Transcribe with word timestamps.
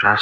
Czas 0.00 0.20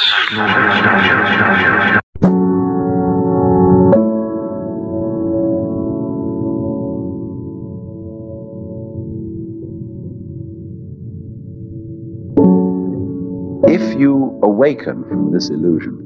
If 13.67 13.99
you 13.99 14.39
awaken 14.43 15.03
from 15.09 15.31
this 15.31 15.49
illusion, 15.49 15.97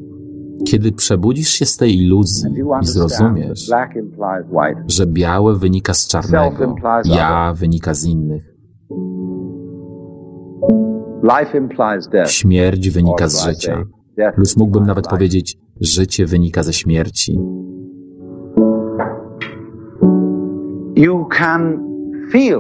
Kiedy 0.67 0.91
przebudzisz 0.91 1.49
się 1.49 1.65
z 1.65 1.77
tej 1.77 1.97
iluzji 1.97 2.49
i 2.81 2.85
zrozumiesz, 2.85 3.71
że 4.87 5.07
białe 5.07 5.55
wynika 5.55 5.93
z 5.93 6.07
czarnego, 6.07 6.75
ja 7.05 7.53
wynika 7.55 7.93
z 7.93 8.05
innych, 8.05 8.52
śmierć 12.25 12.89
wynika 12.89 13.27
z 13.27 13.45
życia, 13.45 13.83
lub 14.37 14.57
mógłbym 14.57 14.85
nawet 14.85 15.07
powiedzieć, 15.07 15.57
życie 15.81 16.25
wynika 16.25 16.63
ze 16.63 16.73
śmierci. 16.73 17.39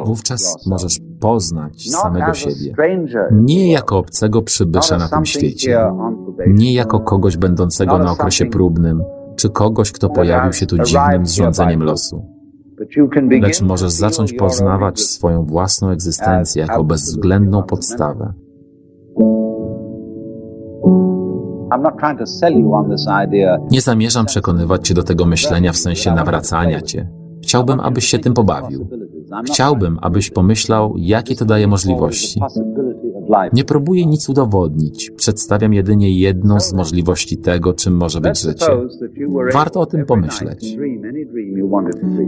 Wówczas 0.03 0.67
możesz 0.67 0.97
poznać 1.19 1.89
samego 1.89 2.33
siebie, 2.33 2.75
nie 3.31 3.71
jako 3.71 3.97
obcego 3.97 4.41
przybysza 4.41 4.97
na 4.97 5.09
tym 5.09 5.25
świecie, 5.25 5.79
nie 6.47 6.73
jako 6.73 6.99
kogoś 6.99 7.37
będącego 7.37 7.97
na 7.97 8.11
okresie 8.11 8.45
próbnym, 8.45 9.03
czy 9.35 9.49
kogoś, 9.49 9.91
kto 9.91 10.09
pojawił 10.09 10.53
się 10.53 10.65
tu 10.65 10.77
dziwnym 10.83 11.25
zrządzeniem 11.25 11.83
losu. 11.83 12.25
Lecz 13.41 13.61
możesz 13.61 13.91
zacząć 13.91 14.33
poznawać 14.33 14.99
swoją 14.99 15.45
własną 15.45 15.89
egzystencję 15.89 16.61
jako 16.61 16.83
bezwzględną 16.83 17.63
podstawę. 17.63 18.33
Nie 23.71 23.81
zamierzam 23.81 24.25
przekonywać 24.25 24.87
cię 24.87 24.93
do 24.93 25.03
tego 25.03 25.25
myślenia 25.25 25.71
w 25.71 25.77
sensie 25.77 26.11
nawracania 26.11 26.81
cię. 26.81 27.09
Chciałbym, 27.43 27.79
abyś 27.79 28.05
się 28.05 28.19
tym 28.19 28.33
pobawił. 28.33 28.87
Chciałbym, 29.45 29.99
abyś 30.01 30.29
pomyślał, 30.29 30.93
jakie 30.97 31.35
to 31.35 31.45
daje 31.45 31.67
możliwości. 31.67 32.41
Nie 33.53 33.63
próbuję 33.63 34.05
nic 34.05 34.29
udowodnić. 34.29 35.11
Przedstawiam 35.15 35.73
jedynie 35.73 36.19
jedną 36.19 36.59
z 36.59 36.73
możliwości 36.73 37.37
tego, 37.37 37.73
czym 37.73 37.97
może 37.97 38.21
być 38.21 38.41
życie. 38.41 38.65
Warto 39.53 39.79
o 39.79 39.85
tym 39.85 40.05
pomyśleć. 40.05 40.77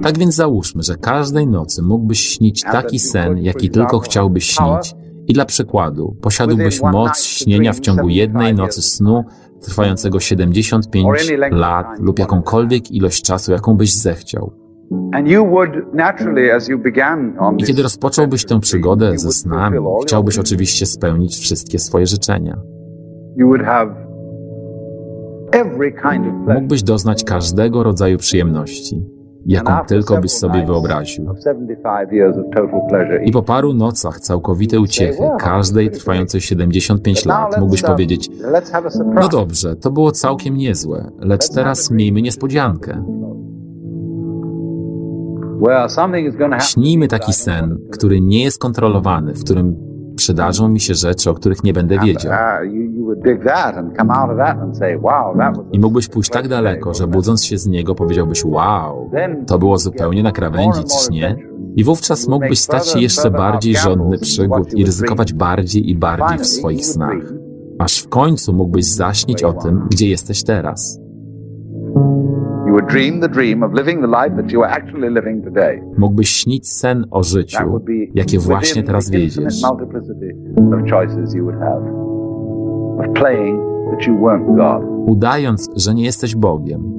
Tak 0.03 0.17
więc 0.17 0.35
załóżmy, 0.35 0.83
że 0.83 0.95
każdej 0.95 1.47
nocy 1.47 1.81
mógłbyś 1.81 2.19
śnić 2.19 2.61
taki 2.61 2.99
sen, 2.99 3.37
jaki 3.37 3.69
tylko 3.69 3.99
chciałbyś 3.99 4.45
śnić. 4.45 4.95
I 5.27 5.33
dla 5.33 5.45
przykładu, 5.45 6.15
posiadłbyś 6.21 6.81
moc 6.81 7.23
śnienia 7.23 7.73
w 7.73 7.79
ciągu 7.79 8.09
jednej 8.09 8.53
nocy 8.53 8.81
snu 8.81 9.23
trwającego 9.61 10.19
75 10.19 11.07
lat 11.51 11.87
lub 11.99 12.19
jakąkolwiek 12.19 12.91
ilość 12.91 13.23
czasu, 13.23 13.51
jaką 13.51 13.73
byś 13.73 13.95
zechciał. 13.95 14.51
I 17.57 17.63
kiedy 17.63 17.83
rozpocząłbyś 17.83 18.45
tę 18.45 18.59
przygodę 18.59 19.17
ze 19.17 19.31
snami, 19.31 19.77
chciałbyś 20.03 20.39
oczywiście 20.39 20.85
spełnić 20.85 21.37
wszystkie 21.37 21.79
swoje 21.79 22.07
życzenia. 22.07 22.57
Mógłbyś 26.53 26.83
doznać 26.83 27.23
każdego 27.23 27.83
rodzaju 27.83 28.17
przyjemności, 28.17 29.05
jaką 29.45 29.85
tylko 29.85 30.21
byś 30.21 30.31
sobie 30.31 30.65
wyobraził. 30.65 31.25
I 33.25 33.31
po 33.31 33.43
paru 33.43 33.73
nocach 33.73 34.19
całkowitej 34.19 34.79
uciechy, 34.79 35.23
każdej 35.39 35.91
trwającej 35.91 36.41
75 36.41 37.25
lat, 37.25 37.59
mógłbyś 37.59 37.81
powiedzieć: 37.81 38.29
No 39.21 39.27
dobrze, 39.27 39.75
to 39.75 39.91
było 39.91 40.11
całkiem 40.11 40.57
niezłe, 40.57 41.11
lecz 41.19 41.49
teraz 41.49 41.91
miejmy 41.91 42.21
niespodziankę. 42.21 43.03
Śnijmy 46.59 47.07
taki 47.07 47.33
sen, 47.33 47.77
który 47.91 48.21
nie 48.21 48.43
jest 48.43 48.59
kontrolowany, 48.59 49.33
w 49.33 49.43
którym 49.43 49.94
przydarzą 50.25 50.69
mi 50.69 50.79
się 50.79 50.95
rzeczy, 50.95 51.29
o 51.29 51.33
których 51.33 51.63
nie 51.63 51.73
będę 51.73 51.99
wiedział. 51.99 52.33
I 55.71 55.79
mógłbyś 55.79 56.07
pójść 56.07 56.29
tak 56.29 56.47
daleko, 56.47 56.93
że 56.93 57.07
budząc 57.07 57.45
się 57.45 57.57
z 57.57 57.67
niego 57.67 57.95
powiedziałbyś: 57.95 58.45
Wow, 58.45 59.11
to 59.47 59.59
było 59.59 59.77
zupełnie 59.77 60.23
na 60.23 60.31
krawędzi, 60.31 60.83
czyż 60.83 61.09
nie? 61.09 61.35
I 61.75 61.83
wówczas 61.83 62.27
mógłbyś 62.27 62.59
stać 62.59 62.87
się 62.87 62.99
jeszcze 62.99 63.31
bardziej 63.31 63.75
żądny 63.75 64.17
przygód 64.17 64.73
i 64.73 64.85
ryzykować 64.85 65.33
bardziej 65.33 65.89
i 65.89 65.95
bardziej 65.95 66.37
w 66.37 66.47
swoich 66.47 66.85
snach. 66.85 67.33
Aż 67.79 67.99
w 67.99 68.09
końcu 68.09 68.53
mógłbyś 68.53 68.85
zaśnić 68.85 69.43
o 69.43 69.53
tym, 69.53 69.87
gdzie 69.91 70.09
jesteś 70.09 70.43
teraz. 70.43 71.04
Mógłbyś 75.97 76.29
śnić 76.29 76.69
sen 76.69 77.05
o 77.11 77.23
życiu, 77.23 77.57
jakie 78.13 78.39
właśnie 78.39 78.83
teraz 78.83 79.09
wiedziesz. 79.09 79.61
Udając, 85.07 85.69
że 85.75 85.93
nie 85.93 86.03
jesteś 86.03 86.35
Bogiem, 86.35 86.93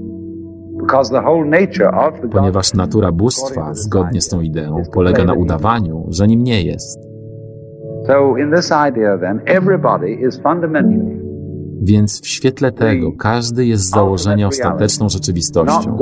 ponieważ 2.32 2.74
natura 2.74 3.12
bóstwa, 3.12 3.74
zgodnie 3.74 4.20
z 4.20 4.28
tą 4.28 4.40
ideą, 4.40 4.82
polega 4.92 5.24
na 5.24 5.32
udawaniu, 5.34 6.06
że 6.08 6.26
nim 6.26 6.42
nie 6.42 6.62
jest. 6.62 6.98
Więc 11.82 12.20
w 12.20 12.26
świetle 12.26 12.72
tego 12.72 13.12
każdy 13.12 13.66
jest 13.66 13.84
z 13.84 13.90
założenia 13.90 14.48
ostateczną 14.48 15.08
rzeczywistością. 15.08 15.98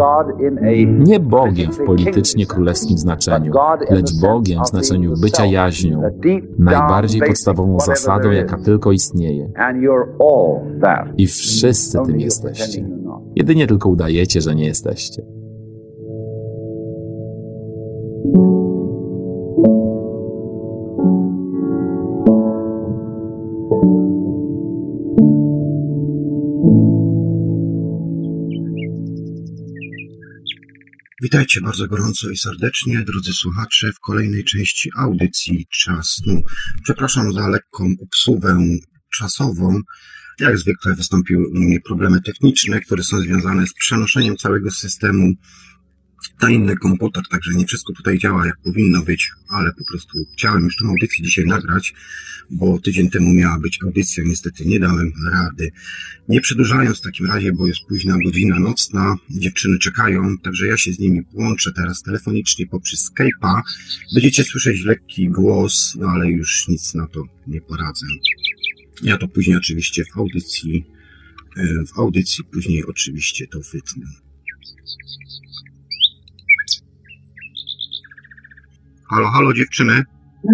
Nie 0.98 1.20
Bogiem 1.20 1.72
w 1.72 1.78
politycznie 1.86 2.46
królewskim 2.46 2.98
znaczeniu, 2.98 3.52
lecz 3.90 4.20
Bogiem 4.20 4.64
w 4.64 4.68
znaczeniu 4.68 5.14
bycia 5.20 5.46
jaźnią, 5.46 6.02
najbardziej 6.58 7.20
podstawową 7.20 7.80
zasadą, 7.80 8.30
jaka 8.30 8.56
tylko 8.56 8.92
istnieje. 8.92 9.50
I 11.16 11.26
wszyscy 11.26 11.98
tym 12.06 12.20
jesteście. 12.20 12.88
Jedynie 13.36 13.66
tylko 13.66 13.88
udajecie, 13.88 14.40
że 14.40 14.54
nie 14.54 14.64
jesteście. 14.64 15.33
Witajcie 31.24 31.60
bardzo 31.60 31.88
gorąco 31.88 32.30
i 32.30 32.36
serdecznie, 32.36 33.02
drodzy 33.02 33.32
słuchacze, 33.32 33.92
w 33.92 34.00
kolejnej 34.00 34.44
części 34.44 34.90
audycji 34.96 35.66
Czas. 35.70 36.20
Przepraszam 36.82 37.32
za 37.32 37.48
lekką 37.48 37.94
obsługę 38.02 38.58
czasową. 39.14 39.80
Jak 40.40 40.58
zwykle 40.58 40.94
wystąpiły 40.94 41.48
u 41.48 41.54
mnie 41.54 41.80
problemy 41.80 42.20
techniczne, 42.22 42.80
które 42.80 43.02
są 43.02 43.20
związane 43.20 43.66
z 43.66 43.74
przenoszeniem 43.74 44.36
całego 44.36 44.70
systemu 44.70 45.32
na 46.42 46.50
inny 46.50 46.76
komputer, 46.76 47.22
także 47.30 47.54
nie 47.54 47.66
wszystko 47.66 47.92
tutaj 47.92 48.18
działa 48.18 48.46
jak 48.46 48.56
powinno 48.64 49.02
być, 49.02 49.30
ale 49.48 49.72
po 49.72 49.84
prostu 49.84 50.18
chciałem 50.32 50.64
już 50.64 50.76
tę 50.76 50.84
audycję 50.84 51.24
dzisiaj 51.24 51.46
nagrać, 51.46 51.94
bo 52.50 52.78
tydzień 52.78 53.10
temu 53.10 53.34
miała 53.34 53.58
być 53.58 53.78
audycja, 53.82 54.24
niestety 54.26 54.66
nie 54.66 54.80
dałem 54.80 55.12
rady. 55.30 55.72
Nie 56.28 56.40
przedłużając 56.40 56.98
w 56.98 57.02
takim 57.02 57.26
razie, 57.26 57.52
bo 57.52 57.66
jest 57.66 57.80
późna 57.88 58.16
godzina 58.24 58.58
nocna, 58.58 59.16
dziewczyny 59.30 59.78
czekają, 59.78 60.38
także 60.38 60.66
ja 60.66 60.76
się 60.76 60.92
z 60.92 60.98
nimi 60.98 61.24
połączę 61.24 61.72
teraz 61.72 62.02
telefonicznie 62.02 62.66
poprzez 62.66 63.10
Skype'a. 63.10 63.60
Będziecie 64.14 64.44
słyszeć 64.44 64.84
lekki 64.84 65.28
głos, 65.28 65.94
no 66.00 66.08
ale 66.08 66.30
już 66.30 66.68
nic 66.68 66.94
na 66.94 67.06
to 67.06 67.22
nie 67.46 67.60
poradzę. 67.60 68.06
Ja 69.02 69.18
to 69.18 69.28
później 69.28 69.56
oczywiście 69.56 70.04
w 70.04 70.18
audycji, 70.18 70.84
w 71.94 71.98
audycji 71.98 72.44
później 72.44 72.84
oczywiście 72.84 73.46
to 73.46 73.60
wytnę. 73.72 74.06
Halo, 79.14 79.30
halo 79.30 79.52
dziewczyny. 79.52 80.04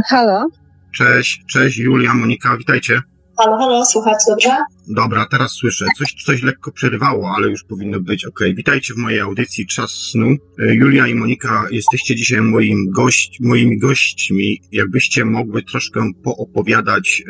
Halo. 0.08 0.46
Cześć, 0.92 1.44
cześć 1.46 1.78
Julia, 1.78 2.14
Monika, 2.14 2.56
witajcie. 2.56 3.00
Halo, 3.40 3.58
halo, 3.58 3.86
słuchać 3.86 4.18
dobrze? 4.28 4.50
Dobra, 4.88 5.26
teraz 5.30 5.52
słyszę. 5.52 5.86
Coś, 5.98 6.14
coś 6.26 6.42
lekko 6.42 6.72
przerywało, 6.72 7.34
ale 7.36 7.48
już 7.48 7.64
powinno 7.64 8.00
być 8.00 8.24
ok. 8.24 8.40
Witajcie 8.54 8.94
w 8.94 8.96
mojej 8.96 9.20
audycji 9.20 9.66
Czas 9.66 9.90
Snu. 9.90 10.36
Julia 10.58 11.06
i 11.06 11.14
Monika, 11.14 11.66
jesteście 11.70 12.14
dzisiaj 12.14 12.40
moim 12.40 12.90
gość, 12.90 13.38
moimi 13.40 13.78
gośćmi. 13.78 14.60
Jakbyście 14.72 15.24
mogły 15.24 15.62
troszkę 15.62 16.10
poopowiadać. 16.24 17.22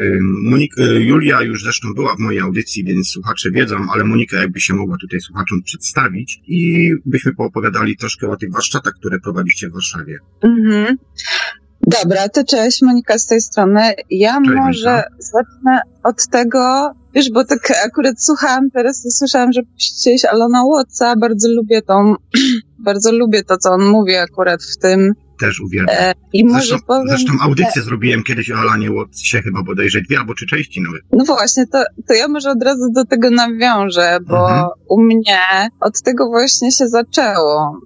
Monika, 0.42 0.82
Julia 0.82 1.42
już 1.42 1.62
zresztą 1.62 1.94
była 1.94 2.16
w 2.16 2.18
mojej 2.18 2.40
audycji, 2.40 2.84
więc 2.84 3.08
słuchacze 3.08 3.50
wiedzą, 3.50 3.76
ale 3.92 4.04
Monika 4.04 4.36
jakby 4.36 4.60
się 4.60 4.74
mogła 4.74 4.96
tutaj 5.00 5.20
słuchaczom 5.20 5.62
przedstawić 5.62 6.40
i 6.46 6.90
byśmy 7.06 7.34
poopowiadali 7.34 7.96
troszkę 7.96 8.28
o 8.30 8.36
tych 8.36 8.52
warsztatach, 8.52 8.94
które 8.94 9.18
prowadzicie 9.20 9.68
w 9.68 9.72
Warszawie. 9.72 10.18
Mhm. 10.42 10.96
Dobra, 11.86 12.28
to 12.28 12.44
cześć, 12.44 12.82
Monika 12.82 13.18
z 13.18 13.26
tej 13.26 13.40
strony. 13.40 13.80
Ja 14.10 14.38
Cześć, 14.38 14.50
może 14.56 14.90
Monika. 14.90 15.08
zacznę 15.18 15.80
od 16.02 16.26
tego, 16.30 16.92
wiesz, 17.14 17.30
bo 17.30 17.44
tak 17.44 17.72
akurat 17.86 18.22
słuchałam, 18.22 18.70
teraz 18.70 19.04
usłyszałam, 19.06 19.52
że 19.52 19.60
puściłeś 19.62 20.24
Alona 20.24 20.64
Watsa, 20.64 21.16
bardzo 21.16 21.48
lubię 21.48 21.82
tą, 21.82 22.14
bardzo 22.78 23.12
lubię 23.12 23.44
to, 23.44 23.58
co 23.58 23.70
on 23.70 23.84
mówi 23.84 24.16
akurat 24.16 24.62
w 24.62 24.76
tym. 24.76 25.14
Też 25.40 25.60
uwielbiam. 25.60 25.96
E, 25.98 26.12
I 26.32 26.44
może 26.44 26.66
Zresztą, 26.66 26.86
powiem, 26.86 27.08
zresztą 27.08 27.32
audycję 27.42 27.82
zrobiłem 27.82 28.22
kiedyś 28.22 28.50
o 28.50 28.56
Alanie 28.56 28.90
Watsie, 28.90 29.42
chyba 29.42 29.62
bodajże 29.62 30.00
dwie 30.00 30.18
albo 30.18 30.34
trzy 30.34 30.46
części 30.46 30.80
nawet. 30.80 31.02
No 31.12 31.24
właśnie, 31.24 31.66
to, 31.66 31.84
to 32.08 32.14
ja 32.14 32.28
może 32.28 32.50
od 32.50 32.62
razu 32.62 32.92
do 32.94 33.04
tego 33.04 33.30
nawiążę, 33.30 34.18
bo 34.28 34.50
Mhm. 34.50 34.68
u 34.88 35.02
mnie 35.02 35.38
od 35.80 36.02
tego 36.02 36.26
właśnie 36.26 36.72
się 36.72 36.88
zaczęło. 36.88 37.80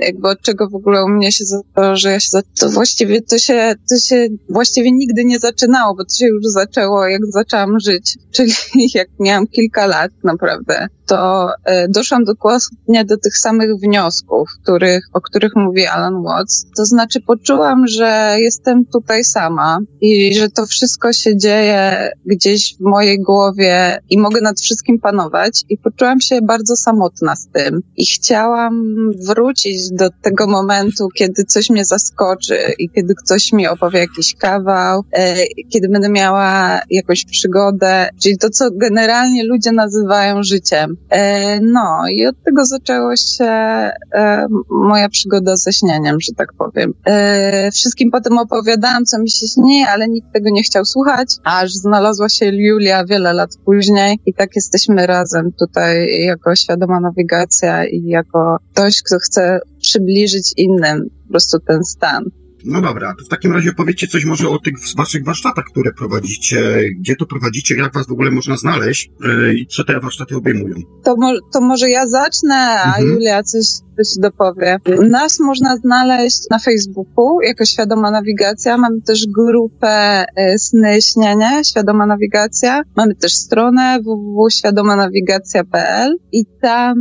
Jakby 0.00 0.28
od 0.28 0.40
czego 0.42 0.68
w 0.68 0.74
ogóle 0.74 1.04
u 1.04 1.08
mnie 1.08 1.32
się 1.32 1.44
zaczęło, 1.44 1.96
że 1.96 2.10
ja 2.10 2.20
się 2.20 2.28
to 2.60 2.68
właściwie 2.70 3.22
to 3.22 3.38
się, 3.38 3.74
to 3.88 3.96
się 3.96 4.26
właściwie 4.48 4.92
nigdy 4.92 5.24
nie 5.24 5.38
zaczynało, 5.38 5.94
bo 5.94 6.04
to 6.04 6.14
się 6.14 6.26
już 6.26 6.44
zaczęło 6.44 7.06
jak 7.06 7.20
zaczęłam 7.26 7.80
żyć, 7.80 8.16
czyli 8.34 8.52
jak 8.94 9.08
miałam 9.20 9.46
kilka 9.46 9.86
lat 9.86 10.10
naprawdę, 10.24 10.86
to 11.10 11.50
e, 11.64 11.88
doszłam 11.88 12.24
dokładnie 12.24 13.04
do 13.04 13.16
tych 13.16 13.38
samych 13.38 13.70
wniosków, 13.82 14.48
których, 14.62 15.04
o 15.12 15.20
których 15.20 15.52
mówi 15.56 15.86
Alan 15.86 16.22
Watts. 16.22 16.66
To 16.76 16.84
znaczy 16.84 17.20
poczułam, 17.20 17.86
że 17.86 18.36
jestem 18.38 18.84
tutaj 18.84 19.24
sama 19.24 19.78
i 20.00 20.34
że 20.34 20.48
to 20.48 20.66
wszystko 20.66 21.12
się 21.12 21.36
dzieje 21.36 22.10
gdzieś 22.26 22.76
w 22.76 22.80
mojej 22.80 23.20
głowie 23.20 23.98
i 24.10 24.18
mogę 24.18 24.40
nad 24.40 24.60
wszystkim 24.60 24.98
panować 25.00 25.62
i 25.68 25.78
poczułam 25.78 26.20
się 26.20 26.42
bardzo 26.42 26.76
samotna 26.76 27.36
z 27.36 27.48
tym 27.48 27.80
i 27.96 28.06
chciałam 28.06 28.84
wrócić 29.26 29.90
do 29.90 30.08
tego 30.22 30.46
momentu, 30.46 31.08
kiedy 31.14 31.44
coś 31.44 31.70
mnie 31.70 31.84
zaskoczy 31.84 32.58
i 32.78 32.90
kiedy 32.90 33.14
ktoś 33.24 33.52
mi 33.52 33.66
opowie 33.66 33.98
jakiś 33.98 34.34
kawał, 34.34 35.04
e, 35.12 35.36
kiedy 35.72 35.88
będę 35.88 36.08
miała 36.08 36.80
jakąś 36.90 37.24
przygodę, 37.24 38.08
czyli 38.22 38.38
to, 38.38 38.50
co 38.50 38.70
generalnie 38.70 39.44
ludzie 39.44 39.72
nazywają 39.72 40.42
życiem. 40.42 40.99
E, 41.10 41.60
no 41.60 42.08
i 42.08 42.26
od 42.26 42.42
tego 42.44 42.64
zaczęło 42.64 43.16
się 43.16 43.44
e, 43.44 44.46
moja 44.70 45.08
przygoda 45.08 45.56
ze 45.56 45.72
śnieniem, 45.72 46.16
że 46.20 46.32
tak 46.36 46.52
powiem. 46.58 46.94
E, 47.06 47.70
wszystkim 47.70 48.10
potem 48.10 48.38
opowiadałam, 48.38 49.04
co 49.04 49.18
mi 49.18 49.30
się 49.30 49.46
śni, 49.46 49.84
ale 49.88 50.08
nikt 50.08 50.32
tego 50.32 50.50
nie 50.50 50.62
chciał 50.62 50.84
słuchać, 50.84 51.36
aż 51.44 51.72
znalazła 51.72 52.28
się 52.28 52.46
Julia 52.46 53.04
wiele 53.04 53.32
lat 53.32 53.50
później 53.64 54.18
i 54.26 54.34
tak 54.34 54.56
jesteśmy 54.56 55.06
razem 55.06 55.52
tutaj 55.52 56.22
jako 56.24 56.56
świadoma 56.56 57.00
nawigacja 57.00 57.84
i 57.84 58.02
jako 58.06 58.56
ktoś, 58.72 59.02
kto 59.02 59.18
chce 59.18 59.60
przybliżyć 59.80 60.52
innym 60.56 61.10
po 61.22 61.30
prostu 61.30 61.58
ten 61.58 61.84
stan. 61.84 62.24
No 62.64 62.80
dobra, 62.80 63.14
to 63.18 63.24
w 63.24 63.28
takim 63.28 63.52
razie 63.52 63.72
powiedzcie 63.72 64.06
coś 64.06 64.24
może 64.24 64.48
o 64.48 64.58
tych 64.58 64.74
waszych 64.96 65.24
warsztatach, 65.24 65.64
które 65.64 65.92
prowadzicie, 65.92 66.60
gdzie 67.00 67.16
to 67.16 67.26
prowadzicie, 67.26 67.76
jak 67.76 67.94
was 67.94 68.06
w 68.06 68.12
ogóle 68.12 68.30
można 68.30 68.56
znaleźć 68.56 69.10
yy, 69.20 69.54
i 69.54 69.66
co 69.66 69.84
te 69.84 70.00
warsztaty 70.00 70.36
obejmują. 70.36 70.74
To, 71.04 71.16
mo- 71.16 71.40
to 71.52 71.60
może 71.60 71.88
ja 71.90 72.08
zacznę, 72.08 72.54
a 72.56 72.88
Mhm. 72.88 73.08
Julia 73.08 73.42
coś, 73.42 73.64
coś 73.96 74.06
dopowie. 74.18 74.76
Nas 75.10 75.40
można 75.40 75.76
znaleźć 75.76 76.38
na 76.50 76.58
Facebooku 76.58 77.40
jako 77.42 77.64
Świadoma 77.64 78.10
Nawigacja. 78.10 78.76
Mamy 78.76 79.00
też 79.06 79.26
grupę 79.26 80.24
e, 80.36 80.58
Sny 80.58 80.98
Śnienie, 81.02 81.60
Świadoma 81.70 82.06
Nawigacja. 82.06 82.82
Mamy 82.96 83.14
też 83.14 83.32
stronę 83.32 83.98
www.świadomanawigacja.pl 84.04 86.16
i 86.32 86.44
tam 86.62 86.94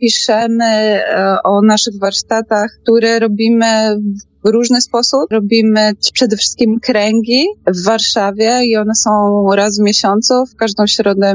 piszemy 0.00 0.64
e, 0.64 1.36
o 1.44 1.62
naszych 1.62 1.94
warsztatach, 2.00 2.70
które 2.82 3.18
robimy 3.18 3.96
w 3.96 4.33
różny 4.44 4.80
sposób. 4.80 5.20
Robimy 5.30 5.92
przede 6.12 6.36
wszystkim 6.36 6.80
kręgi 6.80 7.46
w 7.66 7.84
Warszawie 7.84 8.64
i 8.64 8.76
one 8.76 8.94
są 8.94 9.10
raz 9.54 9.78
w 9.78 9.82
miesiącu, 9.82 10.46
w 10.46 10.56
każdą 10.56 10.86
środę, 10.86 11.32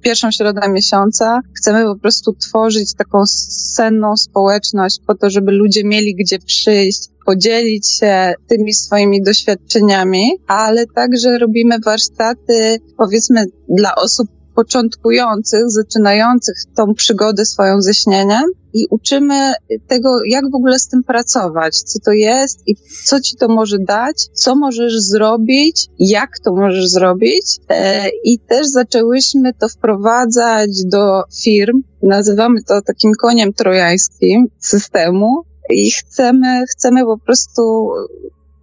pierwszą 0.00 0.30
środę 0.30 0.60
miesiąca. 0.68 1.40
Chcemy 1.56 1.84
po 1.84 1.96
prostu 1.96 2.32
tworzyć 2.32 2.94
taką 2.94 3.22
senną 3.26 4.16
społeczność 4.16 5.00
po 5.06 5.14
to, 5.14 5.30
żeby 5.30 5.52
ludzie 5.52 5.84
mieli 5.84 6.14
gdzie 6.14 6.38
przyjść, 6.38 7.08
podzielić 7.26 7.88
się 7.88 8.34
tymi 8.48 8.74
swoimi 8.74 9.22
doświadczeniami, 9.22 10.30
ale 10.46 10.86
także 10.86 11.38
robimy 11.38 11.78
warsztaty, 11.84 12.76
powiedzmy, 12.96 13.44
dla 13.68 13.94
osób 13.94 14.28
początkujących, 14.54 15.62
zaczynających 15.66 16.54
tą 16.74 16.94
przygodę 16.94 17.46
swoją 17.46 17.82
ze 17.82 17.94
śnieniem 17.94 18.44
i 18.74 18.86
uczymy 18.90 19.52
tego, 19.86 20.24
jak 20.26 20.50
w 20.50 20.54
ogóle 20.54 20.78
z 20.78 20.88
tym 20.88 21.04
pracować, 21.04 21.76
co 21.76 21.98
to 22.04 22.12
jest 22.12 22.62
i 22.66 22.76
co 23.04 23.20
ci 23.20 23.36
to 23.36 23.48
może 23.48 23.78
dać, 23.78 24.16
co 24.32 24.56
możesz 24.56 25.00
zrobić, 25.00 25.86
jak 25.98 26.30
to 26.44 26.54
możesz 26.54 26.88
zrobić. 26.88 27.58
E, 27.68 28.08
I 28.24 28.38
też 28.38 28.66
zaczęłyśmy 28.66 29.52
to 29.54 29.68
wprowadzać 29.68 30.70
do 30.84 31.22
firm. 31.42 31.82
Nazywamy 32.02 32.62
to 32.62 32.82
takim 32.82 33.12
koniem 33.20 33.52
trojańskim 33.52 34.46
systemu 34.60 35.42
i 35.70 35.90
chcemy, 35.90 36.64
chcemy 36.70 37.04
po 37.04 37.18
prostu 37.18 37.90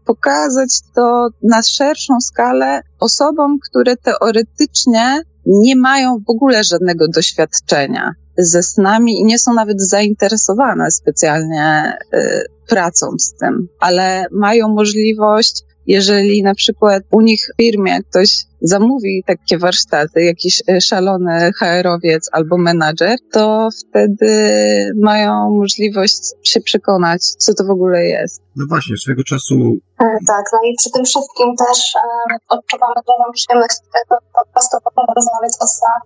pokazać 0.06 0.70
to 0.96 1.28
na 1.44 1.62
szerszą 1.62 2.22
skalę 2.22 2.82
osobom, 3.00 3.60
które 3.70 3.98
teoretycznie 3.98 5.22
nie 5.46 5.76
mają 5.76 6.18
w 6.28 6.30
ogóle 6.30 6.64
żadnego 6.64 7.08
doświadczenia 7.08 8.14
ze 8.38 8.64
snami 8.64 9.20
i 9.20 9.26
nie 9.26 9.40
są 9.40 9.54
nawet 9.54 9.82
zainteresowane 9.82 10.92
specjalnie 10.92 11.98
y, 12.14 12.46
pracą 12.68 13.08
z 13.20 13.34
tym, 13.34 13.68
ale 13.80 14.26
mają 14.32 14.70
możliwość, 14.70 15.64
jeżeli 15.88 16.44
na 16.44 16.56
przykład 16.56 17.04
u 17.12 17.22
nich 17.22 17.42
w 17.54 17.62
firmie 17.62 18.04
ktoś 18.10 18.30
zamówi 18.62 19.24
takie 19.28 19.57
warsztaty, 19.57 20.24
jakiś 20.24 20.63
y, 20.69 20.81
szalony 20.81 21.51
HR-owiec 21.60 22.30
albo 22.31 22.57
menadżer, 22.57 23.18
to 23.31 23.69
wtedy 23.81 24.31
mają 25.01 25.50
możliwość 25.50 26.24
się 26.44 26.62
przekonać, 26.62 27.22
co 27.22 27.54
to 27.54 27.63
w 27.63 27.69
ogóle 27.69 28.06
jest. 28.06 28.42
No 28.56 28.66
właśnie, 28.69 28.98
swego 28.98 29.24
czasu 29.24 29.78
E, 30.01 30.06
Tak, 30.28 30.45
no 30.54 30.60
i 30.69 30.75
przy 30.78 30.92
tym 30.92 31.06
wszystkim 31.06 31.48
też 31.56 31.95
e, 31.95 32.38
odczuwamy 32.50 32.95
dużą 33.07 33.31
przyjemność 33.33 33.74
z 33.74 33.81
tego, 33.81 34.16
po 34.33 34.51
prostu 34.54 34.78
rozmawiać 35.16 35.54
o 35.60 35.68
snach. 35.68 36.01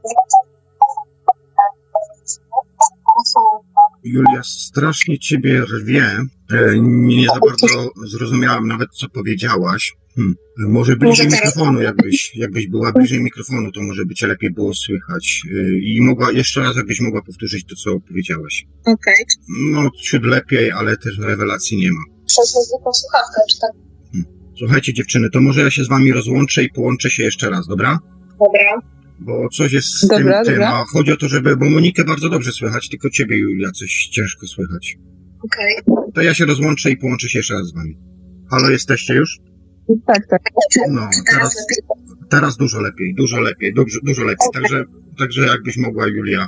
Julia, 4.05 4.43
strasznie 4.43 5.19
ciebie 5.19 5.61
rwie. 5.61 6.03
E, 6.51 6.79
Nie 6.81 7.27
za 7.27 7.39
bardzo 7.39 7.91
zrozumiałam 8.07 8.67
nawet, 8.67 8.89
co 8.91 9.09
powiedziałaś. 9.09 9.93
Hmm. 10.15 10.35
Może 10.57 10.95
bliżej 10.95 11.25
Może 11.25 11.37
mikrofonu, 11.37 11.81
jakbyś, 11.81 12.35
jakbyś 12.35 12.67
była 12.67 12.91
bliżej 12.91 13.19
mikrofonu, 13.19 13.71
to 13.71 13.81
może 13.81 14.05
by 14.05 14.15
cię 14.15 14.27
lepiej 14.27 14.51
było 14.51 14.73
słychać. 14.73 15.41
E, 15.51 15.79
I 15.79 16.01
mogła, 16.01 16.31
jeszcze 16.31 16.61
raz, 16.61 16.75
jakbyś 16.75 17.01
mogła 17.01 17.21
powtórzyć 17.21 17.65
to, 17.65 17.75
co 17.75 17.99
powiedziałaś. 17.99 18.65
Okej. 18.85 19.25
No, 19.71 19.89
ciut 20.03 20.23
lepiej, 20.23 20.71
ale 20.71 20.97
też 20.97 21.17
rewelacji 21.19 21.77
nie 21.77 21.91
ma. 21.91 22.01
Przez 22.27 22.51
zwykłą 22.69 22.93
słuchawkę, 22.93 23.41
czy 23.49 23.59
tak? 23.59 23.71
Słuchajcie, 24.59 24.93
dziewczyny, 24.93 25.29
to 25.29 25.41
może 25.41 25.61
ja 25.61 25.71
się 25.71 25.83
z 25.83 25.87
wami 25.89 26.11
rozłączę 26.13 26.63
i 26.63 26.69
połączę 26.69 27.09
się 27.09 27.23
jeszcze 27.23 27.49
raz, 27.49 27.67
dobra? 27.67 27.99
Dobra. 28.39 28.81
Bo 29.19 29.49
coś 29.49 29.73
jest 29.73 29.87
z 29.87 30.07
Dobra, 30.07 30.43
tym, 30.43 30.45
tym, 30.45 30.53
dobra. 30.53 30.69
a 30.69 30.85
chodzi 30.85 31.11
o 31.11 31.17
to, 31.17 31.27
żeby, 31.27 31.57
bo 31.57 31.69
Monikę 31.69 32.03
bardzo 32.03 32.29
dobrze 32.29 32.51
słychać, 32.51 32.89
tylko 32.89 33.09
ciebie, 33.09 33.37
Julia, 33.37 33.71
coś 33.71 34.07
ciężko 34.11 34.47
słychać. 34.47 34.97
Okej. 35.43 35.95
To 36.13 36.21
ja 36.21 36.33
się 36.33 36.45
rozłączę 36.45 36.91
i 36.91 36.97
połączę 36.97 37.29
się 37.29 37.39
jeszcze 37.39 37.53
raz 37.53 37.67
z 37.67 37.73
wami. 37.73 37.97
Halo, 38.49 38.69
jesteście 38.69 39.13
już? 39.13 39.39
Tak, 40.07 40.27
tak. 40.27 40.41
No, 40.89 41.09
teraz, 41.31 41.55
teraz 42.29 42.57
dużo 42.57 42.81
lepiej, 42.81 43.15
dużo 43.15 43.39
lepiej, 43.39 43.73
dobrze, 43.73 43.99
dużo 44.03 44.23
lepiej. 44.23 44.47
Także, 44.53 44.83
także 45.17 45.41
jakbyś 45.45 45.77
mogła, 45.77 46.07
Julia, 46.07 46.47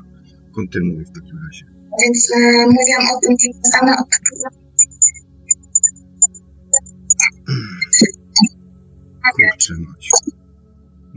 kontynuuj 0.55 1.05
w 1.05 1.12
takim 1.12 1.38
razie. 1.45 1.65
Więc 2.03 2.31
e, 2.36 2.39
mówiłam 2.65 3.17
o 3.17 3.21
tym, 3.21 3.36
że 3.39 3.69
same 3.71 3.91
odczuwamy. 3.91 4.67
Kurczę 9.36 9.74
mać. 9.74 10.09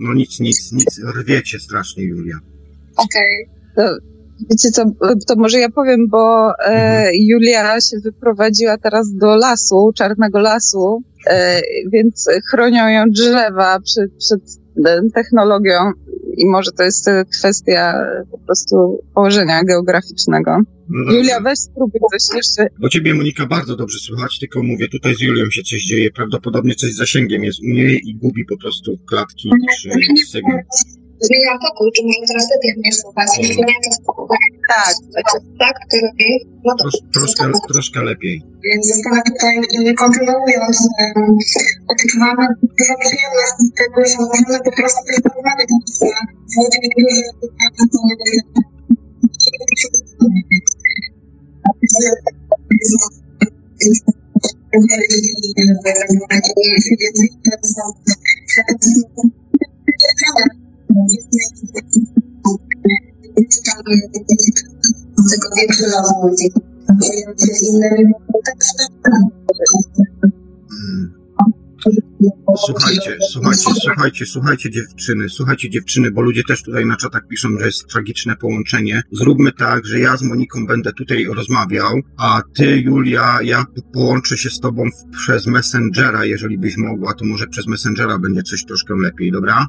No 0.01 0.15
nic, 0.15 0.41
nic, 0.41 0.73
nic, 0.73 1.01
rwiecie 1.17 1.61
strasznie, 1.61 2.05
Julia. 2.05 2.37
Okej. 2.97 3.49
Wiecie 4.51 4.71
co, 4.71 4.85
to 5.27 5.37
może 5.37 5.59
ja 5.59 5.71
powiem, 5.71 6.09
bo 6.09 6.51
e, 6.51 6.65
Mhm. 6.65 7.15
Julia 7.15 7.81
się 7.81 7.97
wyprowadziła 8.05 8.79
teraz 8.79 9.15
do 9.15 9.37
lasu, 9.37 9.93
czarnego 9.95 10.39
lasu, 10.39 11.03
e, 11.27 11.61
więc 11.93 12.29
chronią 12.51 12.89
ją 12.89 13.05
drzewa 13.11 13.81
przed, 13.81 14.11
przed 14.19 14.41
e, 14.87 15.01
technologią 15.15 15.93
i 16.37 16.47
może 16.47 16.71
to 16.73 16.83
jest 16.83 17.09
e, 17.09 17.25
kwestia 17.39 17.93
e, 17.93 18.25
po 18.31 18.39
prostu 18.39 18.99
położenia 19.15 19.65
geograficznego. 19.65 20.63
No. 20.89 21.13
Julia, 21.13 21.41
weź 21.41 21.59
spróbuj 21.59 22.01
coś 22.13 22.37
jeszcze. 22.37 22.67
Bo 22.81 22.89
ciebie, 22.89 23.15
Monika, 23.15 23.47
bardzo 23.47 23.77
dobrze 23.77 23.99
słychać, 23.99 24.39
tylko 24.39 24.63
mówię, 24.63 24.89
tutaj 24.89 25.15
z 25.15 25.21
Julią 25.21 25.51
się 25.51 25.63
coś 25.63 25.83
dzieje, 25.83 26.11
prawdopodobnie 26.11 26.75
coś 26.75 26.93
z 26.93 26.97
zasięgiem 26.97 27.45
jest 27.45 27.61
u 27.61 27.67
niej 27.67 28.01
i 28.09 28.15
gubi 28.15 28.45
po 28.45 28.57
prostu 28.59 28.97
klatki 29.09 29.51
czy 29.83 29.91
sygnał. 30.31 30.59
Zmieniam 31.27 31.59
pokój, 31.67 31.89
czy 31.95 32.03
może 32.07 32.21
teraz 32.29 32.47
lepiej 32.55 32.73
mnie 32.79 32.93
słuchać? 32.93 33.29
Jeśli 33.39 33.63
nie, 33.69 33.77
to 33.85 33.91
spokojnie. 34.01 34.51
Tak, 34.69 34.95
Tak, 35.63 35.77
to 35.91 35.97
lepiej? 36.07 36.35
No 36.65 36.73
to 36.77 36.83
Tros, 36.85 36.97
troszkę, 37.15 37.45
troszkę 37.73 37.99
lepiej. 38.11 38.37
Więc 38.65 38.83
zostanę 38.93 39.21
tutaj 39.29 39.55
i 39.77 39.95
kontynuując, 39.95 40.77
um, 41.01 41.39
odczuwamy 41.93 42.45
dużą 42.79 42.95
przyjemność 43.05 43.53
z 43.59 43.73
tego, 43.81 43.99
że 44.11 44.17
możemy 44.31 44.59
po 44.69 44.73
prostu 44.79 45.01
też 45.07 45.17
porozmawiać 45.25 45.69
z 46.51 46.57
ludźmi, 46.57 46.87
którzy 46.93 47.23
Słuchajcie, 72.67 73.19
słuchajcie, 73.31 73.75
słuchajcie, 73.81 74.27
słuchajcie 74.27 74.71
dziewczyny, 74.71 75.29
słuchajcie 75.29 75.71
dziewczyny, 75.71 76.11
bo 76.11 76.23
ludzie 76.23 76.45
też 76.45 76.63
tutaj 76.63 76.87
na 76.87 76.97
czatach 76.97 77.27
piszą, 77.29 77.59
że 77.59 77.67
jest 77.67 77.87
tragiczne 77.87 78.37
połączenie. 78.37 79.03
Zróbmy 79.13 79.53
tak, 79.53 79.87
że 79.87 80.01
ja 80.01 80.17
z 80.17 80.23
Moniką 80.23 80.67
będę 80.67 80.93
tutaj 80.93 81.25
rozmawiał, 81.25 82.01
a 82.17 82.43
ty, 82.55 82.81
Julia, 82.81 83.39
ja 83.43 83.65
połączę 83.93 84.39
się 84.39 84.51
z 84.51 84.61
tobą 84.61 84.85
przez 85.11 85.47
Messengera, 85.47 86.25
jeżeli 86.25 86.59
byś 86.59 86.77
mogła, 86.77 87.15
to 87.15 87.25
może 87.25 87.47
przez 87.47 87.67
Messengera 87.67 88.19
będzie 88.19 88.43
coś 88.43 88.65
troszkę 88.65 88.95
lepiej, 88.95 89.33
dobra? 89.33 89.67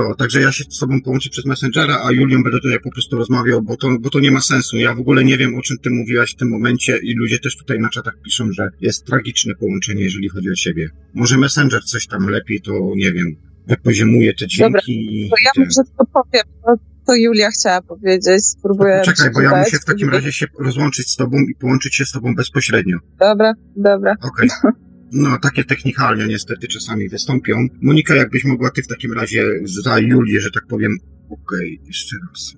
To, 0.00 0.14
także 0.14 0.40
ja 0.40 0.52
się 0.52 0.64
z 0.64 0.78
tobą 0.78 1.02
połączę 1.02 1.30
przez 1.30 1.44
Messengera, 1.44 1.98
a 2.04 2.12
Julią 2.12 2.42
będę 2.42 2.60
tutaj 2.60 2.80
po 2.80 2.90
prostu 2.90 3.16
rozmawiał, 3.16 3.62
bo 3.62 3.76
to, 3.76 3.88
bo 4.00 4.10
to 4.10 4.20
nie 4.20 4.30
ma 4.30 4.40
sensu. 4.40 4.76
Ja 4.76 4.94
w 4.94 5.00
ogóle 5.00 5.24
nie 5.24 5.38
wiem, 5.38 5.58
o 5.58 5.62
czym 5.62 5.78
ty 5.78 5.90
mówiłaś 5.90 6.32
w 6.32 6.36
tym 6.36 6.48
momencie 6.48 6.98
i 7.02 7.14
ludzie 7.14 7.38
też 7.38 7.56
tutaj 7.56 7.78
na 7.78 7.88
czatach 7.88 8.14
piszą, 8.24 8.52
że 8.52 8.68
jest 8.80 9.06
tragiczne 9.06 9.54
połączenie, 9.54 10.04
jeżeli 10.04 10.28
chodzi 10.28 10.50
o 10.50 10.54
siebie. 10.54 10.88
Może 11.14 11.38
Messenger 11.38 11.84
coś 11.84 12.06
tam 12.06 12.28
lepiej, 12.28 12.60
to 12.60 12.72
nie 12.96 13.12
wiem, 13.12 13.36
wypoziomuje 13.66 14.34
te 14.34 14.46
dźwięki 14.46 15.28
Dobra, 15.30 15.50
To 15.52 15.60
ja 15.60 15.64
może 15.64 15.82
tylko 15.88 16.06
powiem, 16.12 16.44
to, 16.64 16.74
to 17.06 17.14
Julia 17.14 17.50
chciała 17.50 17.82
powiedzieć. 17.82 18.46
Spróbuję 18.46 19.02
Czekaj, 19.04 19.30
bo 19.30 19.40
ja 19.40 19.56
muszę 19.56 19.78
w 19.78 19.84
takim 19.84 20.10
razie 20.10 20.32
się 20.32 20.46
rozłączyć 20.58 21.10
z 21.10 21.16
tobą 21.16 21.36
i 21.50 21.54
połączyć 21.54 21.94
się 21.94 22.04
z 22.04 22.12
tobą 22.12 22.34
bezpośrednio. 22.34 22.98
Dobra, 23.18 23.54
dobra. 23.76 24.14
Okej. 24.22 24.48
No, 25.12 25.38
takie 25.38 25.64
technikalnie 25.64 26.26
niestety 26.26 26.68
czasami 26.68 27.08
wystąpią. 27.08 27.66
Monika, 27.82 28.14
jakbyś 28.14 28.44
mogła 28.44 28.70
ty 28.70 28.82
w 28.82 28.86
takim 28.86 29.12
razie 29.12 29.44
za 29.64 29.98
Julię, 29.98 30.40
że 30.40 30.50
tak 30.50 30.66
powiem. 30.66 30.96
Okej, 31.30 31.80
jeszcze 31.86 32.16
raz. 32.28 32.54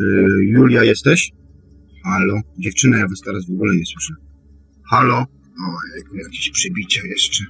Y, 0.00 0.44
Julia, 0.44 0.84
jesteś? 0.84 1.30
Halo? 2.04 2.40
Dziewczyna, 2.58 2.98
ja 2.98 3.08
was 3.08 3.20
teraz 3.20 3.46
w 3.46 3.50
ogóle 3.50 3.76
nie 3.76 3.86
słyszę. 3.86 4.14
Halo? 4.90 5.16
O, 5.60 5.76
jakieś 6.24 6.50
przybicia 6.50 7.00
jeszcze. 7.06 7.44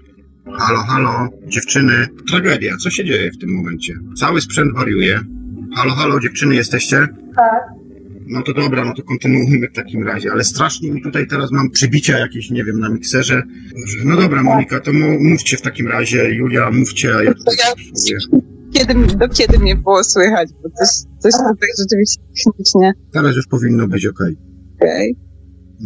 Halo, 0.59 0.79
halo? 0.79 1.29
Dziewczyny? 1.49 2.07
Tragedia, 2.29 2.77
co 2.77 2.91
się 2.91 3.05
dzieje 3.05 3.31
w 3.31 3.39
tym 3.39 3.51
momencie? 3.51 3.95
Cały 4.17 4.41
sprzęt 4.41 4.75
wariuje. 4.75 5.21
Halo, 5.77 5.95
halo, 5.95 6.21
dziewczyny, 6.21 6.55
jesteście? 6.55 7.09
Tak. 7.37 7.63
No 8.27 8.43
to 8.43 8.55
dobra, 8.55 8.85
no 8.85 8.95
to 8.95 9.03
kontynuujmy 9.03 9.69
w 9.69 9.73
takim 9.73 10.07
razie, 10.07 10.33
ale 10.33 10.45
strasznie 10.45 10.93
mi 10.93 11.03
tutaj 11.03 11.27
teraz 11.27 11.53
mam 11.53 11.71
przybicia 11.71 12.19
jakieś, 12.19 12.51
nie 12.51 12.65
wiem, 12.65 12.81
na 12.81 12.89
mikserze. 12.89 13.43
No 14.05 14.17
dobra, 14.17 14.43
Monika, 14.43 14.81
to 14.81 14.91
mówcie 15.21 15.57
w 15.57 15.63
takim 15.63 15.89
razie, 15.89 16.35
Julia, 16.35 16.71
mówcie, 16.71 17.17
a 17.17 17.23
ja 17.23 17.35
tutaj 17.35 17.57
ja-. 17.59 18.39
Kiedy, 18.73 19.17
do 19.17 19.29
kiedy 19.29 19.59
mnie 19.59 19.77
było 19.77 20.05
słychać? 20.05 20.49
Bo 20.63 20.69
coś, 20.71 20.89
coś 21.19 21.33
tutaj 21.33 21.69
rzeczywiście 21.79 22.23
technicznie. 22.45 22.93
Teraz 23.13 23.37
już 23.37 23.47
powinno 23.47 23.89
być 23.89 24.07
okej. 24.07 24.37
Okej. 24.77 25.17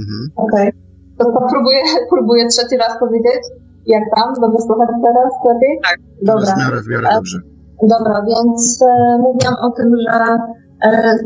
Mhm. 0.00 0.30
Okej. 0.36 0.72
To, 1.18 1.24
to 1.24 1.46
próbuję, 1.52 1.80
próbuję 2.10 2.48
trzeci 2.48 2.76
raz 2.76 2.98
powiedzieć. 3.00 3.42
Jak 3.86 4.02
tam? 4.16 4.34
Dobrze 4.40 4.58
słychać 4.66 4.88
teraz 5.04 5.32
lepiej? 5.48 5.78
Tak. 5.82 5.98
Dobra. 6.22 6.44
Teraz 6.46 6.54
w 6.54 6.58
miarę, 6.58 6.82
w 6.82 6.88
miarę 6.88 7.08
A- 7.08 7.14
dobrze. 7.14 7.38
Dobra, 7.82 8.24
więc 8.28 8.82
e, 8.82 9.18
mówiłam 9.18 9.56
o 9.60 9.70
tym, 9.70 9.88
że 10.02 10.10
e, 10.10 10.38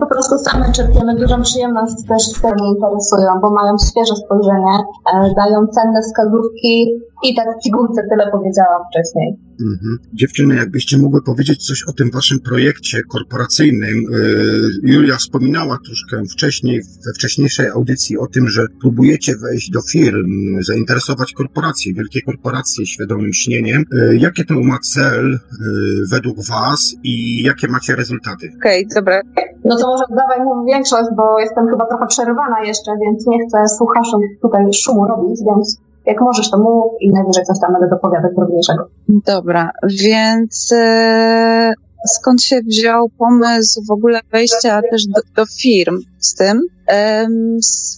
po 0.00 0.06
prostu 0.06 0.38
same 0.38 0.73
czerpiemy 0.73 1.14
dużą 1.14 1.42
przyjemność 1.42 1.94
też 2.08 2.23
z 2.23 2.40
tego 2.40 2.64
interesują, 2.64 3.40
bo 3.40 3.50
mają 3.50 3.76
świeże 3.78 4.16
spojrzenie, 4.16 4.76
e, 5.14 5.34
dają 5.37 5.66
cenne 5.66 6.02
wskazówki 6.02 6.90
i 7.23 7.34
tak 7.34 7.46
w 7.58 7.64
pigułce 7.64 8.02
tyle 8.11 8.30
powiedziałam 8.30 8.82
wcześniej. 8.90 9.44
Mhm. 9.61 9.99
Dziewczyny, 10.12 10.54
jakbyście 10.54 10.99
mogły 10.99 11.23
powiedzieć 11.23 11.66
coś 11.66 11.82
o 11.82 11.92
tym 11.92 12.11
waszym 12.11 12.40
projekcie 12.40 13.02
korporacyjnym. 13.02 13.94
Yy, 14.11 14.92
Julia 14.92 15.16
wspominała 15.16 15.78
troszkę 15.87 16.23
wcześniej, 16.32 16.80
we 17.06 17.12
wcześniejszej 17.12 17.68
audycji 17.68 18.18
o 18.18 18.26
tym, 18.26 18.49
że 18.49 18.66
próbujecie 18.80 19.37
wejść 19.37 19.70
do 19.70 19.80
firm, 19.92 20.62
zainteresować 20.62 21.32
korporacje, 21.32 21.94
wielkie 21.94 22.23
korporacje 22.23 22.87
świadomym 22.87 23.32
śnieniem. 23.32 23.84
Yy, 23.92 24.18
Jakie 24.18 24.44
to 24.44 24.54
ma 24.54 24.78
cel 24.78 25.30
yy, 25.30 25.38
według 26.11 26.37
was 26.49 26.94
i 27.02 27.42
jakie 27.42 27.68
macie 27.68 27.96
rezultaty? 27.96 28.52
Okej, 28.56 28.87
dobra. 28.94 29.20
No 29.64 29.76
to 29.78 29.87
może 29.87 30.04
dawaj 30.11 30.38
mu 30.44 30.64
większość, 30.66 31.08
bo 31.16 31.40
jestem 31.40 31.68
chyba 31.68 31.87
trochę 31.87 32.06
przerywana 32.06 32.64
jeszcze, 32.64 32.90
więc 33.04 33.26
nie 33.26 33.38
chcę 33.46 33.58
słuchaczom 33.78 34.20
tutaj 34.42 34.64
szumu 34.73 35.06
robić, 35.06 35.40
więc 35.49 35.78
jak 36.06 36.20
możesz 36.20 36.50
to 36.50 36.58
mów 36.58 36.92
i 37.00 37.12
najwyżej 37.12 37.44
coś 37.44 37.61
tam 37.61 37.73
będę 37.73 37.88
dopowiadać 37.88 38.32
drobniejszego. 38.37 38.88
Dobra, 39.08 39.70
więc 39.88 40.73
e, 40.73 41.75
skąd 42.06 42.42
się 42.42 42.61
wziął 42.61 43.08
pomysł 43.08 43.82
w 43.88 43.90
ogóle 43.90 44.20
wejścia 44.32 44.80
też 44.90 45.06
do, 45.06 45.20
do 45.37 45.46
firm 45.46 45.99
z 46.18 46.34
tym? 46.34 46.62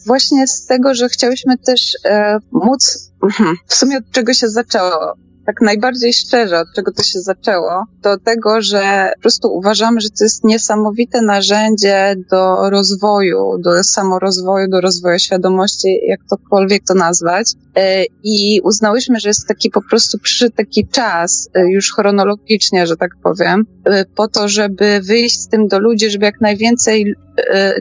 Właśnie 0.06 0.46
z 0.46 0.66
tego, 0.66 0.94
że 0.94 1.08
chciałyśmy 1.08 1.58
też 1.58 1.96
e, 2.04 2.38
móc, 2.52 3.12
w 3.68 3.75
sumie 3.75 3.98
od 3.98 4.10
czego 4.10 4.32
się 4.32 4.48
zaczęło? 4.48 5.14
Tak 5.47 5.61
najbardziej 5.61 6.12
szczerze, 6.12 6.61
od 6.61 6.69
czego 6.75 6.93
to 6.93 7.03
się 7.03 7.21
zaczęło, 7.21 7.85
do 8.03 8.19
tego, 8.19 8.62
że 8.62 9.11
po 9.15 9.21
prostu 9.21 9.49
uważamy, 9.49 10.00
że 10.00 10.09
to 10.09 10.25
jest 10.25 10.45
niesamowite 10.45 11.23
narzędzie 11.23 12.15
do 12.31 12.71
rozwoju, 12.71 13.59
do 13.59 13.85
samorozwoju, 13.85 14.69
do 14.69 14.81
rozwoju 14.81 15.19
świadomości, 15.19 16.00
jak 16.07 16.21
tokolwiek 16.31 16.83
to 16.85 16.95
nazwać. 16.95 17.53
E, 17.76 18.05
I 18.23 18.61
uznałyśmy, 18.65 19.21
że 19.21 19.29
jest 19.29 19.49
taki 19.49 19.71
po 19.71 19.83
prostu 19.83 20.19
przy 20.19 20.50
taki 20.50 20.88
czas, 20.88 21.49
e, 21.55 21.71
już 21.71 21.93
chronologicznie, 21.93 22.87
że 22.87 22.97
tak 22.97 23.11
powiem, 23.23 23.65
e, 23.85 24.05
po 24.05 24.29
to, 24.29 24.49
żeby 24.49 25.00
wyjść 25.00 25.41
z 25.41 25.49
tym 25.49 25.69
do 25.69 25.79
ludzi, 25.79 26.11
żeby 26.11 26.25
jak 26.25 26.41
najwięcej, 26.41 27.15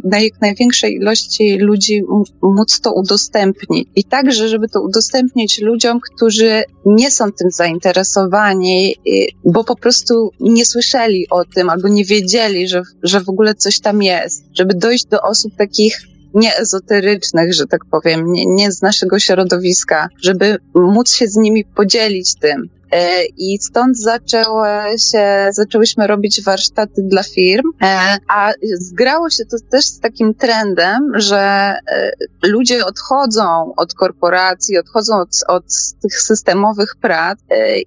na 0.04 0.20
jak 0.20 0.42
największej 0.42 0.94
ilości 0.94 1.58
ludzi 1.58 2.04
móc 2.42 2.80
to 2.82 2.94
udostępnić. 2.94 3.88
I 3.96 4.04
także, 4.04 4.50
żeby 4.50 4.70
to 4.70 4.82
udostępnić 4.82 5.62
ludziom, 5.62 6.00
którzy 6.00 6.64
nie 6.86 7.12
są 7.12 7.32
tym 7.32 7.52
zainteresowani, 7.52 8.96
e, 9.08 9.12
bo 9.46 9.64
po 9.64 9.76
prostu 9.76 10.32
nie 10.40 10.66
słyszeli 10.66 11.28
o 11.30 11.46
tym 11.46 11.70
albo 11.70 11.88
nie 11.88 12.06
wiedzieli, 12.06 12.68
że, 12.68 12.82
że 13.04 13.22
w 13.22 13.30
ogóle 13.30 13.56
coś 13.56 13.80
tam 13.80 14.04
jest. 14.04 14.44
Żeby 14.54 14.74
dojść 14.74 15.06
do 15.06 15.22
osób 15.22 15.56
takich 15.58 16.02
nieezoterycznych, 16.34 17.54
że 17.54 17.66
tak 17.66 17.82
powiem, 17.92 18.32
nie, 18.32 18.46
nie 18.46 18.72
z 18.72 18.82
naszego 18.82 19.20
środowiska, 19.20 20.08
żeby 20.22 20.58
móc 20.76 21.16
się 21.16 21.28
z 21.28 21.36
nimi 21.36 21.66
podzielić 21.66 22.36
tym. 22.40 22.70
E, 22.96 23.26
I 23.38 23.58
stąd 23.62 23.98
zaczęły 24.00 24.68
się, 25.12 25.50
zaczęłyśmy 25.52 26.08
robić 26.08 26.44
warsztaty 26.44 27.02
dla 27.02 27.24
firm, 27.24 27.64
e, 27.82 28.18
a 28.30 28.52
zgrało 28.80 29.30
się 29.30 29.46
to 29.46 29.58
też 29.72 29.86
z 29.86 30.00
takim 30.00 30.34
trendem, 30.34 31.12
że 31.14 31.38
e, 31.38 32.12
ludzie 32.44 32.86
odchodzą 32.86 33.74
od 33.78 33.94
korporacji, 33.94 34.78
odchodzą 34.78 35.20
od, 35.20 35.30
od 35.48 35.66
tych 36.02 36.22
systemowych 36.22 36.96
prac 37.02 37.40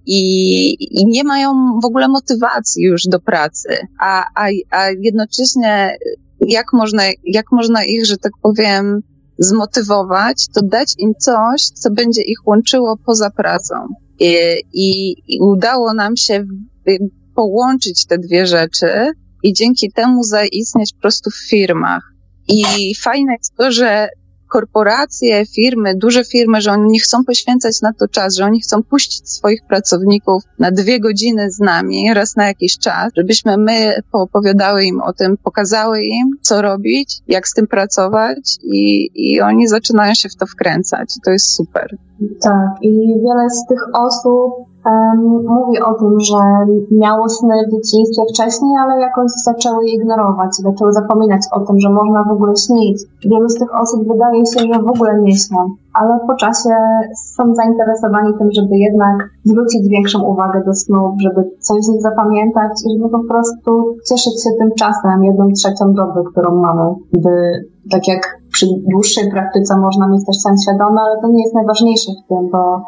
i, 0.07 0.71
i 1.01 1.07
nie 1.07 1.25
mają 1.25 1.79
w 1.83 1.85
ogóle 1.85 2.09
motywacji 2.09 2.85
już 2.85 3.03
do 3.05 3.21
pracy, 3.21 3.69
a, 4.01 4.25
a, 4.35 4.47
a 4.71 4.91
jednocześnie 4.91 5.97
jak 6.41 6.73
można, 6.73 7.03
jak 7.25 7.47
można 7.53 7.85
ich, 7.85 8.07
że 8.07 8.17
tak 8.17 8.33
powiem, 8.43 9.03
zmotywować, 9.39 10.47
to 10.55 10.61
dać 10.63 10.95
im 10.99 11.15
coś, 11.19 11.63
co 11.75 11.91
będzie 11.91 12.23
ich 12.23 12.47
łączyło 12.47 12.97
poza 13.07 13.31
pracą. 13.31 13.75
I, 14.21 14.37
i, 14.73 15.15
i 15.29 15.41
udało 15.41 15.95
nam 15.95 16.17
się 16.17 16.45
y, 16.89 16.99
połączyć 17.35 18.07
te 18.07 18.19
dwie 18.19 18.47
rzeczy 18.47 19.13
i 19.43 19.53
dzięki 19.53 19.93
temu 19.93 20.23
zaistnieć 20.23 20.93
po 20.93 21.01
prostu 21.01 21.31
w 21.31 21.49
firmach. 21.49 22.03
I 22.49 22.95
fajne 22.95 23.33
jest 23.39 23.55
to, 23.57 23.73
że 23.73 24.09
korporacje, 24.49 25.47
firmy, 25.47 25.95
duże 25.97 26.25
firmy, 26.25 26.61
że 26.61 26.73
oni 26.73 26.93
nie 26.93 27.01
chcą 27.01 27.25
poświęcać 27.25 27.81
na 27.83 27.93
to 27.93 28.09
czas, 28.09 28.37
że 28.37 28.45
oni 28.45 28.61
chcą 28.61 28.83
puścić 28.83 29.31
swoich 29.31 29.61
pracowników 29.69 30.43
na 30.59 30.71
dwie 30.71 31.01
godziny 31.01 31.51
z 31.51 31.59
nami 31.59 32.15
raz 32.15 32.37
na 32.37 32.47
jakiś 32.47 32.79
czas, 32.79 33.13
żebyśmy 33.17 33.57
my 33.57 33.95
poopowiadały 34.13 34.85
im 34.85 35.01
o 35.01 35.13
tym, 35.13 35.37
pokazały 35.37 36.03
im, 36.03 36.29
co 36.43 36.63
robić, 36.63 37.19
jak 37.29 37.49
z 37.49 37.55
tym 37.55 37.67
pracować 37.67 38.57
i, 38.63 39.11
i 39.15 39.41
oni 39.41 39.69
zaczynają 39.69 40.15
się 40.15 40.29
w 40.29 40.37
to 40.37 40.47
wkręcać. 40.47 41.15
To 41.25 41.31
jest 41.31 41.55
super. 41.55 41.97
Tak, 42.43 42.69
i 42.83 42.91
wiele 43.07 43.51
z 43.51 43.67
tych 43.69 43.83
osób 43.95 44.69
mówi 45.49 45.81
o 45.81 45.95
tym, 45.95 46.21
że 46.21 46.41
miało 46.91 47.29
sny 47.29 47.55
w 47.67 47.73
dzieciństwie 47.73 48.23
wcześniej, 48.33 48.73
ale 48.83 49.01
jakoś 49.01 49.31
zaczęły 49.45 49.87
je 49.87 49.95
ignorować, 49.95 50.51
zaczęły 50.57 50.93
zapominać 50.93 51.43
o 51.53 51.61
tym, 51.61 51.81
że 51.81 51.91
można 51.91 52.25
w 52.25 52.33
ogóle 52.33 52.57
śnić. 52.57 53.03
Wielu 53.25 53.49
z 53.49 53.59
tych 53.59 53.81
osób 53.83 54.09
wydaje 54.09 54.47
się, 54.47 54.61
że 54.61 54.83
w 54.83 54.89
ogóle 54.89 55.21
nie 55.21 55.37
śnią, 55.37 55.59
ale 55.95 56.19
po 56.27 56.35
czasie 56.35 56.75
są 57.35 57.55
zainteresowani 57.55 58.33
tym, 58.39 58.49
żeby 58.53 58.77
jednak 58.77 59.31
zwrócić 59.45 59.89
większą 59.89 60.23
uwagę 60.23 60.63
do 60.67 60.75
snów, 60.75 61.15
żeby 61.19 61.51
coś 61.61 61.85
z 61.85 61.89
nich 61.89 62.03
zapamiętać 62.03 62.73
i 62.87 62.99
żeby 62.99 63.11
po 63.11 63.25
prostu 63.25 63.97
cieszyć 64.09 64.43
się 64.45 64.51
tym 64.59 64.71
czasem, 64.79 65.25
jedną 65.25 65.49
trzecią 65.53 65.93
doby, 65.93 66.31
którą 66.31 66.55
mamy, 66.55 66.95
by 67.13 67.31
tak 67.91 68.09
jak 68.09 68.39
przy 68.53 68.67
dłuższej 68.93 69.31
praktyce 69.31 69.77
można 69.77 70.09
mieć 70.09 70.27
też 70.27 70.37
sen 70.37 70.59
świadomy, 70.59 71.01
ale 71.01 71.21
to 71.21 71.29
nie 71.29 71.43
jest 71.43 71.55
najważniejsze 71.55 72.13
w 72.13 72.29
tym, 72.29 72.51
bo 72.53 72.83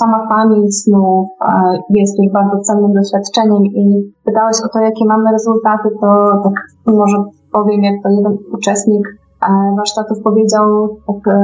sama 0.00 0.26
pamięć 0.28 0.82
snów 0.82 1.28
e, 1.40 1.78
jest 1.90 2.18
już 2.18 2.32
bardzo 2.32 2.60
cennym 2.60 2.92
doświadczeniem 2.92 3.64
i 3.66 4.12
pytałeś 4.24 4.56
o 4.64 4.68
to, 4.68 4.80
jakie 4.80 5.04
mamy 5.04 5.32
rezultaty, 5.32 5.88
to 6.00 6.40
tak 6.44 6.54
może 6.86 7.24
powiem, 7.52 7.82
jak 7.82 8.02
to 8.02 8.08
jeden 8.08 8.36
uczestnik 8.52 9.08
e, 9.42 9.74
warsztatów 9.76 10.22
powiedział, 10.22 10.96
tak, 11.06 11.34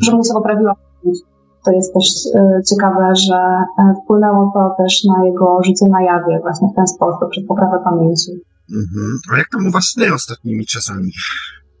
że 0.00 0.16
mu 0.16 0.24
się 0.24 0.34
poprawiła 0.34 0.74
to 1.64 1.72
jest 1.72 1.94
też 1.94 2.06
ciekawe, 2.70 3.16
że 3.16 3.64
wpłynęło 4.04 4.52
to 4.54 4.82
też 4.82 5.04
na 5.04 5.24
jego 5.24 5.58
życie 5.64 5.86
na 5.88 6.02
jawie 6.02 6.40
właśnie 6.42 6.68
w 6.72 6.76
ten 6.76 6.86
sposób, 6.86 7.30
przez 7.30 7.46
poprawę 7.46 7.80
pamięci. 7.84 8.32
Mhm. 8.72 9.18
A 9.32 9.38
jak 9.38 9.48
tam 9.48 9.66
u 9.66 9.70
Was 9.70 9.84
sny 9.84 10.14
ostatnimi 10.14 10.66
czasami? 10.66 11.10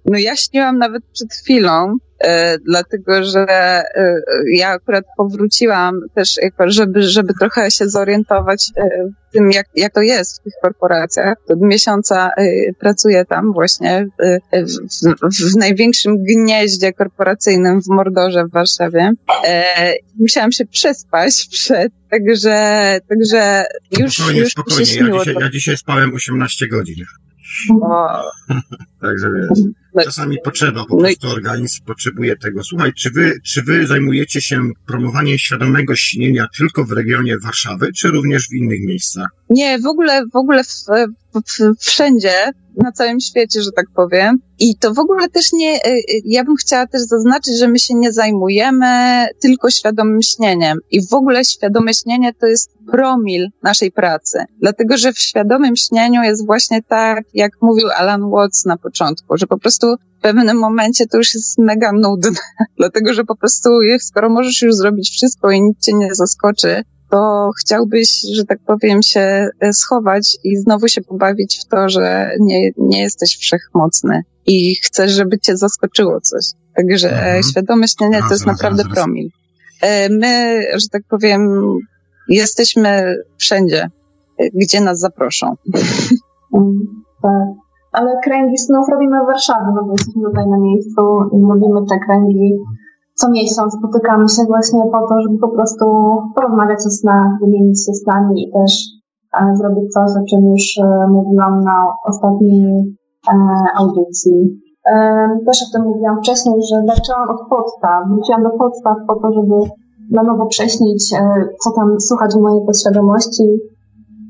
No 0.04 0.18
ja 0.18 0.36
śniłam 0.36 0.78
nawet 0.78 1.02
przed 1.12 1.32
chwilą, 1.32 1.96
e, 2.20 2.58
dlatego 2.58 3.24
że 3.24 3.46
e, 3.48 4.22
ja 4.52 4.68
akurat 4.68 5.04
powróciłam 5.16 6.00
też, 6.14 6.36
jako, 6.42 6.70
żeby, 6.70 7.02
żeby 7.02 7.34
trochę 7.40 7.70
się 7.70 7.88
zorientować 7.88 8.70
e, 8.76 8.88
w 9.28 9.32
tym, 9.32 9.50
jak, 9.50 9.66
jak 9.76 9.94
to 9.94 10.02
jest 10.02 10.40
w 10.40 10.44
tych 10.44 10.52
korporacjach. 10.62 11.34
Od 11.48 11.60
miesiąca 11.60 12.30
e, 12.36 12.72
pracuję 12.78 13.24
tam 13.24 13.52
właśnie 13.52 14.06
e, 14.18 14.64
w, 14.64 14.70
w, 14.70 15.52
w, 15.52 15.56
największym 15.56 16.24
gnieździe 16.24 16.92
korporacyjnym 16.92 17.82
w 17.82 17.88
Mordorze 17.88 18.44
w 18.44 18.50
Warszawie. 18.50 19.12
E, 19.46 19.94
musiałam 20.18 20.52
się 20.52 20.66
przespać 20.66 21.48
przed, 21.50 21.92
także, 22.10 22.98
także 23.08 23.64
już, 23.98 24.14
spokojnie, 24.14 24.40
już 24.40 24.50
spokojnie. 24.50 24.86
się 24.86 24.92
śniło. 24.92 25.18
Ja 25.18 25.24
dzisiaj, 25.24 25.42
ja 25.42 25.50
dzisiaj 25.50 25.76
spałem 25.76 26.14
18 26.14 26.68
godzin. 26.68 27.04
O, 27.82 28.22
Także 29.02 29.30
wiesz, 29.36 29.64
czasami 30.04 30.36
potrzeba, 30.44 30.84
po 30.84 30.96
no 30.96 31.02
prostu 31.02 31.28
organizm 31.28 31.84
potrzebuje 31.84 32.36
tego. 32.36 32.64
Słuchaj, 32.64 32.92
czy 32.92 33.10
wy, 33.10 33.40
czy 33.44 33.62
wy 33.62 33.86
zajmujecie 33.86 34.40
się 34.40 34.70
promowaniem 34.86 35.38
świadomego 35.38 35.96
śnienia 35.96 36.46
tylko 36.56 36.84
w 36.84 36.92
regionie 36.92 37.38
Warszawy, 37.38 37.92
czy 37.92 38.08
również 38.08 38.48
w 38.48 38.52
innych 38.52 38.80
miejscach? 38.80 39.28
Nie, 39.50 39.78
w 39.78 39.86
ogóle, 39.86 40.22
w 40.32 40.36
ogóle 40.36 40.64
w, 40.64 41.29
wszędzie, 41.78 42.52
na 42.76 42.92
całym 42.92 43.20
świecie, 43.20 43.62
że 43.62 43.72
tak 43.72 43.86
powiem. 43.94 44.38
I 44.58 44.76
to 44.76 44.94
w 44.94 44.98
ogóle 44.98 45.28
też 45.28 45.52
nie, 45.52 45.76
y, 45.76 45.88
y, 45.88 46.02
ja 46.24 46.44
bym 46.44 46.56
chciała 46.56 46.86
też 46.86 47.02
zaznaczyć, 47.02 47.58
że 47.58 47.68
my 47.68 47.78
się 47.78 47.94
nie 47.94 48.12
zajmujemy 48.12 49.26
tylko 49.40 49.70
świadomym 49.70 50.22
śnieniem. 50.22 50.78
I 50.90 51.06
w 51.06 51.12
ogóle 51.12 51.44
świadome 51.44 51.94
śnienie 51.94 52.34
to 52.34 52.46
jest 52.46 52.70
promil 52.92 53.48
naszej 53.62 53.92
pracy. 53.92 54.44
Dlatego, 54.60 54.96
że 54.96 55.12
w 55.12 55.18
świadomym 55.18 55.76
śnieniu 55.76 56.22
jest 56.22 56.46
właśnie 56.46 56.82
tak, 56.82 57.24
jak 57.34 57.52
mówił 57.62 57.88
Alan 57.96 58.30
Watts 58.30 58.64
na 58.64 58.76
początku, 58.76 59.36
że 59.36 59.46
po 59.46 59.58
prostu 59.58 59.86
w 60.18 60.22
pewnym 60.22 60.58
momencie 60.58 61.06
to 61.06 61.18
już 61.18 61.34
jest 61.34 61.58
mega 61.58 61.92
nudne. 61.92 62.38
Dlatego, 62.78 63.14
że 63.14 63.24
po 63.24 63.36
prostu, 63.36 63.70
skoro 64.00 64.30
możesz 64.30 64.62
już 64.62 64.74
zrobić 64.74 65.10
wszystko 65.10 65.50
i 65.50 65.62
nic 65.62 65.78
cię 65.84 65.92
nie 65.92 66.14
zaskoczy, 66.14 66.82
to 67.10 67.50
chciałbyś, 67.60 68.22
że 68.36 68.44
tak 68.44 68.58
powiem, 68.66 69.02
się 69.02 69.48
e, 69.60 69.72
schować 69.72 70.36
i 70.44 70.56
znowu 70.56 70.88
się 70.88 71.00
pobawić 71.00 71.60
w 71.64 71.68
to, 71.68 71.88
że 71.88 72.30
nie, 72.40 72.70
nie 72.76 73.02
jesteś 73.02 73.36
wszechmocny 73.36 74.22
i 74.46 74.74
chcesz, 74.74 75.12
żeby 75.12 75.38
cię 75.38 75.56
zaskoczyło 75.56 76.20
coś. 76.20 76.44
Także 76.76 77.10
Mhm. 77.10 77.42
świadome 77.42 77.88
śnienie 77.88 78.20
to 78.28 78.34
jest 78.34 78.46
naprawdę 78.46 78.82
promil. 78.94 79.28
E, 79.82 80.08
My, 80.08 80.62
że 80.74 80.88
tak 80.92 81.02
powiem, 81.10 81.50
jesteśmy 82.28 83.16
wszędzie, 83.38 83.82
e, 84.38 84.48
gdzie 84.54 84.80
nas 84.80 84.98
zaproszą. 84.98 85.54
Tak. 87.22 87.48
Ale 87.92 88.10
kręgi 88.24 88.58
snów 88.58 88.88
robimy 88.90 89.16
w 89.22 89.26
Warszawie, 89.26 89.66
bo 89.86 89.92
jesteśmy 89.92 90.22
tutaj 90.22 90.46
na 90.48 90.58
miejscu 90.58 91.00
i 91.32 91.36
robimy 91.52 91.86
te 91.88 91.98
kręgi 92.06 92.50
co 93.20 93.30
miesiąc. 93.30 93.68
Spotykamy 93.78 94.28
się 94.28 94.42
właśnie 94.52 94.80
po 94.94 95.00
to, 95.08 95.14
żeby 95.22 95.38
po 95.38 95.48
prostu 95.48 95.84
porozmawiać 96.34 96.80
o 96.86 96.90
snach, 96.90 97.28
wymienić 97.40 97.78
się 97.86 97.92
snami 98.02 98.42
i 98.42 98.52
też 98.52 98.72
e, 99.38 99.56
zrobić 99.56 99.92
coś, 99.92 100.10
o 100.20 100.22
czym 100.30 100.40
już 100.52 100.64
e, 100.78 101.08
mówiłam 101.08 101.64
na 101.64 101.78
ostatniej 102.10 102.96
e, 103.32 103.34
audycji. 103.80 104.36
E, 104.86 104.94
też 105.46 105.58
o 105.62 105.68
tym 105.72 105.82
mówiłam 105.88 106.16
wcześniej, 106.18 106.54
że 106.70 106.76
zaczęłam 106.94 107.28
od 107.34 107.40
podstaw. 107.50 108.08
Wróciłam 108.08 108.42
do 108.42 108.50
podstaw 108.50 108.96
po 109.08 109.14
to, 109.20 109.32
żeby 109.32 109.56
na 110.10 110.22
nowo 110.22 110.46
prześnić, 110.46 111.14
e, 111.14 111.48
co 111.62 111.70
tam 111.70 112.00
słuchać 112.00 112.34
w 112.34 112.40
mojej 112.40 112.66
podświadomości, 112.66 113.44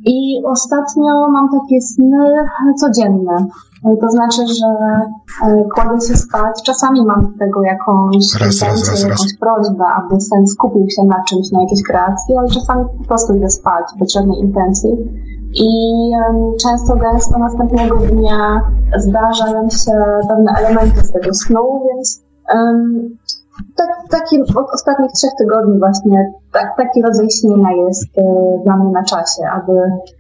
i 0.07 0.43
ostatnio 0.47 1.29
mam 1.29 1.49
takie 1.49 1.81
sny 1.81 2.27
codzienne. 2.81 3.47
To 4.01 4.11
znaczy, 4.11 4.47
że 4.47 4.67
e, 5.47 5.65
kładę 5.75 6.07
się 6.07 6.17
spać. 6.17 6.63
Czasami 6.63 7.05
mam 7.07 7.33
z 7.35 7.39
tego 7.39 7.63
jakąś 7.63 8.17
Raz, 8.41 8.41
raz, 8.41 8.55
intencję, 8.55 8.93
raz, 8.93 9.03
jakąś 9.03 9.37
prośbę, 9.41 9.85
aby 9.85 10.21
sen 10.21 10.47
skupił 10.47 10.91
się 10.91 11.03
na 11.05 11.23
czymś, 11.29 11.51
na 11.53 11.63
jakiejś 11.63 11.83
kreacji, 11.83 12.37
ale 12.37 12.49
czasami 12.49 12.85
po 12.99 13.05
prostu 13.05 13.35
idę 13.35 13.51
spać 13.51 13.85
bez 13.99 14.13
żadnej 14.13 14.39
intencji. 14.41 14.91
I 15.55 15.69
często 16.63 16.97
gęsto 16.97 17.39
następnego 17.39 17.97
dnia 17.97 18.61
zdarzają 18.97 19.71
się 19.71 19.93
pewne 20.29 20.53
elementy 20.59 21.01
z 21.01 21.13
tego 21.13 21.35
snu, 21.35 21.83
więc 21.89 22.23
em, 22.55 23.11
tak, 23.77 23.91
taki 24.11 24.41
od 24.41 24.69
ostatnich 24.75 25.13
trzech 25.13 25.31
tygodni 25.39 25.79
właśnie 25.79 26.33
tak, 26.53 26.69
taki 26.77 27.03
rodzaj 27.03 27.31
śnienia 27.31 27.73
jest 27.87 28.19
e, 28.19 28.23
dla 28.65 28.77
mnie 28.77 28.91
na 28.93 29.05
czasie, 29.05 29.43
aby 29.59 29.73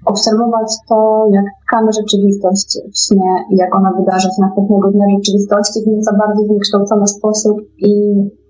obserwować 0.07 0.68
to, 0.88 1.26
jak 1.33 1.44
tkamy 1.66 1.90
rzeczywistość 1.92 2.79
w 2.92 2.98
śnie 3.03 3.33
i 3.50 3.57
jak 3.57 3.74
ona 3.74 3.92
wydarza 3.98 4.29
się 4.29 4.40
następnego 4.40 4.90
dnia 4.90 5.07
rzeczywistości 5.16 5.81
w 5.83 5.87
nieco 5.87 6.11
bardziej 6.18 6.48
wykształcony 6.48 7.07
sposób 7.07 7.57
i 7.79 7.92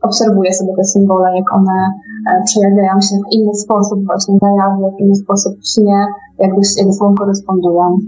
obserwuję 0.03 0.55
sobie 0.55 0.73
te 0.77 0.85
symbole, 0.85 1.37
jak 1.37 1.53
one 1.53 1.79
e, 2.31 2.43
przejawiają 2.45 3.01
się 3.01 3.15
w 3.17 3.33
inny 3.33 3.55
sposób 3.55 4.07
właśnie 4.07 4.35
na 4.43 4.51
jawie, 4.61 4.97
w 4.97 5.01
inny 5.01 5.15
sposób 5.15 5.53
w 5.63 5.69
śnie, 5.73 6.07
jakby 6.39 6.61
jak 6.77 6.87
ze 6.87 6.93
sobą 6.93 7.15
korespondują. 7.15 7.99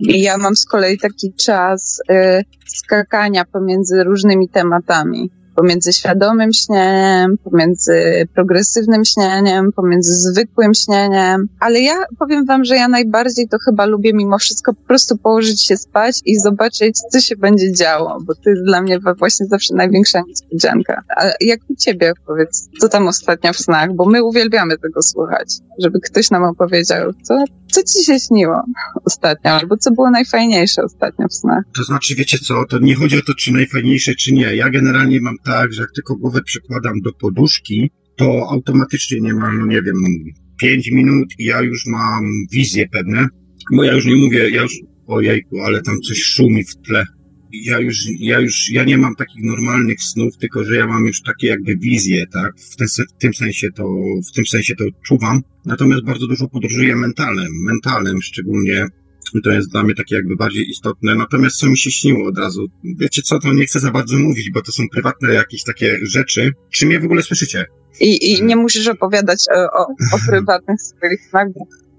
Ja 0.00 0.38
mam 0.38 0.56
z 0.56 0.66
kolei 0.66 0.98
taki 0.98 1.34
czas 1.34 2.00
y, 2.10 2.42
skakania 2.66 3.44
pomiędzy 3.44 4.04
różnymi 4.04 4.48
tematami. 4.48 5.30
Pomiędzy 5.56 5.92
świadomym 5.92 6.52
śnieniem, 6.52 7.38
pomiędzy 7.44 8.28
progresywnym 8.34 9.04
śnieniem, 9.04 9.72
pomiędzy 9.72 10.12
zwykłym 10.12 10.74
śnieniem. 10.74 11.48
Ale 11.60 11.80
ja 11.80 11.94
powiem 12.18 12.46
wam, 12.46 12.64
że 12.64 12.76
ja 12.76 12.88
najbardziej 12.88 13.48
to 13.48 13.56
chyba 13.64 13.86
lubię 13.86 14.12
mimo 14.14 14.38
wszystko 14.38 14.74
po 14.74 14.86
prostu 14.86 15.16
położyć 15.16 15.66
się 15.66 15.76
spać 15.76 16.20
i 16.24 16.38
zobaczyć, 16.38 16.98
co 17.12 17.20
się 17.20 17.36
będzie 17.36 17.72
działo, 17.72 18.18
bo 18.26 18.34
to 18.34 18.50
jest 18.50 18.62
dla 18.62 18.82
mnie 18.82 18.98
właśnie 19.18 19.46
zawsze 19.46 19.74
największa 19.74 20.22
niespodzianka. 20.28 21.02
A 21.16 21.24
jak 21.40 21.60
u 21.68 21.74
ciebie, 21.74 22.12
powiedz, 22.26 22.68
co 22.80 22.88
tam 22.88 23.08
ostatnio 23.08 23.52
w 23.52 23.56
snach? 23.56 23.94
Bo 23.94 24.04
my 24.04 24.24
uwielbiamy 24.24 24.78
tego 24.78 25.02
słuchać, 25.02 25.54
żeby 25.78 26.00
ktoś 26.00 26.30
nam 26.30 26.42
opowiedział, 26.42 27.12
co, 27.22 27.44
co 27.72 27.82
ci 27.82 28.04
się 28.04 28.20
śniło 28.20 28.62
ostatnio, 29.04 29.50
albo 29.50 29.76
co 29.76 29.90
było 29.90 30.10
najfajniejsze 30.10 30.82
ostatnio 30.82 31.28
w 31.28 31.34
snach. 31.34 31.64
To 31.76 31.84
znaczy, 31.84 32.14
wiecie 32.14 32.38
co, 32.38 32.64
to 32.64 32.78
nie 32.78 32.94
chodzi 32.94 33.18
o 33.18 33.22
to, 33.22 33.34
czy 33.34 33.52
najfajniejsze, 33.52 34.14
czy 34.14 34.32
nie. 34.32 34.56
Ja 34.56 34.70
generalnie 34.70 35.20
mam 35.20 35.36
tak, 35.44 35.72
że 35.72 35.82
jak 35.82 35.90
tylko 35.94 36.16
głowę 36.16 36.40
przykładam 36.42 37.00
do 37.00 37.12
poduszki, 37.12 37.90
to 38.16 38.48
automatycznie 38.50 39.20
nie 39.20 39.34
mam, 39.34 39.58
no 39.58 39.66
nie 39.66 39.82
wiem, 39.82 39.96
pięć 40.60 40.90
minut 40.90 41.28
i 41.38 41.44
ja 41.44 41.60
już 41.60 41.86
mam 41.86 42.24
wizje 42.52 42.88
pewne, 42.88 43.26
bo 43.72 43.84
ja 43.84 43.92
już 43.92 44.06
nie 44.06 44.16
mówię, 44.16 44.50
ja 44.50 44.62
już, 44.62 44.72
ojejku, 45.06 45.60
ale 45.60 45.82
tam 45.82 46.00
coś 46.00 46.22
szumi 46.22 46.64
w 46.64 46.76
tle. 46.76 47.04
Ja 47.52 47.78
już, 47.78 47.96
ja 48.18 48.40
już, 48.40 48.70
ja 48.70 48.84
nie 48.84 48.98
mam 48.98 49.14
takich 49.14 49.44
normalnych 49.44 50.02
snów, 50.02 50.36
tylko 50.36 50.64
że 50.64 50.76
ja 50.76 50.86
mam 50.86 51.06
już 51.06 51.22
takie 51.22 51.46
jakby 51.46 51.76
wizje, 51.76 52.26
tak? 52.26 52.60
W, 52.60 52.76
ten, 52.76 52.88
w 52.88 53.20
tym 53.20 53.34
sensie 53.34 53.70
to, 53.70 53.88
w 54.30 54.34
tym 54.34 54.46
sensie 54.46 54.74
to 54.76 54.84
czuwam. 55.04 55.40
Natomiast 55.64 56.04
bardzo 56.04 56.26
dużo 56.26 56.48
podróżuję 56.48 56.96
mentalem, 56.96 57.52
mentalem 57.64 58.22
szczególnie. 58.22 58.86
I 59.34 59.42
to 59.42 59.50
jest 59.50 59.70
dla 59.70 59.82
mnie 59.82 59.94
takie 59.94 60.14
jakby 60.14 60.36
bardziej 60.36 60.70
istotne. 60.70 61.14
Natomiast 61.14 61.56
co 61.56 61.66
mi 61.66 61.78
się 61.78 61.90
śniło 61.90 62.28
od 62.28 62.38
razu? 62.38 62.66
Wiecie 62.84 63.22
co, 63.22 63.38
to 63.38 63.52
nie 63.52 63.66
chcę 63.66 63.80
za 63.80 63.90
bardzo 63.90 64.18
mówić, 64.18 64.50
bo 64.50 64.62
to 64.62 64.72
są 64.72 64.88
prywatne 64.88 65.34
jakieś 65.34 65.62
takie 65.64 65.98
rzeczy. 66.02 66.50
Czy 66.70 66.86
mnie 66.86 67.00
w 67.00 67.04
ogóle 67.04 67.22
słyszycie? 67.22 67.66
I, 68.00 68.32
i 68.32 68.42
nie 68.42 68.56
musisz 68.56 68.88
opowiadać 68.88 69.38
o, 69.56 69.82
o, 69.82 69.86
prywatnych 70.28 70.82
swoich 70.82 71.20
snach, 71.30 71.46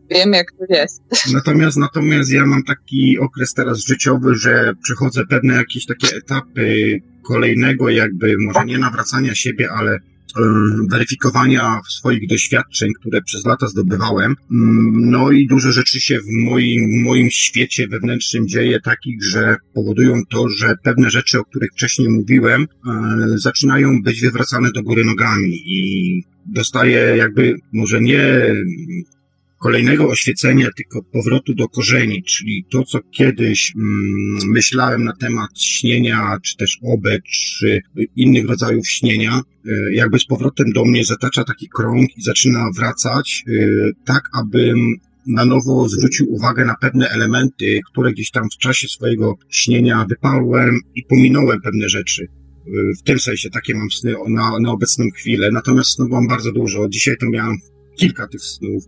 wiem 0.10 0.34
jak 0.34 0.52
to 0.52 0.74
jest. 0.74 1.02
Natomiast, 1.34 1.78
natomiast 1.78 2.32
ja 2.32 2.46
mam 2.46 2.63
taki 2.63 3.20
okres 3.20 3.54
teraz 3.54 3.86
życiowy, 3.86 4.36
że 4.36 4.74
przechodzę 4.84 5.26
pewne 5.30 5.54
jakieś 5.54 5.86
takie 5.86 6.18
etapy 6.18 7.00
kolejnego 7.24 7.89
jakby, 7.89 8.36
może 8.39 8.66
nie 8.66 8.78
nawracania 8.78 9.36
siebie, 9.36 9.70
ale 9.72 10.00
weryfikowania 10.92 11.82
swoich 11.89 12.28
doświadczeń, 12.28 12.94
które 13.00 13.22
przez 13.22 13.46
lata 13.46 13.68
zdobywałem. 13.68 14.36
No 14.94 15.32
i 15.32 15.48
dużo 15.48 15.72
rzeczy 15.72 16.02
się 16.02 16.20
w 16.20 16.46
moim, 16.46 17.04
moim 17.04 17.30
świecie 17.32 17.88
wewnętrznym 17.88 18.48
dzieje 18.48 18.80
takich, 18.80 19.24
że 19.24 19.56
powodują 19.74 20.22
to, 20.30 20.50
że 20.50 20.76
pewne 20.84 21.10
rzeczy, 21.10 21.39
o 21.39 21.44
których 21.44 21.70
wcześniej 21.74 22.10
mówiłem, 22.10 22.62
e, 22.62 22.68
zaczynają 23.36 24.02
być 24.02 24.22
wywracane 24.22 24.72
do 24.72 24.84
góry 24.84 25.06
nogami 25.06 25.62
i 25.66 26.24
dostaję 26.46 27.18
jakby 27.18 27.56
może 27.74 28.02
nie 28.02 28.56
kolejnego 29.63 30.10
oświecenia, 30.10 30.69
tylko 30.78 31.04
powrotu 31.04 31.54
do 31.56 31.67
korzeni, 31.67 32.23
czyli 32.23 32.65
to, 32.71 32.84
co 32.84 32.99
kiedyś 33.12 33.73
mm, 33.76 34.52
myślałem 34.52 35.04
na 35.04 35.13
temat 35.15 35.62
śnienia, 35.62 36.38
czy 36.43 36.58
też 36.58 36.80
obet, 36.84 37.21
czy 37.23 37.82
innych 38.15 38.47
rodzajów 38.49 38.88
śnienia, 38.88 39.41
y, 39.67 39.93
jakby 39.93 40.19
z 40.19 40.26
powrotem 40.26 40.71
do 40.71 40.86
mnie 40.86 41.06
zatacza 41.06 41.43
taki 41.43 41.69
krąg 41.69 42.17
i 42.17 42.21
zaczyna 42.21 42.65
wracać, 42.78 43.43
y, 43.47 43.91
tak 44.06 44.21
abym 44.34 44.95
na 45.28 45.45
nowo 45.45 45.89
zwrócił 45.89 46.34
uwagę 46.34 46.65
na 46.65 46.76
pewne 46.82 47.10
elementy, 47.10 47.80
które 47.91 48.12
gdzieś 48.12 48.32
tam 48.32 48.49
w 48.49 48.58
czasie 48.58 48.88
swojego 48.88 49.36
śnienia 49.49 50.06
wyparłem 50.10 50.80
i 50.95 51.04
pominąłem 51.04 51.62
pewne 51.62 51.89
rzeczy. 51.89 52.23
Y, 52.23 52.71
w 52.99 53.04
tym 53.04 53.19
sensie 53.19 53.49
takie 53.49 53.76
mam 53.76 53.91
sny 53.91 54.15
na, 54.28 54.52
na 54.60 54.71
obecną 54.71 55.06
chwilę, 55.15 55.52
natomiast 55.52 55.89
snów 55.89 56.10
mam 56.10 56.28
bardzo 56.28 56.52
dużo. 56.52 56.89
Dzisiaj 56.89 57.15
to 57.19 57.30
miałem 57.30 57.58
kilka 57.99 58.28
tych 58.28 58.41
snów 58.41 58.84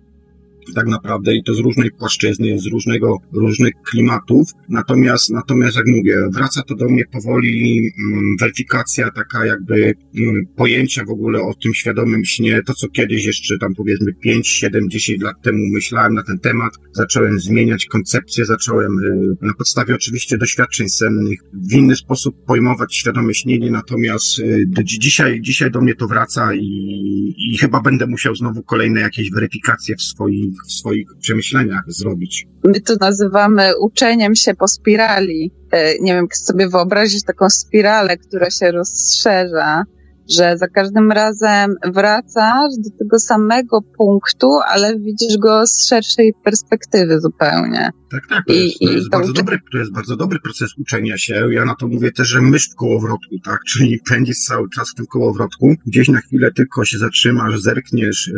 tak 0.75 0.87
naprawdę 0.87 1.35
i 1.35 1.43
to 1.43 1.53
z 1.53 1.59
różnej 1.59 1.91
płaszczyzny, 1.91 2.59
z 2.59 2.67
różnego, 2.67 3.17
różnych 3.33 3.73
klimatów. 3.89 4.49
Natomiast, 4.69 5.29
natomiast 5.29 5.77
jak 5.77 5.87
mówię, 5.87 6.15
wraca 6.33 6.61
to 6.63 6.75
do 6.75 6.89
mnie 6.89 7.03
powoli 7.11 7.91
mm, 8.09 8.35
weryfikacja 8.39 9.11
taka 9.11 9.45
jakby 9.45 9.93
mm, 10.17 10.45
pojęcia 10.55 11.05
w 11.05 11.09
ogóle 11.09 11.41
o 11.41 11.53
tym 11.53 11.73
świadomym 11.73 12.25
śnie, 12.25 12.61
to 12.65 12.73
co 12.73 12.87
kiedyś 12.89 13.25
jeszcze 13.25 13.57
tam 13.57 13.75
powiedzmy 13.75 14.13
5, 14.13 14.47
7, 14.47 14.89
10 14.89 15.21
lat 15.21 15.41
temu 15.41 15.57
myślałem 15.73 16.13
na 16.13 16.23
ten 16.23 16.39
temat, 16.39 16.73
zacząłem 16.93 17.39
zmieniać 17.39 17.85
koncepcję, 17.85 18.45
zacząłem 18.45 18.99
y, 18.99 19.45
na 19.45 19.53
podstawie 19.53 19.95
oczywiście 19.95 20.37
doświadczeń 20.37 20.89
sennych 20.89 21.39
w 21.53 21.73
inny 21.73 21.95
sposób 21.95 22.45
pojmować 22.45 22.95
świadome 22.95 23.33
śnienie, 23.33 23.71
natomiast 23.71 24.39
y, 24.39 24.65
do 24.67 24.83
dzisiaj, 24.83 25.41
dzisiaj 25.41 25.71
do 25.71 25.81
mnie 25.81 25.95
to 25.95 26.07
wraca 26.07 26.55
i, 26.55 27.35
i 27.37 27.57
chyba 27.57 27.81
będę 27.81 28.07
musiał 28.07 28.35
znowu 28.35 28.63
kolejne 28.63 29.01
jakieś 29.01 29.31
weryfikacje 29.31 29.95
w 29.95 30.01
swoich 30.01 30.54
w 30.67 30.71
swoich 30.71 31.07
przemyśleniach 31.19 31.83
zrobić. 31.87 32.47
My 32.63 32.81
to 32.81 32.93
nazywamy 33.01 33.71
uczeniem 33.79 34.35
się 34.35 34.53
po 34.53 34.67
spirali. 34.67 35.51
E, 35.71 35.99
nie 35.99 36.13
wiem, 36.13 36.23
jak 36.23 36.37
sobie 36.37 36.69
wyobrazić 36.69 37.23
taką 37.23 37.49
spiralę, 37.49 38.17
która 38.17 38.49
się 38.49 38.71
rozszerza 38.71 39.83
że 40.29 40.57
za 40.57 40.67
każdym 40.67 41.11
razem 41.11 41.75
wracasz 41.93 42.71
do 42.77 42.97
tego 42.99 43.19
samego 43.19 43.81
punktu, 43.97 44.59
ale 44.67 44.99
widzisz 44.99 45.37
go 45.37 45.67
z 45.67 45.87
szerszej 45.87 46.33
perspektywy 46.43 47.19
zupełnie. 47.19 47.89
Tak, 48.15 48.27
tak. 48.27 48.45
To 48.47 48.53
jest, 48.53 48.79
to 48.79 48.91
jest 48.91 49.09
bardzo 49.09 49.33
dobry, 49.33 49.59
to 49.71 49.77
jest 49.77 49.91
bardzo 49.91 50.15
dobry 50.15 50.39
proces 50.39 50.77
uczenia 50.77 51.17
się. 51.17 51.47
Ja 51.51 51.65
na 51.65 51.75
to 51.75 51.87
mówię 51.87 52.11
też, 52.11 52.27
że 52.27 52.41
myśl 52.41 52.71
w 52.71 52.75
kołowrotku, 52.75 53.39
tak? 53.43 53.59
Czyli 53.71 53.99
pędzisz 54.09 54.37
cały 54.37 54.69
czas 54.69 54.91
w 54.91 54.95
tym 54.95 55.05
kołowrotku. 55.05 55.75
Gdzieś 55.85 56.07
na 56.07 56.21
chwilę 56.21 56.51
tylko 56.51 56.85
się 56.85 56.97
zatrzymasz, 56.97 57.61
zerkniesz, 57.61 58.31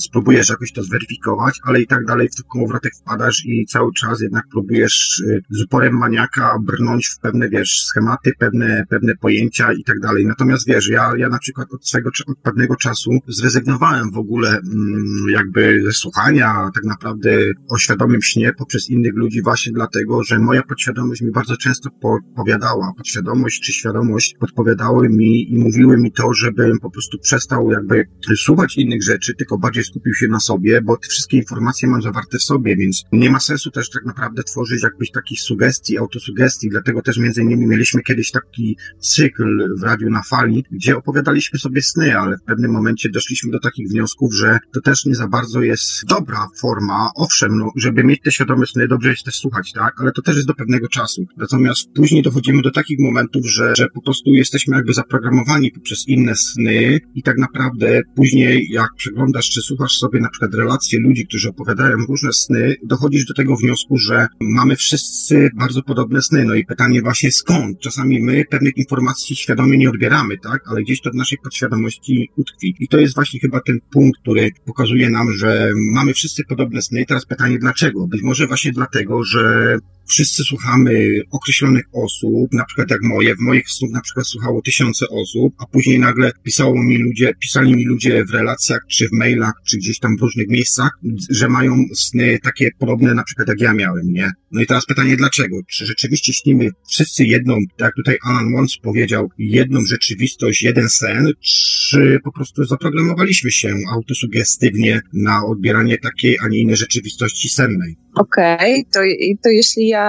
spróbujesz 0.00 0.48
jakoś 0.48 0.72
to 0.72 0.82
zweryfikować, 0.82 1.60
ale 1.64 1.80
i 1.80 1.86
tak 1.86 2.04
dalej 2.04 2.28
w 2.28 2.34
ten 2.34 2.44
kołowrotek 2.52 2.92
wpadasz 2.96 3.42
i 3.46 3.66
cały 3.66 3.92
czas 3.92 4.20
jednak 4.20 4.44
próbujesz 4.50 5.20
y, 5.20 5.42
z 5.50 5.62
uporem 5.62 5.98
maniaka 5.98 6.58
brnąć 6.62 7.08
w 7.08 7.18
pewne, 7.18 7.48
wiesz, 7.48 7.84
schematy, 7.84 8.32
pewne, 8.38 8.84
pewne 8.88 9.16
pojęcia 9.16 9.72
i 9.72 9.84
tak 9.84 10.00
dalej. 10.00 10.26
Natomiast 10.26 10.66
wiesz, 10.66 10.88
ja, 10.88 11.12
ja 11.16 11.28
na 11.28 11.38
przykład 11.38 11.72
od 11.72 11.88
swego, 11.88 12.10
od 12.26 12.38
pewnego 12.38 12.76
czasu 12.76 13.10
zrezygnowałem 13.28 14.10
w 14.10 14.18
ogóle 14.18 14.48
mm, 14.48 15.24
jakby 15.30 15.82
ze 15.84 15.92
słuchania 15.92 16.70
tak 16.74 16.84
naprawdę 16.84 17.38
o 17.68 17.78
świadomym 17.78 18.22
śnie 18.22 18.52
poprzez 18.52 18.90
innych 18.90 19.09
ludzi 19.14 19.42
właśnie 19.42 19.72
dlatego, 19.72 20.22
że 20.24 20.38
moja 20.38 20.62
podświadomość 20.62 21.22
mi 21.22 21.30
bardzo 21.30 21.56
często 21.56 21.90
podpowiadała, 21.90 22.92
podświadomość 22.96 23.60
czy 23.60 23.72
świadomość 23.72 24.36
podpowiadały 24.40 25.08
mi 25.08 25.52
i 25.52 25.58
mówiły 25.58 25.96
mi 25.98 26.12
to, 26.12 26.34
żebym 26.34 26.78
po 26.78 26.90
prostu 26.90 27.18
przestał 27.18 27.70
jakby 27.70 28.04
słuchać 28.36 28.76
innych 28.76 29.02
rzeczy, 29.02 29.34
tylko 29.34 29.58
bardziej 29.58 29.84
skupił 29.84 30.14
się 30.14 30.28
na 30.28 30.40
sobie, 30.40 30.82
bo 30.82 30.96
te 30.96 31.08
wszystkie 31.08 31.36
informacje 31.36 31.88
mam 31.88 32.02
zawarte 32.02 32.38
w 32.38 32.42
sobie, 32.42 32.76
więc 32.76 33.02
nie 33.12 33.30
ma 33.30 33.40
sensu 33.40 33.70
też 33.70 33.90
tak 33.90 34.04
naprawdę 34.04 34.42
tworzyć 34.42 34.82
jakbyś 34.82 35.10
takich 35.10 35.40
sugestii, 35.40 35.98
autosugestii, 35.98 36.68
dlatego 36.70 37.02
też 37.02 37.18
między 37.18 37.42
innymi 37.42 37.66
mieliśmy 37.66 38.02
kiedyś 38.02 38.30
taki 38.30 38.76
cykl 39.00 39.78
w 39.78 39.82
Radiu 39.82 40.10
na 40.10 40.22
Fali, 40.22 40.64
gdzie 40.70 40.96
opowiadaliśmy 40.96 41.58
sobie 41.58 41.82
sny, 41.82 42.18
ale 42.18 42.36
w 42.36 42.42
pewnym 42.42 42.70
momencie 42.70 43.10
doszliśmy 43.10 43.50
do 43.50 43.60
takich 43.60 43.88
wniosków, 43.88 44.34
że 44.34 44.58
to 44.72 44.80
też 44.80 45.04
nie 45.04 45.14
za 45.14 45.28
bardzo 45.28 45.62
jest 45.62 46.06
dobra 46.08 46.46
forma, 46.60 47.10
owszem, 47.16 47.58
no, 47.58 47.70
żeby 47.76 48.04
mieć 48.04 48.20
te 48.20 48.32
świadome 48.32 48.66
sny, 48.66 48.88
dobrze 48.90 49.10
jest 49.10 49.24
też 49.24 49.34
słuchać, 49.34 49.72
tak, 49.72 50.00
ale 50.00 50.12
to 50.12 50.22
też 50.22 50.36
jest 50.36 50.48
do 50.48 50.54
pewnego 50.54 50.88
czasu. 50.88 51.26
Natomiast 51.36 51.80
później 51.94 52.22
dochodzimy 52.22 52.62
do 52.62 52.70
takich 52.70 52.98
momentów, 52.98 53.46
że, 53.46 53.72
że 53.76 53.86
po 53.94 54.02
prostu 54.02 54.30
jesteśmy 54.30 54.76
jakby 54.76 54.92
zaprogramowani 54.92 55.70
poprzez 55.70 56.08
inne 56.08 56.34
sny 56.36 57.00
i 57.14 57.22
tak 57.22 57.38
naprawdę 57.38 58.02
później 58.16 58.68
jak 58.70 58.88
przeglądasz 58.96 59.50
czy 59.50 59.60
słuchasz 59.60 59.92
sobie 59.92 60.20
na 60.20 60.28
przykład 60.28 60.54
relacje 60.54 61.00
ludzi, 61.00 61.26
którzy 61.26 61.48
opowiadają 61.48 61.96
różne 62.08 62.32
sny, 62.32 62.74
dochodzisz 62.84 63.24
do 63.26 63.34
tego 63.34 63.56
wniosku, 63.56 63.96
że 63.96 64.26
mamy 64.40 64.76
wszyscy 64.76 65.50
bardzo 65.54 65.82
podobne 65.82 66.22
sny. 66.22 66.44
No 66.44 66.54
i 66.54 66.64
pytanie 66.64 67.02
właśnie 67.02 67.32
skąd? 67.32 67.80
Czasami 67.80 68.20
my 68.20 68.44
pewnych 68.50 68.76
informacji 68.76 69.36
świadomie 69.36 69.78
nie 69.78 69.90
odbieramy, 69.90 70.38
tak, 70.38 70.60
ale 70.70 70.82
gdzieś 70.82 71.00
to 71.00 71.10
w 71.10 71.14
naszej 71.14 71.38
podświadomości 71.44 72.28
utkwi. 72.36 72.74
I 72.80 72.88
to 72.88 72.98
jest 72.98 73.14
właśnie 73.14 73.40
chyba 73.40 73.60
ten 73.60 73.78
punkt, 73.92 74.20
który 74.20 74.50
pokazuje 74.66 75.10
nam, 75.10 75.32
że 75.32 75.70
mamy 75.92 76.14
wszyscy 76.14 76.44
podobne 76.44 76.82
sny. 76.82 77.04
Teraz 77.08 77.26
pytanie 77.26 77.58
dlaczego? 77.58 78.06
Być 78.06 78.22
może 78.22 78.46
właśnie 78.46 78.72
dlatego, 78.80 79.24
że 79.24 79.76
wszyscy 80.10 80.42
słuchamy 80.44 81.20
określonych 81.30 81.84
osób, 81.92 82.52
na 82.52 82.64
przykład 82.64 82.90
jak 82.90 83.02
moje, 83.02 83.34
w 83.34 83.40
moich 83.40 83.70
snów 83.70 83.90
na 83.92 84.00
przykład 84.00 84.26
słuchało 84.26 84.62
tysiące 84.62 85.06
osób, 85.08 85.54
a 85.58 85.66
później 85.66 85.98
nagle 85.98 86.32
pisało 86.42 86.82
mi 86.82 86.98
ludzie, 86.98 87.32
pisali 87.40 87.74
mi 87.74 87.84
ludzie 87.84 88.24
w 88.24 88.30
relacjach, 88.30 88.80
czy 88.90 89.08
w 89.08 89.12
mailach, 89.12 89.52
czy 89.68 89.76
gdzieś 89.76 89.98
tam 89.98 90.16
w 90.16 90.20
różnych 90.20 90.48
miejscach, 90.48 90.90
że 91.30 91.48
mają 91.48 91.84
sny 91.94 92.38
takie 92.42 92.70
podobne 92.78 93.14
na 93.14 93.24
przykład 93.24 93.48
jak 93.48 93.60
ja 93.60 93.72
miałem, 93.72 94.12
nie? 94.12 94.30
No 94.52 94.62
i 94.62 94.66
teraz 94.66 94.86
pytanie 94.86 95.16
dlaczego? 95.16 95.56
Czy 95.68 95.86
rzeczywiście 95.86 96.32
śnimy 96.32 96.68
wszyscy 96.88 97.24
jedną, 97.24 97.54
tak 97.76 97.86
jak 97.86 97.94
tutaj 97.94 98.16
Alan 98.24 98.52
Wons 98.52 98.78
powiedział, 98.82 99.30
jedną 99.38 99.80
rzeczywistość, 99.84 100.62
jeden 100.62 100.88
sen, 100.88 101.32
czy 101.40 102.18
po 102.24 102.32
prostu 102.32 102.64
zaprogramowaliśmy 102.64 103.52
się 103.52 103.74
autosugestywnie 103.92 105.00
na 105.12 105.44
odbieranie 105.46 105.98
takiej, 105.98 106.36
a 106.44 106.48
nie 106.48 106.58
innej 106.58 106.76
rzeczywistości 106.76 107.48
sennej? 107.48 107.96
Okej, 108.14 108.56
okay, 108.56 108.84
to, 108.92 109.00
to 109.42 109.50
jeśli 109.50 109.86
ja 109.88 109.99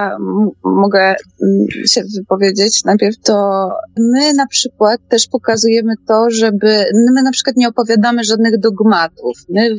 mogę 0.64 1.00
mm, 1.42 1.66
się 1.88 2.02
wypowiedzieć 2.16 2.84
najpierw, 2.84 3.16
to 3.24 3.68
my 3.98 4.32
na 4.32 4.46
przykład 4.46 5.00
też 5.08 5.26
pokazujemy 5.26 5.94
to, 6.06 6.30
żeby, 6.30 6.84
my 7.14 7.22
na 7.22 7.30
przykład 7.30 7.56
nie 7.56 7.68
opowiadamy 7.68 8.24
żadnych 8.24 8.58
dogmatów. 8.58 9.38
My 9.48 9.76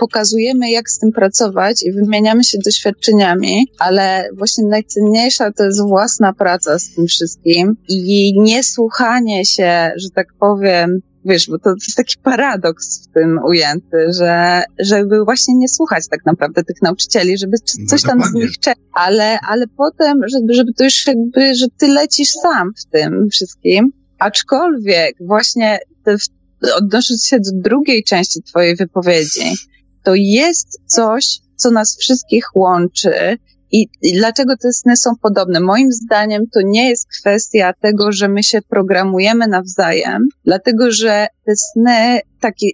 pokazujemy, 0.00 0.70
jak 0.70 0.90
z 0.90 0.98
tym 0.98 1.12
pracować 1.12 1.82
i 1.82 1.92
wymieniamy 1.92 2.44
się 2.44 2.58
doświadczeniami, 2.64 3.66
ale 3.78 4.28
właśnie 4.38 4.64
najcenniejsza 4.64 5.52
to 5.52 5.64
jest 5.64 5.82
własna 5.82 6.32
praca 6.32 6.78
z 6.78 6.94
tym 6.94 7.06
wszystkim 7.06 7.76
i 7.88 8.34
niesłuchanie 8.40 9.44
się, 9.44 9.90
że 9.96 10.10
tak 10.14 10.26
powiem, 10.40 11.00
wiesz, 11.26 11.46
bo 11.50 11.58
to, 11.58 11.70
jest 11.70 11.96
taki 11.96 12.14
paradoks 12.22 13.02
w 13.04 13.12
tym 13.12 13.38
ujęty, 13.44 14.06
że 14.18 14.62
żeby 14.78 15.24
właśnie 15.24 15.54
nie 15.54 15.68
słuchać 15.68 16.08
tak 16.10 16.20
naprawdę 16.26 16.64
tych 16.64 16.82
nauczycieli, 16.82 17.38
żeby 17.38 17.56
no 17.78 17.86
coś 17.86 18.02
tam 18.02 18.22
z 18.22 18.32
nich 18.32 18.58
czekać, 18.58 18.84
ale, 18.92 19.38
ale 19.40 19.66
potem, 19.76 20.20
żeby, 20.32 20.54
żeby 20.54 20.72
to 20.72 20.84
już 20.84 21.06
jakby, 21.06 21.54
że 21.54 21.66
ty 21.78 21.88
lecisz 21.88 22.30
sam 22.30 22.72
w 22.76 22.90
tym 22.90 23.28
wszystkim, 23.32 23.92
aczkolwiek 24.18 25.16
właśnie 25.20 25.78
te, 26.04 26.16
odnosząc 26.76 27.26
się 27.26 27.36
do 27.40 27.50
drugiej 27.54 28.04
części 28.04 28.42
twojej 28.42 28.76
wypowiedzi, 28.76 29.54
to 30.02 30.14
jest 30.14 30.80
coś, 30.86 31.24
co 31.56 31.70
nas 31.70 31.96
wszystkich 32.00 32.44
łączy 32.54 33.38
i, 33.76 33.88
I 34.02 34.12
dlaczego 34.12 34.56
te 34.56 34.72
sny 34.72 34.96
są 34.96 35.10
podobne? 35.22 35.60
Moim 35.60 35.92
zdaniem 35.92 36.42
to 36.54 36.60
nie 36.64 36.88
jest 36.88 37.08
kwestia 37.20 37.72
tego, 37.80 38.12
że 38.12 38.28
my 38.28 38.42
się 38.42 38.62
programujemy 38.62 39.46
nawzajem, 39.46 40.28
dlatego 40.44 40.92
że 40.92 41.26
te 41.44 41.52
sny, 41.56 42.20
takie, 42.40 42.66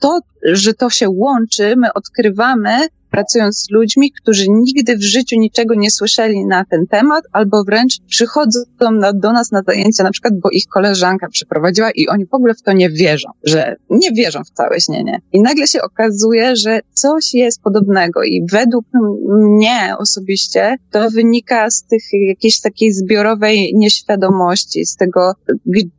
to, 0.00 0.20
że 0.42 0.74
to 0.74 0.90
się 0.90 1.08
łączy, 1.10 1.76
my 1.76 1.92
odkrywamy 1.92 2.78
pracując 3.10 3.58
z 3.58 3.70
ludźmi, 3.70 4.12
którzy 4.12 4.46
nigdy 4.48 4.96
w 4.96 5.02
życiu 5.02 5.36
niczego 5.38 5.74
nie 5.74 5.90
słyszeli 5.90 6.46
na 6.46 6.64
ten 6.64 6.86
temat, 6.86 7.24
albo 7.32 7.64
wręcz 7.64 8.00
przychodzą 8.06 8.60
na, 8.92 9.12
do 9.12 9.32
nas 9.32 9.50
na 9.50 9.62
zajęcia, 9.62 10.04
na 10.04 10.10
przykład, 10.10 10.40
bo 10.40 10.50
ich 10.50 10.64
koleżanka 10.66 11.28
przeprowadziła 11.28 11.90
i 11.90 12.08
oni 12.08 12.26
w 12.26 12.34
ogóle 12.34 12.54
w 12.54 12.62
to 12.62 12.72
nie 12.72 12.90
wierzą, 12.90 13.28
że 13.44 13.76
nie 13.90 14.12
wierzą 14.12 14.44
w 14.44 14.50
całe 14.50 14.80
śnienie. 14.80 15.20
I 15.32 15.40
nagle 15.40 15.66
się 15.66 15.82
okazuje, 15.82 16.56
że 16.56 16.80
coś 16.92 17.34
jest 17.34 17.62
podobnego 17.62 18.22
i 18.22 18.46
według 18.52 18.84
mnie 19.28 19.94
osobiście 19.98 20.76
to 20.90 21.10
wynika 21.10 21.70
z 21.70 21.84
tych 21.84 22.02
jakiejś 22.28 22.60
takiej 22.60 22.92
zbiorowej 22.92 23.72
nieświadomości, 23.74 24.86
z 24.86 24.96
tego, 24.96 25.32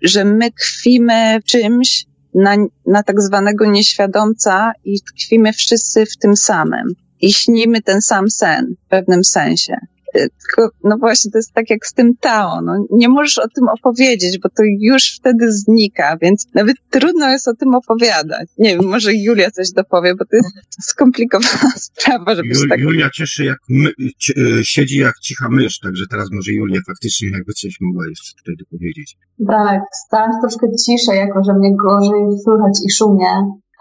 że 0.02 0.26
my 0.26 0.50
kwimy 0.52 1.40
czymś, 1.46 2.06
na, 2.34 2.56
na 2.86 3.04
tak 3.04 3.22
zwanego 3.22 3.66
nieświadomca 3.66 4.72
i 4.86 5.02
tkwimy 5.02 5.54
wszyscy 5.54 6.06
w 6.06 6.18
tym 6.18 6.36
samym. 6.36 6.94
I 7.22 7.34
śnimy 7.34 7.82
ten 7.82 8.02
sam 8.02 8.30
sen 8.30 8.76
w 8.86 8.90
pewnym 8.90 9.24
sensie. 9.24 9.78
Y, 10.16 10.28
tylko, 10.30 10.76
no 10.84 10.98
właśnie, 10.98 11.32
to 11.32 11.38
jest 11.38 11.54
tak 11.54 11.70
jak 11.70 11.86
z 11.86 11.94
tym 11.94 12.12
Tao. 12.20 12.62
No, 12.62 12.86
nie 12.92 13.10
możesz 13.10 13.38
o 13.38 13.48
tym 13.48 13.70
opowiedzieć, 13.70 14.40
bo 14.40 14.50
to 14.50 14.64
już 14.80 15.16
wtedy 15.16 15.52
znika, 15.52 16.18
więc 16.22 16.48
nawet 16.56 16.76
trudno 16.90 17.30
jest 17.30 17.48
o 17.48 17.56
tym 17.56 17.76
opowiadać. 17.76 18.48
Nie 18.58 18.70
wiem, 18.70 18.86
może 18.86 19.14
Julia 19.14 19.52
coś 19.52 19.72
dopowie, 19.72 20.16
bo 20.16 20.26
to 20.26 20.36
jest 20.36 20.50
skomplikowana 20.82 21.72
sprawa, 21.88 22.36
żeby 22.36 22.50
Jul, 22.50 22.70
tak... 22.70 22.80
Julia 22.80 23.10
cieszy 23.10 23.46
jak 23.46 23.58
my, 23.70 23.92
cie, 24.18 24.34
e, 24.38 24.64
siedzi 24.64 24.98
jak 24.98 25.20
cicha 25.20 25.50
mysz, 25.50 25.80
także 25.80 26.04
teraz 26.12 26.28
może 26.32 26.52
Julia 26.52 26.80
faktycznie 26.88 27.30
jakby 27.30 27.54
coś 27.54 27.78
mogła 27.82 28.04
jeszcze 28.10 28.38
tutaj 28.38 28.56
dopowiedzieć. 28.60 29.18
Tak, 29.48 29.82
stałem 30.06 30.32
troszkę 30.42 30.68
ciszej, 30.86 31.18
jako 31.18 31.44
że 31.44 31.54
mnie 31.54 31.76
gorzej 31.76 32.24
słychać 32.44 32.74
i 32.86 32.92
szumie. 32.92 33.32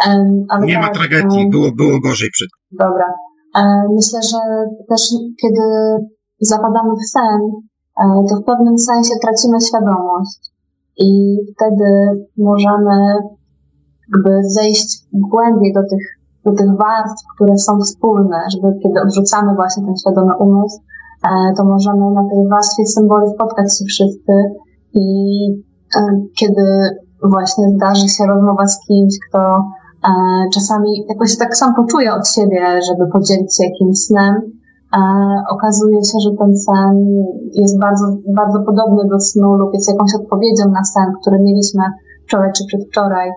Um, 0.06 0.44
ale 0.48 0.66
Nie 0.66 0.74
tak, 0.74 0.82
ma 0.82 0.88
tragedii, 0.88 1.38
um, 1.38 1.50
było, 1.50 1.72
było 1.72 2.00
gorzej 2.00 2.30
przed. 2.30 2.48
Dobra. 2.70 3.06
E, 3.56 3.60
Myślę, 3.96 4.20
że 4.30 4.38
też 4.88 5.02
kiedy 5.42 5.60
zapadamy 6.40 6.94
w 6.96 7.10
sen, 7.10 7.40
e, 8.00 8.24
to 8.28 8.36
w 8.36 8.44
pewnym 8.44 8.78
sensie 8.78 9.14
tracimy 9.22 9.60
świadomość. 9.60 10.52
I 10.96 11.36
wtedy 11.54 11.86
możemy 12.38 12.96
jakby 14.12 14.48
zejść 14.48 14.88
głębiej 15.12 15.72
do 15.72 15.80
tych, 15.80 16.04
do 16.44 16.52
tych 16.52 16.76
warstw, 16.76 17.24
które 17.34 17.58
są 17.58 17.80
wspólne, 17.80 18.38
żeby 18.52 18.78
kiedy 18.82 19.00
odrzucamy 19.00 19.54
właśnie 19.54 19.84
ten 19.84 19.96
świadomy 19.96 20.36
umysł, 20.36 20.78
e, 21.24 21.54
to 21.56 21.64
możemy 21.64 22.10
na 22.10 22.28
tej 22.30 22.48
warstwie 22.50 22.86
symboli 22.86 23.30
spotkać 23.34 23.78
się 23.78 23.84
wszyscy. 23.84 24.32
I 24.94 25.04
e, 25.96 26.00
kiedy 26.38 26.64
właśnie 27.22 27.68
zdarzy 27.70 28.08
się 28.08 28.26
rozmowa 28.26 28.66
z 28.66 28.86
kimś, 28.86 29.14
kto 29.28 29.62
czasami 30.54 31.06
jakoś 31.08 31.38
tak 31.38 31.56
sam 31.56 31.74
poczuje 31.74 32.14
od 32.14 32.28
siebie, 32.28 32.80
żeby 32.88 33.10
podzielić 33.12 33.56
się 33.56 33.64
jakimś 33.64 33.98
snem, 33.98 34.34
okazuje 35.50 36.04
się, 36.04 36.18
że 36.24 36.30
ten 36.38 36.56
sen 36.56 36.94
jest 37.54 37.80
bardzo, 37.80 38.06
bardzo 38.26 38.60
podobny 38.60 39.08
do 39.08 39.20
snu 39.20 39.54
lub 39.54 39.74
jest 39.74 39.88
jakąś 39.92 40.14
odpowiedzią 40.14 40.64
na 40.70 40.84
sen, 40.84 41.12
który 41.20 41.38
mieliśmy 41.38 41.82
wczoraj 42.26 42.50
czy 42.56 42.64
przedwczoraj. 42.66 43.30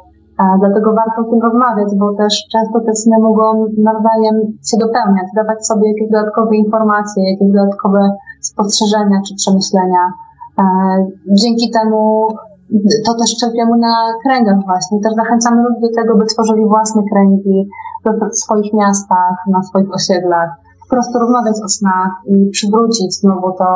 Dlatego 0.60 0.94
warto 0.94 1.22
o 1.22 1.30
tym 1.32 1.42
rozmawiać, 1.42 1.90
bo 1.96 2.14
też 2.14 2.34
często 2.52 2.80
te 2.80 2.96
sny 2.96 3.16
mogą 3.20 3.66
nawzajem 3.78 4.36
się 4.70 4.78
dopełniać, 4.78 5.28
dawać 5.36 5.68
sobie 5.68 5.88
jakieś 5.92 6.12
dodatkowe 6.12 6.56
informacje, 6.56 7.32
jakieś 7.32 7.48
dodatkowe 7.52 8.10
spostrzeżenia 8.42 9.18
czy 9.28 9.36
przemyślenia. 9.36 10.04
Dzięki 11.42 11.72
temu 11.72 12.28
to 13.06 13.14
też 13.14 13.36
czerpiemy 13.40 13.78
na 13.78 13.96
kręgach 14.24 14.58
właśnie. 14.66 15.00
Też 15.00 15.14
zachęcamy 15.14 15.62
ludzi 15.62 15.82
do 15.82 16.02
tego, 16.02 16.18
by 16.18 16.26
tworzyli 16.26 16.66
własne 16.66 17.02
kręgi 17.12 17.70
w 18.32 18.38
swoich 18.38 18.74
miastach, 18.74 19.36
na 19.48 19.64
swoich 19.64 19.94
osiedlach. 19.94 20.50
Po 20.92 20.96
prostu 20.96 21.20
rozmawiać 21.20 21.56
o 21.66 21.70
snach 21.70 22.12
i 22.28 22.50
przywrócić 22.50 23.14
znowu 23.22 23.58
to 23.58 23.68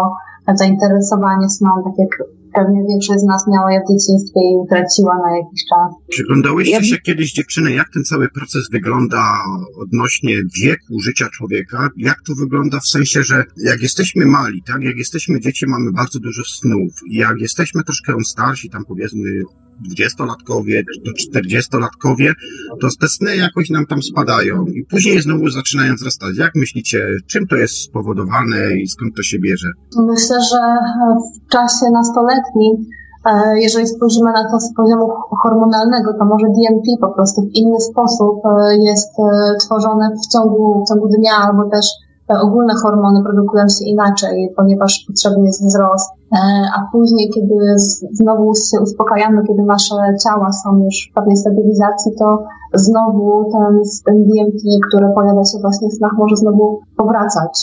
zainteresowanie 0.56 1.50
sną, 1.50 1.70
tak 1.86 1.94
jak 1.98 2.10
pewnie 2.56 2.84
większość 2.90 3.20
z 3.20 3.24
nas 3.24 3.48
miała 3.48 3.74
je 3.74 3.80
w 3.80 3.90
dzieciństwie 3.92 4.42
i 4.52 4.56
utraciła 4.64 5.18
na 5.18 5.38
jakiś 5.38 5.62
czas. 5.70 5.90
Przyglądałyście 6.10 6.84
się 6.84 6.98
kiedyś 6.98 7.34
dziewczyny, 7.34 7.72
jak 7.72 7.90
ten 7.94 8.04
cały 8.04 8.30
proces 8.30 8.70
wygląda 8.72 9.24
odnośnie 9.82 10.36
wieku 10.62 11.00
życia 11.00 11.28
człowieka? 11.34 11.90
Jak 11.98 12.18
to 12.28 12.34
wygląda 12.36 12.80
w 12.80 12.88
sensie, 12.88 13.24
że 13.24 13.44
jak 13.58 13.82
jesteśmy 13.82 14.26
mali, 14.26 14.64
tak, 14.64 14.82
jak 14.82 14.98
jesteśmy 14.98 15.40
dzieci, 15.40 15.66
mamy 15.68 15.92
bardzo 15.92 16.20
dużo 16.20 16.44
snów. 16.44 16.92
I 17.12 17.16
jak 17.16 17.40
jesteśmy 17.40 17.84
troszkę 17.84 18.14
starsi, 18.26 18.70
tam 18.70 18.86
powiedzmy 18.86 19.30
dwudziestolatkowie 19.82 20.84
do 21.06 21.14
czterdziestolatkowie, 21.14 22.34
to 22.82 22.88
te 23.02 23.08
sny 23.08 23.38
jakoś 23.38 23.70
nam 23.70 23.86
tam 23.86 24.02
spadają 24.02 24.66
i 24.66 24.84
później 24.84 25.22
znowu 25.22 25.50
zaczynają 25.50 25.96
wzrastać. 25.96 26.38
Jak 26.38 26.56
myślicie, 26.56 27.08
czym 27.28 27.48
to 27.48 27.56
jest 27.56 27.74
spowodowane 27.74 28.76
i 28.84 28.88
skąd 28.88 29.16
to 29.16 29.24
się 29.24 29.40
bierze? 29.40 29.68
Myślę, 29.98 30.38
że 30.52 30.60
w 31.46 31.52
czasie 31.52 31.86
nastoletnim, 31.94 32.74
e, 33.26 33.60
jeżeli 33.60 33.88
spojrzymy 33.88 34.32
na 34.32 34.52
to 34.52 34.60
z 34.60 34.74
poziomu 34.74 35.10
hormonalnego, 35.44 36.14
to 36.14 36.26
może 36.26 36.46
DMT 36.48 36.88
po 37.02 37.10
prostu 37.14 37.42
w 37.42 37.54
inny 37.54 37.82
sposób 37.82 38.36
e, 38.46 38.78
jest 38.78 39.14
e, 39.20 39.56
tworzone 39.66 40.10
w 40.24 40.34
ciągu, 40.34 40.84
w 40.86 40.90
ciągu 40.90 41.08
dnia, 41.08 41.34
albo 41.46 41.70
też 41.70 41.86
te 42.28 42.40
ogólne 42.40 42.74
hormony 42.84 43.24
produkują 43.24 43.68
się 43.68 43.86
inaczej, 43.86 44.50
ponieważ 44.58 45.06
potrzebny 45.08 45.46
jest 45.46 45.66
wzrost. 45.66 46.10
E, 46.34 46.38
A 46.76 46.90
później, 46.92 47.30
kiedy 47.36 47.56
znowu 48.12 48.56
się 48.56 48.82
uspokajamy, 48.82 49.42
kiedy 49.48 49.64
nasze 49.64 49.96
ciała 50.24 50.52
są 50.52 50.84
już 50.86 51.10
w 51.12 51.14
pewnej 51.16 51.38
stabilizacji, 51.38 52.12
to 52.20 52.44
znowu 52.74 53.52
ten, 53.52 53.82
ten 54.06 54.24
DMT, 54.24 54.62
które 54.88 55.14
pojawia 55.16 55.44
się 55.44 55.58
właśnie 55.62 55.90
w 55.90 55.94
snach, 55.94 56.12
może 56.18 56.36
znowu 56.36 56.80
powracać 56.98 57.54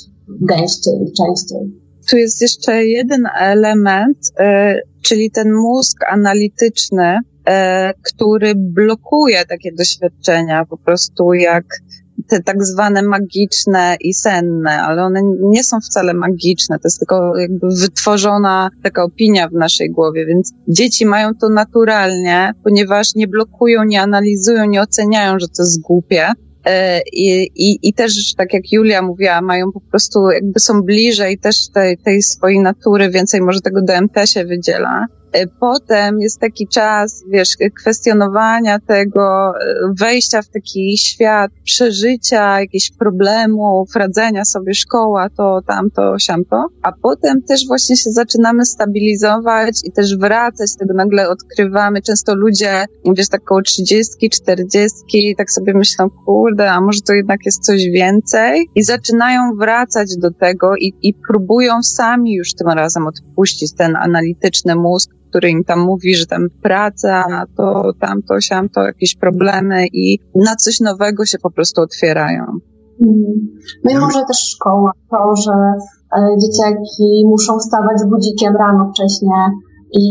gęściej 0.40 0.94
i 1.02 1.12
częściej. 1.12 1.82
Tu 2.10 2.16
jest 2.16 2.42
jeszcze 2.42 2.84
jeden 2.84 3.26
element, 3.40 4.18
e, 4.38 4.74
czyli 5.02 5.30
ten 5.30 5.52
mózg 5.52 6.04
analityczny, 6.08 7.18
e, 7.46 7.92
który 8.02 8.54
blokuje 8.54 9.44
takie 9.48 9.72
doświadczenia, 9.72 10.64
po 10.64 10.76
prostu 10.76 11.34
jak 11.34 11.64
te 12.28 12.42
tak 12.42 12.64
zwane 12.64 13.02
magiczne 13.02 13.96
i 14.00 14.14
senne, 14.14 14.82
ale 14.82 15.02
one 15.02 15.20
nie 15.40 15.64
są 15.64 15.80
wcale 15.80 16.14
magiczne, 16.14 16.78
to 16.78 16.88
jest 16.88 16.98
tylko 16.98 17.38
jakby 17.38 17.66
wytworzona 17.80 18.70
taka 18.82 19.04
opinia 19.04 19.48
w 19.48 19.52
naszej 19.52 19.90
głowie, 19.90 20.26
więc 20.26 20.52
dzieci 20.68 21.06
mają 21.06 21.34
to 21.40 21.48
naturalnie, 21.48 22.52
ponieważ 22.64 23.14
nie 23.14 23.28
blokują, 23.28 23.84
nie 23.84 24.02
analizują, 24.02 24.64
nie 24.66 24.82
oceniają, 24.82 25.38
że 25.38 25.48
to 25.48 25.62
jest 25.62 25.80
głupie. 25.80 26.28
E, 26.64 27.00
I, 27.12 27.50
i, 27.54 27.78
I 27.88 27.94
też, 27.94 28.34
tak 28.34 28.52
jak 28.52 28.72
Julia 28.72 29.02
mówiła, 29.02 29.40
mają 29.40 29.72
po 29.72 29.80
prostu, 29.80 30.30
jakby 30.30 30.60
są 30.60 30.82
bliżej 30.82 31.38
też 31.38 31.68
tej, 31.68 31.98
tej 31.98 32.22
swojej 32.22 32.60
natury, 32.60 33.10
więcej 33.10 33.40
może 33.40 33.60
tego 33.60 33.82
DMT 33.82 34.28
się 34.28 34.44
wydziela. 34.44 35.06
E, 35.32 35.46
Potem 35.46 36.20
jest 36.20 36.40
taki 36.40 36.68
czas, 36.68 37.24
wiesz, 37.30 37.48
kwestionowania 37.80 38.78
tego, 38.78 39.52
e, 39.60 39.74
wejścia 39.98 40.42
w 40.42 40.48
taki 40.48 40.98
świat 40.98 41.50
przeżycia, 41.64 42.60
jakichś 42.60 42.90
problemów, 42.90 43.96
radzenia 43.96 44.44
sobie 44.44 44.74
szkoła, 44.74 45.28
to, 45.36 45.60
tamto, 45.66 46.18
siamto. 46.18 46.66
A 46.82 46.92
potem 47.02 47.42
też 47.42 47.66
właśnie 47.66 47.96
się 47.96 48.10
zaczynamy 48.10 48.66
stabilizować 48.66 49.80
i 49.84 49.92
też 49.92 50.16
wracać, 50.16 50.70
tego 50.78 50.94
nagle 50.94 51.28
odkrywamy. 51.28 52.02
Często 52.02 52.34
ludzie, 52.34 52.84
wiesz, 53.16 53.28
tak 53.28 53.42
około 53.42 53.62
30, 53.62 54.30
40, 54.30 55.34
tak 55.38 55.50
sobie 55.50 55.74
myślą, 55.74 56.10
kurde, 56.26 56.72
a 56.72 56.80
może 56.80 57.00
to 57.06 57.12
jednak 57.12 57.46
jest 57.46 57.64
coś 57.64 57.84
więcej? 57.84 58.68
I 58.74 58.82
zaczynają 58.82 59.54
wracać 59.58 60.16
do 60.16 60.30
tego 60.30 60.76
i, 60.76 60.92
i 61.02 61.14
próbują 61.14 61.82
sami 61.82 62.34
już 62.34 62.54
tym 62.54 62.68
razem 62.68 63.06
odpuścić 63.06 63.74
ten 63.74 63.96
analityczny 63.96 64.76
mózg, 64.76 65.10
który 65.32 65.50
im 65.50 65.64
tam 65.64 65.80
mówi, 65.80 66.14
że 66.14 66.26
tam 66.26 66.42
praca, 66.62 67.24
to 67.56 67.92
tamto, 68.00 68.40
siamto, 68.40 68.82
jakieś 68.82 69.16
problemy 69.16 69.86
i 69.92 70.18
na 70.34 70.56
coś 70.56 70.80
nowego 70.80 71.24
się 71.24 71.38
po 71.38 71.50
prostu 71.50 71.80
otwierają. 71.80 72.44
Mhm. 73.00 73.32
No 73.84 73.90
i 73.90 73.98
może 73.98 74.20
też 74.28 74.38
szkoła, 74.54 74.92
to, 75.10 75.36
że 75.44 75.52
e, 76.16 76.28
dzieciaki 76.42 77.24
muszą 77.26 77.58
wstawać 77.58 78.00
z 78.00 78.06
budzikiem 78.06 78.56
rano 78.56 78.90
wcześnie 78.90 79.38
i 79.92 80.04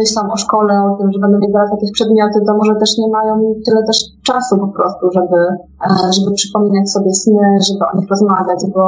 myślą 0.00 0.22
o 0.32 0.36
szkole, 0.36 0.72
o 0.82 0.96
tym, 0.98 1.12
że 1.12 1.18
będą 1.18 1.36
wybierać 1.40 1.70
jakieś 1.76 1.92
przedmioty, 1.92 2.38
to 2.46 2.56
może 2.56 2.74
też 2.82 2.98
nie 2.98 3.08
mają 3.08 3.32
tyle 3.66 3.80
też 3.86 3.98
czasu 4.28 4.58
po 4.58 4.68
prostu, 4.68 5.04
żeby, 5.16 5.40
e, 5.86 6.12
żeby 6.16 6.30
przypominać 6.34 6.90
sobie 6.90 7.14
sny, 7.14 7.46
żeby 7.68 7.84
o 7.92 7.96
nich 7.98 8.08
rozmawiać, 8.10 8.60
bo 8.74 8.84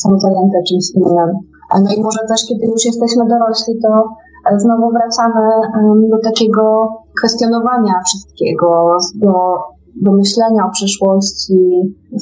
są 0.00 0.06
zajęte 0.18 0.58
czymś 0.68 0.86
innym. 0.94 1.30
E, 1.72 1.80
No 1.84 1.90
i 1.96 2.00
może 2.02 2.22
też, 2.28 2.40
kiedy 2.48 2.66
już 2.66 2.84
jesteśmy 2.84 3.22
dorośli, 3.28 3.74
to 3.84 3.90
znowu 4.56 4.90
wracamy 4.90 5.40
do 6.10 6.18
takiego 6.24 6.88
kwestionowania 7.14 7.94
wszystkiego, 8.06 8.96
do 9.14 9.58
do 9.96 10.12
myślenia 10.12 10.66
o 10.66 10.70
przyszłości. 10.70 11.54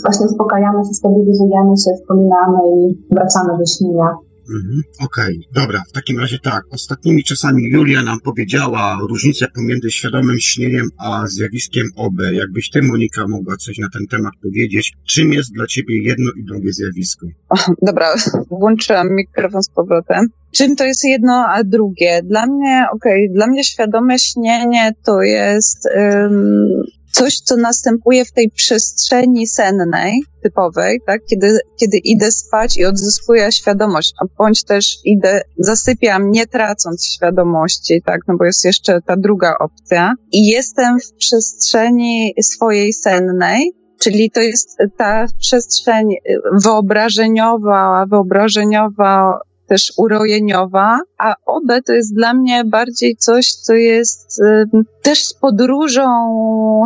Właśnie 0.04 0.26
uspokajamy 0.26 0.84
się, 0.84 0.94
stabilizujemy 0.94 1.76
się, 1.76 1.90
wspominamy 2.00 2.58
i 2.76 2.98
wracamy 3.10 3.58
do 3.58 3.66
śnienia. 3.66 4.16
Mhm, 4.50 4.82
Okej, 5.00 5.48
dobra, 5.54 5.82
w 5.88 5.92
takim 5.92 6.18
razie 6.18 6.38
tak. 6.38 6.62
Ostatnimi 6.70 7.24
czasami 7.24 7.64
Julia 7.64 8.02
nam 8.02 8.20
powiedziała 8.20 8.98
różnicę 9.08 9.46
pomiędzy 9.54 9.90
świadomym 9.90 10.38
śnieniem 10.40 10.88
a 10.98 11.26
zjawiskiem 11.26 11.86
OB. 11.96 12.14
Jakbyś 12.32 12.70
ty, 12.70 12.82
Monika, 12.82 13.28
mogła 13.28 13.56
coś 13.56 13.78
na 13.78 13.88
ten 13.92 14.06
temat 14.06 14.32
powiedzieć. 14.42 14.92
Czym 15.08 15.32
jest 15.32 15.52
dla 15.52 15.66
ciebie 15.66 16.02
jedno 16.02 16.30
i 16.36 16.44
drugie 16.44 16.72
zjawisko? 16.72 17.26
O, 17.48 17.56
dobra, 17.82 18.14
włączyłam 18.50 19.08
mikrofon 19.10 19.62
z 19.62 19.70
powrotem. 19.70 20.26
Czym 20.52 20.76
to 20.76 20.84
jest 20.84 21.04
jedno, 21.04 21.46
a 21.48 21.64
drugie? 21.64 22.22
Dla 22.24 22.46
mnie, 22.46 22.86
okej, 22.94 23.30
dla 23.34 23.46
mnie 23.46 23.64
świadome 23.64 24.18
śnienie 24.18 24.92
to 25.04 25.22
jest, 25.22 25.86
ym, 25.86 26.68
coś, 27.12 27.40
co 27.40 27.56
następuje 27.56 28.24
w 28.24 28.32
tej 28.32 28.50
przestrzeni 28.50 29.46
sennej, 29.46 30.20
typowej, 30.42 31.00
tak? 31.06 31.20
Kiedy, 31.30 31.58
kiedy 31.80 31.96
idę 31.96 32.32
spać 32.32 32.78
i 32.78 32.84
odzyskuję 32.84 33.52
świadomość, 33.52 34.14
a 34.20 34.24
bądź 34.38 34.64
też 34.64 34.96
idę, 35.04 35.40
zasypiam, 35.58 36.30
nie 36.30 36.46
tracąc 36.46 37.06
świadomości, 37.06 38.02
tak? 38.06 38.20
No 38.28 38.36
bo 38.36 38.44
jest 38.44 38.64
jeszcze 38.64 39.00
ta 39.06 39.16
druga 39.16 39.54
opcja. 39.58 40.14
I 40.32 40.46
jestem 40.46 41.00
w 41.00 41.12
przestrzeni 41.12 42.34
swojej 42.42 42.92
sennej, 42.92 43.72
Czyli 44.00 44.30
to 44.30 44.40
jest 44.40 44.78
ta 44.96 45.26
przestrzeń 45.40 46.06
wyobrażeniowa, 46.64 48.06
wyobrażeniowa 48.10 49.38
też 49.68 49.92
urojeniowa, 49.96 51.00
a 51.18 51.34
obe 51.46 51.82
to 51.82 51.92
jest 51.92 52.14
dla 52.14 52.34
mnie 52.34 52.64
bardziej 52.64 53.16
coś, 53.16 53.52
co 53.52 53.74
jest 53.74 54.40
też 55.02 55.24
podróżą 55.40 56.04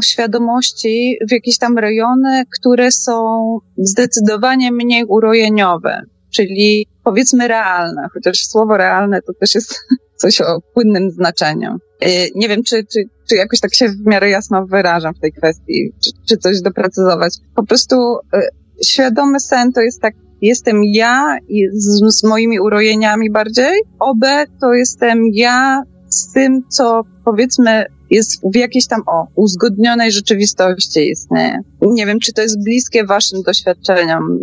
świadomości 0.05 1.19
w 1.29 1.33
jakieś 1.33 1.59
tam 1.59 1.79
rejony, 1.79 2.45
które 2.59 2.93
są 2.93 3.59
zdecydowanie 3.77 4.73
mniej 4.73 5.05
urojeniowe, 5.05 6.03
czyli 6.31 6.87
powiedzmy 7.05 7.49
realne, 7.49 8.07
chociaż 8.15 8.47
słowo 8.47 8.77
realne 8.77 9.23
to 9.23 9.33
też 9.41 9.55
jest 9.55 9.75
coś 10.23 10.41
o 10.41 10.61
płynnym 10.75 11.11
znaczeniu. 11.11 11.77
Y, 12.07 12.31
nie 12.35 12.49
wiem, 12.49 12.63
czy, 12.63 12.85
czy, 12.93 13.05
czy 13.29 13.37
jakoś 13.37 13.61
tak 13.61 13.75
się 13.75 13.89
w 13.89 14.07
miarę 14.07 14.31
jasno 14.31 14.67
wyrażam 14.67 15.15
w 15.15 15.21
tej 15.21 15.33
kwestii, 15.33 15.93
czy, 16.05 16.11
czy 16.29 16.37
coś 16.37 16.61
doprecyzować. 16.61 17.35
Po 17.55 17.67
prostu 17.67 17.97
y, 18.35 18.41
świadomy 18.85 19.41
sen 19.41 19.73
to 19.73 19.81
jest 19.81 20.01
tak 20.01 20.15
jestem 20.43 20.85
ja 20.85 21.37
z, 21.73 22.19
z 22.19 22.25
moimi 22.25 22.61
urojeniami 22.61 23.31
bardziej. 23.31 23.83
Obe 24.01 24.45
to 24.61 24.73
jestem 24.73 25.19
ja 25.33 25.83
z 26.09 26.33
tym, 26.33 26.63
co 26.69 27.03
powiedzmy 27.25 27.85
jest 28.11 28.31
w 28.53 28.57
jakiejś 28.57 28.87
tam 28.87 29.03
o 29.07 29.27
uzgodnionej 29.35 30.13
rzeczywistości 30.13 31.11
istnieje. 31.11 31.59
Nie 31.83 32.07
wiem, 32.07 32.19
czy 32.19 32.33
to 32.33 32.43
jest 32.43 32.65
bliskie 32.65 33.07
waszym 33.07 33.43
doświadczeniom. 33.43 34.39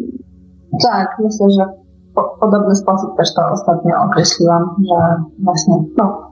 Tak, 0.83 1.07
myślę, 1.23 1.47
że 1.57 1.65
w 2.11 2.39
podobny 2.39 2.75
sposób 2.75 3.17
też 3.17 3.33
to 3.33 3.41
ostatnio 3.51 3.95
określiłam, 4.09 4.75
że 4.89 5.23
właśnie, 5.39 5.73
no. 5.97 6.31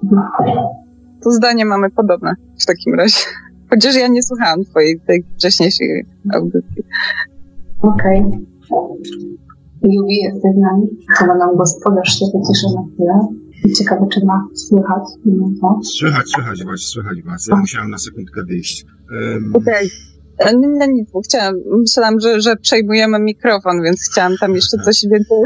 To 1.23 1.32
zdanie 1.32 1.65
mamy 1.65 1.89
podobne 1.89 2.34
w 2.62 2.65
takim 2.65 2.93
razie. 2.93 3.19
Chociaż 3.69 3.95
ja 3.95 4.08
nie 4.08 4.23
słuchałam 4.23 4.63
twojej 4.63 4.99
tej 4.99 5.23
wcześniejszej 5.38 6.06
audycji. 6.34 6.84
Okej. 7.82 8.19
Okay. 8.19 9.46
Jubi, 9.93 10.15
jesteś 10.15 10.54
z 10.56 10.58
nami? 10.58 10.88
Chyba 11.17 11.36
nam 11.36 11.58
gospodarz 11.58 12.19
się 12.19 12.26
wyciszy 12.34 12.67
na 12.76 12.84
chwilę. 12.93 13.28
Ciekawe, 13.78 14.08
czy 14.12 14.26
ma 14.26 14.47
słychać. 14.54 15.04
Słychać, 15.84 16.30
słychać 16.30 16.65
was, 16.65 16.82
słychać 16.82 17.23
was. 17.23 17.47
Ja 17.47 17.56
musiałam 17.56 17.89
na 17.89 17.97
sekundkę 17.97 18.43
wyjść. 18.43 18.86
Um... 19.12 19.56
Okej. 19.56 19.88
Okay. 19.88 20.16
No 20.45 20.86
nic, 20.86 21.12
bo 21.12 21.21
chciałam, 21.21 21.56
myślałam, 21.82 22.19
że, 22.19 22.41
że 22.41 22.56
przejmujemy 22.56 23.19
mikrofon, 23.19 23.84
więc 23.84 24.10
chciałam 24.12 24.38
tam 24.38 24.56
jeszcze 24.56 24.78
coś 24.86 25.02
więcej 25.12 25.38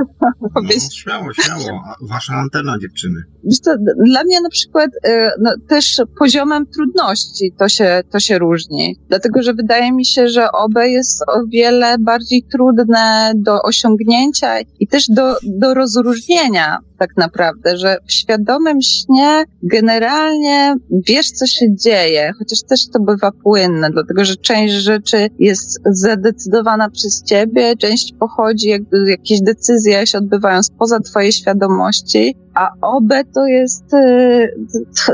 powiedzieć. 0.54 0.84
No, 0.84 0.90
śmiało, 0.92 1.34
śmiało. 1.34 1.82
A 1.86 1.96
wasza 2.02 2.34
antena, 2.34 2.78
dziewczyny. 2.80 3.24
Co, 3.64 3.76
dla 4.06 4.24
mnie 4.24 4.42
na 4.42 4.50
przykład 4.50 4.90
y, 5.06 5.10
no, 5.42 5.52
też 5.68 6.02
poziomem 6.20 6.66
trudności 6.66 7.54
to 7.58 7.70
się, 7.70 8.02
to 8.12 8.20
się 8.20 8.40
różni. 8.40 9.00
Dlatego, 9.10 9.44
że 9.44 9.54
wydaje 9.54 9.92
mi 9.92 10.06
się, 10.06 10.28
że 10.28 10.52
OB 10.52 10.76
jest 10.76 11.22
o 11.28 11.42
wiele 11.48 11.96
bardziej 12.00 12.44
trudne 12.52 13.32
do 13.36 13.62
osiągnięcia 13.62 14.60
i 14.80 14.88
też 14.88 15.04
do, 15.10 15.36
do 15.44 15.74
rozróżnienia 15.74 16.78
tak 17.02 17.18
naprawdę, 17.18 17.78
że 17.78 17.98
w 18.08 18.12
świadomym 18.14 18.82
śnie 18.82 19.44
generalnie 19.64 20.76
wiesz, 21.08 21.32
co 21.32 21.48
się 21.48 21.66
dzieje, 21.76 22.32
chociaż 22.40 22.60
też 22.70 22.80
to 22.94 23.00
bywa 23.00 23.32
płynne, 23.44 23.90
dlatego 23.90 24.26
że 24.26 24.36
część 24.36 24.74
rzeczy 24.82 25.30
jest 25.40 25.80
zadecydowana 25.86 26.90
przez 26.90 27.24
ciebie, 27.24 27.76
część 27.76 28.14
pochodzi, 28.20 28.68
jakby 28.68 29.10
jakieś 29.10 29.42
decyzje 29.42 30.08
się 30.08 30.18
odbywają 30.18 30.64
spoza 30.64 31.00
twojej 31.00 31.32
świadomości, 31.32 32.36
a 32.54 32.70
OB 32.82 33.14
to 33.34 33.46
jest, 33.46 33.94
y, 33.94 34.54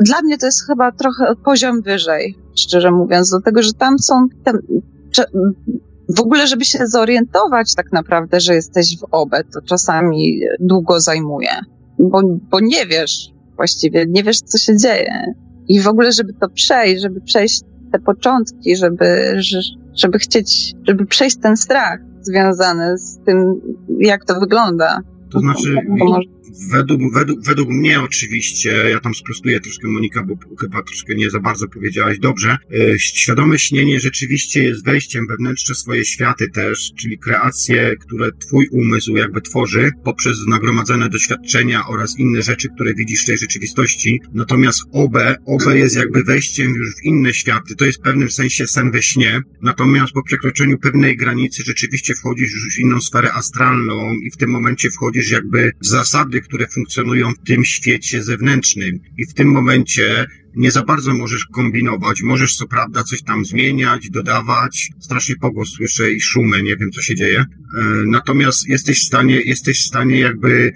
dla 0.02 0.22
mnie 0.22 0.38
to 0.38 0.46
jest 0.46 0.68
chyba 0.68 0.92
trochę 0.92 1.34
poziom 1.46 1.82
wyżej, 1.82 2.36
szczerze 2.58 2.92
mówiąc, 2.92 3.30
dlatego 3.30 3.62
że 3.64 3.74
tam 3.74 4.00
są, 4.00 4.28
tam, 4.44 4.60
w 6.16 6.20
ogóle, 6.22 6.48
żeby 6.48 6.66
się 6.66 6.88
zorientować 6.88 7.76
tak 7.76 7.92
naprawdę, 7.92 8.40
że 8.40 8.56
jesteś 8.56 8.98
w 9.00 9.08
OB, 9.12 9.32
to 9.54 9.62
czasami 9.62 10.40
długo 10.60 11.00
zajmuje 11.00 11.50
bo, 12.00 12.22
bo 12.52 12.60
nie 12.60 12.86
wiesz 12.86 13.34
właściwie, 13.56 14.06
nie 14.08 14.24
wiesz, 14.24 14.40
co 14.40 14.58
się 14.58 14.78
dzieje. 14.78 15.34
I 15.68 15.82
w 15.82 15.88
ogóle, 15.88 16.12
żeby 16.12 16.34
to 16.34 16.50
przejść, 16.50 17.02
żeby 17.02 17.22
przejść 17.22 17.62
te 17.92 18.00
początki, 18.00 18.76
żeby, 18.76 19.40
żeby 19.96 20.20
chcieć, 20.20 20.74
żeby 20.88 21.06
przejść 21.06 21.38
ten 21.38 21.58
strach 21.58 22.00
związany 22.22 22.98
z 22.98 23.20
tym, 23.26 23.62
jak 24.00 24.26
to 24.26 24.40
wygląda. 24.40 25.00
To 25.32 25.40
znaczy, 25.40 25.76
Według, 26.72 27.14
według, 27.14 27.46
według 27.46 27.70
mnie 27.70 28.02
oczywiście, 28.02 28.70
ja 28.70 29.00
tam 29.00 29.16
sprostuję 29.16 29.60
troszkę 29.60 29.88
Monika, 29.88 30.24
bo 30.24 30.36
chyba 30.60 30.84
troszkę 30.84 31.16
nie 31.16 31.30
za 31.30 31.40
bardzo 31.40 31.68
powiedziałaś 31.68 32.20
dobrze, 32.20 32.58
e, 32.72 33.00
świadome 33.00 33.60
śnienie 33.60 34.00
rzeczywiście 34.00 34.64
jest 34.64 34.86
wejściem 34.86 35.28
wewnętrzne 35.28 35.76
swoje 35.76 36.06
światy 36.06 36.50
też, 36.50 36.92
czyli 37.00 37.18
kreacje, 37.18 37.96
które 38.00 38.32
twój 38.32 38.68
umysł 38.72 39.16
jakby 39.16 39.42
tworzy 39.42 39.92
poprzez 40.04 40.38
nagromadzone 40.48 41.10
doświadczenia 41.10 41.88
oraz 41.88 42.20
inne 42.20 42.42
rzeczy, 42.42 42.68
które 42.76 42.94
widzisz 42.94 43.24
w 43.24 43.26
tej 43.26 43.38
rzeczywistości. 43.38 44.22
Natomiast 44.34 44.84
OB, 44.92 45.18
OB 45.46 45.76
jest 45.76 45.96
jakby 45.96 46.24
wejściem 46.24 46.76
już 46.76 46.96
w 46.96 47.04
inne 47.04 47.34
światy. 47.34 47.76
To 47.76 47.86
jest 47.86 48.00
w 48.00 48.02
pewnym 48.02 48.32
sensie 48.32 48.68
sen 48.68 48.92
we 48.92 49.02
śnie. 49.02 49.42
Natomiast 49.62 50.14
po 50.14 50.24
przekroczeniu 50.24 50.78
pewnej 50.78 51.18
granicy 51.18 51.64
rzeczywiście 51.66 52.14
wchodzisz 52.14 52.52
już 52.52 52.76
w 52.76 52.80
inną 52.80 53.02
sferę 53.02 53.34
astralną 53.34 54.14
i 54.14 54.32
w 54.32 54.38
tym 54.38 54.50
momencie 54.50 54.92
wchodzisz 54.92 55.32
jakby 55.32 55.72
w 55.82 55.86
zasady, 55.88 56.37
które 56.42 56.68
funkcjonują 56.68 57.32
w 57.34 57.48
tym 57.48 57.66
świecie 57.66 58.24
zewnętrznym. 58.24 59.00
I 59.18 59.26
w 59.26 59.34
tym 59.34 59.48
momencie 59.48 60.26
nie 60.56 60.72
za 60.72 60.84
bardzo 60.84 61.14
możesz 61.14 61.46
kombinować. 61.46 62.22
Możesz 62.22 62.56
co 62.56 62.68
prawda 62.68 63.04
coś 63.04 63.24
tam 63.24 63.46
zmieniać, 63.46 64.10
dodawać. 64.10 64.90
Strasznie 65.00 65.36
pogłos 65.36 65.70
słyszę 65.70 66.12
i 66.12 66.22
szumy, 66.22 66.64
nie 66.64 66.76
wiem 66.76 66.92
co 66.92 67.02
się 67.02 67.16
dzieje. 67.16 67.40
E, 67.40 67.46
natomiast 68.06 68.70
jesteś 68.70 69.00
w 69.00 69.08
stanie, 69.08 69.42
jesteś 69.42 69.80
w 69.80 69.88
stanie 69.88 70.20
jakby 70.20 70.74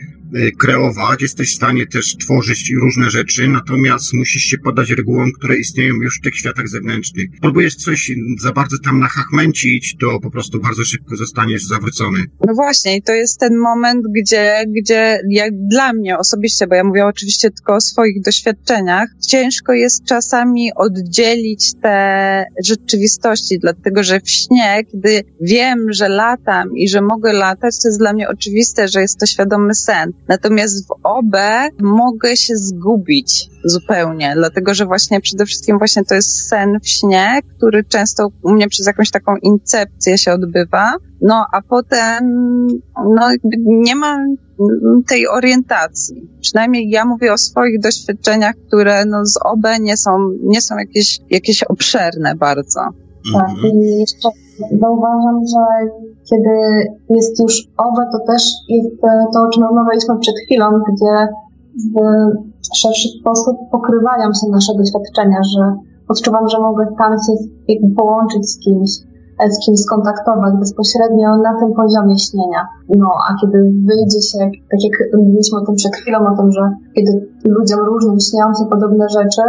kreować, 0.59 1.21
jesteś 1.21 1.53
w 1.53 1.55
stanie 1.55 1.87
też 1.87 2.17
tworzyć 2.17 2.71
różne 2.81 3.09
rzeczy, 3.09 3.47
natomiast 3.47 4.13
musisz 4.13 4.43
się 4.43 4.57
podać 4.57 4.89
regułom, 4.89 5.31
które 5.31 5.57
istnieją 5.57 5.93
już 5.95 6.17
w 6.17 6.21
tych 6.21 6.35
światach 6.35 6.67
zewnętrznych. 6.67 7.29
Próbujesz 7.41 7.75
coś 7.75 8.11
za 8.39 8.51
bardzo 8.51 8.77
tam 8.79 8.99
nachachmęcić, 8.99 9.95
to 9.99 10.19
po 10.19 10.31
prostu 10.31 10.59
bardzo 10.59 10.85
szybko 10.85 11.15
zostaniesz 11.15 11.63
zawrócony. 11.63 12.19
No 12.47 12.53
właśnie, 12.53 12.97
i 12.97 13.01
to 13.01 13.13
jest 13.13 13.39
ten 13.39 13.57
moment, 13.57 14.05
gdzie, 14.15 14.63
gdzie 14.81 15.19
jak 15.29 15.51
dla 15.71 15.93
mnie 15.93 16.17
osobiście, 16.17 16.67
bo 16.67 16.75
ja 16.75 16.83
mówię 16.83 17.05
oczywiście 17.05 17.51
tylko 17.51 17.75
o 17.75 17.81
swoich 17.81 18.21
doświadczeniach, 18.21 19.09
ciężko 19.27 19.73
jest 19.73 20.05
czasami 20.05 20.71
oddzielić 20.75 21.73
te 21.81 22.45
rzeczywistości, 22.65 23.59
dlatego 23.59 24.03
że 24.03 24.19
w 24.19 24.29
śnie, 24.29 24.83
kiedy 24.91 25.23
wiem, 25.41 25.93
że 25.93 26.09
latam 26.09 26.77
i 26.77 26.89
że 26.89 27.01
mogę 27.01 27.33
latać, 27.33 27.75
to 27.81 27.87
jest 27.87 27.99
dla 27.99 28.13
mnie 28.13 28.29
oczywiste, 28.29 28.87
że 28.87 29.01
jest 29.01 29.19
to 29.19 29.25
świadomy 29.25 29.75
sen. 29.75 30.13
Natomiast 30.27 30.87
w 30.87 30.91
OB 31.03 31.35
mogę 31.79 32.37
się 32.37 32.55
zgubić 32.55 33.49
zupełnie, 33.63 34.33
dlatego 34.35 34.73
że 34.73 34.85
właśnie 34.85 35.21
przede 35.21 35.45
wszystkim 35.45 35.77
właśnie 35.77 36.05
to 36.05 36.15
jest 36.15 36.49
sen 36.49 36.79
w 36.83 36.89
śnie, 36.89 37.39
który 37.57 37.83
często 37.83 38.29
u 38.43 38.51
mnie 38.51 38.67
przez 38.67 38.87
jakąś 38.87 39.11
taką 39.11 39.35
incepcję 39.35 40.17
się 40.17 40.33
odbywa, 40.33 40.95
no 41.21 41.45
a 41.53 41.61
potem 41.61 42.27
no 42.97 43.29
nie 43.57 43.95
ma 43.95 44.17
tej 45.07 45.27
orientacji. 45.27 46.29
Przynajmniej 46.41 46.89
ja 46.89 47.05
mówię 47.05 47.33
o 47.33 47.37
swoich 47.37 47.79
doświadczeniach, 47.79 48.55
które 48.67 49.05
no 49.05 49.25
z 49.25 49.37
OB 49.37 49.67
nie 49.79 49.97
są, 49.97 50.11
nie 50.43 50.61
są 50.61 50.77
jakieś, 50.77 51.19
jakieś 51.29 51.63
obszerne 51.63 52.35
bardzo. 52.35 52.81
Tak, 53.33 53.49
i 53.63 53.99
jeszcze 53.99 54.29
zauważam, 54.81 55.41
że 55.53 55.63
kiedy 56.29 56.55
jest 57.09 57.39
już 57.39 57.53
owe, 57.77 58.03
to 58.11 58.19
też 58.27 58.43
jest 58.69 59.03
e, 59.03 59.25
to, 59.33 59.41
o 59.41 59.49
czym 59.49 59.63
rozmawialiśmy 59.63 60.19
przed 60.19 60.35
chwilą, 60.45 60.65
gdzie 60.69 61.27
w 61.93 62.77
szerszy 62.77 63.09
sposób 63.19 63.57
pokrywają 63.71 64.33
się 64.33 64.47
nasze 64.51 64.73
doświadczenia, 64.77 65.39
że 65.55 65.75
odczuwam, 66.07 66.49
że 66.49 66.59
mogę 66.59 66.87
tam 66.97 67.13
się 67.13 67.33
połączyć 67.97 68.49
z 68.49 68.59
kimś, 68.59 68.91
e, 69.39 69.51
z 69.51 69.65
kimś 69.65 69.79
skontaktować 69.79 70.53
bezpośrednio 70.59 71.37
na 71.37 71.59
tym 71.59 71.73
poziomie 71.73 72.19
śnienia. 72.19 72.67
No, 72.89 73.09
a 73.29 73.35
kiedy 73.41 73.57
wyjdzie 73.87 74.21
się, 74.21 74.39
tak 74.71 74.79
jak 74.83 75.19
mówiliśmy 75.19 75.59
o 75.59 75.65
tym 75.65 75.75
przed 75.75 75.95
chwilą, 75.95 76.19
o 76.33 76.37
tym, 76.37 76.51
że 76.51 76.61
kiedy 76.95 77.29
ludziom 77.45 77.79
różnym 77.79 78.19
śnią 78.19 78.45
się 78.59 78.65
podobne 78.69 79.05
rzeczy, 79.09 79.41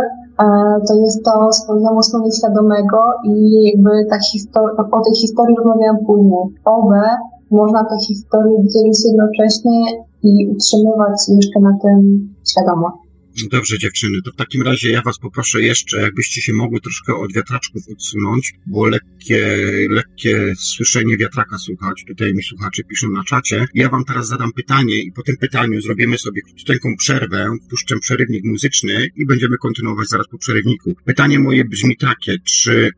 to 0.88 0.94
jest 0.94 1.24
to 1.24 1.50
poziomu 1.66 2.02
snu 2.02 2.18
nieświadomego 2.24 2.98
i 3.24 3.52
jakby 3.62 3.90
ta 4.10 4.18
historia, 4.18 4.76
o 4.92 5.00
tej 5.00 5.14
historii 5.14 5.56
rozmawiałam 5.56 5.96
później. 6.06 6.44
Owe 6.64 7.02
można 7.50 7.84
tę 7.84 7.96
historię 8.08 8.56
dzielić 8.58 8.98
jednocześnie 9.04 9.80
i 10.22 10.48
utrzymywać 10.52 11.28
jeszcze 11.28 11.60
na 11.60 11.78
tym 11.82 12.28
świadomo. 12.50 13.01
Dobrze, 13.50 13.78
dziewczyny, 13.78 14.22
to 14.22 14.30
w 14.30 14.36
takim 14.36 14.62
razie 14.62 14.90
ja 14.90 15.02
was 15.02 15.18
poproszę 15.18 15.62
jeszcze, 15.62 16.00
jakbyście 16.00 16.42
się 16.42 16.52
mogły 16.52 16.80
troszkę 16.80 17.14
od 17.14 17.32
wiatraczków 17.32 17.82
odsunąć, 17.92 18.52
było 18.66 18.86
lekkie, 18.86 19.56
lekkie 19.90 20.54
słyszenie 20.58 21.16
wiatraka 21.16 21.58
słuchać. 21.58 22.04
Tutaj 22.08 22.34
mi 22.34 22.42
słuchacze 22.42 22.82
piszą 22.82 23.10
na 23.10 23.24
czacie. 23.24 23.66
Ja 23.74 23.88
wam 23.88 24.04
teraz 24.04 24.28
zadam 24.28 24.52
pytanie 24.52 25.02
i 25.02 25.12
po 25.12 25.22
tym 25.22 25.36
pytaniu 25.36 25.80
zrobimy 25.80 26.18
sobie 26.18 26.42
krótką 26.66 26.96
przerwę, 26.96 27.56
puszczę 27.70 27.98
przerywnik 27.98 28.44
muzyczny 28.44 29.08
i 29.16 29.26
będziemy 29.26 29.56
kontynuować 29.56 30.08
zaraz 30.08 30.28
po 30.28 30.38
przerywniku. 30.38 30.94
Pytanie 31.04 31.38
moje 31.38 31.64
brzmi 31.64 31.96
takie, 31.96 32.38
czy 32.38 32.90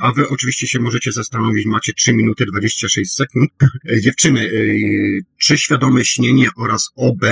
a 0.00 0.12
wy 0.12 0.28
oczywiście 0.28 0.66
się 0.68 0.80
możecie 0.80 1.12
zastanowić, 1.12 1.66
macie 1.66 1.92
3 1.92 2.12
minuty 2.12 2.44
26 2.46 3.14
sekund. 3.14 3.50
Dziewczyny, 4.02 4.40
y, 4.40 5.20
czy 5.38 5.58
świadome 5.58 6.04
śnienie 6.04 6.48
oraz 6.56 6.88
OB 6.96 7.24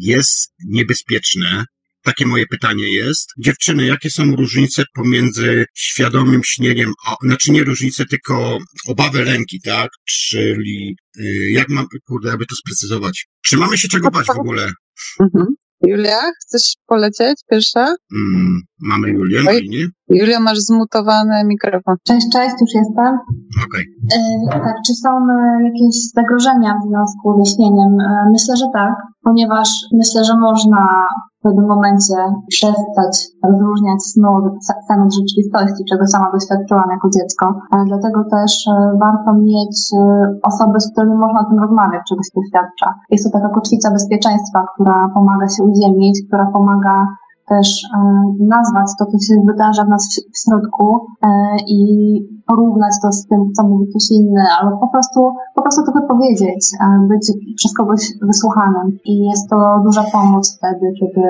jest 0.00 0.52
niebezpieczne? 0.68 1.64
Takie 2.02 2.26
moje 2.26 2.46
pytanie 2.46 2.94
jest. 2.94 3.28
Dziewczyny, 3.38 3.86
jakie 3.86 4.10
są 4.10 4.36
różnice 4.36 4.84
pomiędzy 4.94 5.64
świadomym 5.74 6.40
śnieniem, 6.44 6.92
a, 7.06 7.14
znaczy 7.22 7.52
nie 7.52 7.64
różnice, 7.64 8.04
tylko 8.04 8.58
obawy, 8.88 9.24
lęki, 9.24 9.60
tak? 9.64 9.90
Czyli 10.08 10.96
y, 11.18 11.50
jak 11.50 11.68
mam, 11.68 11.86
kurde, 12.06 12.32
aby 12.32 12.46
to 12.46 12.54
sprecyzować? 12.56 13.26
Czy 13.44 13.56
mamy 13.56 13.78
się 13.78 13.88
czego 13.88 14.10
bać 14.10 14.26
w 14.26 14.40
ogóle? 14.40 14.72
Mhm. 15.20 15.46
Julia, 15.86 16.20
chcesz 16.42 16.74
polecieć 16.86 17.40
pierwsza? 17.50 17.94
Mm, 18.16 18.60
mamy 18.80 19.10
Julię 19.10 19.42
na 19.42 19.52
linii. 19.52 19.86
Julia, 20.18 20.40
masz 20.40 20.58
zmutowany 20.58 21.36
mikrofon. 21.52 21.94
Cześć, 22.08 22.26
cześć, 22.34 22.54
już 22.60 22.72
jestem. 22.74 23.12
Okej. 23.66 23.84
E, 24.14 24.60
tak, 24.64 24.76
czy 24.86 24.92
są 24.94 25.10
e, 25.10 25.36
jakieś 25.68 25.94
zagrożenia 26.18 26.70
w 26.78 26.86
związku 26.88 27.26
ze 27.38 27.44
śnieniem? 27.52 27.90
E, 28.00 28.06
myślę, 28.34 28.56
że 28.56 28.66
tak, 28.72 28.94
ponieważ 29.26 29.68
myślę, 30.00 30.24
że 30.24 30.34
można 30.38 30.82
w 31.38 31.42
pewnym 31.42 31.66
momencie 31.74 32.16
przestać 32.48 33.12
rozróżniać 33.48 34.00
snu 34.12 34.30
od 34.38 34.44
sceny 34.64 35.06
rzeczywistości, 35.18 35.82
czego 35.90 36.06
sama 36.06 36.28
doświadczyłam 36.36 36.88
jako 36.90 37.08
dziecko. 37.16 37.44
Dlatego 37.90 38.18
też 38.30 38.52
warto 39.04 39.30
mieć 39.34 39.76
osoby, 40.42 40.80
z 40.80 40.92
którymi 40.92 41.16
można 41.24 41.40
o 41.40 41.48
tym 41.50 41.58
rozmawiać, 41.64 42.02
czego 42.08 42.22
się 42.22 42.34
doświadcza. 42.40 42.88
Jest 43.10 43.24
to 43.24 43.30
taka 43.38 43.48
kotwica 43.54 43.90
bezpieczeństwa, 43.90 44.64
która 44.72 45.08
pomaga 45.14 45.48
się 45.48 45.62
uziemić, 45.70 46.16
która 46.26 46.46
pomaga 46.56 47.06
też 47.52 47.68
e, 47.84 47.98
nazwać 48.56 48.88
to, 48.98 49.04
co 49.10 49.18
się 49.26 49.34
wydarza 49.46 49.84
w 49.84 49.88
nas 49.88 50.02
w, 50.32 50.38
środku 50.42 50.86
e, 51.22 51.28
i 51.66 51.80
porównać 52.46 52.94
to 53.02 53.12
z 53.12 53.26
tym, 53.26 53.40
co 53.56 53.62
mówi 53.68 53.86
ktoś 53.90 54.06
inny, 54.10 54.44
albo 54.60 54.78
po 54.78 54.88
prostu, 54.88 55.20
po 55.54 55.62
prostu 55.62 55.80
to 55.86 55.92
wypowiedzieć, 56.00 56.62
e, 56.80 57.06
być 57.08 57.24
przez 57.56 57.72
kogoś 57.74 58.00
wysłuchanym. 58.22 58.98
I 59.04 59.14
jest 59.30 59.50
to 59.50 59.56
duża 59.84 60.04
pomoc 60.12 60.56
wtedy, 60.56 60.86
kiedy 61.00 61.22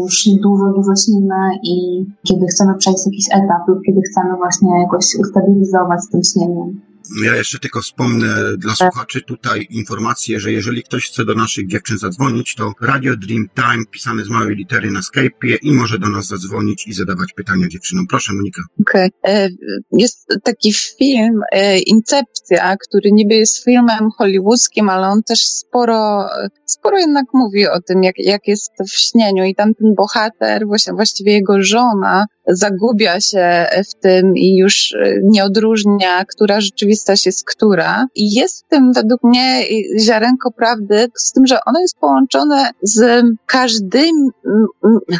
już 0.00 0.28
dużo, 0.42 0.66
dużo 0.76 0.92
śnimy 0.96 1.42
i 1.62 2.06
kiedy 2.28 2.46
chcemy 2.46 2.74
przejść 2.74 3.06
jakiś 3.06 3.26
etap 3.32 3.68
lub 3.68 3.78
kiedy 3.86 4.00
chcemy 4.00 4.36
właśnie 4.36 4.80
jakoś 4.80 5.04
ustabilizować 5.20 6.00
tym 6.12 6.22
śnieniem. 6.22 6.91
Ja 7.24 7.36
jeszcze 7.36 7.58
tylko 7.58 7.82
wspomnę 7.82 8.56
dla 8.58 8.74
słuchaczy 8.74 9.22
tutaj 9.22 9.66
informację, 9.70 10.40
że 10.40 10.52
jeżeli 10.52 10.82
ktoś 10.82 11.08
chce 11.08 11.24
do 11.24 11.34
naszych 11.34 11.66
dziewczyn 11.68 11.98
zadzwonić, 11.98 12.54
to 12.54 12.72
Radio 12.80 13.16
Dream 13.16 13.48
Time 13.54 13.84
pisane 13.90 14.24
z 14.24 14.28
małej 14.28 14.56
litery 14.56 14.90
na 14.90 15.00
Skype'ie 15.00 15.56
i 15.62 15.72
może 15.72 15.98
do 15.98 16.08
nas 16.08 16.26
zadzwonić 16.26 16.86
i 16.86 16.92
zadawać 16.92 17.32
pytania 17.32 17.68
dziewczynom. 17.68 18.06
Proszę 18.06 18.32
Monika. 18.34 18.62
Okej. 18.80 19.10
Okay. 19.22 19.56
Jest 19.92 20.26
taki 20.44 20.72
film 20.72 21.40
e, 21.52 21.78
Incepcja, 21.78 22.76
który 22.76 23.10
niby 23.12 23.34
jest 23.34 23.64
filmem 23.64 24.10
hollywoodzkim, 24.18 24.88
ale 24.88 25.06
on 25.06 25.22
też 25.22 25.38
sporo, 25.38 26.26
sporo 26.66 26.98
jednak 26.98 27.24
mówi 27.34 27.68
o 27.68 27.80
tym, 27.80 28.02
jak, 28.02 28.18
jak 28.18 28.48
jest 28.48 28.72
w 28.88 28.92
śnieniu 28.92 29.44
i 29.44 29.54
tam 29.54 29.74
ten 29.74 29.94
bohater, 29.94 30.66
właśnie, 30.66 30.92
właściwie 30.92 31.32
jego 31.32 31.62
żona, 31.62 32.26
zagubia 32.46 33.20
się 33.20 33.66
w 33.90 34.02
tym 34.02 34.36
i 34.36 34.56
już 34.56 34.94
nie 35.22 35.44
odróżnia, 35.44 36.24
która 36.24 36.60
rzeczywistość 36.60 37.01
jest 37.26 37.44
która. 37.44 38.06
I 38.14 38.34
jest 38.34 38.64
w 38.64 38.68
tym 38.68 38.92
według 38.92 39.24
mnie 39.24 39.62
ziarenko 40.00 40.50
prawdy, 40.50 41.08
z 41.16 41.32
tym, 41.32 41.46
że 41.46 41.58
ono 41.66 41.80
jest 41.80 41.96
połączone 41.96 42.70
z 42.82 43.24
każdymi, 43.46 44.30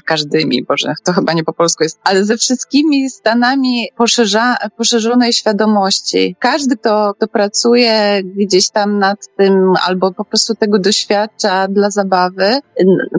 każdymi, 0.06 0.64
Boże, 0.64 0.94
to 1.04 1.12
chyba 1.12 1.32
nie 1.32 1.44
po 1.44 1.52
polsku 1.52 1.84
jest, 1.84 1.98
ale 2.04 2.24
ze 2.24 2.36
wszystkimi 2.36 3.10
stanami 3.10 3.88
poszerza, 3.96 4.56
poszerzonej 4.76 5.32
świadomości. 5.32 6.36
Każdy, 6.38 6.76
kto, 6.76 7.14
kto 7.16 7.28
pracuje 7.28 8.20
gdzieś 8.24 8.70
tam 8.70 8.98
nad 8.98 9.18
tym, 9.36 9.74
albo 9.86 10.12
po 10.12 10.24
prostu 10.24 10.54
tego 10.54 10.78
doświadcza 10.78 11.68
dla 11.68 11.90
zabawy, 11.90 12.60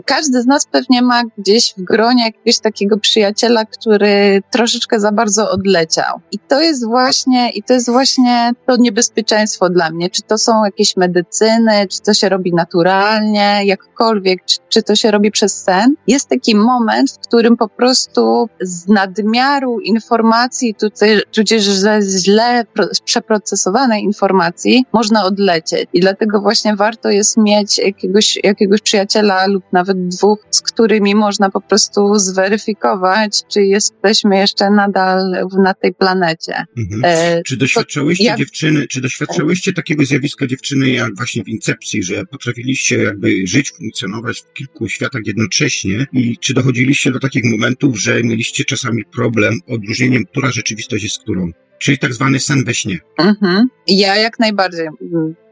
każdy 0.04 0.42
z 0.42 0.46
nas 0.46 0.66
pewnie 0.66 1.02
ma 1.02 1.22
gdzieś 1.38 1.74
w 1.78 1.82
gronie 1.82 2.24
jakiegoś 2.24 2.58
takiego 2.58 2.98
przyjaciela, 2.98 3.64
który 3.64 4.42
troszeczkę 4.50 5.00
za 5.00 5.12
bardzo 5.12 5.50
odleciał. 5.50 6.20
I 6.32 6.38
to 6.38 6.60
jest 6.60 6.86
właśnie, 6.86 7.50
i 7.50 7.62
to 7.62 7.74
jest 7.74 7.90
właśnie 7.90 8.43
to 8.66 8.76
niebezpieczeństwo 8.76 9.70
dla 9.70 9.90
mnie. 9.90 10.10
Czy 10.10 10.22
to 10.22 10.38
są 10.38 10.64
jakieś 10.64 10.96
medycyny, 10.96 11.88
czy 11.88 12.00
to 12.00 12.14
się 12.14 12.28
robi 12.28 12.52
naturalnie, 12.52 13.60
jakkolwiek, 13.64 14.44
czy, 14.44 14.58
czy 14.68 14.82
to 14.82 14.96
się 14.96 15.10
robi 15.10 15.30
przez 15.30 15.62
sen. 15.62 15.94
Jest 16.06 16.28
taki 16.28 16.54
moment, 16.54 17.10
w 17.10 17.18
którym 17.18 17.56
po 17.56 17.68
prostu 17.68 18.48
z 18.60 18.88
nadmiaru 18.88 19.80
informacji, 19.80 20.74
tutaj, 20.74 21.20
tudzież 21.32 21.64
ze 21.64 22.00
źle 22.02 22.64
przeprocesowanej 23.04 24.02
informacji, 24.02 24.84
można 24.92 25.24
odlecieć. 25.24 25.88
I 25.92 26.00
dlatego 26.00 26.40
właśnie 26.40 26.76
warto 26.76 27.10
jest 27.10 27.36
mieć 27.36 27.78
jakiegoś, 27.78 28.38
jakiegoś 28.44 28.80
przyjaciela 28.80 29.46
lub 29.46 29.64
nawet 29.72 30.08
dwóch, 30.08 30.38
z 30.50 30.60
którymi 30.60 31.14
można 31.14 31.50
po 31.50 31.60
prostu 31.60 32.14
zweryfikować, 32.14 33.42
czy 33.48 33.62
jest 33.62 33.94
jesteśmy 34.04 34.36
jeszcze 34.36 34.70
nadal 34.70 35.48
na 35.62 35.74
tej 35.74 35.94
planecie. 35.94 36.64
Mhm. 36.78 37.02
E, 37.04 37.42
czy 37.42 37.56
doświadczałyście 37.56 38.33
jak... 38.34 38.38
dziewczyny, 38.38 38.86
czy 38.88 39.00
doświadczałyście 39.00 39.72
takiego 39.72 40.04
zjawiska 40.04 40.46
dziewczyny 40.46 40.90
jak 40.90 41.16
właśnie 41.16 41.44
w 41.44 41.48
Incepcji, 41.48 42.02
że 42.02 42.26
potrafiliście 42.26 43.02
jakby 43.02 43.46
żyć, 43.46 43.72
funkcjonować 43.72 44.40
w 44.40 44.52
kilku 44.52 44.88
światach 44.88 45.22
jednocześnie 45.26 46.06
i 46.12 46.38
czy 46.38 46.54
dochodziliście 46.54 47.10
do 47.10 47.20
takich 47.20 47.44
momentów, 47.44 48.00
że 48.00 48.22
mieliście 48.22 48.64
czasami 48.64 49.04
problem 49.04 49.54
odróżnieniem, 49.68 50.24
która 50.24 50.50
rzeczywistość 50.50 51.04
jest 51.04 51.18
którą? 51.18 51.50
Czyli 51.78 51.98
tak 51.98 52.14
zwany 52.14 52.40
sen 52.40 52.64
we 52.64 52.74
śnie. 52.74 52.98
Mhm. 53.18 53.68
Ja 53.86 54.16
jak 54.16 54.38
najbardziej 54.38 54.88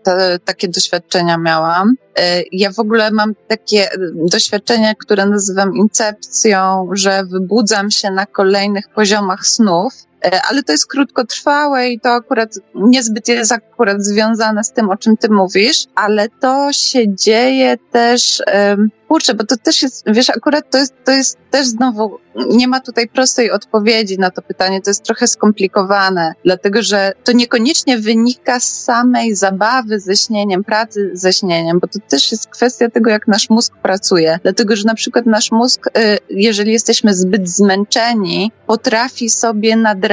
te, 0.02 0.38
takie 0.44 0.68
doświadczenia 0.68 1.38
miałam. 1.38 1.94
E, 2.18 2.42
ja 2.52 2.72
w 2.72 2.78
ogóle 2.78 3.10
mam 3.10 3.34
takie 3.48 3.88
doświadczenie, 4.30 4.94
które 4.98 5.26
nazywam 5.26 5.76
incepcją, 5.76 6.88
że 6.92 7.24
wybudzam 7.24 7.90
się 7.90 8.10
na 8.10 8.26
kolejnych 8.26 8.88
poziomach 8.94 9.46
snów, 9.46 9.92
e, 9.94 10.11
ale 10.50 10.62
to 10.62 10.72
jest 10.72 10.86
krótkotrwałe 10.86 11.88
i 11.88 12.00
to 12.00 12.10
akurat 12.10 12.54
niezbyt 12.74 13.28
jest 13.28 13.52
akurat 13.52 14.04
związane 14.04 14.64
z 14.64 14.72
tym, 14.72 14.90
o 14.90 14.96
czym 14.96 15.16
ty 15.16 15.28
mówisz, 15.30 15.86
ale 15.94 16.28
to 16.28 16.72
się 16.72 17.14
dzieje 17.14 17.76
też, 17.92 18.42
kurczę, 19.12 19.34
bo 19.34 19.44
to 19.44 19.56
też 19.56 19.82
jest, 19.82 20.04
wiesz, 20.06 20.30
akurat 20.30 20.70
to 20.70 20.78
jest, 20.78 20.94
to 21.04 21.12
jest 21.12 21.38
też 21.50 21.66
znowu, 21.66 22.18
nie 22.48 22.68
ma 22.68 22.80
tutaj 22.80 23.08
prostej 23.08 23.50
odpowiedzi 23.50 24.18
na 24.18 24.30
to 24.30 24.42
pytanie, 24.42 24.80
to 24.80 24.90
jest 24.90 25.04
trochę 25.04 25.26
skomplikowane, 25.26 26.32
dlatego 26.44 26.82
że 26.82 27.12
to 27.24 27.32
niekoniecznie 27.32 27.98
wynika 27.98 28.60
z 28.60 28.84
samej 28.84 29.34
zabawy 29.34 30.00
ze 30.00 30.16
śnieniem, 30.16 30.64
pracy 30.64 31.10
ze 31.12 31.32
śnieniem, 31.32 31.78
bo 31.80 31.86
to 31.86 31.98
też 32.08 32.32
jest 32.32 32.46
kwestia 32.46 32.90
tego, 32.90 33.10
jak 33.10 33.28
nasz 33.28 33.50
mózg 33.50 33.72
pracuje, 33.82 34.38
dlatego 34.42 34.76
że 34.76 34.84
na 34.84 34.94
przykład 34.94 35.26
nasz 35.26 35.52
mózg, 35.52 35.86
y, 35.86 36.18
jeżeli 36.30 36.72
jesteśmy 36.72 37.14
zbyt 37.14 37.48
zmęczeni, 37.48 38.52
potrafi 38.66 39.30
sobie 39.30 39.76
nadrabiać 39.76 40.11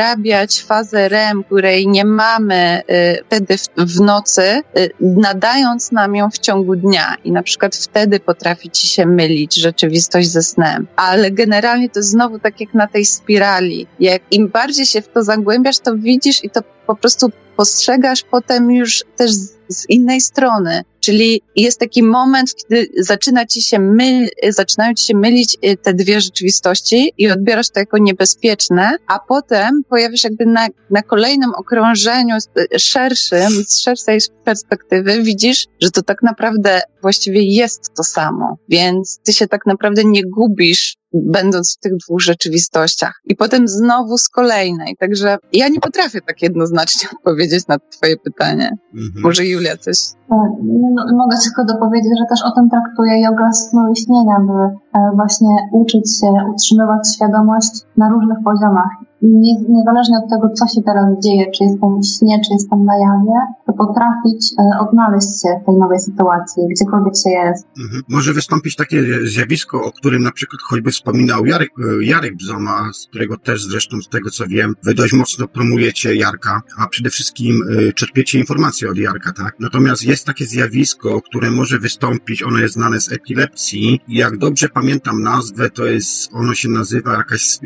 fazę 0.67 1.09
REM, 1.09 1.43
której 1.43 1.87
nie 1.87 2.05
mamy 2.05 2.81
y, 2.89 3.23
wtedy 3.25 3.55
w 3.77 3.99
nocy, 4.01 4.61
y, 4.77 4.89
nadając 4.99 5.91
nam 5.91 6.15
ją 6.15 6.29
w 6.29 6.39
ciągu 6.39 6.75
dnia 6.75 7.15
i 7.23 7.31
na 7.31 7.43
przykład 7.43 7.75
wtedy 7.75 8.19
potrafi 8.19 8.69
ci 8.69 8.87
się 8.87 9.05
mylić 9.05 9.55
rzeczywistość 9.55 10.29
ze 10.29 10.41
snem. 10.41 10.87
Ale 10.95 11.31
generalnie 11.31 11.89
to 11.89 12.01
znowu 12.01 12.39
tak 12.39 12.61
jak 12.61 12.73
na 12.73 12.87
tej 12.87 13.05
spirali. 13.05 13.87
Jak 13.99 14.21
im 14.31 14.47
bardziej 14.47 14.85
się 14.85 15.01
w 15.01 15.07
to 15.07 15.23
zagłębiasz, 15.23 15.79
to 15.79 15.95
widzisz 15.95 16.43
i 16.43 16.49
to 16.49 16.61
po 16.89 16.95
prostu 16.95 17.27
postrzegasz 17.57 18.23
potem 18.31 18.71
już 18.71 19.03
też 19.15 19.31
z, 19.67 19.89
innej 19.89 20.21
strony. 20.21 20.83
Czyli 20.99 21.41
jest 21.55 21.79
taki 21.79 22.03
moment, 22.03 22.55
kiedy 22.55 22.87
zaczyna 22.97 23.45
ci 23.45 23.61
się 23.61 23.79
myl, 23.79 24.29
zaczynają 24.49 24.93
ci 24.93 25.05
się 25.05 25.17
mylić 25.17 25.57
y, 25.65 25.77
te 25.77 25.93
dwie 25.93 26.21
rzeczywistości 26.21 27.13
i 27.17 27.31
odbierasz 27.31 27.69
to 27.69 27.79
jako 27.79 27.97
niebezpieczne, 27.97 28.91
a 29.07 29.19
potem 29.19 29.81
pojawiasz 29.89 30.23
jakby 30.23 30.45
na, 30.45 30.67
na 30.89 31.01
kolejnym 31.03 31.53
okrążeniu 31.53 32.35
y, 32.37 32.79
szerszym, 32.79 33.49
z 33.67 33.81
szerszej 33.81 34.19
perspektywy 34.43 35.23
widzisz, 35.23 35.65
że 35.81 35.91
to 35.91 36.01
tak 36.01 36.23
naprawdę 36.23 36.81
właściwie 37.01 37.41
jest 37.43 37.93
to 37.97 38.03
samo. 38.03 38.57
Więc 38.69 39.19
ty 39.23 39.33
się 39.33 39.47
tak 39.47 39.65
naprawdę 39.65 40.03
nie 40.05 40.23
gubisz 40.23 40.98
będąc 41.13 41.75
w 41.75 41.79
tych 41.79 41.93
dwóch 41.97 42.21
rzeczywistościach. 42.21 43.21
I 43.25 43.35
potem 43.35 43.67
znowu 43.67 44.17
z 44.17 44.29
kolejnej. 44.29 44.95
Także 44.99 45.37
ja 45.53 45.69
nie 45.69 45.79
potrafię 45.79 46.21
tak 46.21 46.41
jednoznacznie 46.41 47.09
odpowiedzieć 47.17 47.67
na 47.67 47.77
twoje 47.79 48.17
pytanie. 48.17 48.71
Mhm. 48.93 49.23
Może 49.23 49.45
Julia 49.45 49.77
coś 49.77 49.97
tak, 50.29 50.51
no, 50.95 51.05
mogę 51.17 51.37
tylko 51.43 51.65
dopowiedzieć, 51.73 52.11
że 52.19 52.25
też 52.29 52.41
o 52.43 52.51
tym 52.51 52.69
traktuję 52.69 53.21
yoga 53.21 53.51
snu 53.51 53.91
i 53.91 53.95
śnienia, 54.01 54.39
by 54.47 54.53
e, 54.53 55.11
właśnie 55.15 55.49
uczyć 55.71 56.19
się 56.19 56.27
utrzymywać 56.53 57.15
świadomość 57.15 57.71
na 57.97 58.09
różnych 58.09 58.37
poziomach. 58.43 58.89
Nie, 59.21 59.53
niezależnie 59.69 60.17
od 60.23 60.29
tego, 60.29 60.49
co 60.53 60.67
się 60.67 60.81
teraz 60.85 61.05
dzieje, 61.23 61.51
czy 61.51 61.63
jestem 61.63 61.89
w 62.01 62.05
śnie, 62.05 62.41
czy 62.45 62.53
jestem 62.53 62.85
na 62.85 62.93
jawie, 62.97 63.37
to 63.67 63.73
potrafić 63.73 64.41
e, 64.59 64.79
odnaleźć 64.79 65.41
się 65.41 65.49
w 65.61 65.65
tej 65.65 65.75
nowej 65.77 65.99
sytuacji, 65.99 66.63
gdziekolwiek 66.71 67.13
się 67.23 67.29
jest. 67.29 67.67
Mhm. 67.79 68.03
Może 68.09 68.33
wystąpić 68.33 68.75
takie 68.75 69.03
zjawisko, 69.23 69.83
o 69.83 69.91
którym 69.91 70.23
na 70.23 70.31
przykład 70.31 70.61
choćby 70.61 70.91
wspominał 70.91 71.45
Jarek, 71.45 71.69
e, 71.79 72.05
Jarek 72.05 72.35
Bzoma, 72.35 72.93
z 72.93 73.07
którego 73.07 73.37
też 73.37 73.63
zresztą 73.63 74.01
z 74.01 74.09
tego 74.09 74.29
co 74.29 74.47
wiem, 74.47 74.73
wy 74.83 74.93
dość 74.93 75.13
mocno 75.13 75.47
promujecie 75.47 76.15
Jarka, 76.15 76.61
a 76.77 76.87
przede 76.87 77.09
wszystkim 77.09 77.61
czerpiecie 77.95 78.39
informacje 78.39 78.89
od 78.89 78.97
Jarka, 78.97 79.33
tak? 79.33 79.55
Natomiast 79.59 80.03
jest 80.03 80.25
takie 80.25 80.45
zjawisko, 80.45 81.21
które 81.21 81.51
może 81.51 81.79
wystąpić, 81.79 82.43
ono 82.43 82.57
jest 82.57 82.73
znane 82.73 83.01
z 83.01 83.11
epilepsji. 83.11 84.01
Jak 84.07 84.37
dobrze 84.37 84.69
pamiętam 84.69 85.21
nazwę, 85.21 85.69
to 85.69 85.85
jest, 85.85 86.29
ono 86.33 86.53
się 86.53 86.69
nazywa 86.69 87.13
jakaś 87.13 87.59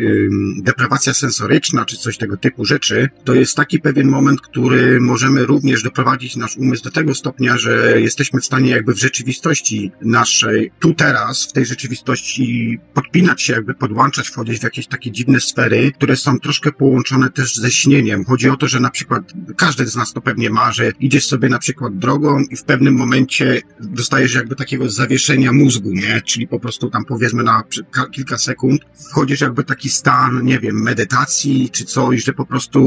deprawacja 0.63 1.13
sensoryczna, 1.13 1.42
czy 1.87 1.97
coś 1.97 2.17
tego 2.17 2.37
typu 2.37 2.65
rzeczy. 2.65 3.09
To 3.23 3.33
jest 3.33 3.55
taki 3.55 3.79
pewien 3.79 4.07
moment, 4.07 4.41
który 4.41 4.99
możemy 4.99 5.45
również 5.45 5.83
doprowadzić 5.83 6.35
nasz 6.35 6.57
umysł 6.57 6.83
do 6.83 6.91
tego 6.91 7.15
stopnia, 7.15 7.57
że 7.57 8.01
jesteśmy 8.01 8.41
w 8.41 8.45
stanie 8.45 8.71
jakby 8.71 8.93
w 8.93 8.99
rzeczywistości 8.99 9.91
naszej, 10.01 10.71
tu 10.79 10.93
teraz, 10.93 11.45
w 11.45 11.51
tej 11.51 11.65
rzeczywistości 11.65 12.79
podpinać 12.93 13.41
się, 13.41 13.53
jakby 13.53 13.73
podłączać, 13.73 14.27
wchodzić 14.29 14.59
w 14.59 14.63
jakieś 14.63 14.87
takie 14.87 15.11
dziwne 15.11 15.39
sfery, 15.39 15.91
które 15.91 16.15
są 16.15 16.39
troszkę 16.39 16.71
połączone 16.71 17.29
też 17.29 17.55
ze 17.55 17.71
śnieniem. 17.71 18.25
Chodzi 18.25 18.49
o 18.49 18.57
to, 18.57 18.67
że 18.67 18.79
na 18.79 18.89
przykład 18.89 19.23
każdy 19.57 19.85
z 19.85 19.95
nas 19.95 20.13
to 20.13 20.21
pewnie 20.21 20.49
ma, 20.49 20.71
że 20.71 20.91
idziesz 20.99 21.27
sobie 21.27 21.49
na 21.49 21.59
przykład 21.59 21.97
drogą 21.97 22.39
i 22.39 22.55
w 22.55 22.63
pewnym 22.63 22.95
momencie 22.95 23.61
dostajesz 23.79 24.33
jakby 24.33 24.55
takiego 24.55 24.89
zawieszenia 24.89 25.51
mózgu, 25.51 25.91
nie? 25.91 26.21
Czyli 26.25 26.47
po 26.47 26.59
prostu 26.59 26.89
tam 26.89 27.05
powiedzmy 27.05 27.43
na 27.43 27.63
kilka 28.11 28.37
sekund 28.37 28.81
wchodzisz 29.09 29.41
jakby 29.41 29.63
taki 29.63 29.89
stan, 29.89 30.43
nie 30.43 30.59
wiem, 30.59 30.81
medytacji 30.81 31.32
czy 31.71 31.85
coś, 31.85 32.23
że 32.23 32.33
po 32.33 32.45
prostu 32.45 32.79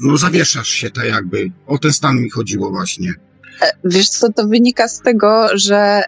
no 0.00 0.16
zawieszasz 0.16 0.68
się 0.68 0.90
tak 0.90 1.04
jakby. 1.04 1.50
O 1.66 1.78
ten 1.78 1.92
stan 1.92 2.16
mi 2.16 2.30
chodziło 2.30 2.70
właśnie. 2.70 3.14
E, 3.62 3.72
wiesz 3.84 4.08
co, 4.08 4.32
to 4.32 4.48
wynika 4.48 4.88
z 4.88 5.00
tego, 5.00 5.48
że 5.54 6.02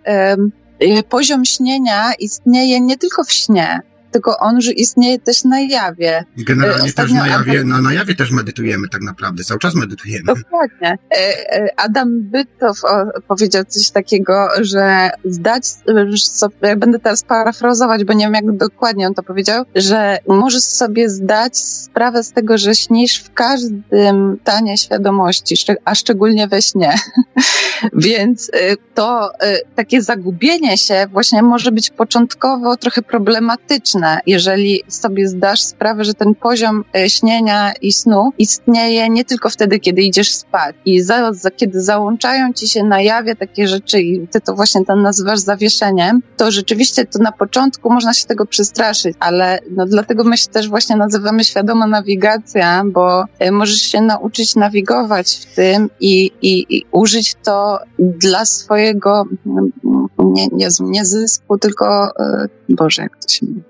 y, 0.83 1.03
poziom 1.03 1.45
śnienia 1.45 2.12
istnieje 2.18 2.81
nie 2.81 2.97
tylko 2.97 3.24
w 3.24 3.33
śnie, 3.33 3.81
tylko 4.11 4.39
on 4.39 4.57
już 4.57 4.69
istnieje 4.69 5.19
też 5.19 5.45
na 5.45 5.61
jawie. 5.61 6.25
Generalnie 6.37 6.85
Ostatnio 6.85 7.15
też 7.15 7.25
na 7.25 7.29
jawie, 7.29 7.53
Adam... 7.53 7.69
na, 7.69 7.81
na 7.81 7.93
jawie 7.93 8.15
też 8.15 8.31
medytujemy 8.31 8.89
tak 8.89 9.03
naprawdę, 9.03 9.45
cały 9.45 9.61
czas 9.61 9.75
medytujemy. 9.75 10.25
Dokładnie. 10.25 10.99
E, 11.11 11.17
e, 11.55 11.69
Adam 11.77 12.21
Bytow 12.21 12.81
powiedział 13.29 13.65
coś 13.65 13.91
takiego, 13.91 14.49
że 14.61 15.11
zdać 15.25 15.67
sobie, 16.17 16.77
będę 16.77 16.99
teraz 16.99 17.23
parafrazować, 17.23 18.05
bo 18.05 18.13
nie 18.13 18.25
wiem 18.25 18.35
jak 18.35 18.57
dokładnie 18.57 19.07
on 19.07 19.15
to 19.15 19.23
powiedział, 19.23 19.65
że 19.75 20.19
możesz 20.29 20.65
sobie 20.65 21.11
zdać 21.11 21.57
sprawę 21.57 22.23
z 22.25 22.33
tego, 22.33 22.59
że 22.59 22.75
śnisz 22.75 23.23
w 23.23 23.35
każdym 23.35 24.39
stanie 24.43 24.79
świadomości, 24.79 25.55
a 25.85 25.95
szczególnie 25.95 26.49
we 26.49 26.63
śnie. 26.63 26.95
Więc 27.93 28.51
e, 28.53 28.77
to 28.95 29.31
takie 29.75 30.03
zagubienie 30.03 30.79
się 30.79 31.07
właśnie 31.13 31.43
może 31.43 31.73
być 31.73 31.91
początkowo 31.91 32.77
trochę 32.77 33.03
problematyczne, 33.03 34.00
jeżeli 34.27 34.83
sobie 34.89 35.29
zdasz 35.29 35.63
sprawę, 35.63 36.05
że 36.05 36.15
ten 36.15 36.35
poziom 36.35 36.85
e, 36.97 37.11
śnienia 37.11 37.73
i 37.83 37.93
snu 37.93 38.33
istnieje 38.39 39.09
nie 39.09 39.25
tylko 39.25 39.51
wtedy, 39.51 39.81
kiedy 39.81 40.03
idziesz 40.03 40.33
spać. 40.33 40.77
I 40.85 41.01
za, 41.01 41.33
za, 41.33 41.51
kiedy 41.51 41.81
załączają 41.83 42.53
ci 42.53 42.69
się 42.69 42.85
na 42.85 43.01
jawie 43.01 43.37
takie 43.37 43.69
rzeczy 43.69 44.01
i 44.01 44.29
ty 44.29 44.41
to 44.41 44.55
właśnie 44.55 44.85
tam 44.85 45.03
nazywasz 45.03 45.39
zawieszeniem, 45.39 46.23
to 46.37 46.51
rzeczywiście 46.51 47.05
to 47.05 47.19
na 47.19 47.33
początku 47.33 47.93
można 47.93 48.15
się 48.15 48.27
tego 48.27 48.47
przestraszyć, 48.47 49.17
ale 49.21 49.59
no 49.71 49.87
dlatego 49.87 50.25
my 50.25 50.37
się 50.37 50.49
też 50.49 50.69
właśnie 50.69 50.97
nazywamy 50.97 51.45
świadoma 51.45 51.87
nawigacja, 51.87 52.83
bo 52.87 53.25
e, 53.39 53.53
możesz 53.53 53.83
się 53.83 54.01
nauczyć 54.01 54.57
nawigować 54.57 55.33
w 55.37 55.55
tym 55.55 55.91
i, 56.01 56.31
i, 56.43 56.77
i 56.77 56.85
użyć 56.93 57.35
to 57.45 57.79
dla 57.99 58.45
swojego 58.45 59.25
mm, 59.47 59.71
nie, 60.19 60.49
nie, 60.53 60.69
nie 60.81 61.05
zysku, 61.05 61.59
tylko 61.59 62.13
e, 62.21 62.49
Boże, 62.69 63.03
jak 63.03 63.17
to 63.17 63.29
się 63.29 63.47
mówi. 63.47 63.63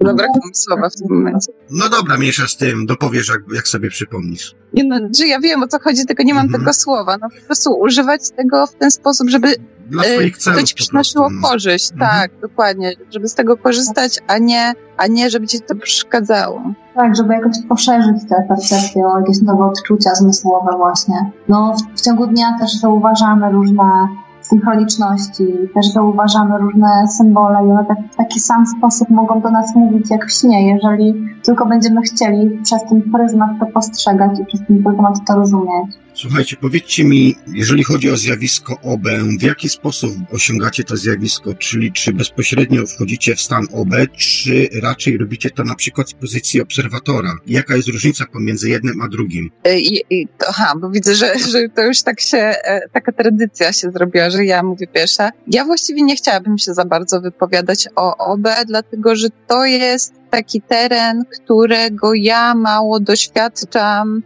Zabrakło 0.00 0.40
mi 0.46 0.54
słowa 0.54 0.90
w 0.90 0.94
tym 0.94 1.06
momencie. 1.10 1.52
No 1.70 1.88
dobra, 1.88 2.16
miesza 2.16 2.48
z 2.48 2.56
tym, 2.56 2.86
dopowiesz, 2.86 3.28
jak, 3.28 3.40
jak 3.54 3.68
sobie 3.68 3.90
przypomnisz. 3.90 4.54
Nie 4.74 4.84
no, 4.84 4.96
że 5.18 5.26
ja 5.26 5.40
wiem 5.40 5.62
o 5.62 5.66
co 5.66 5.78
chodzi, 5.78 6.06
tylko 6.06 6.22
nie 6.22 6.34
mam 6.34 6.44
mhm. 6.44 6.60
tego 6.62 6.72
słowa. 6.72 7.16
No 7.20 7.28
po 7.40 7.46
prostu 7.46 7.70
używać 7.80 8.30
tego 8.30 8.66
w 8.66 8.74
ten 8.74 8.90
sposób, 8.90 9.28
żeby 9.30 9.54
Dla 9.86 10.04
swoich 10.04 10.38
celów, 10.38 10.60
to 10.60 10.66
ci 10.66 10.74
przynosiło 10.74 11.30
no. 11.30 11.48
korzyść. 11.48 11.92
Mhm. 11.92 12.10
Tak, 12.10 12.40
dokładnie. 12.40 12.92
Żeby 13.10 13.28
z 13.28 13.34
tego 13.34 13.56
korzystać, 13.56 14.18
a 14.26 14.38
nie, 14.38 14.72
a 14.96 15.06
nie, 15.06 15.30
żeby 15.30 15.46
ci 15.46 15.60
to 15.60 15.74
przeszkadzało. 15.74 16.62
Tak, 16.94 17.16
żeby 17.16 17.34
jakoś 17.34 17.56
poszerzyć 17.68 18.16
te 18.28 18.46
percepcje 18.48 19.06
o 19.06 19.18
jakieś 19.18 19.42
nowe 19.42 19.64
odczucia 19.64 20.14
zmysłowe 20.14 20.76
właśnie. 20.76 21.30
No, 21.48 21.76
w 21.96 22.00
ciągu 22.00 22.26
dnia 22.26 22.56
też 22.60 22.80
zauważamy 22.80 23.52
różne 23.52 24.08
synchroniczności, 24.48 25.44
też 25.74 25.86
zauważamy 25.86 26.58
różne 26.58 27.08
symbole 27.08 27.58
i 27.66 27.70
one 27.70 27.84
tak, 27.84 27.98
w 28.12 28.16
taki 28.16 28.40
sam 28.40 28.66
sposób 28.66 29.08
mogą 29.10 29.40
do 29.40 29.50
nas 29.50 29.74
mówić 29.74 30.10
jak 30.10 30.26
w 30.26 30.32
śnie, 30.32 30.68
jeżeli 30.68 31.14
tylko 31.44 31.66
będziemy 31.66 32.00
chcieli 32.02 32.58
przez 32.62 32.84
ten 32.88 33.02
pryzmat 33.12 33.50
to 33.60 33.66
postrzegać 33.66 34.40
i 34.40 34.44
przez 34.44 34.60
ten 34.66 34.82
pryzmat 34.82 35.14
to 35.26 35.34
rozumieć. 35.34 36.05
Słuchajcie, 36.16 36.56
powiedzcie 36.60 37.04
mi, 37.04 37.36
jeżeli 37.54 37.84
chodzi 37.84 38.10
o 38.10 38.16
zjawisko 38.16 38.80
OB, 38.82 39.08
w 39.38 39.42
jaki 39.42 39.68
sposób 39.68 40.12
osiągacie 40.32 40.84
to 40.84 40.96
zjawisko? 40.96 41.54
Czyli 41.54 41.92
czy 41.92 42.12
bezpośrednio 42.12 42.86
wchodzicie 42.86 43.34
w 43.36 43.40
stan 43.40 43.66
OB, 43.72 43.90
czy 44.16 44.68
raczej 44.82 45.18
robicie 45.18 45.50
to 45.50 45.64
na 45.64 45.74
przykład 45.74 46.10
z 46.10 46.14
pozycji 46.14 46.60
obserwatora? 46.60 47.34
Jaka 47.46 47.76
jest 47.76 47.88
różnica 47.88 48.24
pomiędzy 48.32 48.70
jednym 48.70 49.02
a 49.02 49.08
drugim? 49.08 49.50
E, 49.64 49.78
I, 49.80 50.04
i 50.10 50.28
aha, 50.48 50.72
bo 50.80 50.90
widzę, 50.90 51.14
że, 51.14 51.38
że 51.38 51.68
to 51.74 51.82
już 51.82 52.02
tak 52.02 52.20
się, 52.20 52.38
e, 52.38 52.88
taka 52.92 53.12
tradycja 53.12 53.72
się 53.72 53.90
zrobiła, 53.90 54.30
że 54.30 54.44
ja 54.44 54.62
mówię 54.62 54.86
pierwsza. 54.86 55.30
Ja 55.46 55.64
właściwie 55.64 56.02
nie 56.02 56.16
chciałabym 56.16 56.58
się 56.58 56.74
za 56.74 56.84
bardzo 56.84 57.20
wypowiadać 57.20 57.88
o 57.96 58.16
OB, 58.16 58.48
dlatego 58.66 59.16
że 59.16 59.28
to 59.46 59.64
jest 59.64 60.14
taki 60.30 60.60
teren, 60.60 61.24
którego 61.24 62.14
ja 62.14 62.54
mało 62.54 63.00
doświadczam 63.00 64.22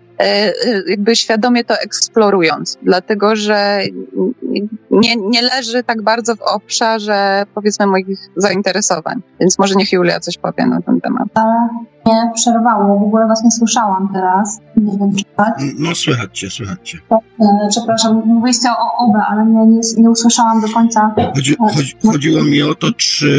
jakby 0.87 1.17
świadomie 1.17 1.65
to 1.65 1.75
eksplorując, 1.75 2.79
dlatego 2.83 3.37
że 3.37 3.81
nie, 4.91 5.17
nie 5.17 5.43
leży 5.43 5.85
tak 5.85 6.03
bardzo 6.03 6.37
w 6.37 6.43
obszarze, 6.43 7.47
powiedzmy, 7.55 7.87
moich 7.87 8.07
zainteresowań. 8.37 9.23
Więc 9.41 9.59
może 9.59 9.75
niech 9.75 9.93
Julia 9.93 10.21
coś 10.21 10.39
powie 10.39 10.67
na 10.67 10.83
ten 10.83 11.01
temat. 11.01 11.29
Mnie 12.11 12.31
przerwało, 12.35 12.99
w 12.99 13.03
ogóle 13.03 13.27
was 13.27 13.45
nie 13.45 13.51
słyszałam 13.51 14.09
teraz. 14.13 14.59
Nie 14.77 14.99
wiem, 14.99 15.17
czy 15.17 15.25
tak? 15.37 15.55
No, 15.79 15.95
słychać 15.95 16.39
cię, 16.39 16.51
słychać 16.51 16.79
cię. 16.91 16.99
E, 17.11 17.69
przepraszam, 17.69 18.23
mówiliście 18.27 18.69
o 18.71 19.07
OBE, 19.07 19.23
ale 19.31 19.47
nie, 19.47 19.67
nie, 19.67 19.81
nie 19.97 20.11
usłyszałam 20.11 20.61
do 20.61 20.69
końca. 20.69 21.15
Chodzi, 21.35 21.57
chodzi, 21.75 21.97
chodziło 22.07 22.45
mi 22.45 22.63
o 22.63 22.75
to, 22.75 22.93
czy, 22.93 23.31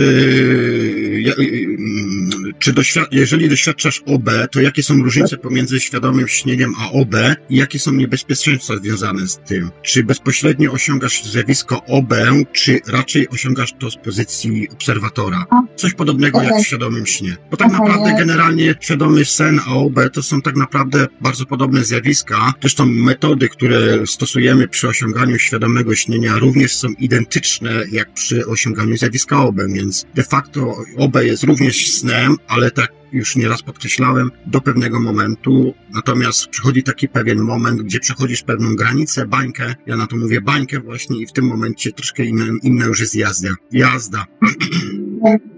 czy 2.60 2.74
doświad 2.74 3.08
jeżeli 3.12 3.50
doświadczasz 3.50 4.04
OB, 4.08 4.30
to 4.52 4.62
jakie 4.62 4.84
są 4.84 4.94
różnice 4.94 5.38
pomiędzy 5.38 5.80
świadomym 5.80 6.28
śnieniem 6.28 6.74
a 6.80 6.92
OB 6.92 7.16
i 7.50 7.56
jakie 7.56 7.80
są 7.80 7.92
niebezpieczeństwa 7.92 8.74
związane 8.78 9.28
z 9.28 9.38
tym? 9.38 9.72
Czy 9.82 10.04
bezpośrednio 10.04 10.72
osiągasz 10.72 11.24
zjawisko 11.24 11.86
OB, 11.86 12.14
czy 12.52 12.80
raczej 12.88 13.30
osiągasz 13.30 13.74
to 13.80 13.92
z 13.92 13.98
pozycji 13.98 14.70
obserwatora? 14.74 15.46
Coś 15.76 15.94
podobnego 15.94 16.38
okay. 16.38 16.50
jak 16.50 16.64
w 16.64 16.68
świadomym 16.68 17.06
śnie. 17.06 17.36
Bo 17.52 17.58
tak 17.58 17.68
okay. 17.68 17.80
naprawdę 17.80 18.14
generalnie 18.18 18.61
świadomy 18.80 19.26
sen 19.26 19.59
a 19.68 19.74
OB 19.74 19.99
to 20.14 20.24
są 20.24 20.41
tak 20.41 20.55
naprawdę 20.55 21.07
bardzo 21.22 21.45
podobne 21.45 21.84
zjawiska. 21.84 22.53
Zresztą 22.62 22.86
metody, 22.86 23.49
które 23.49 24.07
stosujemy 24.07 24.68
przy 24.68 24.88
osiąganiu 24.88 25.39
świadomego 25.39 25.95
śnienia 25.95 26.38
również 26.38 26.76
są 26.76 26.88
identyczne 26.99 27.84
jak 27.91 28.14
przy 28.14 28.47
osiąganiu 28.47 28.97
zjawiska 28.97 29.43
OB, 29.43 29.55
więc 29.76 30.05
de 30.16 30.24
facto 30.24 30.76
OB 30.97 31.16
jest 31.16 31.43
również 31.43 31.91
snem, 31.91 32.36
ale 32.47 32.72
tak 32.72 32.91
już 33.12 33.36
nieraz 33.36 33.62
podkreślałem, 33.62 34.32
do 34.45 34.62
pewnego 34.62 34.99
momentu. 34.99 35.74
Natomiast 35.93 36.47
przychodzi 36.47 36.84
taki 36.84 37.09
pewien 37.09 37.39
moment, 37.39 37.82
gdzie 37.82 37.99
przechodzisz 37.99 38.43
pewną 38.43 38.76
granicę, 38.76 39.26
bańkę. 39.28 39.76
Ja 39.86 39.95
na 39.95 40.07
to 40.07 40.16
mówię 40.16 40.41
bańkę 40.41 40.80
właśnie 40.80 41.22
i 41.22 41.28
w 41.28 41.32
tym 41.32 41.45
momencie 41.45 41.91
troszkę 41.91 42.26
inna, 42.26 42.45
inna 42.64 42.86
już 42.86 42.99
jest 42.99 43.16
jazda. 43.16 43.49
Jazda. 43.72 44.26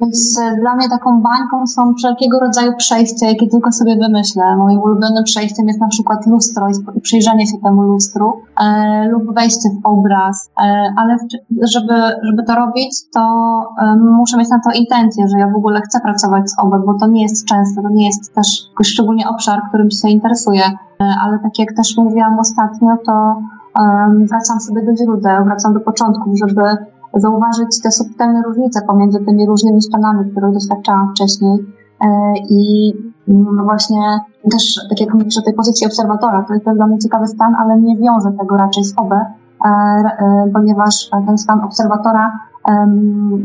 Więc 0.01 0.39
dla 0.59 0.75
mnie 0.75 0.89
taką 0.89 1.21
bańką 1.21 1.67
są 1.67 1.93
wszelkiego 1.93 2.39
rodzaju 2.39 2.71
przejścia, 2.77 3.27
jakie 3.27 3.47
tylko 3.47 3.71
sobie 3.71 3.95
wymyślę. 3.95 4.55
Moim 4.57 4.79
ulubionym 4.81 5.23
przejściem 5.23 5.67
jest 5.67 5.79
na 5.79 5.87
przykład 5.87 6.27
lustro 6.27 6.67
i 6.95 7.01
przyjrzenie 7.01 7.47
się 7.47 7.57
temu 7.63 7.81
lustru 7.81 8.33
e, 8.63 9.07
lub 9.07 9.35
wejście 9.35 9.69
w 9.69 9.85
obraz, 9.85 10.49
e, 10.59 10.93
ale 10.97 11.17
żeby, 11.73 11.93
żeby 12.23 12.43
to 12.43 12.55
robić, 12.55 13.09
to 13.13 13.19
e, 13.81 13.95
muszę 13.95 14.37
mieć 14.37 14.49
na 14.49 14.59
to 14.59 14.79
intencję, 14.79 15.27
że 15.27 15.37
ja 15.37 15.47
w 15.47 15.55
ogóle 15.55 15.81
chcę 15.81 15.99
pracować 15.99 16.49
z 16.49 16.59
OB, 16.59 16.85
bo 16.85 16.93
to 16.99 17.07
nie 17.07 17.21
jest 17.21 17.45
często, 17.45 17.81
to 17.81 17.89
nie 17.89 18.05
jest 18.07 18.35
też 18.35 18.47
szczególnie 18.83 19.29
obszar, 19.29 19.61
którym 19.69 19.91
się 19.91 20.09
interesuję, 20.09 20.63
e, 20.65 21.05
ale 21.21 21.39
tak 21.39 21.59
jak 21.59 21.73
też 21.73 21.97
mówiłam 21.97 22.39
ostatnio, 22.39 22.97
to 23.05 23.35
wracam 24.29 24.59
sobie 24.59 24.85
do 24.85 24.95
źródeł, 24.95 25.45
wracam 25.45 25.73
do 25.73 25.79
początków, 25.79 26.33
żeby 26.37 26.61
zauważyć 27.13 27.81
te 27.83 27.91
subtelne 27.91 28.41
różnice 28.45 28.81
pomiędzy 28.87 29.19
tymi 29.25 29.47
różnymi 29.47 29.81
stanami, 29.81 30.31
których 30.31 30.53
doświadczałam 30.53 31.11
wcześniej. 31.11 31.65
E, 32.05 32.33
I 32.49 32.93
no 33.27 33.63
właśnie 33.63 34.19
też, 34.51 34.79
tak 34.89 35.01
jak 35.01 35.13
mówisz, 35.13 35.37
o 35.37 35.41
tej 35.41 35.53
pozycji 35.53 35.87
obserwatora, 35.87 36.45
to 36.47 36.53
jest 36.53 36.65
dla 36.65 36.87
mnie 36.87 36.99
ciekawy 36.99 37.27
stan, 37.27 37.55
ale 37.55 37.81
nie 37.81 37.97
wiążę 37.97 38.31
tego 38.39 38.57
raczej 38.57 38.83
z 38.83 38.93
OBE, 38.97 39.25
e, 39.65 40.49
ponieważ 40.53 41.09
ten 41.27 41.37
stan 41.37 41.61
obserwatora 41.61 42.31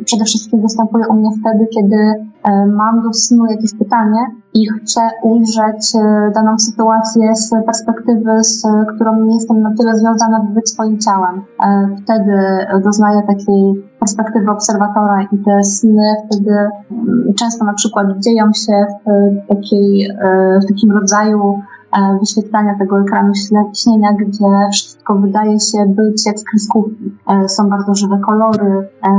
przede 0.05 0.25
wszystkim 0.25 0.62
występuje 0.62 1.09
u 1.09 1.14
mnie 1.14 1.31
wtedy, 1.41 1.66
kiedy 1.75 2.29
mam 2.66 3.03
do 3.03 3.12
snu 3.12 3.47
jakieś 3.47 3.75
pytanie 3.79 4.19
i 4.55 4.69
chcę 4.69 5.01
ujrzeć 5.23 5.95
e, 5.95 6.31
daną 6.35 6.59
sytuację 6.59 7.35
z 7.35 7.51
perspektywy, 7.66 8.45
z 8.45 8.62
którą 8.95 9.25
nie 9.25 9.35
jestem 9.35 9.62
na 9.62 9.75
tyle 9.79 9.99
związana 9.99 10.41
być 10.41 10.69
swoim 10.69 10.99
ciałem. 10.99 11.43
E, 11.62 11.89
wtedy 12.03 12.66
doznaję 12.85 13.23
takiej 13.27 13.85
perspektywy 14.01 14.51
obserwatora 14.51 15.23
i 15.23 15.39
te 15.45 15.64
sny 15.64 16.14
wtedy 16.27 16.51
mm, 16.51 17.35
często 17.39 17.64
na 17.64 17.75
przykład 17.75 18.07
dzieją 18.19 18.53
się 18.53 18.87
w, 19.07 19.49
takiej, 19.49 20.05
e, 20.05 20.61
w 20.61 20.66
takim 20.69 20.93
rodzaju 20.93 21.59
E, 21.59 21.78
wyświetlania 22.20 22.78
tego 22.78 23.01
ekranu 23.01 23.32
śnienia, 23.74 24.12
gdzie 24.12 24.47
wszystko 24.72 25.14
wydaje 25.14 25.61
się 25.61 25.86
być 25.86 26.26
jak 26.26 26.39
z 26.39 26.45
kreskówki. 26.45 27.12
E, 27.28 27.49
są 27.49 27.68
bardzo 27.68 27.95
żywe 27.95 28.18
kolory, 28.26 28.89
e, 29.03 29.11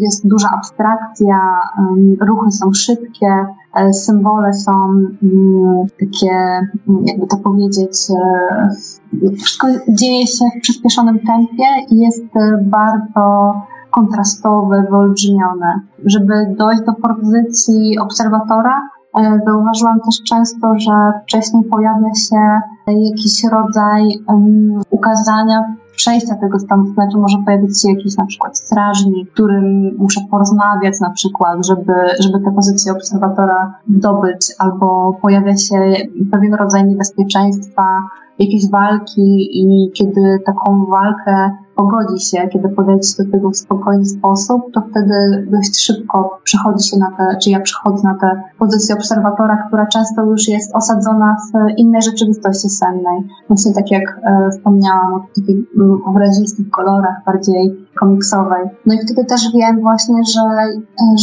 jest 0.00 0.28
duża 0.28 0.50
abstrakcja, 0.50 1.60
ruchy 2.20 2.52
są 2.52 2.72
szybkie, 2.72 3.46
symbole 3.92 4.52
są 4.52 4.72
mm, 5.22 5.86
takie, 6.00 6.60
jakby 7.04 7.26
to 7.26 7.36
powiedzieć, 7.36 8.08
wszystko 9.44 9.66
dzieje 9.88 10.26
się 10.26 10.44
w 10.58 10.62
przyspieszonym 10.62 11.18
tempie 11.18 11.64
i 11.90 11.96
jest 11.96 12.24
bardzo 12.62 13.54
kontrastowe, 13.90 14.84
wyolbrzymione. 14.90 15.80
Żeby 16.04 16.54
dojść 16.58 16.82
do 16.82 16.92
pozycji 16.92 17.98
obserwatora, 17.98 18.82
E, 18.82 18.95
zauważyłam 19.46 20.00
też 20.00 20.22
często, 20.28 20.78
że 20.78 21.12
wcześniej 21.22 21.64
pojawia 21.64 22.14
się 22.14 22.60
jakiś 22.86 23.44
rodzaj 23.44 24.02
um, 24.28 24.80
ukazania 24.90 25.76
przejścia 25.96 26.34
tego 26.34 26.58
stanu, 26.58 26.86
znaczy 26.86 27.18
może 27.18 27.38
pojawić 27.44 27.82
się 27.82 27.90
jakiś 27.90 28.16
na 28.16 28.26
przykład 28.26 28.58
strażnik, 28.58 29.32
którym 29.32 29.96
muszę 29.98 30.20
porozmawiać 30.30 31.00
na 31.00 31.10
przykład, 31.10 31.66
żeby, 31.66 31.94
żeby 32.20 32.44
tę 32.44 32.52
pozycję 32.54 32.92
obserwatora 32.92 33.74
dobyć, 33.88 34.54
albo 34.58 35.18
pojawia 35.22 35.56
się 35.56 35.94
pewien 36.32 36.54
rodzaj 36.54 36.84
niebezpieczeństwa, 36.84 38.02
jakiejś 38.38 38.70
walki 38.70 39.48
i 39.52 39.90
kiedy 39.94 40.38
taką 40.46 40.86
walkę 40.86 41.50
pogodzi 41.76 42.24
się, 42.24 42.48
kiedy 42.52 42.68
podejdzie 42.68 43.08
do 43.18 43.30
tego 43.30 43.50
w 43.50 43.56
spokojny 43.56 44.06
sposób, 44.06 44.62
to 44.74 44.82
wtedy 44.90 45.46
dość 45.50 45.80
szybko 45.80 46.40
przechodzi 46.44 46.88
się 46.88 46.96
na 46.98 47.10
te, 47.16 47.38
czy 47.42 47.50
ja 47.50 47.60
przechodzę 47.60 48.02
na 48.08 48.14
tę 48.14 48.42
pozycję 48.58 48.94
obserwatora, 48.94 49.64
która 49.68 49.86
często 49.86 50.24
już 50.24 50.48
jest 50.48 50.74
osadzona 50.74 51.36
w 51.52 51.78
innej 51.78 52.02
rzeczywistości 52.02 52.68
sennej. 52.68 53.22
Właśnie 53.48 53.74
tak 53.74 53.90
jak 53.90 54.20
e, 54.22 54.50
wspomniałam 54.50 55.14
o 55.14 55.26
takich 55.36 55.56
wyrazistych 56.14 56.70
kolorach, 56.70 57.16
bardziej 57.26 57.86
komiksowej. 58.00 58.64
No 58.86 58.94
i 58.94 58.98
wtedy 58.98 59.24
też 59.24 59.52
wiem 59.54 59.80
właśnie, 59.80 60.16
że, 60.34 60.40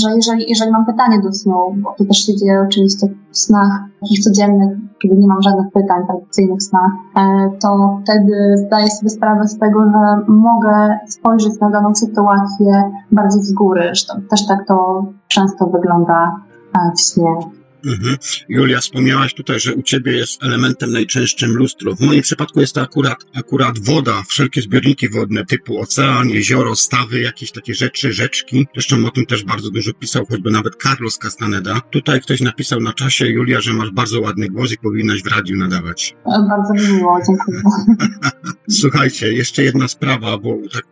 że 0.02 0.16
jeżeli, 0.16 0.46
jeżeli 0.50 0.72
mam 0.72 0.86
pytanie 0.86 1.22
do 1.22 1.34
snu, 1.34 1.76
bo 1.76 1.96
to 1.98 2.06
też 2.06 2.18
się 2.18 2.36
dzieje 2.36 2.64
oczywiście 2.68 3.08
w 3.32 3.38
snach 3.38 3.82
takich 4.02 4.20
codziennych, 4.20 4.78
kiedy 5.04 5.16
nie 5.16 5.28
mam 5.28 5.42
żadnych 5.42 5.72
pytań, 5.74 6.06
tradycyjnych 6.08 6.64
snach, 6.64 6.92
e, 7.18 7.50
to 7.62 8.00
wtedy 8.04 8.58
zdaję 8.58 8.92
sobie 8.92 9.10
sprawę 9.10 9.48
z 9.48 9.60
tego, 9.60 9.80
że 9.84 10.32
mogę 10.34 11.00
spojrzeć 11.08 11.60
na 11.60 11.70
daną 11.70 11.96
sytuację 11.96 12.92
bardziej 13.12 13.44
z 13.44 13.54
góry. 13.54 13.82
Zresztą 13.82 14.14
też 14.30 14.48
tak 14.48 14.68
to 14.68 15.06
często 15.28 15.68
wygląda 15.68 16.32
e, 16.76 16.92
w 16.96 17.02
śnie. 17.02 17.63
Mhm. 17.86 18.18
Julia, 18.50 18.80
wspomniałaś 18.80 19.34
tutaj, 19.34 19.60
że 19.60 19.76
u 19.76 19.84
ciebie 19.84 20.12
jest 20.12 20.44
elementem 20.44 20.92
najczęstszym 20.92 21.56
lustro. 21.56 21.96
W 21.96 22.00
moim 22.00 22.22
przypadku 22.22 22.62
jest 22.62 22.76
to 22.76 22.82
akurat, 22.82 23.26
akurat 23.36 23.80
woda, 23.80 24.24
wszelkie 24.28 24.62
zbiorniki 24.62 25.10
wodne 25.10 25.46
typu 25.46 25.82
ocean, 25.82 26.30
jezioro, 26.30 26.76
stawy, 26.76 27.22
jakieś 27.22 27.52
takie 27.52 27.74
rzeczy, 27.74 28.14
rzeczki. 28.14 28.68
Zresztą 28.74 29.06
o 29.06 29.12
tym 29.12 29.26
też 29.26 29.44
bardzo 29.44 29.70
dużo 29.70 29.94
pisał, 29.94 30.26
choćby 30.26 30.52
nawet 30.52 30.74
Carlos 30.84 31.18
Castaneda. 31.18 31.82
Tutaj 31.92 32.22
ktoś 32.22 32.42
napisał 32.42 32.80
na 32.80 32.94
czasie, 32.94 33.28
Julia, 33.28 33.62
że 33.62 33.74
masz 33.74 33.92
bardzo 33.92 34.22
ładny 34.22 34.50
głos 34.50 34.72
i 34.72 34.78
powinnaś 34.78 35.24
w 35.24 35.28
radiu 35.28 35.58
nadawać. 35.58 36.16
Bardzo 36.26 36.74
mi 36.74 36.98
miło, 36.98 37.20
dziękuję. 37.28 37.62
Słuchajcie, 38.70 39.34
jeszcze 39.34 39.64
jedna 39.64 39.88
sprawa, 39.88 40.38
bo 40.38 40.58
tak 40.74 40.84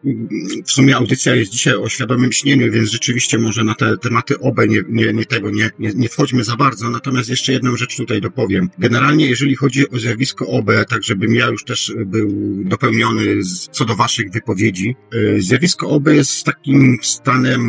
w 0.65 0.71
sumie 0.71 0.95
audycja 0.95 1.35
jest 1.35 1.51
dzisiaj 1.51 1.75
o 1.75 1.89
świadomym 1.89 2.31
śnieniu, 2.31 2.71
więc 2.71 2.89
rzeczywiście 2.89 3.37
może 3.37 3.63
na 3.63 3.75
te 3.75 3.97
tematy 3.97 4.39
obe 4.39 4.67
nie, 4.67 4.83
nie, 4.89 5.13
nie 5.13 5.25
tego, 5.25 5.49
nie, 5.51 5.69
nie, 5.79 5.91
nie 5.95 6.09
wchodźmy 6.09 6.43
za 6.43 6.55
bardzo 6.55 6.80
bardzo, 6.81 6.93
natomiast 6.93 7.29
jeszcze 7.29 7.53
jedną 7.53 7.75
rzecz 7.75 7.97
tutaj 7.97 8.21
dopowiem. 8.21 8.69
Generalnie, 8.79 9.29
jeżeli 9.29 9.55
chodzi 9.55 9.89
o 9.89 9.99
zjawisko 9.99 10.47
OB, 10.47 10.71
tak 10.89 11.03
żebym 11.03 11.35
ja 11.35 11.47
już 11.47 11.63
też 11.63 11.93
był 12.05 12.29
dopełniony 12.65 13.43
z, 13.43 13.69
co 13.71 13.85
do 13.85 13.95
waszych 13.95 14.31
wypowiedzi, 14.31 14.95
y, 15.13 15.41
zjawisko 15.41 15.89
OB 15.89 16.07
jest 16.07 16.43
takim 16.43 16.97
stanem, 17.01 17.61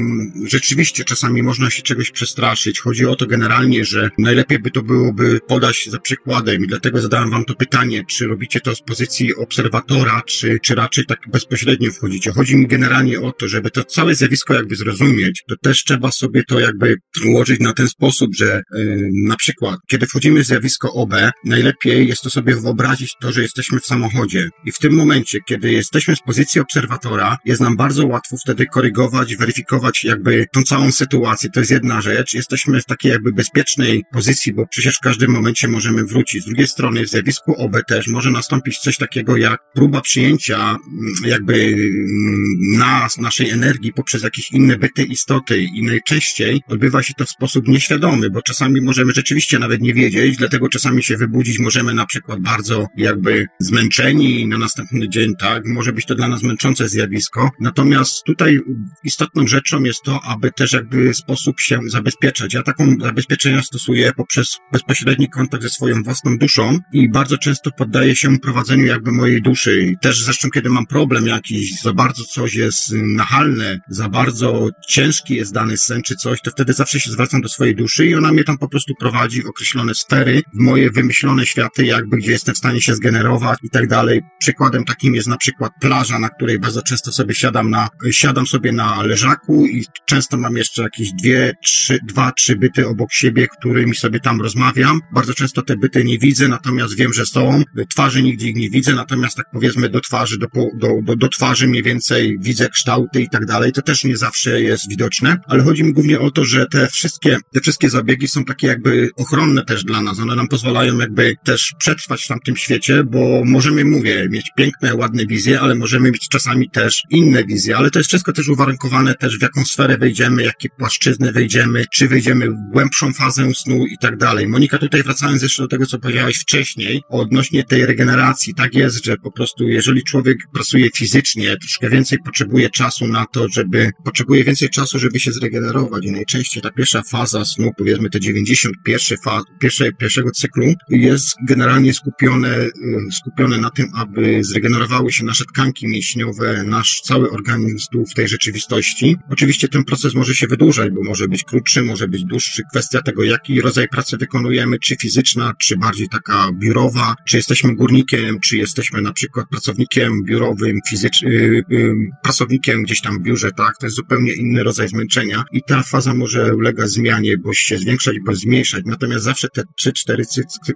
rzeczywiście 0.46 1.04
czasami 1.04 1.42
można 1.42 1.70
się 1.70 1.82
czegoś 1.82 2.10
przestraszyć. 2.10 2.80
Chodzi 2.80 3.06
o 3.06 3.16
to 3.16 3.26
generalnie, 3.26 3.84
że 3.84 4.10
najlepiej 4.18 4.58
by 4.58 4.70
to 4.70 4.82
byłoby 4.82 5.40
podać 5.48 5.88
za 5.90 5.98
przykładem 5.98 6.64
i 6.64 6.66
dlatego 6.66 7.00
zadałem 7.00 7.30
wam 7.30 7.44
to 7.44 7.54
pytanie, 7.54 8.04
czy 8.08 8.26
robicie 8.26 8.60
to 8.60 8.74
z 8.74 8.82
pozycji 8.82 9.34
obserwatora, 9.34 10.22
czy, 10.26 10.58
czy 10.62 10.74
raczej 10.74 11.06
tak 11.06 11.18
bezpośrednio 11.32 11.90
wchodzicie. 11.92 12.32
Chodzi 12.32 12.56
mi 12.56 12.66
generalnie 12.66 13.20
o 13.20 13.32
to, 13.32 13.48
żeby 13.48 13.70
to 13.70 13.84
całe 13.84 14.14
zjawisko 14.14 14.54
jakby 14.54 14.76
zrozumieć, 14.76 15.44
to 15.48 15.56
też 15.56 15.84
trzeba 15.84 16.10
sobie 16.10 16.44
to 16.44 16.60
jakby 16.60 16.96
ułożyć 17.26 17.60
na 17.60 17.72
ten 17.72 17.88
sposób, 17.88 18.34
że 18.34 18.62
y, 18.76 19.01
na 19.12 19.36
przykład, 19.36 19.80
kiedy 19.86 20.06
wchodzimy 20.06 20.40
w 20.40 20.46
zjawisko 20.46 20.92
OB, 20.92 21.14
najlepiej 21.44 22.08
jest 22.08 22.22
to 22.22 22.30
sobie 22.30 22.56
wyobrazić 22.56 23.14
to, 23.20 23.32
że 23.32 23.42
jesteśmy 23.42 23.80
w 23.80 23.86
samochodzie. 23.86 24.48
I 24.64 24.72
w 24.72 24.78
tym 24.78 24.94
momencie, 24.94 25.38
kiedy 25.46 25.72
jesteśmy 25.72 26.16
z 26.16 26.20
pozycji 26.20 26.60
obserwatora, 26.60 27.36
jest 27.44 27.60
nam 27.60 27.76
bardzo 27.76 28.06
łatwo 28.06 28.36
wtedy 28.36 28.66
korygować, 28.66 29.36
weryfikować 29.36 30.04
jakby 30.04 30.46
tą 30.52 30.62
całą 30.62 30.92
sytuację. 30.92 31.50
To 31.50 31.60
jest 31.60 31.72
jedna 31.72 32.00
rzecz. 32.00 32.34
Jesteśmy 32.34 32.80
w 32.80 32.84
takiej 32.84 33.12
jakby 33.12 33.32
bezpiecznej 33.32 34.02
pozycji, 34.12 34.52
bo 34.52 34.66
przecież 34.66 34.96
w 34.96 35.00
każdym 35.00 35.30
momencie 35.30 35.68
możemy 35.68 36.04
wrócić. 36.04 36.42
Z 36.42 36.46
drugiej 36.46 36.66
strony 36.66 37.04
w 37.04 37.08
zjawisku 37.08 37.54
OB 37.54 37.76
też 37.88 38.08
może 38.08 38.30
nastąpić 38.30 38.78
coś 38.78 38.96
takiego 38.96 39.36
jak 39.36 39.60
próba 39.74 40.00
przyjęcia 40.00 40.58
mm, 40.58 40.80
jakby 41.24 41.54
mm, 41.54 42.78
nas, 42.78 43.18
naszej 43.18 43.50
energii 43.50 43.92
poprzez 43.92 44.22
jakieś 44.22 44.50
inne 44.50 44.78
byty 44.78 45.02
istoty 45.02 45.62
i 45.62 45.82
najczęściej 45.82 46.60
odbywa 46.68 47.02
się 47.02 47.14
to 47.14 47.24
w 47.24 47.30
sposób 47.30 47.68
nieświadomy, 47.68 48.30
bo 48.30 48.42
czasami 48.42 48.80
możemy 48.92 49.12
rzeczywiście 49.12 49.58
nawet 49.58 49.80
nie 49.80 49.94
wiedzieć, 49.94 50.36
dlatego 50.36 50.68
czasami 50.68 51.02
się 51.02 51.16
wybudzić 51.16 51.58
możemy 51.58 51.94
na 51.94 52.06
przykład 52.06 52.40
bardzo 52.40 52.86
jakby 52.96 53.46
zmęczeni 53.60 54.46
na 54.46 54.58
następny 54.58 55.08
dzień, 55.08 55.32
tak, 55.40 55.66
może 55.66 55.92
być 55.92 56.06
to 56.06 56.14
dla 56.14 56.28
nas 56.28 56.42
męczące 56.42 56.88
zjawisko. 56.88 57.50
Natomiast 57.60 58.24
tutaj 58.26 58.60
istotną 59.04 59.46
rzeczą 59.46 59.82
jest 59.82 60.02
to, 60.02 60.20
aby 60.24 60.50
też 60.50 60.72
jakby 60.72 61.14
sposób 61.14 61.60
się 61.60 61.80
zabezpieczać. 61.86 62.54
Ja 62.54 62.62
taką 62.62 62.96
zabezpieczenia 63.00 63.62
stosuję 63.62 64.12
poprzez 64.16 64.58
bezpośredni 64.72 65.28
kontakt 65.28 65.62
ze 65.62 65.68
swoją 65.68 66.02
własną 66.02 66.38
duszą 66.38 66.78
i 66.92 67.10
bardzo 67.10 67.38
często 67.38 67.70
poddaję 67.70 68.16
się 68.16 68.38
prowadzeniu 68.38 68.86
jakby 68.86 69.12
mojej 69.12 69.42
duszy. 69.42 69.94
Też 70.00 70.24
zresztą, 70.24 70.50
kiedy 70.50 70.70
mam 70.70 70.86
problem 70.86 71.26
jakiś, 71.26 71.82
za 71.82 71.92
bardzo 71.92 72.24
coś 72.24 72.54
jest 72.54 72.92
nachalne, 72.92 73.78
za 73.88 74.08
bardzo 74.08 74.68
ciężki 74.88 75.34
jest 75.34 75.52
dany 75.52 75.76
sen 75.76 76.02
czy 76.02 76.16
coś, 76.16 76.40
to 76.42 76.50
wtedy 76.50 76.72
zawsze 76.72 77.00
się 77.00 77.10
zwracam 77.10 77.40
do 77.40 77.48
swojej 77.48 77.74
duszy 77.74 78.06
i 78.06 78.14
ona 78.14 78.32
mnie 78.32 78.44
tam 78.44 78.58
po 78.58 78.68
prostu 78.72 78.94
prowadzi 78.94 79.44
określone 79.44 79.94
sfery 79.94 80.42
moje 80.54 80.90
wymyślone 80.90 81.46
światy, 81.46 81.86
jakby 81.86 82.16
gdzie 82.16 82.32
jestem 82.32 82.54
w 82.54 82.58
stanie 82.58 82.80
się 82.80 82.94
zgenerować 82.94 83.58
i 83.62 83.70
tak 83.70 83.88
dalej. 83.88 84.22
Przykładem 84.38 84.84
takim 84.84 85.14
jest 85.14 85.28
na 85.28 85.36
przykład 85.36 85.72
plaża, 85.80 86.18
na 86.18 86.28
której 86.28 86.58
bardzo 86.58 86.82
często 86.82 87.12
sobie 87.12 87.34
siadam 87.34 87.70
na, 87.70 87.88
siadam 88.10 88.46
sobie 88.46 88.72
na 88.72 89.02
leżaku 89.02 89.66
i 89.66 89.84
często 90.06 90.36
mam 90.36 90.56
jeszcze 90.56 90.82
jakieś 90.82 91.12
dwie, 91.12 91.52
trzy, 91.64 91.98
dwa, 92.08 92.32
trzy 92.32 92.56
byty 92.56 92.88
obok 92.88 93.12
siebie, 93.12 93.48
którymi 93.58 93.94
sobie 93.94 94.20
tam 94.20 94.40
rozmawiam. 94.40 95.00
Bardzo 95.14 95.34
często 95.34 95.62
te 95.62 95.76
byty 95.76 96.04
nie 96.04 96.18
widzę, 96.18 96.48
natomiast 96.48 96.96
wiem, 96.96 97.12
że 97.12 97.26
są. 97.26 97.62
Twarzy 97.90 98.22
nigdzie 98.22 98.48
ich 98.48 98.56
nie 98.56 98.70
widzę, 98.70 98.94
natomiast 98.94 99.36
tak 99.36 99.46
powiedzmy 99.52 99.88
do 99.88 100.00
twarzy, 100.00 100.38
do, 100.38 100.46
do, 100.74 100.88
do, 101.02 101.16
do 101.16 101.28
twarzy 101.28 101.68
mniej 101.68 101.82
więcej 101.82 102.38
widzę 102.40 102.68
kształty 102.68 103.20
i 103.20 103.28
tak 103.28 103.46
dalej. 103.46 103.72
To 103.72 103.82
też 103.82 104.04
nie 104.04 104.16
zawsze 104.16 104.62
jest 104.62 104.88
widoczne, 104.88 105.36
ale 105.46 105.62
chodzi 105.62 105.84
mi 105.84 105.92
głównie 105.92 106.20
o 106.20 106.30
to, 106.30 106.44
że 106.44 106.66
te 106.66 106.88
wszystkie, 106.88 107.38
te 107.52 107.60
wszystkie 107.60 107.90
zabiegi 107.90 108.28
są 108.28 108.44
takie 108.62 108.66
jakby 108.72 109.10
ochronne 109.16 109.64
też 109.64 109.84
dla 109.84 110.02
nas. 110.02 110.20
One 110.20 110.36
nam 110.36 110.48
pozwalają 110.48 110.98
jakby 110.98 111.34
też 111.44 111.72
przetrwać 111.78 112.24
w 112.24 112.28
tamtym 112.28 112.56
świecie, 112.56 113.04
bo 113.04 113.42
możemy, 113.44 113.84
mówię, 113.84 114.28
mieć 114.30 114.50
piękne, 114.56 114.94
ładne 114.94 115.26
wizje, 115.26 115.60
ale 115.60 115.74
możemy 115.74 116.10
mieć 116.10 116.28
czasami 116.28 116.70
też 116.70 117.02
inne 117.10 117.44
wizje, 117.44 117.76
ale 117.76 117.90
to 117.90 117.98
jest 117.98 118.08
wszystko 118.08 118.32
też 118.32 118.48
uwarunkowane 118.48 119.14
też 119.14 119.38
w 119.38 119.42
jaką 119.42 119.64
sferę 119.64 119.98
wejdziemy, 119.98 120.42
jakie 120.42 120.68
płaszczyzny 120.78 121.32
wejdziemy, 121.32 121.84
czy 121.92 122.08
wejdziemy 122.08 122.50
w 122.50 122.54
głębszą 122.72 123.12
fazę 123.12 123.54
snu 123.54 123.86
i 123.86 123.96
tak 124.00 124.16
dalej. 124.16 124.48
Monika, 124.48 124.78
tutaj 124.78 125.02
wracając 125.02 125.42
jeszcze 125.42 125.62
do 125.62 125.68
tego, 125.68 125.86
co 125.86 125.98
powiedziałaś 125.98 126.36
wcześniej, 126.36 127.02
odnośnie 127.08 127.64
tej 127.64 127.86
regeneracji, 127.86 128.54
tak 128.54 128.74
jest, 128.74 129.04
że 129.04 129.16
po 129.16 129.32
prostu 129.32 129.68
jeżeli 129.68 130.02
człowiek 130.04 130.38
pracuje 130.54 130.88
fizycznie, 130.96 131.56
troszkę 131.56 131.90
więcej 131.90 132.18
potrzebuje 132.24 132.70
czasu 132.70 133.06
na 133.06 133.26
to, 133.32 133.48
żeby, 133.48 133.90
potrzebuje 134.04 134.44
więcej 134.44 134.70
czasu, 134.70 134.98
żeby 134.98 135.20
się 135.20 135.32
zregenerować 135.32 136.04
i 136.04 136.12
najczęściej 136.12 136.62
ta 136.62 136.70
pierwsza 136.70 137.02
faza 137.10 137.44
snu, 137.44 137.70
powiedzmy 137.78 138.10
te 138.10 138.20
91 138.56 139.18
fa, 139.24 139.42
pierwsze, 139.60 139.92
pierwszego 139.92 140.30
cyklu 140.30 140.74
jest 140.88 141.34
generalnie 141.48 141.94
skupione, 141.94 142.58
y, 142.58 142.72
skupione 143.12 143.58
na 143.58 143.70
tym, 143.70 143.86
aby 143.94 144.44
zregenerowały 144.44 145.12
się 145.12 145.24
nasze 145.24 145.44
tkanki 145.44 145.88
mięśniowe, 145.88 146.62
nasz 146.62 147.00
cały 147.00 147.30
organizm 147.30 148.04
w 148.10 148.14
tej 148.14 148.28
rzeczywistości. 148.28 149.16
Oczywiście 149.30 149.68
ten 149.68 149.84
proces 149.84 150.14
może 150.14 150.34
się 150.34 150.46
wydłużać, 150.46 150.90
bo 150.90 151.02
może 151.04 151.28
być 151.28 151.44
krótszy, 151.44 151.82
może 151.82 152.08
być 152.08 152.24
dłuższy. 152.24 152.62
Kwestia 152.70 153.02
tego, 153.02 153.24
jaki 153.24 153.60
rodzaj 153.60 153.88
pracy 153.88 154.16
wykonujemy, 154.16 154.78
czy 154.78 154.96
fizyczna, 154.96 155.52
czy 155.58 155.76
bardziej 155.76 156.08
taka 156.08 156.50
biurowa, 156.52 157.14
czy 157.28 157.36
jesteśmy 157.36 157.74
górnikiem, 157.74 158.40
czy 158.40 158.56
jesteśmy 158.56 159.02
na 159.02 159.12
przykład 159.12 159.48
pracownikiem 159.48 160.24
biurowym, 160.24 160.78
fizycznym, 160.90 161.32
yy, 161.32 161.64
yy, 161.68 161.94
pracownikiem 162.22 162.82
gdzieś 162.82 163.00
tam 163.00 163.18
w 163.18 163.22
biurze, 163.22 163.50
tak? 163.52 163.78
To 163.80 163.86
jest 163.86 163.96
zupełnie 163.96 164.32
inny 164.32 164.62
rodzaj 164.62 164.88
zmęczenia 164.88 165.44
i 165.52 165.62
ta 165.62 165.82
faza 165.82 166.14
może 166.14 166.56
ulegać 166.56 166.90
zmianie, 166.90 167.38
bo 167.38 167.54
się 167.54 167.78
zwiększać, 167.78 168.16
bo 168.26 168.34
zmniejszać. 168.42 168.82
Natomiast 168.86 169.24
zawsze 169.24 169.48
te 169.48 169.62
3-4 169.86 170.22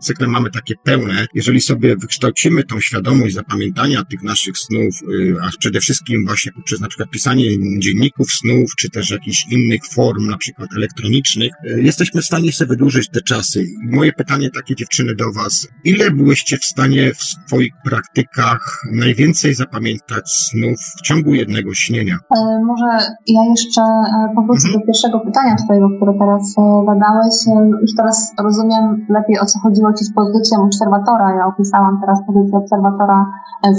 cykle 0.00 0.28
mamy 0.28 0.50
takie 0.50 0.74
pełne. 0.84 1.26
Jeżeli 1.34 1.60
sobie 1.60 1.96
wykształcimy 1.96 2.64
tą 2.64 2.80
świadomość 2.80 3.34
zapamiętania 3.34 4.04
tych 4.04 4.22
naszych 4.22 4.58
snów, 4.58 4.94
yy, 5.08 5.36
a 5.42 5.50
przede 5.58 5.80
wszystkim 5.80 6.26
właśnie 6.26 6.52
poprzez 6.52 6.80
na 6.80 6.88
przykład 6.88 7.10
pisanie 7.10 7.44
dzienników 7.78 8.32
snów, 8.32 8.70
czy 8.78 8.90
też 8.90 9.10
jakichś 9.10 9.46
innych 9.50 9.80
form, 9.94 10.26
na 10.26 10.36
przykład 10.36 10.68
elektronicznych, 10.76 11.52
yy, 11.64 11.82
jesteśmy 11.82 12.22
w 12.22 12.24
stanie 12.24 12.52
sobie 12.52 12.68
wydłużyć 12.68 13.08
te 13.10 13.20
czasy. 13.20 13.66
Moje 13.90 14.12
pytanie 14.12 14.50
takie 14.50 14.74
dziewczyny 14.74 15.14
do 15.14 15.32
Was. 15.32 15.68
Ile 15.84 16.10
byłyście 16.10 16.58
w 16.58 16.64
stanie 16.64 17.14
w 17.14 17.22
swoich 17.22 17.72
praktykach 17.84 18.82
najwięcej 18.92 19.54
zapamiętać 19.54 20.30
snów 20.30 20.78
w 20.98 21.02
ciągu 21.02 21.34
jednego 21.34 21.74
śnienia? 21.74 22.16
E, 22.36 22.38
może 22.66 23.06
ja 23.26 23.40
jeszcze 23.50 23.82
e, 23.82 24.34
powrócę 24.34 24.68
do 24.72 24.80
pierwszego 24.86 25.20
pytania 25.20 25.56
Twojego, 25.64 25.88
które 25.96 26.12
teraz 26.18 26.42
e, 26.58 26.62
zadałeś. 26.86 27.34
Już 27.82 27.94
teraz 27.96 28.34
rozumiem 28.44 29.06
lepiej, 29.08 29.40
o 29.40 29.46
co 29.46 29.58
chodziło 29.60 29.92
Ci 29.92 30.04
z 30.04 30.14
pozycją 30.14 30.62
obserwatora. 30.64 31.34
Ja 31.34 31.46
opisałam 31.46 32.00
teraz 32.00 32.18
pozycję 32.26 32.58
obserwatora 32.58 33.26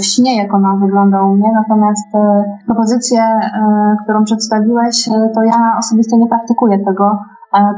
w 0.00 0.04
śnie, 0.04 0.36
jak 0.36 0.54
ona 0.54 0.76
wygląda 0.76 1.22
u 1.22 1.34
mnie, 1.36 1.50
natomiast 1.54 2.08
propozycję, 2.66 3.20
którą 4.04 4.24
przedstawiłeś, 4.24 5.08
to 5.34 5.42
ja 5.42 5.76
osobiście 5.78 6.16
nie 6.16 6.28
praktykuję 6.28 6.84
tego. 6.84 7.18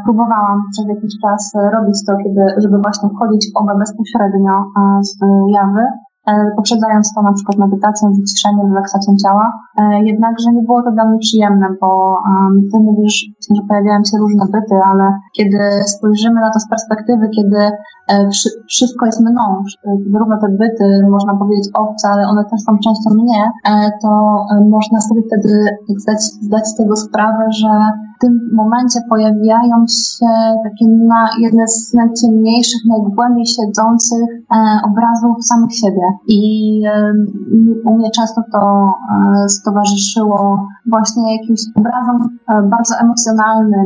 Próbowałam 0.04 0.62
przez 0.72 0.86
jakiś 0.88 1.12
czas 1.22 1.52
robić 1.72 1.96
to, 2.06 2.12
kiedy, 2.16 2.42
żeby 2.62 2.78
właśnie 2.78 3.08
wchodzić 3.08 3.52
w 3.52 3.56
oba 3.56 3.74
bezpośrednio 3.78 4.64
z 5.00 5.18
jawy, 5.54 5.82
E, 6.26 6.50
poprzedzając 6.56 7.14
to 7.14 7.22
na 7.22 7.32
przykład 7.32 7.58
medytacją, 7.58 8.12
wyciszeniem, 8.12 8.72
relaksacją 8.74 9.16
ciała. 9.22 9.52
E, 9.80 10.04
jednakże 10.04 10.52
nie 10.52 10.62
było 10.62 10.82
to 10.82 10.90
dla 10.90 11.04
mnie 11.04 11.18
przyjemne, 11.18 11.66
bo 11.80 12.18
ty 12.72 12.78
mówisz, 12.80 13.26
pojawiają 13.68 14.04
się 14.04 14.18
różne 14.18 14.44
byty, 14.46 14.74
ale 14.92 15.04
kiedy 15.36 15.58
spojrzymy 15.86 16.40
na 16.40 16.50
to 16.50 16.60
z 16.60 16.68
perspektywy, 16.68 17.28
kiedy 17.36 17.58
e, 18.08 18.28
wszystko 18.68 19.06
jest 19.06 19.20
mną, 19.20 19.62
zarówno 20.12 20.36
te 20.40 20.48
byty, 20.48 21.06
można 21.10 21.34
powiedzieć 21.36 21.68
obce, 21.74 22.08
ale 22.08 22.28
one 22.28 22.44
też 22.44 22.60
są 22.60 22.72
częścią 22.84 23.10
mnie, 23.22 23.42
to 24.02 24.08
można 24.70 25.00
sobie 25.00 25.22
wtedy 25.26 25.68
zdać, 25.96 26.22
zdać 26.22 26.68
z 26.68 26.76
tego 26.76 26.96
sprawę, 26.96 27.44
że 27.52 27.68
w 28.16 28.20
tym 28.20 28.50
momencie 28.52 29.00
pojawiają 29.08 29.76
się 29.88 30.26
takie 30.64 30.86
na, 30.88 31.28
jedne 31.38 31.68
z 31.68 31.94
najciemniejszych, 31.94 32.80
najgłębiej 32.88 33.46
siedzących 33.46 34.24
e, 34.28 34.56
obrazów 34.88 35.44
samych 35.44 35.74
siebie. 35.74 36.02
I 36.28 36.40
e, 36.86 37.12
u 37.84 37.96
mnie 37.96 38.10
często 38.10 38.42
to 38.52 38.92
e, 39.44 39.48
stowarzyszyło 39.48 40.66
właśnie 40.86 41.36
jakimś 41.36 41.60
obrazom 41.76 42.38
e, 42.48 42.62
bardzo 42.62 42.94
emocjonalnym, 43.02 43.39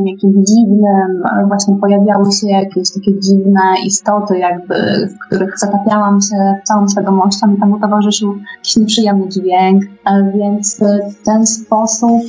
jakimś 0.05 0.47
dziwnym. 0.47 1.23
E, 1.25 1.45
właśnie 1.47 1.75
pojawiały 1.75 2.31
się 2.31 2.47
jakieś 2.47 2.93
takie 2.93 3.19
dziwne 3.19 3.61
istoty, 3.85 4.37
jakby, 4.37 4.75
w 5.07 5.27
których 5.27 5.59
zatapiałam 5.59 6.21
się 6.21 6.55
całą 6.63 6.87
świadomością 6.87 7.53
i 7.55 7.59
temu 7.59 7.79
towarzyszył 7.79 8.35
jakiś 8.57 8.77
nieprzyjemny 8.77 9.29
dźwięk. 9.29 9.83
E, 10.05 10.31
więc 10.35 10.79
w 10.79 11.25
ten 11.25 11.47
sposób 11.47 12.21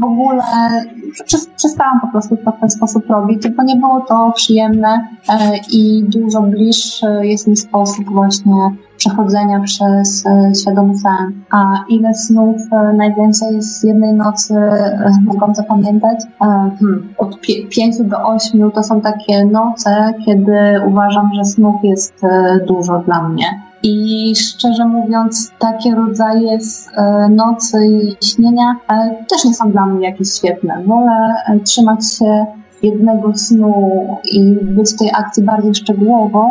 w 0.00 0.04
ogóle 0.04 0.42
przestałam 1.56 2.00
po 2.00 2.06
prostu 2.06 2.36
to 2.36 2.52
w 2.52 2.60
ten 2.60 2.70
sposób 2.70 3.06
robić, 3.10 3.42
tylko 3.42 3.62
nie 3.62 3.76
było 3.76 4.00
to 4.00 4.32
przyjemne 4.34 5.08
e, 5.28 5.50
i 5.72 6.04
dużo 6.08 6.42
bliższy 6.42 7.06
jest 7.22 7.46
mi 7.46 7.56
sposób 7.56 8.04
właśnie 8.10 8.70
przechodzenia 8.96 9.60
przez 9.60 10.26
e, 10.26 10.52
świadomy 10.62 10.98
sen. 10.98 11.42
A 11.50 11.84
ile 11.88 12.14
snów 12.14 12.56
e, 12.72 12.92
najwięcej 12.92 13.62
z 13.62 13.82
jednej 13.82 14.14
nocy 14.14 14.54
mogą 15.24 15.54
zapamiętać? 15.54 16.18
Hmm, 16.38 17.14
od 17.18 17.40
5 17.70 17.96
do 18.02 18.16
8 18.22 18.70
to 18.70 18.82
są 18.82 19.00
takie 19.00 19.44
noce, 19.44 20.14
kiedy 20.26 20.52
uważam, 20.86 21.30
że 21.34 21.44
snów 21.44 21.74
jest 21.82 22.22
dużo 22.68 22.98
dla 22.98 23.28
mnie. 23.28 23.46
I 23.86 24.32
szczerze 24.36 24.84
mówiąc, 24.84 25.52
takie 25.58 25.94
rodzaje 25.94 26.58
e, 26.96 27.28
nocy 27.28 27.86
i 27.86 28.26
śnienia 28.26 28.76
e, 28.88 29.24
też 29.30 29.44
nie 29.44 29.54
są 29.54 29.70
dla 29.70 29.86
mnie 29.86 30.08
jakieś 30.08 30.32
świetne. 30.32 30.82
Wolę 30.86 31.34
e, 31.46 31.60
trzymać 31.60 32.18
się 32.18 32.46
jednego 32.82 33.36
snu 33.36 34.06
i 34.32 34.42
być 34.62 34.92
w 34.92 34.98
tej 34.98 35.10
akcji 35.14 35.42
bardziej 35.42 35.74
szczegółowo, 35.74 36.50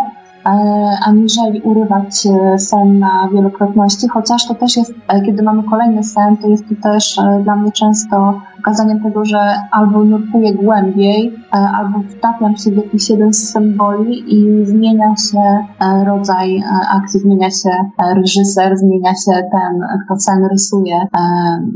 aniżeli 1.05 1.61
urywać 1.61 2.27
sen 2.57 2.99
na 2.99 3.29
wielokrotności, 3.33 4.07
chociaż 4.07 4.47
to 4.47 4.55
też 4.55 4.77
jest, 4.77 4.93
kiedy 5.25 5.43
mamy 5.43 5.63
kolejny 5.63 6.03
sen, 6.03 6.37
to 6.37 6.47
jest 6.47 6.63
to 6.69 6.75
też 6.89 7.19
dla 7.43 7.55
mnie 7.55 7.71
często 7.71 8.41
pokazaniem 8.63 9.03
tego, 9.03 9.25
że 9.25 9.39
albo 9.71 10.03
nurkuję 10.03 10.53
głębiej, 10.53 11.35
e, 11.53 11.57
albo 11.57 12.03
wtapiam 12.17 12.57
się 12.57 12.71
w 12.71 12.77
jakiś 12.77 13.09
jeden 13.09 13.33
z 13.33 13.51
symboli 13.51 14.23
i 14.27 14.65
zmienia 14.65 15.15
się 15.15 15.39
e, 15.39 16.05
rodzaj 16.05 16.57
e, 16.57 16.63
akcji, 16.89 17.19
zmienia 17.19 17.51
się 17.51 17.69
reżyser, 18.15 18.77
zmienia 18.77 19.11
się 19.11 19.31
ten, 19.51 19.79
kto 20.05 20.19
sen 20.19 20.47
rysuje. 20.51 21.07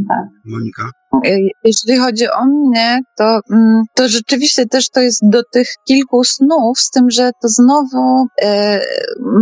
Tak. 0.08 0.28
Monika? 0.46 0.84
Jeśli 1.64 1.98
chodzi 1.98 2.30
o 2.30 2.46
mnie, 2.46 3.00
to, 3.18 3.40
mm, 3.52 3.84
to 3.96 4.08
rzeczywiście 4.08 4.66
też 4.66 4.90
to 4.90 5.00
jest 5.00 5.20
do 5.24 5.42
tych 5.52 5.68
kilku 5.88 6.24
snów, 6.24 6.80
z 6.80 6.90
tym, 6.90 7.10
że 7.10 7.32
to 7.42 7.48
znowu, 7.48 8.28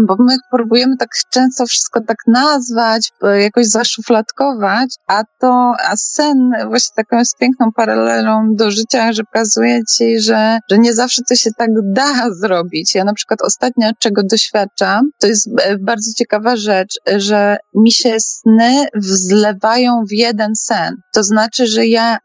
bo 0.07 0.15
my 0.19 0.35
próbujemy 0.51 0.97
tak 0.97 1.09
często 1.31 1.65
wszystko 1.65 1.99
tak 2.07 2.17
nazwać, 2.27 3.11
jakoś 3.39 3.65
zaszufladkować, 3.67 4.89
a 5.07 5.23
to, 5.39 5.73
a 5.89 5.95
sen 5.95 6.51
właśnie 6.67 6.93
taką 6.95 7.17
jest 7.17 7.34
piękną 7.39 7.71
paralelą 7.75 8.47
do 8.53 8.71
życia, 8.71 9.13
że 9.13 9.23
pokazuje 9.23 9.79
ci, 9.97 10.19
że, 10.19 10.59
że 10.71 10.77
nie 10.77 10.93
zawsze 10.93 11.21
to 11.29 11.35
się 11.35 11.49
tak 11.57 11.69
da 11.83 12.29
zrobić. 12.41 12.95
Ja 12.95 13.03
na 13.03 13.13
przykład 13.13 13.41
ostatnio, 13.41 13.89
czego 13.99 14.21
doświadczam, 14.23 15.01
to 15.19 15.27
jest 15.27 15.49
e, 15.61 15.77
bardzo 15.77 16.11
ciekawa 16.17 16.55
rzecz, 16.55 16.99
że 17.17 17.57
mi 17.75 17.91
się 17.91 18.15
sny 18.19 18.85
wzlewają 18.95 20.03
w 20.09 20.11
jeden 20.11 20.55
sen. 20.55 20.95
To 21.13 21.23
znaczy, 21.23 21.67
że 21.67 21.85
ja 21.85 22.17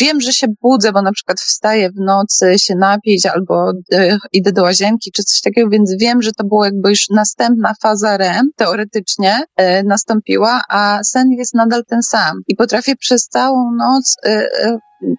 wiem, 0.00 0.20
że 0.20 0.32
się 0.32 0.46
budzę, 0.62 0.92
bo 0.92 1.02
na 1.02 1.12
przykład 1.12 1.40
wstaję 1.40 1.90
w 1.90 2.00
nocy 2.00 2.58
się 2.58 2.74
napić 2.74 3.26
albo 3.26 3.70
y, 3.94 4.18
idę 4.32 4.52
do 4.52 4.62
łazienki 4.62 5.10
czy 5.12 5.22
coś 5.22 5.40
takiego, 5.40 5.70
więc 5.70 5.94
wiem, 6.00 6.22
że 6.22 6.30
to 6.32 6.44
było 6.44 6.64
jakby 6.64 6.90
już 6.90 7.08
następna 7.10 7.72
faza 7.82 8.16
REM, 8.16 8.50
teoretycznie 8.56 9.40
y, 9.60 9.64
nastąpiła, 9.84 10.62
a 10.68 11.00
sen 11.04 11.30
jest 11.30 11.54
nadal 11.54 11.84
ten 11.84 12.02
sam. 12.02 12.40
I 12.48 12.56
potrafię 12.56 12.96
przez 12.96 13.24
całą 13.24 13.72
noc 13.78 14.16
y, 14.26 14.48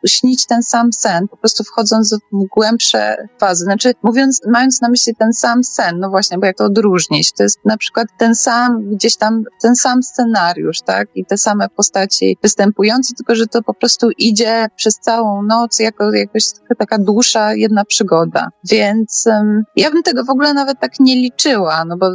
śnić 0.07 0.45
ten 0.45 0.63
sam 0.63 0.93
sen, 0.93 1.27
po 1.27 1.38
prostu 1.38 1.63
wchodząc 1.63 2.13
w 2.13 2.19
głębsze 2.55 3.27
fazy. 3.39 3.63
Znaczy, 3.63 3.93
mówiąc, 4.03 4.41
mając 4.47 4.81
na 4.81 4.89
myśli 4.89 5.15
ten 5.15 5.34
sam 5.34 5.63
sen, 5.63 5.99
no 5.99 6.09
właśnie, 6.09 6.38
bo 6.38 6.45
jak 6.45 6.57
to 6.57 6.65
odróżnić? 6.65 7.31
To 7.31 7.43
jest 7.43 7.59
na 7.65 7.77
przykład 7.77 8.07
ten 8.17 8.36
sam, 8.36 8.89
gdzieś 8.89 9.17
tam, 9.17 9.43
ten 9.61 9.75
sam 9.75 10.03
scenariusz, 10.03 10.81
tak? 10.81 11.07
I 11.15 11.25
te 11.25 11.38
same 11.38 11.69
postaci 11.69 12.38
występujące, 12.43 13.13
tylko 13.15 13.36
że 13.36 13.47
to 13.47 13.61
po 13.61 13.73
prostu 13.73 14.09
idzie 14.17 14.67
przez 14.75 14.93
całą 14.93 15.43
noc 15.43 15.79
jako 15.79 16.13
jakoś 16.13 16.43
taka 16.77 16.97
dłuższa 16.97 17.53
jedna 17.53 17.86
przygoda. 17.86 18.49
Więc 18.69 19.23
um, 19.27 19.63
ja 19.75 19.91
bym 19.91 20.03
tego 20.03 20.23
w 20.23 20.29
ogóle 20.29 20.53
nawet 20.53 20.79
tak 20.79 20.99
nie 20.99 21.15
liczyła, 21.15 21.86
no 21.86 21.97
bo 21.97 22.09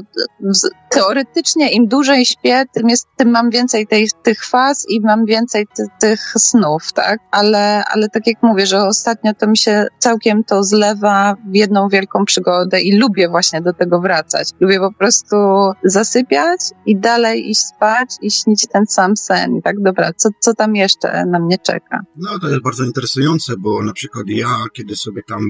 teoretycznie 0.90 1.72
im 1.72 1.88
dłużej 1.88 2.24
śpię, 2.24 2.64
tym, 2.74 2.88
jest, 2.88 3.06
tym 3.16 3.30
mam 3.30 3.50
więcej 3.50 3.86
tej, 3.86 4.08
tych 4.22 4.44
faz 4.44 4.86
i 4.88 5.00
mam 5.00 5.24
więcej 5.24 5.66
ty, 5.76 5.86
tych 6.00 6.20
snów, 6.38 6.92
tak? 6.92 7.20
Ale, 7.30 7.57
ale 7.92 8.08
tak 8.08 8.26
jak 8.26 8.42
mówię, 8.42 8.66
że 8.66 8.84
ostatnio 8.84 9.34
to 9.34 9.46
mi 9.46 9.58
się 9.58 9.86
całkiem 9.98 10.44
to 10.44 10.64
zlewa 10.64 11.36
w 11.50 11.54
jedną 11.54 11.88
wielką 11.88 12.24
przygodę 12.24 12.80
i 12.80 12.98
lubię 12.98 13.28
właśnie 13.28 13.60
do 13.60 13.72
tego 13.72 14.00
wracać. 14.00 14.48
Lubię 14.60 14.80
po 14.80 14.92
prostu 14.92 15.36
zasypiać 15.84 16.60
i 16.86 16.96
dalej 16.96 17.50
iść 17.50 17.60
spać 17.60 18.08
i 18.22 18.30
śnić 18.30 18.66
ten 18.72 18.86
sam 18.86 19.16
sen. 19.16 19.60
Tak, 19.64 19.76
dobra, 19.80 20.12
co, 20.16 20.28
co 20.40 20.54
tam 20.54 20.76
jeszcze 20.76 21.26
na 21.26 21.38
mnie 21.38 21.58
czeka? 21.58 22.00
No, 22.16 22.38
to 22.38 22.48
jest 22.48 22.62
bardzo 22.62 22.84
interesujące, 22.84 23.54
bo 23.58 23.82
na 23.82 23.92
przykład 23.92 24.24
ja, 24.28 24.48
kiedy 24.72 24.96
sobie 24.96 25.22
tam 25.22 25.40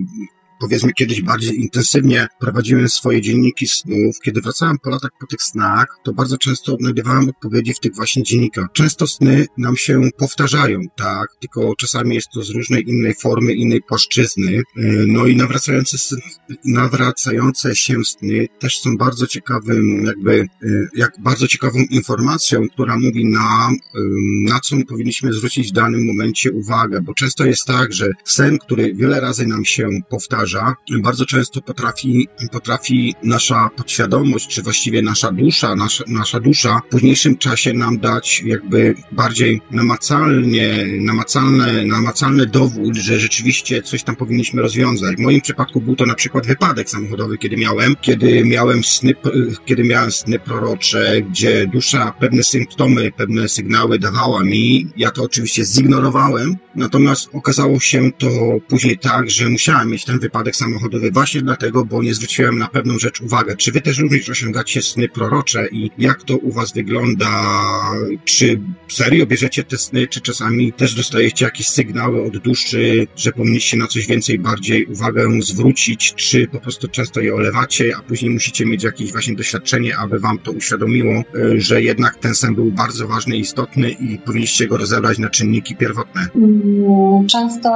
powiedzmy 0.60 0.92
kiedyś 0.92 1.22
bardziej 1.22 1.60
intensywnie 1.60 2.28
prowadziłem 2.40 2.88
swoje 2.88 3.22
dzienniki 3.22 3.66
snów. 3.66 4.16
Kiedy 4.24 4.40
wracałem 4.40 4.78
po 4.78 4.90
latach 4.90 5.10
po 5.20 5.26
tych 5.26 5.42
snach, 5.42 5.86
to 6.04 6.12
bardzo 6.12 6.38
często 6.38 6.74
odnajdywałem 6.74 7.28
odpowiedzi 7.28 7.74
w 7.74 7.80
tych 7.80 7.94
właśnie 7.94 8.22
dziennikach. 8.22 8.66
Często 8.72 9.06
sny 9.06 9.46
nam 9.58 9.76
się 9.76 10.00
powtarzają, 10.18 10.80
tak, 10.96 11.28
tylko 11.40 11.74
czasami 11.78 12.14
jest 12.14 12.28
to 12.34 12.42
z 12.42 12.50
różnej 12.50 12.88
innej 12.88 13.14
formy, 13.14 13.52
innej 13.52 13.82
płaszczyzny. 13.82 14.56
E, 14.56 14.62
no 15.06 15.26
i 15.26 15.36
nawracające, 15.36 16.16
nawracające 16.64 17.76
się 17.76 18.04
sny 18.04 18.46
też 18.58 18.80
są 18.80 18.96
bardzo 18.96 19.26
ciekawym, 19.26 20.04
jakby, 20.06 20.40
e, 20.40 20.68
jak 20.96 21.12
bardzo 21.22 21.48
ciekawą 21.48 21.78
informacją, 21.90 22.68
która 22.68 22.98
mówi 22.98 23.26
nam, 23.26 23.72
e, 23.72 23.98
na 24.44 24.60
co 24.60 24.76
powinniśmy 24.88 25.32
zwrócić 25.32 25.68
w 25.68 25.72
danym 25.72 26.06
momencie 26.06 26.52
uwagę, 26.52 27.00
bo 27.00 27.14
często 27.14 27.44
jest 27.46 27.64
tak, 27.66 27.92
że 27.92 28.10
sen, 28.24 28.58
który 28.58 28.94
wiele 28.94 29.20
razy 29.20 29.46
nam 29.46 29.64
się 29.64 29.88
powtarza, 30.10 30.47
bardzo 31.02 31.26
często 31.26 31.62
potrafi, 31.62 32.28
potrafi 32.52 33.14
nasza 33.22 33.68
podświadomość, 33.76 34.48
czy 34.48 34.62
właściwie 34.62 35.02
nasza 35.02 35.32
dusza, 35.32 35.76
nasza, 35.76 36.04
nasza 36.06 36.40
dusza 36.40 36.80
w 36.86 36.90
późniejszym 36.90 37.38
czasie 37.38 37.72
nam 37.72 37.98
dać 37.98 38.42
jakby 38.46 38.94
bardziej 39.12 39.60
namacalnie, 39.70 40.86
namacalne, 41.00 41.86
namacalny 41.86 42.46
dowód, 42.46 42.96
że 42.96 43.20
rzeczywiście 43.20 43.82
coś 43.82 44.02
tam 44.02 44.16
powinniśmy 44.16 44.62
rozwiązać. 44.62 45.16
W 45.16 45.20
moim 45.20 45.40
przypadku 45.40 45.80
był 45.80 45.96
to 45.96 46.06
na 46.06 46.14
przykład 46.14 46.46
wypadek 46.46 46.90
samochodowy, 46.90 47.38
kiedy 47.38 47.56
miałem, 47.56 47.96
kiedy 48.00 48.44
miałem 48.44 48.84
sny, 48.84 49.14
kiedy 49.66 49.84
miałem 49.84 50.12
sny 50.12 50.38
prorocze, 50.38 51.22
gdzie 51.22 51.66
dusza 51.66 52.12
pewne 52.20 52.42
symptomy, 52.42 53.12
pewne 53.12 53.48
sygnały 53.48 53.98
dawała 53.98 54.44
mi. 54.44 54.86
Ja 54.96 55.10
to 55.10 55.22
oczywiście 55.22 55.64
zignorowałem, 55.64 56.56
natomiast 56.74 57.28
okazało 57.32 57.80
się 57.80 58.12
to 58.18 58.28
później 58.68 58.98
tak, 58.98 59.30
że 59.30 59.48
musiałem 59.48 59.90
mieć 59.90 60.04
ten 60.04 60.18
wypadek 60.18 60.37
wypadek 60.38 60.56
samochodowy 60.56 61.10
właśnie 61.10 61.42
dlatego, 61.42 61.84
bo 61.84 62.02
nie 62.02 62.14
zwróciłem 62.14 62.58
na 62.58 62.68
pewną 62.68 62.98
rzecz 62.98 63.20
uwagę. 63.20 63.56
Czy 63.56 63.72
wy 63.72 63.80
też 63.80 63.98
również 63.98 64.30
osiągacie 64.30 64.82
sny 64.82 65.08
prorocze 65.08 65.68
i 65.72 65.90
jak 65.98 66.22
to 66.22 66.36
u 66.36 66.52
was 66.52 66.72
wygląda? 66.72 67.30
Czy 68.24 68.60
serio 68.88 69.26
bierzecie 69.26 69.64
te 69.64 69.78
sny, 69.78 70.06
czy 70.06 70.20
czasami 70.20 70.72
też 70.72 70.94
dostajecie 70.94 71.44
jakieś 71.44 71.68
sygnały 71.68 72.24
od 72.24 72.38
duszy, 72.38 73.06
że 73.16 73.32
powinniście 73.32 73.76
na 73.76 73.86
coś 73.86 74.06
więcej 74.06 74.38
bardziej 74.38 74.86
uwagę 74.86 75.28
zwrócić, 75.42 76.14
czy 76.14 76.46
po 76.46 76.60
prostu 76.60 76.88
często 76.88 77.20
je 77.20 77.34
olewacie, 77.34 77.92
a 77.98 78.02
później 78.02 78.30
musicie 78.30 78.66
mieć 78.66 78.84
jakieś 78.84 79.12
właśnie 79.12 79.34
doświadczenie, 79.34 79.98
aby 79.98 80.18
wam 80.18 80.38
to 80.38 80.52
uświadomiło, 80.52 81.14
e, 81.14 81.24
że 81.60 81.82
jednak 81.82 82.16
ten 82.16 82.34
sen 82.34 82.54
był 82.54 82.72
bardzo 82.72 83.08
ważny 83.08 83.36
istotny 83.36 83.90
i 83.90 84.18
powinniście 84.18 84.66
go 84.66 84.76
rozebrać 84.76 85.18
na 85.18 85.30
czynniki 85.30 85.76
pierwotne? 85.76 86.26
Mm, 86.34 87.26
często 87.26 87.70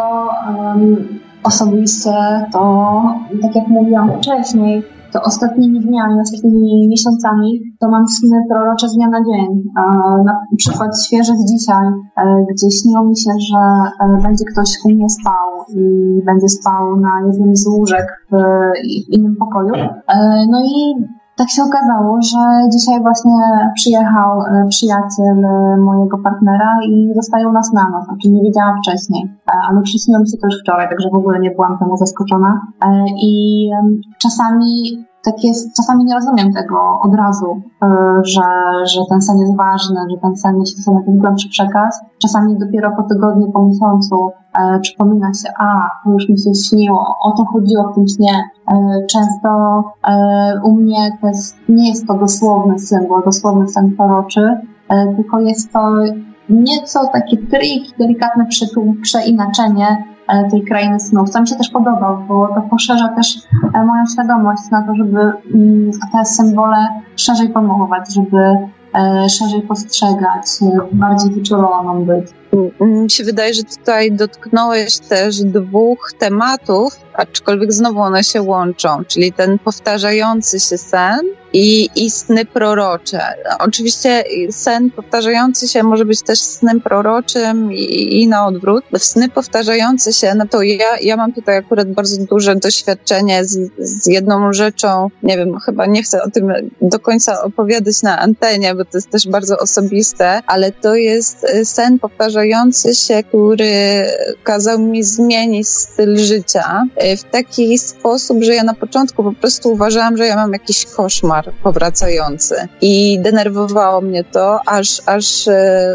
um 0.77 1.32
Osobiście 1.45 2.13
to, 2.53 3.03
tak 3.43 3.55
jak 3.55 3.69
mówiłam 3.69 4.11
wcześniej, 4.19 4.83
to 5.13 5.23
ostatnimi 5.23 5.81
dniami, 5.81 6.21
ostatnimi 6.21 6.89
miesiącami 6.89 7.63
to 7.81 7.89
mam 7.89 8.09
sny 8.09 8.39
prorocze 8.51 8.89
z 8.89 8.95
dnia 8.95 9.09
na 9.09 9.19
dzień. 9.19 9.63
Na 10.25 10.41
przykład 10.57 10.91
świeże 11.07 11.33
z 11.37 11.53
dzisiaj, 11.53 11.87
e, 12.17 12.45
gdzie 12.51 12.71
śniło 12.71 13.05
mi 13.05 13.17
się, 13.17 13.31
że 13.51 13.59
e, 14.01 14.23
będzie 14.23 14.45
ktoś 14.53 14.69
u 14.85 14.91
mnie 14.91 15.09
spał 15.11 15.49
i 15.69 15.85
będzie 16.27 16.49
spał 16.49 17.01
na 17.01 17.27
jednym 17.27 17.57
z 17.57 17.67
łóżek 17.67 18.07
w 18.33 18.37
innym 19.09 19.37
pokoju. 19.37 19.75
E, 19.75 20.47
no 20.51 20.61
i 20.65 20.95
tak 21.37 21.51
się 21.51 21.63
okazało, 21.63 22.23
że 22.23 22.39
dzisiaj 22.73 23.01
właśnie 23.01 23.33
przyjechał 23.75 24.41
e, 24.41 24.67
przyjaciel 24.69 25.45
e, 25.45 25.77
mojego 25.77 26.19
partnera 26.19 26.79
i 26.87 27.13
zostają 27.15 27.53
nas 27.53 27.73
na 27.73 27.89
noc, 27.89 28.09
o 28.09 28.17
czym 28.23 28.35
nie 28.35 28.43
wiedziałam 28.43 28.79
wcześniej, 28.83 29.25
e, 29.25 29.53
ale 29.69 29.83
przyśniłam 29.83 30.27
się 30.27 30.37
to 30.37 30.47
już 30.47 30.61
wczoraj, 30.63 30.89
także 30.89 31.09
w 31.13 31.17
ogóle 31.17 31.41
nie 31.41 31.51
byłam 31.51 31.79
temu 31.79 31.97
zaskoczona. 31.97 32.61
I 33.23 33.71
czasami 34.23 35.05
tak 35.25 35.45
jest, 35.45 35.77
czasami 35.77 36.05
nie 36.05 36.15
rozumiem 36.15 36.53
tego 36.53 36.77
od 37.03 37.15
razu, 37.15 37.63
że, 38.23 38.43
że 38.95 39.01
ten 39.09 39.23
sen 39.23 39.39
jest 39.39 39.57
ważny, 39.57 40.01
że 40.11 40.17
ten 40.17 40.37
sen 40.37 40.59
niesie 40.59 40.77
sobie 40.77 40.99
ten 41.07 41.19
głębszy 41.19 41.49
przekaz. 41.49 42.01
Czasami 42.19 42.59
dopiero 42.59 42.91
po 42.97 43.03
tygodniu, 43.03 43.53
po 43.53 43.67
miesiącu 43.67 44.31
e, 44.59 44.81
przypomina 44.81 45.35
się, 45.35 45.49
a, 45.59 45.91
to 46.05 46.11
już 46.11 46.29
mi 46.29 46.39
się 46.39 46.55
śniło, 46.55 47.17
o 47.23 47.31
to 47.37 47.45
chodziło 47.45 47.89
w 47.89 47.95
tym 47.95 48.09
śnie. 48.09 48.51
E, 48.69 48.75
często 49.07 49.49
e, 50.09 50.61
u 50.65 50.73
mnie 50.75 51.19
to 51.21 51.29
jest, 51.29 51.57
nie 51.69 51.89
jest 51.89 52.07
to 52.07 52.15
dosłowny 52.15 52.79
symbol, 52.79 53.23
dosłowny 53.25 53.69
sen 53.69 53.97
proroczy, 53.97 54.61
e, 54.89 55.15
tylko 55.17 55.41
jest 55.41 55.73
to 55.73 55.93
nieco 56.49 57.07
taki 57.13 57.39
trik, 57.39 57.99
delikatne 57.99 58.47
przeinaczenie 59.03 59.87
e, 59.89 60.12
tej 60.51 60.63
krainy 60.63 61.01
snów, 61.01 61.31
co 61.31 61.41
mi 61.41 61.49
się 61.49 61.57
też 61.57 61.71
podoba, 61.71 62.25
bo 62.29 62.49
to 62.49 62.63
poszerza 62.71 63.09
też 63.09 63.39
e, 63.75 63.85
moją 63.85 64.07
świadomość 64.13 64.63
na 64.71 64.83
to, 64.83 64.95
żeby 64.95 65.21
mm, 65.21 65.91
te 66.13 66.25
symbole 66.25 66.77
szerzej 67.17 67.49
pojmować, 67.49 68.15
żeby 68.15 68.57
szerzej 69.29 69.63
postrzegać, 69.63 70.47
bardziej 70.93 71.31
wyczuloną 71.31 72.05
być. 72.05 72.42
Mi 72.81 73.11
się 73.11 73.25
wydaje, 73.25 73.55
że 73.55 73.63
tutaj 73.63 74.13
dotknąłeś 74.13 74.99
też 74.99 75.41
dwóch 75.41 76.13
tematów, 76.19 76.97
aczkolwiek 77.15 77.73
znowu 77.73 78.01
one 78.01 78.25
się 78.25 78.43
łączą, 78.43 79.05
czyli 79.09 79.33
ten 79.33 79.59
powtarzający 79.59 80.61
się 80.61 80.79
sen 80.79 81.21
i, 81.53 81.89
i 81.97 82.11
sny 82.11 82.45
prorocze. 82.45 83.21
Oczywiście 83.59 84.25
sen 84.51 84.91
powtarzający 84.91 85.69
się 85.69 85.83
może 85.83 86.05
być 86.05 86.23
też 86.23 86.41
snem 86.41 86.81
proroczym 86.81 87.73
i, 87.73 88.21
i 88.23 88.29
na 88.29 88.47
odwrót. 88.47 88.85
Sny 88.99 89.29
powtarzające 89.29 90.13
się, 90.13 90.35
no 90.35 90.47
to 90.51 90.63
ja, 90.63 90.99
ja 91.03 91.17
mam 91.17 91.33
tutaj 91.33 91.57
akurat 91.57 91.93
bardzo 91.93 92.25
duże 92.25 92.57
doświadczenie 92.57 93.45
z, 93.45 93.71
z 93.79 94.07
jedną 94.07 94.53
rzeczą, 94.53 95.11
nie 95.23 95.37
wiem, 95.37 95.59
chyba 95.59 95.87
nie 95.87 96.03
chcę 96.03 96.23
o 96.23 96.31
tym 96.31 96.53
do 96.81 97.01
końca 97.01 97.43
opowiadać 97.43 98.03
na 98.03 98.19
antenie, 98.19 98.75
bo 98.75 98.85
to 98.85 98.91
jest 98.95 99.11
też 99.11 99.29
bardzo 99.29 99.59
osobiste, 99.59 100.41
ale 100.47 100.73
to 100.73 100.95
jest 100.95 101.47
sen 101.65 101.99
powtarzający 101.99 102.42
się, 102.95 103.23
który 103.23 104.05
kazał 104.45 104.79
mi 104.79 105.05
zmienić 105.05 105.69
styl 105.69 106.19
życia 106.19 106.85
E, 106.97 107.17
w 107.17 107.25
taki 107.25 107.79
sposób, 107.79 108.43
że 108.43 108.55
ja 108.55 108.65
na 108.65 108.75
początku 108.75 109.25
po 109.25 109.33
prostu 109.33 109.73
uważałam, 109.73 110.17
że 110.17 110.27
ja 110.27 110.37
mam 110.37 110.53
jakiś 110.53 110.87
koszmar 110.87 111.53
powracający. 111.63 112.55
I 112.81 113.19
denerwowało 113.21 114.01
mnie 114.01 114.25
to, 114.25 114.61
aż, 114.67 115.03
aż 115.07 115.49
e, 115.49 115.95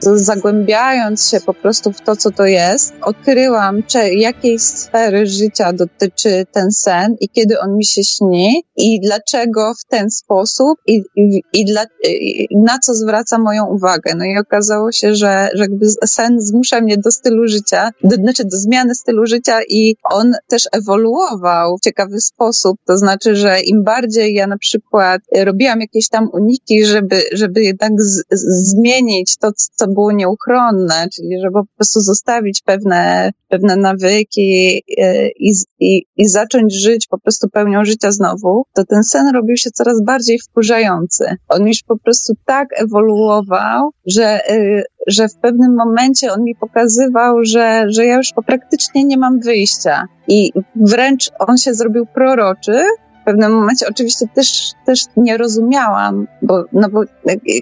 zagłębiając 0.00 1.28
się 1.28 1.40
po 1.40 1.54
prostu 1.54 1.92
w 1.92 2.00
to, 2.00 2.16
co 2.16 2.30
to 2.30 2.46
jest, 2.46 2.92
odkryłam, 3.02 3.82
czy 3.82 4.14
jakiej 4.14 4.58
sfery 4.58 5.26
życia 5.26 5.72
dotyczy 5.72 6.46
ten 6.52 6.70
sen 6.72 7.16
i 7.20 7.28
kiedy 7.28 7.60
on 7.60 7.76
mi 7.76 7.84
się 7.84 8.04
śni 8.04 8.62
i 8.76 9.00
dlaczego 9.00 9.74
w 9.74 9.84
ten 9.84 10.10
sposób 10.10 10.78
i, 10.86 11.02
i, 11.16 11.42
i, 11.52 11.64
dla, 11.64 11.84
i 12.04 12.56
na 12.56 12.78
co 12.78 12.94
zwraca 12.94 13.38
moją 13.38 13.66
uwagę. 13.66 14.14
No 14.16 14.24
i 14.24 14.38
okazało 14.38 14.92
się, 14.92 15.14
że, 15.14 15.48
że 15.54 15.62
jakby 15.62 15.86
sen 16.06 16.40
zmusza 16.40 16.80
mnie 16.80 16.98
do 16.98 17.10
stylu 17.10 17.48
życia, 17.48 17.90
do, 18.04 18.16
znaczy 18.16 18.44
do 18.44 18.56
zmiany 18.56 18.94
stylu 18.94 19.26
życia 19.26 19.60
i 19.68 19.96
on 20.10 20.32
też 20.48 20.62
ewoluował 20.72 21.76
w 21.78 21.80
ciekawy 21.80 22.20
sposób. 22.20 22.76
To 22.86 22.98
znaczy, 22.98 23.36
że 23.36 23.60
im 23.60 23.84
bardziej 23.84 24.34
ja 24.34 24.46
na 24.46 24.58
przykład 24.58 25.22
robiłam 25.36 25.80
jakieś 25.80 26.08
tam 26.08 26.28
uniki, 26.32 26.84
żeby, 26.84 27.22
żeby 27.32 27.62
jednak 27.62 27.92
z, 28.02 28.24
z, 28.30 28.70
zmienić 28.70 29.36
to, 29.36 29.50
co 29.76 29.87
było 29.88 30.12
nieuchronne, 30.12 31.08
czyli 31.14 31.40
żeby 31.40 31.52
po 31.52 31.74
prostu 31.76 32.00
zostawić 32.00 32.62
pewne, 32.64 33.30
pewne 33.48 33.76
nawyki 33.76 34.82
e, 34.98 35.28
i, 35.28 35.52
i, 35.80 36.02
i 36.16 36.28
zacząć 36.28 36.74
żyć 36.74 37.06
po 37.06 37.18
prostu 37.18 37.48
pełnią 37.48 37.84
życia 37.84 38.12
znowu, 38.12 38.64
to 38.74 38.84
ten 38.84 39.04
sen 39.04 39.34
robił 39.34 39.56
się 39.56 39.70
coraz 39.70 40.02
bardziej 40.04 40.38
wkurzający. 40.38 41.36
On 41.48 41.66
już 41.66 41.82
po 41.82 41.98
prostu 41.98 42.32
tak 42.46 42.68
ewoluował, 42.76 43.90
że, 44.06 44.50
e, 44.50 44.82
że 45.06 45.28
w 45.28 45.36
pewnym 45.36 45.74
momencie 45.74 46.32
on 46.32 46.42
mi 46.44 46.54
pokazywał, 46.54 47.44
że, 47.44 47.84
że 47.88 48.06
ja 48.06 48.16
już 48.16 48.32
praktycznie 48.46 49.04
nie 49.04 49.18
mam 49.18 49.40
wyjścia. 49.40 50.04
I 50.28 50.52
wręcz 50.76 51.30
on 51.38 51.56
się 51.56 51.74
zrobił 51.74 52.06
proroczy, 52.06 52.82
pewnym 53.28 53.52
momencie 53.52 53.86
oczywiście 53.88 54.26
też, 54.34 54.72
też 54.86 55.04
nie 55.16 55.36
rozumiałam, 55.36 56.26
bo, 56.42 56.64
no 56.72 56.88
bo 56.88 57.02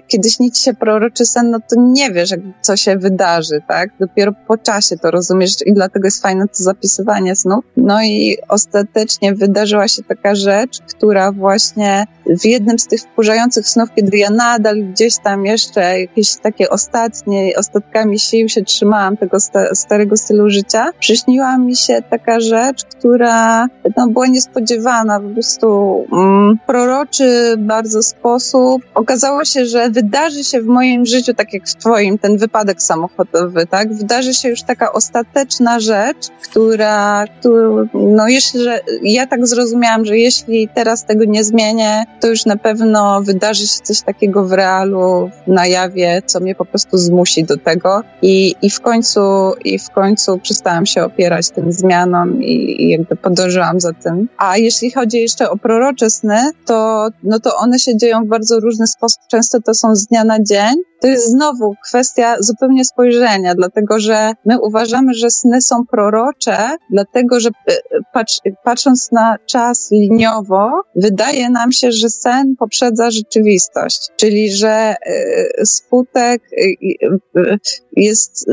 kiedy 0.07 0.29
śni 0.29 0.51
ci 0.51 0.63
się 0.63 0.73
proroczy 0.73 1.25
sen, 1.25 1.49
no 1.49 1.59
to 1.59 1.75
nie 1.81 2.11
wiesz, 2.11 2.29
co 2.61 2.77
się 2.77 2.97
wydarzy, 2.97 3.61
tak? 3.67 3.89
Dopiero 3.99 4.31
po 4.47 4.57
czasie 4.57 4.97
to 4.97 5.11
rozumiesz 5.11 5.51
i 5.65 5.73
dlatego 5.73 6.07
jest 6.07 6.21
fajne 6.21 6.47
to 6.47 6.63
zapisywanie 6.63 7.35
snów. 7.35 7.65
No 7.77 8.03
i 8.03 8.37
ostatecznie 8.49 9.33
wydarzyła 9.33 9.87
się 9.87 10.03
taka 10.03 10.35
rzecz, 10.35 10.79
która 10.81 11.31
właśnie 11.31 12.05
w 12.39 12.45
jednym 12.45 12.79
z 12.79 12.87
tych 12.87 13.01
wkurzających 13.01 13.69
snów, 13.69 13.89
kiedy 13.95 14.17
ja 14.17 14.29
nadal 14.29 14.83
gdzieś 14.83 15.17
tam 15.17 15.45
jeszcze 15.45 15.99
jakieś 15.99 16.35
takie 16.35 16.69
ostatnie, 16.69 17.51
ostatkami 17.57 18.19
sił 18.19 18.49
się 18.49 18.63
trzymałam 18.63 19.17
tego 19.17 19.39
sta 19.39 19.75
starego 19.75 20.17
stylu 20.17 20.49
życia, 20.49 20.91
przyśniła 20.99 21.57
mi 21.57 21.75
się 21.75 22.01
taka 22.09 22.39
rzecz, 22.39 22.83
która 22.83 23.67
no, 23.97 24.07
była 24.07 24.27
niespodziewana, 24.27 25.19
po 25.19 25.29
prostu 25.29 25.56
prostu 25.57 26.05
mm, 26.13 26.59
proroczy 26.67 27.55
bardzo 27.57 28.03
sposób. 28.03 28.81
Okazało 28.95 29.45
się, 29.45 29.65
że 29.65 29.89
wydarzy 29.89 30.43
się 30.43 30.61
w 30.61 30.65
moim 30.65 31.05
życiu, 31.05 31.33
tak 31.33 31.53
jak 31.53 31.67
w 31.67 31.75
twoim, 31.75 32.17
ten 32.17 32.37
wypadek 32.37 32.81
samochodowy, 32.81 33.65
tak? 33.65 33.93
Wydarzy 33.93 34.33
się 34.33 34.49
już 34.49 34.61
taka 34.61 34.93
ostateczna 34.93 35.79
rzecz, 35.79 36.27
która, 36.43 37.25
która 37.39 37.85
no 37.93 38.27
jeśli, 38.27 38.63
że 38.63 38.79
ja 39.01 39.27
tak 39.27 39.47
zrozumiałam, 39.47 40.05
że 40.05 40.17
jeśli 40.17 40.69
teraz 40.75 41.05
tego 41.05 41.25
nie 41.25 41.43
zmienię, 41.43 42.05
to 42.19 42.27
już 42.27 42.45
na 42.45 42.57
pewno 42.57 43.21
wydarzy 43.21 43.67
się 43.67 43.79
coś 43.83 44.01
takiego 44.01 44.45
w 44.45 44.51
realu, 44.51 45.29
na 45.47 45.67
jawie, 45.67 46.21
co 46.25 46.39
mnie 46.39 46.55
po 46.55 46.65
prostu 46.65 46.97
zmusi 46.97 47.43
do 47.43 47.57
tego 47.57 48.03
i, 48.21 48.55
i 48.61 48.69
w 48.69 48.81
końcu, 48.81 49.19
i 49.65 49.79
w 49.79 49.89
końcu 49.89 50.37
przestałam 50.37 50.85
się 50.85 51.03
opierać 51.03 51.49
tym 51.49 51.71
zmianom 51.71 52.43
i, 52.43 52.83
i 52.83 52.89
jakby 52.89 53.15
podążyłam 53.15 53.79
za 53.79 53.93
tym. 53.93 54.29
A 54.37 54.57
jeśli 54.57 54.91
chodzi 54.91 55.21
jeszcze 55.21 55.46
o 55.49 55.57
prorocze 55.57 56.09
sny, 56.09 56.51
to, 56.65 57.09
no 57.23 57.39
to 57.39 57.55
one 57.55 57.79
się 57.79 57.97
dzieją 57.97 58.23
w 58.25 58.27
bardzo 58.27 58.59
różny 58.59 58.87
sposób. 58.87 59.21
Często 59.31 59.61
to 59.61 59.73
są 59.73 59.95
z 59.95 60.05
dnia 60.05 60.23
na 60.23 60.43
dzień, 60.43 60.75
to 61.01 61.07
jest 61.07 61.31
znowu 61.31 61.75
kwestia 61.87 62.35
zupełnie 62.39 62.85
spojrzenia, 62.85 63.55
dlatego 63.55 63.99
że 63.99 64.31
my 64.45 64.61
uważamy, 64.61 65.13
że 65.13 65.29
sny 65.29 65.61
są 65.61 65.85
prorocze, 65.85 66.57
dlatego 66.91 67.39
że 67.39 67.49
e, 67.49 67.73
patrz, 68.13 68.39
patrząc 68.63 69.11
na 69.11 69.35
czas 69.45 69.91
liniowo, 69.91 70.81
wydaje 70.95 71.49
nam 71.49 71.71
się, 71.71 71.91
że 71.91 72.09
sen 72.09 72.55
poprzedza 72.59 73.11
rzeczywistość, 73.11 74.09
czyli 74.15 74.51
że 74.51 74.69
e, 74.69 75.65
skutek 75.65 76.41
e, 76.43 77.57
jest, 77.95 78.45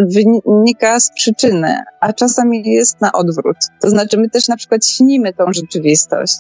wynika 0.47 1.01
z 1.01 1.12
przyczyny, 1.12 1.76
a 2.05 2.13
czasami 2.13 2.63
jest 2.67 3.01
na 3.01 3.13
odwrót. 3.13 3.57
To 3.81 3.91
znaczy 3.91 4.19
my 4.19 4.31
też 4.31 4.49
na 4.49 4.57
przykład 4.57 4.87
śnimy 4.87 5.33
tą 5.33 5.45
rzeczywistość 5.53 6.35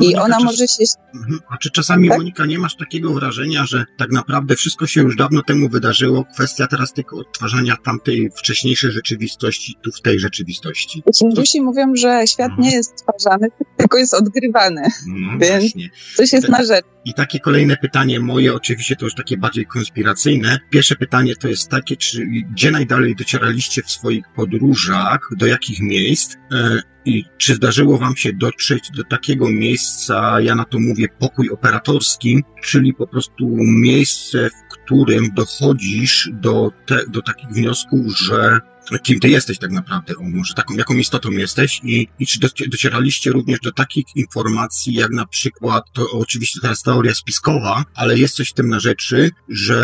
i 0.00 0.16
ona 0.16 0.34
czas... 0.34 0.44
może 0.44 0.68
się... 0.68 0.84
Mhm. 1.14 1.40
A 1.48 1.56
czy 1.56 1.70
czasami, 1.70 2.08
tak? 2.08 2.18
Monika, 2.18 2.46
nie 2.46 2.58
masz 2.58 2.76
takiego 2.76 3.12
wrażenia, 3.12 3.66
że 3.66 3.84
tak 3.98 4.10
naprawdę 4.10 4.56
wszystko 4.56 4.86
się 4.86 5.00
już 5.00 5.16
dawno 5.16 5.42
temu 5.42 5.68
wydarzyło. 5.68 6.24
Kwestia 6.24 6.66
teraz 6.66 6.92
tylko 6.92 7.16
odtwarzania 7.16 7.76
tamtej 7.84 8.30
wcześniejszej 8.36 8.92
rzeczywistości 8.92 9.74
tu 9.82 9.90
w 9.92 10.00
tej 10.00 10.20
rzeczywistości. 10.20 11.02
Hindusi 11.18 11.62
mówią, 11.62 11.96
że 11.96 12.26
świat 12.26 12.52
nie 12.58 12.72
jest 12.72 12.92
stwarzany, 12.98 13.48
tylko 13.78 13.98
jest 13.98 14.14
odgrywany. 14.14 14.82
No, 15.06 15.38
więc 15.38 15.62
właśnie. 15.64 15.90
coś 16.16 16.32
jest 16.32 16.48
na 16.48 16.64
rzecz. 16.64 16.84
I 17.04 17.14
takie 17.14 17.40
kolejne 17.40 17.76
pytanie 17.76 18.20
moje, 18.20 18.54
oczywiście 18.54 18.96
to 18.96 19.04
już 19.04 19.14
takie 19.14 19.36
bardziej 19.36 19.66
konspiracyjne. 19.66 20.58
Pierwsze 20.70 20.96
pytanie 20.96 21.36
to 21.36 21.48
jest 21.48 21.68
takie, 21.68 21.96
czy 21.96 22.26
gdzie 22.52 22.70
najdalej 22.70 23.16
docieraliście 23.16 23.82
w 23.82 23.90
swoich 23.90 24.24
podróżach, 24.36 25.09
do 25.36 25.46
jakich 25.46 25.80
miejsc 25.80 26.34
e, 26.52 26.82
i 27.04 27.24
czy 27.38 27.54
zdarzyło 27.54 27.98
wam 27.98 28.16
się 28.16 28.32
dotrzeć 28.32 28.90
do 28.96 29.04
takiego 29.04 29.48
miejsca, 29.50 30.40
ja 30.40 30.54
na 30.54 30.64
to 30.64 30.78
mówię 30.78 31.08
pokój 31.18 31.50
operatorski, 31.50 32.42
czyli 32.62 32.94
po 32.94 33.06
prostu 33.06 33.46
miejsce, 33.60 34.50
w 34.50 34.74
którym 34.74 35.34
dochodzisz 35.34 36.30
do, 36.32 36.70
te, 36.86 37.06
do 37.08 37.22
takich 37.22 37.48
wniosków, 37.48 38.18
że 38.18 38.60
kim 38.98 39.20
ty 39.20 39.28
jesteś 39.28 39.58
tak 39.58 39.70
naprawdę, 39.70 40.16
o 40.16 40.22
może 40.22 40.54
taką, 40.54 40.74
jaką 40.74 40.94
istotą 40.94 41.30
jesteś 41.30 41.80
i, 41.84 42.08
i 42.18 42.26
czy 42.26 42.38
docieraliście 42.68 43.30
również 43.30 43.60
do 43.60 43.72
takich 43.72 44.04
informacji, 44.16 44.94
jak 44.94 45.10
na 45.10 45.26
przykład, 45.26 45.84
to 45.92 46.10
oczywiście 46.10 46.60
teraz 46.60 46.82
teoria 46.82 47.14
spiskowa, 47.14 47.84
ale 47.94 48.18
jest 48.18 48.34
coś 48.34 48.48
w 48.48 48.54
tym 48.54 48.68
na 48.68 48.80
rzeczy, 48.80 49.30
że 49.48 49.76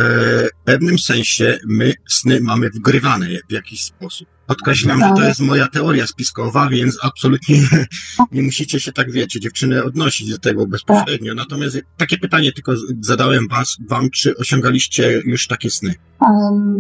w 0.62 0.64
pewnym 0.64 0.98
sensie 0.98 1.58
my 1.66 1.92
sny 2.08 2.40
mamy 2.40 2.70
wgrywane 2.70 3.28
w 3.48 3.52
jakiś 3.52 3.82
sposób. 3.82 4.35
Podkreślam, 4.46 5.00
że 5.00 5.12
to 5.16 5.22
jest 5.22 5.40
moja 5.40 5.68
teoria 5.68 6.06
spiskowa, 6.06 6.68
więc 6.68 6.98
absolutnie 7.02 7.56
nie 8.32 8.42
musicie 8.42 8.80
się 8.80 8.92
tak, 8.92 9.12
wiecie, 9.12 9.40
dziewczyny, 9.40 9.84
odnosić 9.84 10.30
do 10.30 10.38
tego 10.38 10.66
bezpośrednio. 10.66 11.34
Natomiast 11.34 11.76
takie 11.96 12.18
pytanie 12.18 12.52
tylko 12.52 12.72
zadałem 13.00 13.48
was, 13.48 13.76
wam, 13.88 14.10
czy 14.10 14.36
osiągaliście 14.36 15.22
już 15.24 15.46
takie 15.46 15.70
sny? 15.70 15.94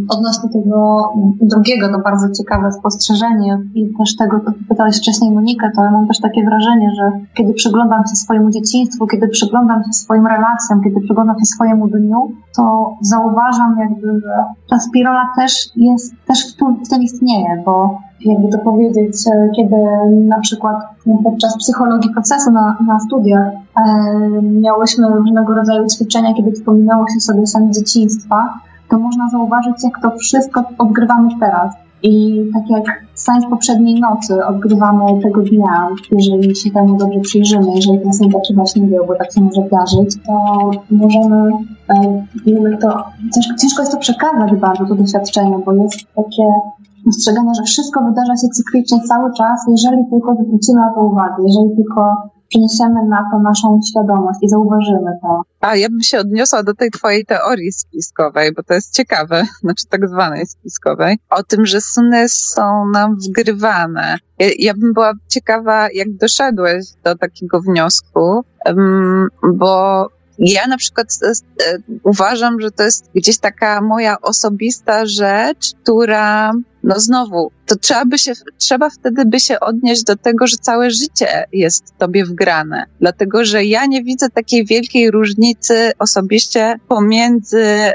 Odnośnie 0.08 0.48
tego 0.52 1.02
drugiego, 1.40 1.88
to 1.88 1.98
bardzo 1.98 2.26
ciekawe 2.38 2.72
spostrzeżenie 2.72 3.58
i 3.74 3.86
też 3.98 4.16
tego, 4.16 4.40
co 4.44 4.52
pytałeś 4.68 4.96
wcześniej 4.98 5.30
Monikę, 5.30 5.70
to 5.76 5.84
ja 5.84 5.90
mam 5.90 6.08
też 6.08 6.20
takie 6.20 6.44
wrażenie, 6.44 6.90
że 6.96 7.10
kiedy 7.34 7.52
przyglądam 7.52 8.02
się 8.10 8.16
swojemu 8.16 8.50
dzieciństwu, 8.50 9.06
kiedy 9.06 9.28
przyglądam 9.28 9.84
się 9.84 9.92
swoim 9.92 10.26
relacjom, 10.26 10.82
kiedy 10.84 11.00
przyglądam 11.00 11.36
się 11.38 11.44
swojemu 11.44 11.88
dniu, 11.88 12.32
to 12.56 12.94
zauważam 13.00 13.76
jakby, 13.78 14.20
że 14.20 14.34
ta 14.70 14.80
spirala 14.80 15.28
też 15.36 15.52
jest, 15.76 16.14
też 16.26 16.38
w 16.84 16.88
tym 16.88 17.02
istnieje, 17.02 17.55
bo 17.64 17.98
jakby 18.24 18.48
to 18.48 18.58
powiedzieć, 18.58 19.16
e, 19.26 19.50
kiedy 19.56 19.76
na 20.26 20.40
przykład 20.40 20.76
podczas 21.24 21.56
psychologii 21.58 22.10
procesu 22.10 22.50
na, 22.50 22.76
na 22.86 23.00
studiach 23.00 23.52
e, 23.52 23.82
miałyśmy 24.42 25.08
różnego 25.08 25.54
rodzaju 25.54 25.86
ćwiczenia, 25.86 26.34
kiedy 26.34 26.52
wspominało 26.52 27.04
się 27.14 27.20
sobie 27.20 27.46
sen 27.46 27.72
dzieciństwa, 27.72 28.54
to 28.90 28.98
można 28.98 29.30
zauważyć, 29.30 29.84
jak 29.84 30.02
to 30.02 30.10
wszystko 30.18 30.64
odgrywamy 30.78 31.28
teraz. 31.40 31.74
I 32.02 32.44
tak 32.54 32.62
jak 32.70 33.04
sens 33.14 33.44
poprzedniej 33.50 34.00
nocy 34.00 34.46
odgrywamy 34.46 35.22
tego 35.22 35.42
dnia, 35.42 35.88
jeżeli 36.12 36.56
się 36.56 36.70
temu 36.70 36.96
dobrze 36.96 37.20
przyjrzymy, 37.20 37.66
jeżeli 37.74 38.00
ten 38.00 38.12
sen 38.12 38.30
taki 38.30 38.54
właśnie 38.54 38.82
był, 38.82 39.06
bo 39.06 39.14
tak 39.14 39.32
się 39.32 39.40
może 39.40 39.62
zdarzyć, 39.66 40.16
to 40.26 40.70
możemy, 40.90 41.50
e, 41.88 42.76
to, 42.80 43.04
ciężko, 43.34 43.54
ciężko 43.60 43.82
jest 43.82 43.92
to 43.92 43.98
przekazać 43.98 44.52
bardzo, 44.60 44.86
to 44.86 44.94
doświadczenie, 44.94 45.58
bo 45.66 45.72
jest 45.72 45.98
takie 46.16 46.44
postrzegane, 47.06 47.52
że 47.56 47.62
wszystko 47.62 48.00
wydarza 48.08 48.36
się 48.36 48.48
cyklicznie 48.56 48.98
cały 49.08 49.28
czas, 49.38 49.58
jeżeli 49.76 50.02
tylko 50.10 50.28
zwrócimy 50.34 50.80
na 50.80 50.94
to 50.94 51.00
uwagę, 51.00 51.36
jeżeli 51.48 51.76
tylko 51.76 52.00
przeniesiemy 52.48 53.00
na 53.08 53.28
to 53.30 53.38
naszą 53.38 53.80
świadomość 53.90 54.38
i 54.42 54.48
zauważymy 54.48 55.10
to. 55.22 55.42
A 55.60 55.76
ja 55.76 55.88
bym 55.88 56.02
się 56.02 56.18
odniosła 56.18 56.62
do 56.62 56.74
tej 56.74 56.90
twojej 56.90 57.24
teorii 57.24 57.72
spiskowej, 57.72 58.52
bo 58.52 58.62
to 58.62 58.74
jest 58.74 58.94
ciekawe, 58.94 59.44
znaczy 59.62 59.86
tak 59.88 60.08
zwanej 60.08 60.46
spiskowej, 60.46 61.18
o 61.30 61.42
tym, 61.42 61.66
że 61.66 61.80
sny 61.80 62.28
są 62.28 62.86
nam 62.92 63.16
wgrywane. 63.28 64.18
Ja, 64.38 64.46
ja 64.58 64.74
bym 64.74 64.92
była 64.92 65.12
ciekawa, 65.28 65.88
jak 65.94 66.16
doszedłeś 66.16 66.84
do 67.04 67.16
takiego 67.16 67.60
wniosku, 67.60 68.44
bo 69.54 70.06
ja 70.38 70.66
na 70.66 70.76
przykład 70.76 71.06
e, 71.22 71.28
e, 71.28 71.78
uważam, 72.02 72.60
że 72.60 72.70
to 72.70 72.82
jest 72.82 73.10
gdzieś 73.14 73.38
taka 73.38 73.80
moja 73.80 74.20
osobista 74.20 75.06
rzecz, 75.06 75.72
która 75.82 76.52
no 76.86 77.00
znowu, 77.00 77.50
to 77.66 77.76
trzeba 77.76 78.04
by 78.04 78.18
się, 78.18 78.32
trzeba 78.58 78.90
wtedy 78.90 79.24
by 79.24 79.40
się 79.40 79.60
odnieść 79.60 80.04
do 80.04 80.16
tego, 80.16 80.46
że 80.46 80.56
całe 80.56 80.90
życie 80.90 81.44
jest 81.52 81.94
tobie 81.98 82.24
wgrane. 82.24 82.86
Dlatego, 83.00 83.44
że 83.44 83.64
ja 83.64 83.86
nie 83.86 84.04
widzę 84.04 84.30
takiej 84.30 84.64
wielkiej 84.64 85.10
różnicy 85.10 85.92
osobiście 85.98 86.74
pomiędzy 86.88 87.92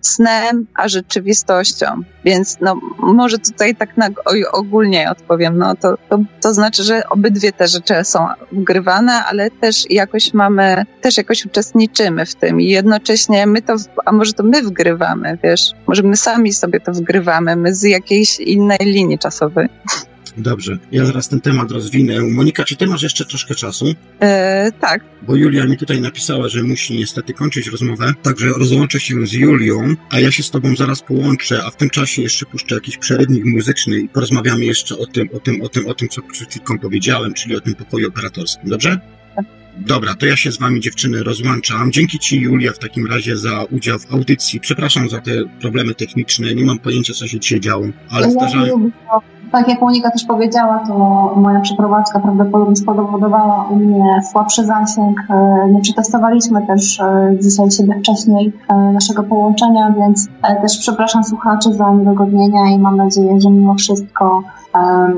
snem 0.00 0.66
a 0.74 0.88
rzeczywistością. 0.88 1.86
Więc 2.24 2.60
no, 2.60 2.80
może 2.98 3.38
tutaj 3.38 3.76
tak 3.76 3.96
na, 3.96 4.08
ogólnie 4.52 5.10
odpowiem. 5.10 5.58
No, 5.58 5.74
to, 5.76 5.98
to, 6.08 6.18
to 6.40 6.54
znaczy, 6.54 6.82
że 6.82 7.08
obydwie 7.08 7.52
te 7.52 7.68
rzeczy 7.68 7.94
są 8.04 8.26
wgrywane, 8.52 9.12
ale 9.24 9.50
też 9.50 9.90
jakoś 9.90 10.34
mamy, 10.34 10.84
też 11.00 11.16
jakoś 11.16 11.46
uczestniczymy 11.46 12.26
w 12.26 12.34
tym 12.34 12.60
i 12.60 12.66
jednocześnie 12.66 13.46
my 13.46 13.62
to, 13.62 13.76
a 14.04 14.12
może 14.12 14.32
to 14.32 14.42
my 14.42 14.62
wgrywamy, 14.62 15.38
wiesz, 15.42 15.72
może 15.86 16.02
my 16.02 16.16
sami 16.16 16.52
sobie 16.52 16.80
to 16.80 16.92
wgrywamy, 16.92 17.56
z 17.70 17.82
jakiejś 17.82 18.40
innej 18.40 18.78
linii 18.80 19.18
czasowej. 19.18 19.68
Dobrze, 20.36 20.78
ja 20.92 21.04
zaraz 21.04 21.28
ten 21.28 21.40
temat 21.40 21.70
rozwinę. 21.70 22.20
Monika, 22.20 22.64
czy 22.64 22.76
ty 22.76 22.86
masz 22.86 23.02
jeszcze 23.02 23.24
troszkę 23.24 23.54
czasu? 23.54 23.94
E, 24.20 24.72
tak. 24.80 25.04
Bo 25.22 25.36
Julia 25.36 25.64
mi 25.64 25.76
tutaj 25.76 26.00
napisała, 26.00 26.48
że 26.48 26.62
musi 26.62 26.98
niestety 26.98 27.34
kończyć 27.34 27.66
rozmowę, 27.66 28.12
także 28.22 28.48
rozłączę 28.48 29.00
się 29.00 29.26
z 29.26 29.32
Julią, 29.32 29.94
a 30.10 30.20
ja 30.20 30.30
się 30.30 30.42
z 30.42 30.50
tobą 30.50 30.76
zaraz 30.76 31.02
połączę, 31.02 31.62
a 31.64 31.70
w 31.70 31.76
tym 31.76 31.90
czasie 31.90 32.22
jeszcze 32.22 32.46
puszczę 32.46 32.74
jakiś 32.74 32.98
przerywnik 32.98 33.44
muzyczny 33.44 33.98
i 33.98 34.08
porozmawiamy 34.08 34.64
jeszcze 34.64 34.98
o 34.98 35.06
tym, 35.06 35.28
o 35.32 35.40
tym, 35.40 35.62
o 35.62 35.68
tym, 35.68 35.86
o 35.86 35.94
tym, 35.94 36.08
co 36.08 36.22
przed 36.22 36.50
chwilką 36.50 36.78
powiedziałem, 36.78 37.34
czyli 37.34 37.56
o 37.56 37.60
tym 37.60 37.74
pokoju 37.74 38.08
operatorskim, 38.08 38.70
dobrze? 38.70 39.00
Dobra, 39.76 40.14
to 40.14 40.26
ja 40.26 40.36
się 40.36 40.52
z 40.52 40.58
wami 40.58 40.80
dziewczyny 40.80 41.22
rozłączam. 41.22 41.92
Dzięki 41.92 42.18
ci 42.18 42.40
Julia 42.40 42.72
w 42.72 42.78
takim 42.78 43.06
razie 43.06 43.36
za 43.36 43.64
udział 43.70 43.98
w 43.98 44.12
audycji. 44.14 44.60
Przepraszam 44.60 45.08
za 45.08 45.20
te 45.20 45.30
problemy 45.60 45.94
techniczne, 45.94 46.54
nie 46.54 46.64
mam 46.64 46.78
pojęcia 46.78 47.14
co 47.14 47.26
się 47.26 47.40
dzisiaj 47.40 47.60
działo, 47.60 47.84
ale 48.10 48.30
zdarzają... 48.30 48.90
Tak 49.52 49.68
jak 49.68 49.80
Monika 49.80 50.10
też 50.10 50.24
powiedziała, 50.24 50.84
to 50.86 50.94
moja 51.36 51.60
przeprowadzka 51.60 52.20
prawdopodobnie 52.20 52.76
spowodowała 52.76 53.64
u 53.70 53.76
mnie 53.76 54.04
słabszy 54.32 54.64
zasięg. 54.64 55.20
E, 55.30 55.68
nie 55.72 55.80
przetestowaliśmy 55.80 56.66
też 56.66 57.00
e, 57.00 57.36
dzisiaj 57.40 57.70
siebie 57.70 57.94
wcześniej 58.00 58.52
e, 58.68 58.74
naszego 58.74 59.22
połączenia, 59.22 59.94
więc 59.98 60.28
też 60.62 60.78
przepraszam 60.78 61.24
słuchaczy 61.24 61.72
za 61.72 61.92
niedogodnienia 61.92 62.70
i 62.70 62.78
mam 62.78 62.96
nadzieję, 62.96 63.40
że 63.40 63.50
mimo 63.50 63.74
wszystko 63.74 64.42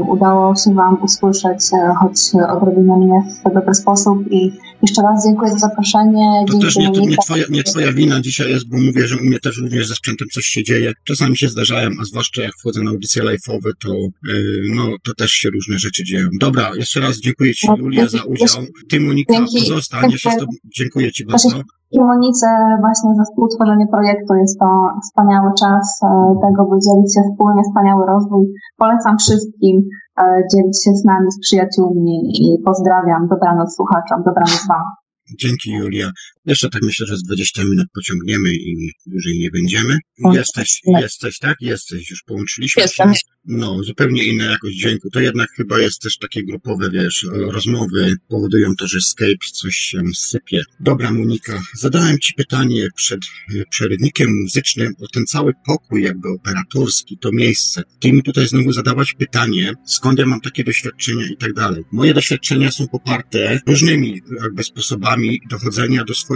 udało 0.09 0.57
się 0.57 0.75
Wam 0.75 1.03
usłyszeć 1.03 1.61
choć 2.01 2.17
odrobinę 2.51 2.97
mnie 2.97 3.23
w 3.51 3.55
dobry 3.55 3.75
sposób 3.75 4.19
i 4.31 4.53
jeszcze 4.83 5.03
raz 5.03 5.27
dziękuję 5.27 5.53
za 5.53 5.59
zaproszenie. 5.59 6.45
To 6.51 6.59
też 6.59 6.77
nie, 6.77 6.93
to 6.93 7.01
nie, 7.01 7.17
twoja, 7.17 7.45
nie 7.51 7.63
twoja 7.65 7.93
wina 7.93 8.21
dzisiaj 8.21 8.51
jest, 8.51 8.69
bo 8.69 8.77
mówię, 8.77 9.07
że 9.07 9.17
u 9.17 9.25
mnie 9.25 9.41
też 9.41 9.59
również 9.59 9.89
ze 9.89 9.95
sprzętem 9.95 10.29
coś 10.35 10.45
się 10.45 10.65
dzieje. 10.65 10.93
Czasami 11.05 11.37
się 11.37 11.49
zdarzają, 11.49 11.91
a 12.01 12.05
zwłaszcza 12.05 12.43
jak 12.43 12.53
wchodzę 12.59 12.83
na 12.83 12.91
audycje 12.91 13.23
live'owe, 13.23 13.71
to 13.83 13.95
yy, 14.25 14.63
no, 14.75 14.89
to 15.03 15.15
też 15.15 15.31
się 15.31 15.51
różne 15.51 15.79
rzeczy 15.79 16.05
dzieją. 16.05 16.29
Dobra, 16.41 16.71
jeszcze 16.77 17.01
raz 17.01 17.21
dziękuję 17.21 17.55
Ci, 17.55 17.69
no, 17.69 17.77
Julia, 17.77 18.09
za 18.09 18.23
udział. 18.23 18.65
Ty, 18.91 19.01
Monika, 19.01 19.45
pozostań. 19.59 20.11
Ja 20.11 20.19
się 20.19 20.31
z 20.31 20.37
tobą... 20.37 20.53
Dziękuję 20.77 21.13
Ci 21.13 21.25
bardzo. 21.27 21.63
I 21.97 22.01
Monice 22.01 22.47
właśnie 22.81 23.11
za 23.15 23.25
współtworzenie 23.25 23.87
projektu. 23.95 24.35
Jest 24.35 24.59
to 24.63 24.69
wspaniały 25.07 25.51
czas 25.61 25.85
e, 26.03 26.07
tego, 26.45 26.61
by 26.71 26.77
dzielić 26.85 27.09
się 27.15 27.21
wspólnie, 27.29 27.63
wspaniały 27.69 28.03
rozwój. 28.07 28.45
Polecam 28.77 29.19
wszystkim 29.19 29.75
e, 30.19 30.23
dzielić 30.51 30.77
się 30.85 30.91
z 31.01 31.05
nami, 31.05 31.29
z 31.37 31.41
przyjaciółmi 31.41 32.17
i 32.45 32.63
pozdrawiam. 32.65 33.29
Dobranoc 33.29 33.69
słuchaczom, 33.77 34.19
dobranoc 34.29 34.67
Wam. 34.69 34.87
Dzięki 35.43 35.71
Julia. 35.79 36.09
Jeszcze 36.47 36.71
tak 36.71 36.83
myślę, 36.83 37.07
że 37.07 37.17
z 37.17 37.23
20 37.23 37.65
minut 37.65 37.87
pociągniemy 37.95 38.55
i 38.55 38.93
dłużej 39.07 39.39
nie 39.39 39.51
będziemy. 39.51 39.99
Jesteś, 40.33 40.81
jesteś, 41.01 41.39
tak? 41.39 41.57
Jesteś, 41.61 42.11
już 42.11 42.23
połączyliśmy 42.23 42.83
Jestem. 42.83 43.15
się. 43.15 43.21
No, 43.47 43.83
zupełnie 43.83 44.25
inna 44.25 44.45
jakość 44.45 44.77
dźwięku. 44.77 45.11
To 45.11 45.21
jednak 45.21 45.49
chyba 45.57 45.79
jest 45.79 46.03
też 46.03 46.19
takie 46.19 46.45
grupowe, 46.45 46.91
wiesz, 46.91 47.27
rozmowy 47.33 48.17
powodują 48.29 48.75
to, 48.79 48.89
że 48.89 49.01
Skype 49.01 49.47
coś 49.53 49.77
się 49.77 50.03
sypie. 50.15 50.63
Dobra, 50.81 51.13
Monika, 51.13 51.63
zadałem 51.75 52.19
Ci 52.19 52.35
pytanie 52.35 52.89
przed 52.95 53.21
przerywnikiem 53.71 54.43
muzycznym 54.43 54.93
o 55.01 55.09
ten 55.09 55.27
cały 55.27 55.53
pokój 55.67 56.03
jakby 56.03 56.29
operatorski, 56.29 57.19
to 57.19 57.31
miejsce. 57.33 57.83
Ty 58.01 58.13
mi 58.13 58.23
tutaj 58.23 58.49
znowu 58.49 58.73
zadałaś 58.73 59.15
pytanie, 59.15 59.73
skąd 59.87 60.19
ja 60.19 60.27
mam 60.27 60.41
takie 60.41 60.65
doświadczenia 60.65 61.27
i 61.27 61.37
tak 61.37 61.53
dalej. 61.53 61.85
Moje 61.93 62.15
doświadczenia 62.15 62.71
są 62.71 62.89
poparte 62.89 63.61
różnymi 63.67 64.21
jakby 64.43 64.65
sposobami 64.65 65.41
dochodzenia 65.51 66.05
do 66.05 66.15
swojego 66.15 66.34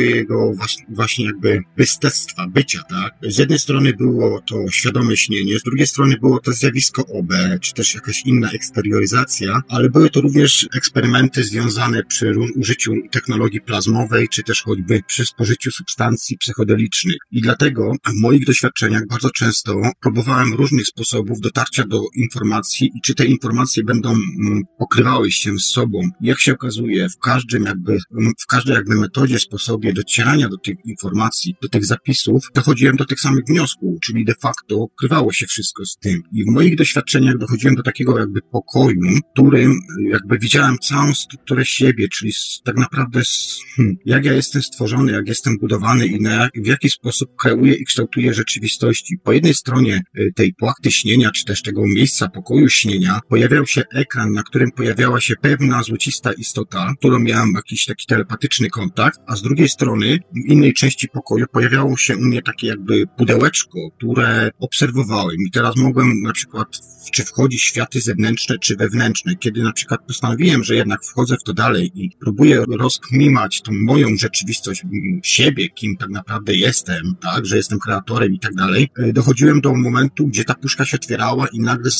właśnie 0.89 1.27
jakby 1.27 1.63
wystectwa, 1.77 2.47
bycia, 2.49 2.83
tak? 2.91 3.13
Z 3.23 3.39
jednej 3.39 3.59
strony 3.59 3.93
było 3.93 4.41
to 4.41 4.57
świadome 4.71 5.17
śnienie, 5.17 5.59
z 5.59 5.63
drugiej 5.63 5.87
strony 5.87 6.17
było 6.21 6.41
to 6.41 6.53
zjawisko 6.53 7.07
OB, 7.07 7.33
czy 7.61 7.75
też 7.75 7.95
jakaś 7.95 8.23
inna 8.27 8.51
eksterioryzacja, 8.51 9.61
ale 9.69 9.91
były 9.91 10.11
to 10.11 10.21
również 10.21 10.69
eksperymenty 10.75 11.45
związane 11.45 12.05
przy 12.05 12.35
użyciu 12.57 12.93
technologii 13.11 13.61
plazmowej, 13.61 14.29
czy 14.29 14.43
też 14.43 14.63
choćby 14.63 15.03
przy 15.07 15.27
spożyciu 15.27 15.71
substancji 15.71 16.39
psychodelicznych. 16.39 17.17
I 17.31 17.41
dlatego 17.41 17.93
w 18.07 18.23
moich 18.23 18.47
doświadczeniach 18.47 19.07
bardzo 19.07 19.31
często 19.31 19.83
próbowałem 20.01 20.55
różnych 20.55 20.87
sposobów 20.87 21.41
dotarcia 21.41 21.87
do 21.87 22.03
informacji 22.15 22.91
i 22.95 23.01
czy 23.01 23.15
te 23.15 23.25
informacje 23.25 23.85
będą 23.85 24.11
mm, 24.11 24.63
pokrywały 24.79 25.33
się 25.33 25.59
z 25.59 25.73
sobą. 25.73 26.01
Jak 26.21 26.41
się 26.41 26.53
okazuje, 26.53 27.09
w 27.09 27.19
każdym 27.19 27.65
jakby, 27.65 27.99
w 28.43 28.47
każdej 28.47 28.75
jakby 28.75 28.95
metodzie, 28.95 29.39
sposobie 29.39 29.88
docierania 29.93 30.49
do 30.49 30.57
tych 30.57 30.77
informacji, 30.85 31.55
do 31.63 31.69
tych 31.69 31.85
zapisów, 31.85 32.43
dochodziłem 32.55 32.97
do 32.97 33.05
tych 33.05 33.21
samych 33.21 33.45
wniosków, 33.49 34.01
czyli 34.01 34.25
de 34.25 34.35
facto 34.43 34.87
krywało 34.99 35.33
się 35.33 35.47
wszystko 35.47 35.85
z 35.85 35.97
tym. 35.97 36.23
I 36.33 36.45
w 36.45 36.47
moich 36.47 36.77
doświadczeniach 36.77 37.09
doświadczeniach 37.09 37.39
dochodziłem 37.39 37.75
do 37.75 37.83
takiego 37.83 38.19
jakby 38.19 38.41
pokoju, 38.43 39.01
w 39.01 39.33
którym 39.33 39.79
jakby 40.11 40.39
widziałem 40.39 40.77
całą 40.79 41.15
strukturę 41.15 41.67
siebie, 41.67 42.09
czyli 42.09 42.33
tak 42.65 42.77
naprawdę 42.77 43.23
hmm, 43.77 43.97
jak 44.05 44.25
ja 44.25 44.33
jestem 44.33 44.63
stworzony, 44.63 45.13
jak 45.13 45.29
jestem 45.29 45.59
budowany 45.61 46.07
i 46.07 46.21
na, 46.21 46.49
w 46.55 46.67
jaki 46.67 46.91
sposób 46.91 47.29
kreuję 47.39 47.75
i 47.75 47.85
kształtuję 47.85 48.35
rzeczywistości. 48.35 49.19
Po 49.25 49.33
jednej 49.33 49.55
stronie 49.55 50.03
y, 50.19 50.33
tej 50.37 50.55
płachty 50.55 50.91
śnienia, 50.91 51.31
czy 51.31 51.45
też 51.45 51.63
tego 51.63 51.87
miejsca 51.87 52.29
pokoju 52.29 52.69
śnienia, 52.69 53.21
pojawiał 53.29 53.67
się 53.67 53.83
ekran, 53.95 54.33
na 54.33 54.43
którym 54.43 54.71
pojawiała 54.71 55.21
się 55.21 55.35
pewna 55.43 55.83
złocista 55.83 56.33
istota, 56.33 56.95
którą 56.99 57.19
miałem 57.19 57.53
jakiś 57.55 57.85
taki 57.85 58.07
telepatyczny 58.07 58.71
kontakt, 58.71 59.21
a 59.27 59.37
z 59.37 59.43
drugiej 59.43 59.69
strony 59.69 59.78
w 60.33 60.51
innej 60.51 60.75
części 60.75 61.09
pokoju 61.09 61.47
pojawiało 61.53 61.97
się 61.97 62.17
u 62.17 62.21
mnie 62.21 62.43
takie 62.43 62.67
jakby 62.67 63.07
pudełeczko, 63.17 63.79
które 63.97 64.51
obserwowałem 64.61 65.37
i 65.47 65.51
teraz 65.51 65.77
mogłem 65.77 66.23
na 66.23 66.33
przykład 66.33 66.69
czy 67.11 67.25
wchodzi 67.25 67.59
światy 67.59 68.01
zewnętrzne, 68.01 68.59
czy 68.59 68.77
wewnętrzne. 68.77 69.37
Kiedy 69.37 69.63
na 69.63 69.73
przykład 69.73 70.01
postanowiłem, 70.07 70.65
że 70.65 70.75
jednak 70.75 71.05
wchodzę 71.05 71.37
w 71.41 71.43
to 71.43 71.55
dalej 71.55 71.91
i 71.95 72.11
próbuję 72.21 72.65
rozkmimać 72.79 73.63
tą 73.63 73.73
moją 73.73 74.09
rzeczywistość 74.17 74.83
siebie, 75.23 75.69
kim 75.69 75.97
tak 75.97 76.11
naprawdę 76.11 76.55
jestem, 76.55 77.15
tak, 77.21 77.47
że 77.47 77.57
jestem 77.57 77.79
kreatorem 77.79 78.35
i 78.35 78.39
tak 78.39 78.55
dalej, 78.55 78.91
e, 78.99 79.13
dochodziłem 79.13 79.61
do 79.61 79.75
momentu, 79.75 80.27
gdzie 80.27 80.45
ta 80.45 80.55
puszka 80.55 80.85
się 80.85 80.97
otwierała 80.97 81.47
i 81.53 81.61
nagle 81.61 81.91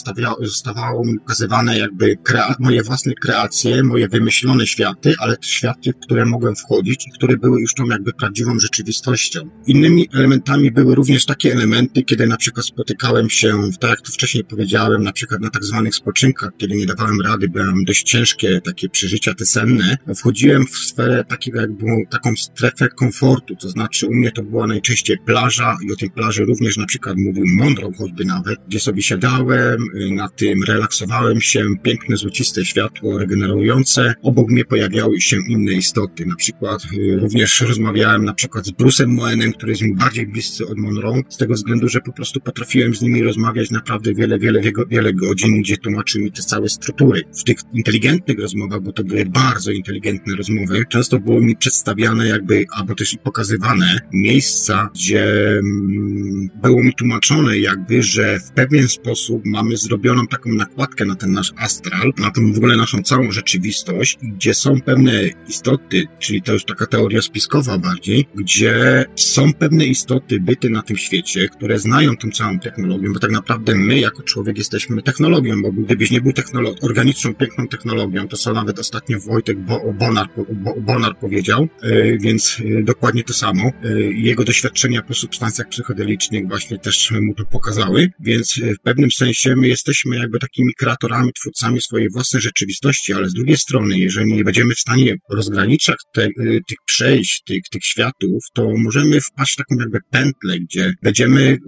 zostawało 0.41 1.05
mi 1.05 1.19
pokazywane 1.19 1.79
jakby 1.79 2.17
krea 2.17 2.55
moje 2.59 2.83
własne 2.83 3.13
kreacje, 3.15 3.83
moje 3.83 4.09
wymyślone 4.09 4.67
światy, 4.67 5.15
ale 5.19 5.37
te 5.37 5.47
światy, 5.49 5.93
w 5.93 6.05
które 6.05 6.27
mogłem 6.27 6.57
wchodzić 6.57 7.07
i 7.07 7.11
które 7.11 7.37
były 7.37 7.61
już 7.61 7.68
tą 7.75 7.87
jakby 7.87 8.13
prawdziwą 8.13 8.59
rzeczywistością. 8.59 9.51
Innymi 9.67 10.09
elementami 10.15 10.71
były 10.71 10.95
również 10.95 11.27
takie 11.27 11.53
elementy, 11.53 12.03
kiedy 12.03 12.27
na 12.27 12.37
przykład 12.37 12.67
spotykałem 12.67 13.31
się, 13.31 13.71
tak 13.81 13.91
jak 13.91 14.01
tu 14.01 14.13
wcześniej 14.13 14.45
powiedziałem, 14.45 15.03
na 15.03 15.13
przykład 15.13 15.41
na 15.41 15.51
tak 15.51 15.65
zwanych 15.65 15.95
spoczynkach, 15.95 16.51
kiedy 16.59 16.77
nie 16.77 16.87
dawałem 16.87 17.21
rady, 17.21 17.49
byłem 17.49 17.85
dość 17.85 18.03
ciężkie 18.03 18.61
takie 18.61 18.89
przeżycia 18.89 19.35
te 19.35 19.47
senne, 19.47 19.97
wchodziłem 20.17 20.67
w 20.67 20.77
sferę 20.79 21.25
takiego 21.25 21.61
jakby 21.61 21.87
taką 22.11 22.37
strefę 22.37 22.89
komfortu, 22.89 23.57
to 23.57 23.69
znaczy 23.69 24.07
u 24.07 24.15
mnie 24.15 24.33
to 24.33 24.43
była 24.43 24.67
najczęściej 24.67 25.19
plaża 25.27 25.77
i 25.89 25.93
o 25.93 25.97
tej 25.97 26.11
plaży 26.11 26.45
również 26.45 26.77
na 26.77 26.87
przykład 26.87 27.17
mówił 27.17 27.45
mądrą 27.47 27.93
choćby 27.99 28.25
nawet, 28.25 28.59
gdzie 28.69 28.81
sobie 28.81 29.03
siadałem, 29.03 29.83
y, 29.95 30.11
na 30.11 30.29
tym 30.29 30.65
relaksowałem 30.65 31.41
się, 31.41 31.65
piękne 31.83 32.17
złociste 32.17 32.65
światło 32.65 33.19
regenerujące, 33.19 34.15
obok 34.23 34.49
mnie 34.49 34.65
pojawiały 34.65 35.21
się 35.21 35.37
inne 35.49 35.73
istoty, 35.73 36.27
na 36.27 36.37
przykład 36.37 36.83
y, 36.93 37.21
rozmawiałem 37.67 38.25
na 38.25 38.35
przykład 38.35 38.67
z 38.67 38.73
Bruce'em 38.73 39.07
Moenem, 39.07 39.53
który 39.53 39.73
jest 39.73 39.83
mi 39.83 39.95
bardziej 39.95 40.27
bliscy 40.27 40.67
od 40.67 40.79
Monroe, 40.79 41.23
z 41.29 41.37
tego 41.37 41.55
względu, 41.55 41.89
że 41.89 42.01
po 42.01 42.13
prostu 42.13 42.41
potrafiłem 42.41 42.95
z 42.95 43.03
nimi 43.03 43.23
rozmawiać 43.23 43.71
naprawdę 43.71 44.15
wiele, 44.15 44.39
wiele, 44.39 44.61
wiele 44.89 45.13
godzin, 45.13 45.63
gdzie 45.63 45.77
tłumaczył 45.77 46.23
mi 46.23 46.33
te 46.33 46.43
całe 46.43 46.69
struktury. 46.69 47.23
W 47.33 47.45
tych 47.45 47.57
inteligentnych 47.73 48.39
rozmowach, 48.39 48.81
bo 48.81 48.93
to 48.93 49.05
były 49.05 49.25
bardzo 49.25 49.71
inteligentne 49.71 50.37
rozmowy, 50.37 50.85
często 50.89 51.19
było 51.19 51.41
mi 51.41 51.57
przedstawiane 51.57 52.27
jakby, 52.27 52.65
albo 52.77 52.95
też 52.95 53.15
i 53.15 53.19
pokazywane 53.19 53.99
miejsca, 54.13 54.91
gdzie 54.95 55.49
mm, 55.51 56.51
było 56.63 56.83
mi 56.83 56.95
tłumaczone 56.95 57.59
jakby, 57.59 58.03
że 58.03 58.41
w 58.41 58.51
pewien 58.51 58.89
sposób 58.89 59.43
mamy 59.45 59.77
zrobioną 59.77 60.27
taką 60.27 60.53
nakładkę 60.53 61.05
na 61.05 61.15
ten 61.15 61.33
nasz 61.33 61.53
astral, 61.57 62.13
na 62.19 62.31
tą 62.31 62.53
w 62.53 62.57
ogóle 62.57 62.77
naszą 62.77 63.03
całą 63.03 63.33
rzeczywistość, 63.33 64.19
gdzie 64.23 64.55
są 64.55 64.81
pewne 64.81 65.13
istoty, 65.49 66.05
czyli 66.19 66.43
to 66.43 66.53
już 66.53 66.65
taka 66.65 66.87
teoria 66.87 67.23
spiskowa 67.23 67.48
bardziej, 67.83 68.27
gdzie 68.35 69.05
są 69.17 69.53
pewne 69.55 69.87
istoty, 69.87 70.41
byty 70.41 70.71
na 70.71 70.83
tym 70.83 70.97
świecie, 70.97 71.49
które 71.49 71.79
znają 71.79 72.17
tą 72.17 72.31
całą 72.31 72.59
technologię, 72.59 73.09
bo 73.15 73.19
tak 73.19 73.31
naprawdę 73.31 73.75
my 73.75 73.99
jako 74.01 74.23
człowiek 74.23 74.59
jesteśmy 74.59 75.03
technologią, 75.03 75.63
bo 75.63 75.73
gdybyś 75.73 76.11
nie 76.11 76.21
był 76.21 76.33
technolo- 76.33 76.75
organiczną, 76.83 77.35
piękną 77.35 77.69
technologią, 77.69 78.29
to 78.29 78.37
co 78.37 78.53
nawet 78.53 78.79
ostatnio 78.79 79.19
Wojtek 79.21 79.59
Bo- 79.59 79.93
Bonar, 79.93 80.27
Bo- 80.53 80.81
Bonar 80.81 81.19
powiedział, 81.19 81.69
yy, 81.83 82.19
więc 82.21 82.59
yy, 82.59 82.85
dokładnie 82.85 83.25
to 83.25 83.33
samo. 83.33 83.71
Yy, 83.83 84.13
jego 84.13 84.45
doświadczenia 84.45 85.03
po 85.03 85.15
substancjach 85.15 85.69
psychodelicznych 85.69 86.49
właśnie 86.49 86.79
też 86.79 87.13
mu 87.21 87.35
to 87.35 87.45
pokazały, 87.45 88.11
więc 88.21 88.61
w 88.79 88.83
pewnym 88.83 89.11
sensie 89.11 89.55
my 89.57 89.69
jesteśmy 89.69 90.17
jakby 90.17 90.39
takimi 90.39 90.75
kreatorami, 90.75 91.33
twórcami 91.33 91.81
swojej 91.81 92.09
własnej 92.11 92.43
rzeczywistości, 92.43 93.13
ale 93.13 93.29
z 93.29 93.35
drugiej 93.35 93.57
strony, 93.57 93.99
jeżeli 93.99 94.33
nie 94.33 94.45
będziemy 94.45 94.75
w 94.75 94.81
stanie 94.81 95.17
rozgraniczać 95.31 95.97
te, 96.13 96.29
tych 96.69 96.79
przejść, 96.87 97.28
tych, 97.47 97.63
tych 97.71 97.85
światów, 97.85 98.45
to 98.55 98.71
możemy 98.77 99.21
wpaść 99.21 99.53
w 99.53 99.57
taką 99.57 99.77
jakby 99.81 99.99
pętlę, 100.11 100.61
gdzie 100.61 100.93
będziemy 101.03 101.43
mm, 101.43 101.59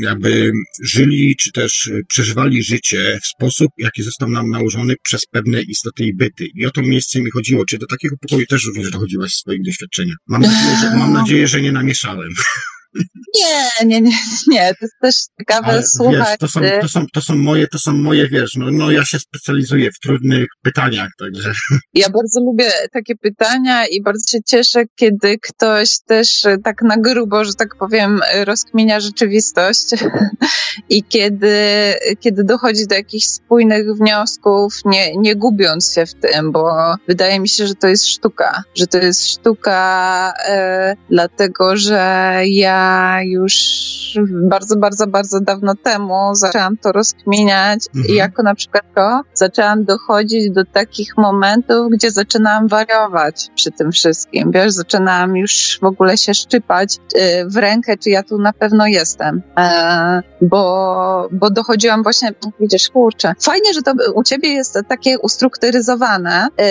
jakby 0.00 0.52
żyli, 0.82 1.36
czy 1.36 1.52
też 1.52 1.90
przeżywali 2.08 2.62
życie 2.62 3.18
w 3.22 3.26
sposób, 3.26 3.68
jaki 3.78 4.02
został 4.02 4.28
nam 4.28 4.50
nałożony 4.50 4.94
przez 5.02 5.26
pewne 5.26 5.62
istoty 5.62 6.04
i 6.04 6.14
byty. 6.14 6.46
I 6.54 6.66
o 6.66 6.70
to 6.70 6.82
miejsce 6.82 7.20
mi 7.20 7.30
chodziło. 7.30 7.64
Czy 7.64 7.78
do 7.78 7.86
takiego 7.86 8.16
pokoju 8.16 8.46
też 8.46 8.66
również 8.66 8.90
dochodziłaś 8.90 9.30
w 9.30 9.40
swoich 9.40 9.62
doświadczeniach? 9.62 10.16
Mam 10.28 10.42
mam 10.98 11.12
nadzieję, 11.12 11.48
że 11.48 11.60
nie 11.60 11.72
namieszałem. 11.72 12.28
Nie, 13.38 13.86
nie, 13.86 14.00
nie, 14.00 14.18
nie, 14.48 14.68
to 14.68 14.76
jest 14.82 14.94
też 15.02 15.14
ciekawe 15.38 15.66
Ale 15.66 15.82
słuchać. 15.82 16.14
wiesz, 16.14 16.38
to, 16.38 16.48
są, 16.48 16.60
to, 16.80 16.88
są, 16.88 17.06
to 17.12 17.20
są 17.20 17.34
moje, 17.36 17.66
to 17.66 17.78
są 17.78 17.92
moje, 17.92 18.28
wiesz, 18.28 18.50
no, 18.56 18.66
no 18.70 18.90
ja 18.90 19.04
się 19.04 19.18
specjalizuję 19.18 19.90
w 19.92 19.98
trudnych 19.98 20.46
pytaniach, 20.62 21.08
także. 21.18 21.52
Ja 21.94 22.10
bardzo 22.10 22.40
lubię 22.40 22.70
takie 22.92 23.16
pytania 23.16 23.86
i 23.86 24.02
bardzo 24.02 24.30
się 24.30 24.42
cieszę, 24.46 24.84
kiedy 24.96 25.38
ktoś 25.38 25.88
też 26.06 26.46
e, 26.46 26.58
tak 26.58 26.82
na 26.82 26.96
grubo, 26.96 27.44
że 27.44 27.54
tak 27.54 27.76
powiem, 27.78 28.20
rozkminia 28.44 29.00
rzeczywistość 29.00 29.84
i 30.88 31.02
kiedy, 31.02 31.56
kiedy 32.20 32.44
dochodzi 32.44 32.86
do 32.86 32.94
jakichś 32.94 33.26
spójnych 33.26 33.86
wniosków, 33.96 34.74
nie, 34.84 35.16
nie 35.16 35.36
gubiąc 35.36 35.92
się 35.94 36.06
w 36.06 36.14
tym, 36.14 36.52
bo 36.52 36.94
wydaje 37.08 37.40
mi 37.40 37.48
się, 37.48 37.66
że 37.66 37.74
to 37.74 37.88
jest 37.88 38.06
sztuka, 38.06 38.62
że 38.74 38.86
to 38.86 38.98
jest 38.98 39.28
sztuka 39.28 40.32
e, 40.48 40.96
dlatego, 41.10 41.76
że 41.76 42.40
ja 42.46 42.83
już 43.24 43.54
bardzo, 44.30 44.76
bardzo, 44.76 45.06
bardzo 45.06 45.40
dawno 45.40 45.74
temu 45.74 46.34
zaczęłam 46.34 46.76
to 46.76 46.92
rozkminiać 46.92 47.80
Mhm. 47.94 48.14
i 48.14 48.16
jako 48.16 48.42
na 48.42 48.54
przykład 48.54 48.84
to 48.94 49.20
zaczęłam 49.34 49.84
dochodzić 49.84 50.50
do 50.50 50.64
takich 50.64 51.16
momentów, 51.16 51.90
gdzie 51.90 52.10
zaczynałam 52.10 52.68
wariować 52.68 53.50
przy 53.54 53.70
tym 53.70 53.92
wszystkim. 53.92 54.50
Wiesz, 54.50 54.72
zaczynałam 54.72 55.36
już 55.36 55.78
w 55.82 55.84
ogóle 55.84 56.16
się 56.16 56.34
szczypać 56.34 56.96
y, 56.96 57.20
w 57.46 57.56
rękę, 57.56 57.96
czy 57.96 58.10
ja 58.10 58.22
tu 58.22 58.38
na 58.38 58.52
pewno 58.52 58.86
jestem. 58.86 59.42
E, 59.58 60.22
bo, 60.42 61.28
bo 61.32 61.50
dochodziłam 61.50 62.02
właśnie, 62.02 62.32
widzisz, 62.60 62.88
kurczę, 62.88 63.34
fajnie, 63.40 63.74
że 63.74 63.82
to 63.82 63.92
u 64.14 64.22
ciebie 64.22 64.48
jest 64.48 64.78
takie 64.88 65.18
ustrukturyzowane, 65.18 66.48
y, 66.60 66.64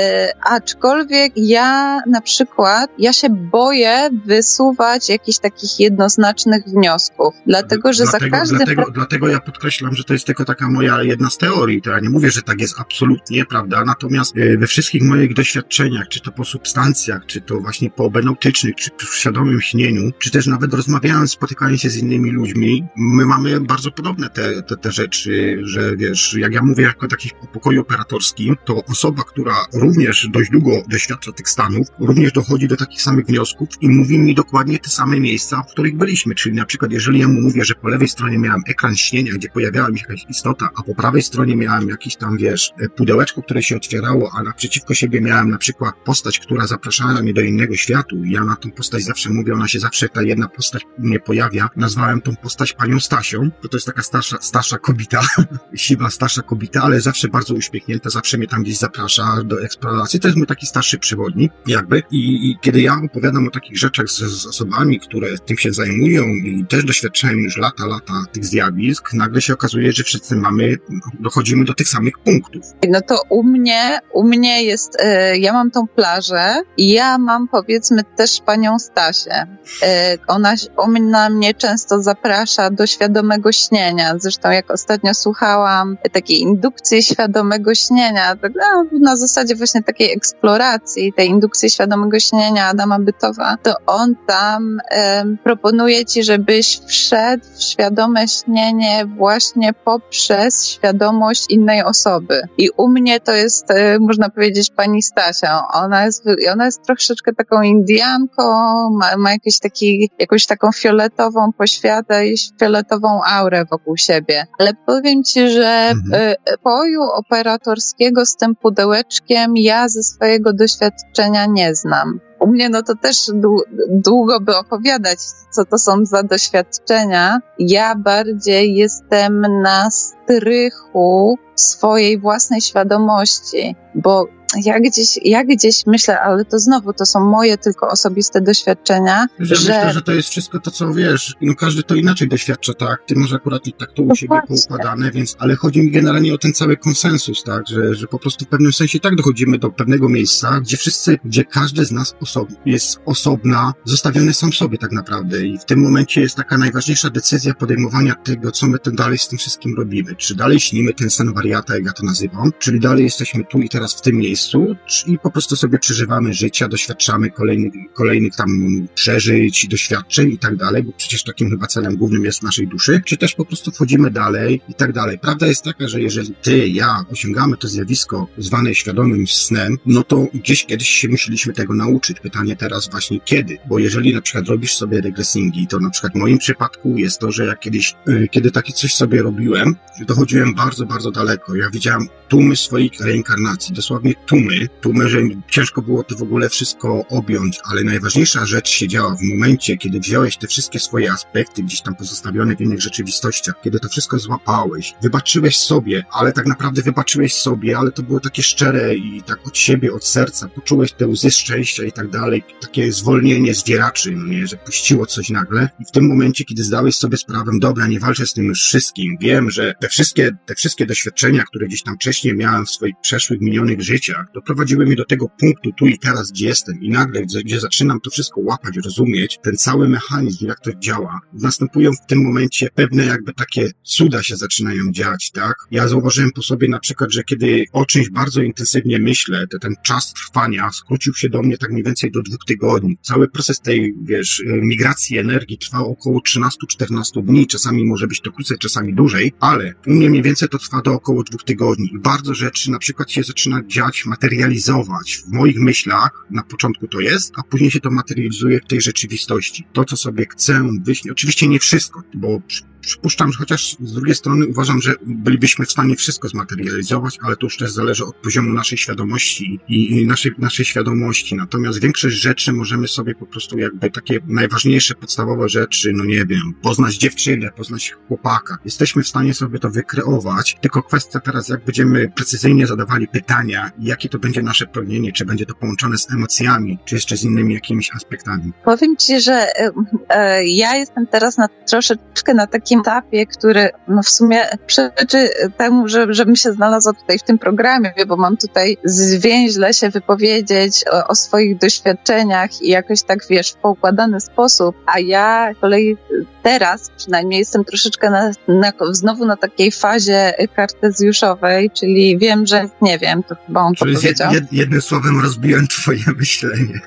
aczkolwiek 0.49 1.33
ja 1.35 2.01
na 2.07 2.21
przykład, 2.21 2.89
ja 2.97 3.13
się 3.13 3.29
boję 3.29 4.09
wysuwać 4.25 5.09
jakichś 5.09 5.39
takich 5.39 5.79
jednoznacznych 6.03 6.63
wniosków, 6.65 7.35
dlatego, 7.47 7.93
że 7.93 8.03
dlatego, 8.03 8.35
za 8.35 8.39
każdym 8.39 8.57
dlatego, 8.57 8.91
dlatego 8.91 9.27
ja 9.27 9.39
podkreślam, 9.39 9.95
że 9.95 10.03
to 10.03 10.13
jest 10.13 10.25
tylko 10.25 10.45
taka 10.45 10.69
moja 10.69 11.03
jedna 11.03 11.29
z 11.29 11.37
teorii. 11.37 11.81
To 11.81 11.89
ja 11.89 11.99
nie 11.99 12.09
mówię, 12.09 12.31
że 12.31 12.41
tak 12.41 12.61
jest 12.61 12.79
absolutnie, 12.79 13.45
prawda? 13.45 13.85
Natomiast 13.85 14.37
e, 14.37 14.57
we 14.57 14.67
wszystkich 14.67 15.03
moich 15.03 15.33
doświadczeniach, 15.33 16.07
czy 16.07 16.19
to 16.19 16.31
po 16.31 16.45
substancjach, 16.45 17.25
czy 17.25 17.41
to 17.41 17.59
właśnie 17.59 17.89
po 17.89 18.05
obenautycznych, 18.05 18.75
czy 18.75 18.89
w 18.97 19.15
świadomym 19.15 19.61
śnieniu, 19.61 20.11
czy 20.19 20.31
też 20.31 20.47
nawet 20.47 20.73
rozmawiając, 20.73 21.31
spotykając 21.31 21.81
się 21.81 21.89
z 21.89 21.97
innymi 21.97 22.31
ludźmi, 22.31 22.87
my 22.97 23.25
mamy 23.25 23.61
bardzo 23.61 23.91
podobne 23.91 24.29
te, 24.29 24.61
te, 24.61 24.77
te 24.77 24.91
rzeczy, 24.91 25.61
że 25.63 25.97
wiesz, 25.97 26.35
jak 26.39 26.53
ja 26.53 26.61
mówię 26.63 26.83
jako 26.83 27.07
taki 27.07 27.29
pokoju 27.53 27.81
operatorskim, 27.81 28.55
to 28.65 28.85
osoba, 28.85 29.23
która 29.23 29.55
również 29.73 30.27
dość 30.31 30.51
długo 30.51 30.71
doświadcza 30.87 31.31
tych 31.31 31.49
stanów, 31.49 31.87
również 31.99 32.31
dochodzi 32.31 32.67
do 32.67 32.77
takich 32.77 33.01
samych 33.01 33.25
wniosków 33.25 33.69
i 33.81 33.89
mówi 33.89 34.19
mi 34.19 34.35
dokładnie 34.35 34.79
te 34.79 34.89
same 34.89 35.19
miejsca, 35.19 35.63
w 35.63 35.71
których 35.71 35.92
byliśmy. 35.93 36.35
Czyli 36.35 36.55
na 36.55 36.65
przykład, 36.65 36.91
jeżeli 36.91 37.19
ja 37.19 37.27
mu 37.27 37.41
mówię, 37.41 37.65
że 37.65 37.75
po 37.75 37.87
lewej 37.87 38.07
stronie 38.07 38.37
miałem 38.37 38.61
ekran 38.67 38.95
śnienia, 38.95 39.33
gdzie 39.33 39.49
pojawiała 39.49 39.89
mi 39.89 39.99
się 39.99 40.05
jakaś 40.09 40.25
istota, 40.29 40.69
a 40.75 40.83
po 40.83 40.95
prawej 40.95 41.21
stronie 41.21 41.55
miałem 41.55 41.89
jakiś 41.89 42.15
tam, 42.15 42.37
wiesz, 42.37 42.73
pudełeczko, 42.95 43.41
które 43.41 43.63
się 43.63 43.75
otwierało, 43.75 44.31
a 44.37 44.43
naprzeciwko 44.43 44.93
siebie 44.93 45.21
miałem 45.21 45.49
na 45.49 45.57
przykład 45.57 45.95
postać, 46.05 46.39
która 46.39 46.67
zapraszała 46.67 47.21
mnie 47.21 47.33
do 47.33 47.41
innego 47.41 47.75
światu 47.75 48.23
i 48.23 48.31
ja 48.31 48.45
na 48.45 48.55
tą 48.55 48.71
postać 48.71 49.03
zawsze 49.03 49.29
mówię, 49.29 49.53
ona 49.53 49.67
się 49.67 49.79
zawsze, 49.79 50.09
ta 50.09 50.21
jedna 50.21 50.47
postać 50.47 50.83
mnie 50.97 51.19
pojawia. 51.19 51.69
Nazwałem 51.75 52.21
tą 52.21 52.35
postać 52.35 52.73
panią 52.73 52.99
Stasią, 52.99 53.49
bo 53.63 53.69
to 53.69 53.77
jest 53.77 53.87
taka 53.87 54.03
starsza, 54.03 54.37
starsza 54.41 54.77
kobita, 54.77 55.21
siwa, 55.75 56.09
starsza 56.09 56.41
kobita, 56.41 56.81
ale 56.81 57.01
zawsze 57.01 57.27
bardzo 57.27 57.53
uśmiechnięta, 57.53 58.09
zawsze 58.09 58.37
mnie 58.37 58.47
tam 58.47 58.63
gdzieś 58.63 58.77
zaprasza 58.77 59.43
do 59.45 59.63
eksploracji. 59.63 60.19
To 60.19 60.27
jest 60.27 60.37
mój 60.37 60.47
taki 60.47 60.65
starszy 60.65 60.99
przewodnik, 60.99 61.51
jakby. 61.67 62.03
I, 62.11 62.49
i 62.49 62.57
kiedy 62.61 62.81
ja 62.81 63.01
opowiadam 63.05 63.47
o 63.47 63.51
takich 63.51 63.77
rzeczach 63.77 64.09
z, 64.09 64.17
z 64.17 64.45
osobami, 64.45 64.99
które 64.99 65.37
tym 65.37 65.57
się 65.57 65.73
zajmują 65.73 65.82
i 65.87 66.65
też 66.69 66.85
doświadczają 66.85 67.33
już 67.33 67.57
lata, 67.57 67.85
lata 67.85 68.13
tych 68.31 68.45
zjawisk, 68.45 69.13
nagle 69.13 69.41
się 69.41 69.53
okazuje, 69.53 69.91
że 69.91 70.03
wszyscy 70.03 70.35
mamy, 70.35 70.77
dochodzimy 71.19 71.65
do 71.65 71.73
tych 71.73 71.87
samych 71.87 72.19
punktów. 72.19 72.63
No 72.89 73.01
to 73.01 73.21
u 73.29 73.43
mnie, 73.43 73.99
u 74.13 74.23
mnie 74.23 74.63
jest, 74.63 74.97
e, 74.99 75.37
ja 75.37 75.53
mam 75.53 75.71
tą 75.71 75.87
plażę 75.87 76.61
i 76.77 76.89
ja 76.89 77.17
mam 77.17 77.47
powiedzmy 77.47 78.01
też 78.15 78.41
panią 78.45 78.79
Stasię. 78.79 79.47
E, 79.83 80.17
ona, 80.27 80.53
ona 80.77 81.29
mnie 81.29 81.53
często 81.53 82.01
zaprasza 82.01 82.69
do 82.69 82.87
świadomego 82.87 83.51
śnienia. 83.51 84.13
Zresztą 84.17 84.51
jak 84.51 84.71
ostatnio 84.71 85.13
słuchałam 85.13 85.97
takiej 86.11 86.41
indukcji 86.41 87.03
świadomego 87.03 87.75
śnienia, 87.75 88.35
no, 88.55 88.99
na 88.99 89.17
zasadzie 89.17 89.55
właśnie 89.55 89.83
takiej 89.83 90.13
eksploracji, 90.13 91.13
tej 91.13 91.29
indukcji 91.29 91.69
świadomego 91.69 92.19
śnienia 92.19 92.67
Adama 92.67 92.99
Bytowa, 92.99 93.57
to 93.63 93.73
on 93.85 94.15
tam 94.27 94.79
em, 94.89 95.37
proponuje 95.43 95.62
ci, 96.07 96.23
żebyś 96.23 96.79
wszedł 96.87 97.43
w 97.55 97.63
świadome 97.63 98.27
śnienie 98.27 99.05
właśnie 99.17 99.73
poprzez 99.73 100.67
świadomość 100.67 101.45
innej 101.49 101.83
osoby. 101.83 102.41
I 102.57 102.69
u 102.77 102.89
mnie 102.89 103.19
to 103.19 103.31
jest, 103.33 103.71
e, 103.71 103.99
można 103.99 104.29
powiedzieć, 104.29 104.71
pani 104.75 105.03
Stasia. 105.03 105.67
Ona 105.73 106.05
jest, 106.05 106.23
ona 106.53 106.65
jest 106.65 106.83
troszeczkę 106.85 107.33
taką 107.33 107.61
Indianką, 107.61 108.43
ma, 108.89 109.17
ma 109.17 109.31
jakiś 109.31 109.59
taki, 109.59 110.09
jakąś 110.19 110.45
taką 110.45 110.71
fioletową 110.71 111.51
poświatę 111.57 112.27
i 112.27 112.35
fioletową 112.59 113.21
aurę 113.23 113.65
wokół 113.71 113.97
siebie. 113.97 114.47
Ale 114.59 114.71
powiem 114.85 115.23
ci, 115.23 115.49
że 115.49 115.93
Mhm. 115.93 116.35
e, 116.45 116.57
poju 116.57 117.01
operatorskiego 117.01 118.25
z 118.25 118.35
tym 118.35 118.55
pudełeczkiem 118.55 119.57
ja 119.57 119.89
ze 119.89 120.03
swojego 120.03 120.53
doświadczenia 120.53 121.45
nie 121.45 121.75
znam. 121.75 122.19
U 122.43 122.47
mnie 122.47 122.69
no 122.69 122.83
to 122.83 122.95
też 122.95 123.17
dłu- 123.27 123.63
długo 123.89 124.39
by 124.39 124.57
opowiadać, 124.57 125.19
co 125.51 125.65
to 125.65 125.77
są 125.77 126.05
za 126.05 126.23
doświadczenia. 126.23 127.39
Ja 127.59 127.95
bardziej 127.95 128.75
jestem 128.75 129.41
na 129.61 129.91
strychu 129.91 131.37
swojej 131.55 132.19
własnej 132.19 132.61
świadomości, 132.61 133.75
bo 133.95 134.25
ja 134.65 134.79
gdzieś, 134.79 135.19
ja 135.23 135.43
gdzieś 135.43 135.85
myślę, 135.85 136.19
ale 136.19 136.45
to 136.45 136.59
znowu 136.59 136.93
to 136.93 137.05
są 137.05 137.19
moje 137.19 137.57
tylko 137.57 137.87
osobiste 137.87 138.41
doświadczenia, 138.41 139.25
Że 139.39 139.55
że 139.55 139.73
myślę, 139.73 139.93
że 139.93 140.01
to 140.01 140.11
jest 140.11 140.29
wszystko 140.29 140.59
to, 140.59 140.71
co 140.71 140.93
wiesz, 140.93 141.35
no 141.41 141.55
każdy 141.55 141.83
to 141.83 141.95
inaczej 141.95 142.27
doświadcza, 142.27 142.73
tak? 142.73 143.03
Ty 143.07 143.15
masz 143.15 143.33
akurat 143.33 143.67
i 143.67 143.73
tak 143.73 143.91
to 143.93 144.03
u 144.03 144.07
No 144.07 144.15
siebie 144.15 144.41
poukładane, 144.47 145.11
więc, 145.11 145.35
ale 145.39 145.55
chodzi 145.55 145.81
mi 145.81 145.91
generalnie 145.91 146.33
o 146.33 146.37
ten 146.37 146.53
cały 146.53 146.77
konsensus, 146.77 147.43
tak? 147.43 147.67
Że, 147.67 147.95
że 147.95 148.07
po 148.07 148.19
prostu 148.19 148.45
w 148.45 148.47
pewnym 148.47 148.73
sensie 148.73 148.99
tak 148.99 149.15
dochodzimy 149.15 149.57
do 149.57 149.69
pewnego 149.69 150.09
miejsca, 150.09 150.59
gdzie 150.59 150.77
wszyscy, 150.77 151.19
gdzie 151.25 151.45
każdy 151.45 151.85
z 151.85 151.91
nas 151.91 152.15
osob, 152.21 152.49
jest 152.65 152.99
osobna, 153.05 153.73
zostawiony 153.85 154.33
sam 154.33 154.53
sobie 154.53 154.77
tak 154.77 154.91
naprawdę 154.91 155.45
i 155.45 155.57
w 155.57 155.65
tym 155.65 155.79
momencie 155.79 156.21
jest 156.21 156.35
taka 156.35 156.57
najważniejsza 156.57 157.09
decyzja 157.09 157.53
podejmowania 157.53 158.15
tego, 158.15 158.51
co 158.51 158.67
my 158.67 158.79
ten 158.79 158.95
dalej 158.95 159.17
z 159.17 159.27
tym 159.27 159.39
wszystkim 159.39 159.75
robimy. 159.77 160.15
Czy 160.15 160.35
dalej 160.35 160.59
śnimy 160.59 160.93
ten 160.93 161.09
sen 161.09 161.33
wariata, 161.33 161.75
jak 161.75 161.85
ja 161.85 161.93
to 161.93 162.05
nazywam, 162.05 162.51
czyli 162.59 162.79
dalej 162.79 163.03
jesteśmy 163.03 163.43
tu 163.45 163.59
i 163.59 163.69
teraz 163.69 163.93
w 163.95 164.01
tym 164.01 164.15
miejscu, 164.15 164.42
czy 164.49 165.07
i 165.07 165.19
po 165.19 165.31
prostu 165.31 165.55
sobie 165.55 165.79
przeżywamy 165.79 166.33
życia, 166.33 166.67
doświadczamy 166.67 167.31
kolejnych, 167.31 167.73
kolejnych 167.93 168.35
tam 168.35 168.49
przeżyć, 168.95 169.67
doświadczeń 169.67 170.31
i 170.31 170.37
tak 170.37 170.55
dalej, 170.55 170.83
bo 170.83 170.91
przecież 170.91 171.23
takim 171.23 171.49
chyba 171.49 171.67
celem 171.67 171.95
głównym 171.97 172.25
jest 172.25 172.43
naszej 172.43 172.67
duszy, 172.67 173.01
czy 173.05 173.17
też 173.17 173.35
po 173.35 173.45
prostu 173.45 173.71
wchodzimy 173.71 174.11
dalej 174.11 174.61
i 174.69 174.73
tak 174.73 174.93
dalej. 174.93 175.19
Prawda 175.19 175.47
jest 175.47 175.63
taka, 175.63 175.87
że 175.87 176.01
jeżeli 176.01 176.35
ty, 176.41 176.67
ja 176.67 177.05
osiągamy 177.11 177.57
to 177.57 177.67
zjawisko 177.67 178.27
zwane 178.37 178.75
świadomym 178.75 179.27
snem, 179.27 179.77
no 179.85 180.03
to 180.03 180.27
gdzieś 180.33 180.65
kiedyś 180.65 180.89
się 180.89 181.07
musieliśmy 181.07 181.53
tego 181.53 181.73
nauczyć. 181.73 182.19
Pytanie 182.19 182.55
teraz 182.55 182.89
właśnie 182.89 183.19
kiedy? 183.19 183.57
Bo 183.69 183.79
jeżeli 183.79 184.13
na 184.13 184.21
przykład 184.21 184.47
robisz 184.47 184.75
sobie 184.75 185.01
regresingi, 185.01 185.67
to 185.67 185.79
na 185.79 185.89
przykład 185.89 186.13
w 186.13 186.15
moim 186.15 186.37
przypadku 186.37 186.97
jest 186.97 187.19
to, 187.19 187.31
że 187.31 187.45
ja 187.45 187.55
kiedyś, 187.55 187.93
y, 188.07 188.27
kiedy 188.31 188.51
takie 188.51 188.73
coś 188.73 188.95
sobie 188.95 189.21
robiłem, 189.21 189.75
dochodziłem 190.07 190.53
bardzo, 190.53 190.85
bardzo 190.85 191.11
daleko. 191.11 191.55
Ja 191.55 191.69
widziałem 191.69 192.07
tłumy 192.27 192.55
swoich 192.55 192.91
reinkarnacji, 192.99 193.75
dosłownie 193.75 194.13
tłumy, 194.33 194.67
tłumy, 194.81 195.09
że 195.09 195.19
ciężko 195.49 195.81
było 195.81 196.03
to 196.03 196.15
w 196.15 196.21
ogóle 196.21 196.49
wszystko 196.49 197.05
objąć, 197.09 197.59
ale 197.71 197.83
najważniejsza 197.83 198.45
rzecz 198.45 198.69
się 198.69 198.87
działa 198.87 199.15
w 199.15 199.21
momencie, 199.21 199.77
kiedy 199.77 199.99
wziąłeś 199.99 200.37
te 200.37 200.47
wszystkie 200.47 200.79
swoje 200.79 201.11
aspekty 201.11 201.63
gdzieś 201.63 201.81
tam 201.81 201.95
pozostawione 201.95 202.55
w 202.55 202.61
innych 202.61 202.81
rzeczywistościach, 202.81 203.55
kiedy 203.63 203.79
to 203.79 203.89
wszystko 203.89 204.19
złapałeś, 204.19 204.93
wybaczyłeś 205.01 205.57
sobie, 205.57 206.03
ale 206.11 206.31
tak 206.31 206.45
naprawdę 206.45 206.81
wybaczyłeś 206.81 207.33
sobie, 207.33 207.77
ale 207.77 207.91
to 207.91 208.03
było 208.03 208.19
takie 208.19 208.43
szczere 208.43 208.95
i 208.95 209.23
tak 209.25 209.47
od 209.47 209.57
siebie, 209.57 209.93
od 209.93 210.05
serca, 210.05 210.47
poczułeś 210.47 210.91
te 210.91 211.07
łzy 211.07 211.31
szczęścia 211.31 211.83
i 211.83 211.91
tak 211.91 212.09
dalej, 212.09 212.43
takie 212.61 212.91
zwolnienie 212.91 213.53
zwieraczy, 213.53 214.11
no 214.11 214.25
nie, 214.25 214.47
że 214.47 214.57
puściło 214.57 215.05
coś 215.05 215.29
nagle 215.29 215.69
i 215.79 215.85
w 215.85 215.91
tym 215.91 216.07
momencie, 216.07 216.43
kiedy 216.43 216.63
zdałeś 216.63 216.95
sobie 216.95 217.17
sprawę, 217.17 217.51
dobra, 217.59 217.87
nie 217.87 217.99
walczę 217.99 218.27
z 218.27 218.33
tym 218.33 218.45
już 218.45 218.63
wszystkim, 218.63 219.17
wiem, 219.21 219.49
że 219.49 219.73
te 219.79 219.89
wszystkie, 219.89 220.31
te 220.45 220.55
wszystkie 220.55 220.85
doświadczenia, 220.85 221.43
które 221.43 221.67
gdzieś 221.67 221.83
tam 221.83 221.95
wcześniej 221.95 222.35
miałem 222.35 222.65
w 222.65 222.71
swoich 222.71 222.95
przeszłych, 223.01 223.41
minionych 223.41 223.81
życiach, 223.81 224.22
doprowadziły 224.33 224.85
mnie 224.85 224.95
do 224.95 225.05
tego 225.05 225.29
punktu 225.39 225.71
tu 225.77 225.85
i 225.85 225.99
teraz, 225.99 226.31
gdzie 226.31 226.47
jestem 226.47 226.81
i 226.81 226.89
nagle, 226.89 227.21
gdzie 227.45 227.59
zaczynam 227.59 227.99
to 227.99 228.09
wszystko 228.09 228.41
łapać, 228.41 228.77
rozumieć, 228.85 229.39
ten 229.43 229.57
cały 229.57 229.89
mechanizm, 229.89 230.47
jak 230.47 230.59
to 230.59 230.71
działa, 230.79 231.19
następują 231.33 231.91
w 231.93 232.05
tym 232.07 232.23
momencie 232.23 232.69
pewne 232.75 233.05
jakby 233.05 233.33
takie 233.33 233.71
cuda 233.83 234.23
się 234.23 234.35
zaczynają 234.35 234.91
dziać, 234.91 235.31
tak? 235.31 235.55
Ja 235.71 235.87
zauważyłem 235.87 236.31
po 236.31 236.41
sobie 236.41 236.67
na 236.67 236.79
przykład, 236.79 237.11
że 237.11 237.23
kiedy 237.23 237.65
o 237.71 237.85
czymś 237.85 238.09
bardzo 238.09 238.41
intensywnie 238.41 238.99
myślę, 238.99 239.47
to 239.47 239.59
ten 239.59 239.75
czas 239.85 240.13
trwania 240.13 240.71
skrócił 240.71 241.13
się 241.13 241.29
do 241.29 241.41
mnie 241.41 241.57
tak 241.57 241.71
mniej 241.71 241.83
więcej 241.83 242.11
do 242.11 242.21
dwóch 242.21 242.45
tygodni. 242.47 242.97
Cały 243.01 243.27
proces 243.27 243.59
tej, 243.59 243.93
wiesz, 244.03 244.39
y, 244.39 244.45
migracji 244.45 245.17
energii 245.17 245.57
trwał 245.57 245.91
około 245.91 246.19
13-14 246.19 247.23
dni, 247.23 247.47
czasami 247.47 247.85
może 247.85 248.07
być 248.07 248.21
to 248.21 248.31
krócej, 248.31 248.57
czasami 248.57 248.93
dłużej, 248.93 249.33
ale 249.39 249.73
u 249.87 249.91
mnie 249.91 250.09
mniej 250.09 250.21
więcej 250.23 250.49
to 250.49 250.57
trwa 250.57 250.81
do 250.81 250.93
około 250.93 251.23
dwóch 251.23 251.43
tygodni. 251.43 251.89
Bardzo 251.93 252.33
rzeczy 252.33 252.71
na 252.71 252.79
przykład 252.79 253.11
się 253.11 253.23
zaczyna 253.23 253.61
dziać, 253.67 254.02
materializować 254.05 255.23
w 255.27 255.31
moich 255.31 255.59
myślach, 255.59 256.25
na 256.29 256.43
początku 256.43 256.87
to 256.87 256.99
jest, 256.99 257.33
a 257.37 257.43
później 257.43 257.71
się 257.71 257.79
to 257.79 257.91
materializuje 257.91 258.59
w 258.59 258.65
tej 258.65 258.81
rzeczywistości. 258.81 259.67
To, 259.73 259.85
co 259.85 259.97
sobie 259.97 260.25
chcę 260.25 260.69
wyśnić, 260.83 261.11
oczywiście 261.11 261.47
nie 261.47 261.59
wszystko, 261.59 262.03
bo 262.13 262.41
przypuszczam, 262.83 263.31
że 263.31 263.37
chociaż 263.39 263.75
z 263.83 263.93
drugiej 263.93 264.15
strony 264.15 264.47
uważam, 264.47 264.81
że 264.81 264.95
bylibyśmy 265.05 265.65
w 265.65 265.71
stanie 265.71 265.95
wszystko 265.95 266.27
zmaterializować, 266.27 267.19
ale 267.21 267.35
to 267.35 267.45
już 267.45 267.57
też 267.57 267.71
zależy 267.71 268.05
od 268.05 268.15
poziomu 268.15 268.53
naszej 268.53 268.77
świadomości 268.77 269.59
i 269.67 270.05
naszej, 270.07 270.31
naszej 270.37 270.65
świadomości. 270.65 271.35
Natomiast 271.35 271.81
większość 271.81 272.15
rzeczy 272.15 272.53
możemy 272.53 272.87
sobie 272.87 273.15
po 273.15 273.25
prostu 273.25 273.57
jakby 273.59 273.91
takie 273.91 274.19
najważniejsze, 274.27 274.95
podstawowe 274.95 275.49
rzeczy, 275.49 275.93
no 275.93 276.05
nie 276.05 276.25
wiem, 276.25 276.53
poznać 276.61 276.95
dziewczynę, 276.95 277.51
poznać 277.51 277.95
chłopaka. 278.07 278.57
Jesteśmy 278.65 279.03
w 279.03 279.07
stanie 279.07 279.33
sobie 279.33 279.59
to 279.59 279.69
wykreować, 279.69 280.57
tylko 280.61 280.83
kwestia 280.83 281.19
teraz, 281.19 281.49
jak 281.49 281.65
będziemy 281.65 282.09
precyzyjnie 282.15 282.67
zadawali 282.67 283.07
pytania, 283.07 283.71
jakie 283.79 284.09
to 284.09 284.19
będzie 284.19 284.41
nasze 284.41 284.67
pragnienie, 284.67 285.11
czy 285.11 285.25
będzie 285.25 285.45
to 285.45 285.53
połączone 285.53 285.97
z 285.97 286.11
emocjami, 286.11 286.79
czy 286.85 286.95
jeszcze 286.95 287.17
z 287.17 287.23
innymi 287.23 287.53
jakimiś 287.53 287.91
aspektami. 287.95 288.51
Powiem 288.65 288.97
Ci, 288.97 289.21
że 289.21 289.33
e, 289.33 289.71
e, 290.09 290.45
ja 290.45 290.75
jestem 290.75 291.07
teraz 291.07 291.37
na 291.37 291.47
troszeczkę 291.47 292.33
na 292.33 292.47
takim 292.47 292.72
takim 292.81 292.93
etapie, 292.93 293.25
który 293.25 293.69
no 293.87 294.03
w 294.03 294.09
sumie 294.09 294.41
przeczy 294.65 295.29
temu, 295.57 295.87
że, 295.87 296.13
żebym 296.13 296.35
się 296.35 296.51
znalazła 296.51 296.93
tutaj 296.93 297.19
w 297.19 297.23
tym 297.23 297.37
programie, 297.37 297.93
bo 298.07 298.17
mam 298.17 298.37
tutaj 298.37 298.77
zwięźle 298.83 299.73
się 299.73 299.89
wypowiedzieć 299.89 300.85
o, 300.91 301.07
o 301.07 301.15
swoich 301.15 301.57
doświadczeniach 301.57 302.61
i 302.61 302.69
jakoś 302.69 303.03
tak, 303.03 303.19
wiesz, 303.29 303.51
w 303.51 303.55
poukładany 303.55 304.21
sposób, 304.21 304.75
a 304.85 304.99
ja 304.99 305.51
kolei 305.61 305.97
teraz 306.43 306.91
przynajmniej 306.97 307.39
jestem 307.39 307.65
troszeczkę 307.65 308.09
na, 308.09 308.31
na, 308.47 308.71
znowu 308.91 309.25
na 309.25 309.37
takiej 309.37 309.71
fazie 309.71 310.33
kartezjuszowej, 310.55 311.71
czyli 311.71 312.17
wiem, 312.17 312.45
że 312.45 312.69
nie 312.81 312.99
wiem, 312.99 313.23
to 313.23 313.35
chyba 313.47 313.61
on 313.61 313.73
czyli 313.75 313.95
to 313.95 314.01
powiedział. 314.01 314.33
Jed, 314.33 314.53
jednym 314.53 314.81
słowem 314.81 315.21
rozbiłem 315.21 315.67
twoje 315.67 316.03
myślenie. 316.17 316.79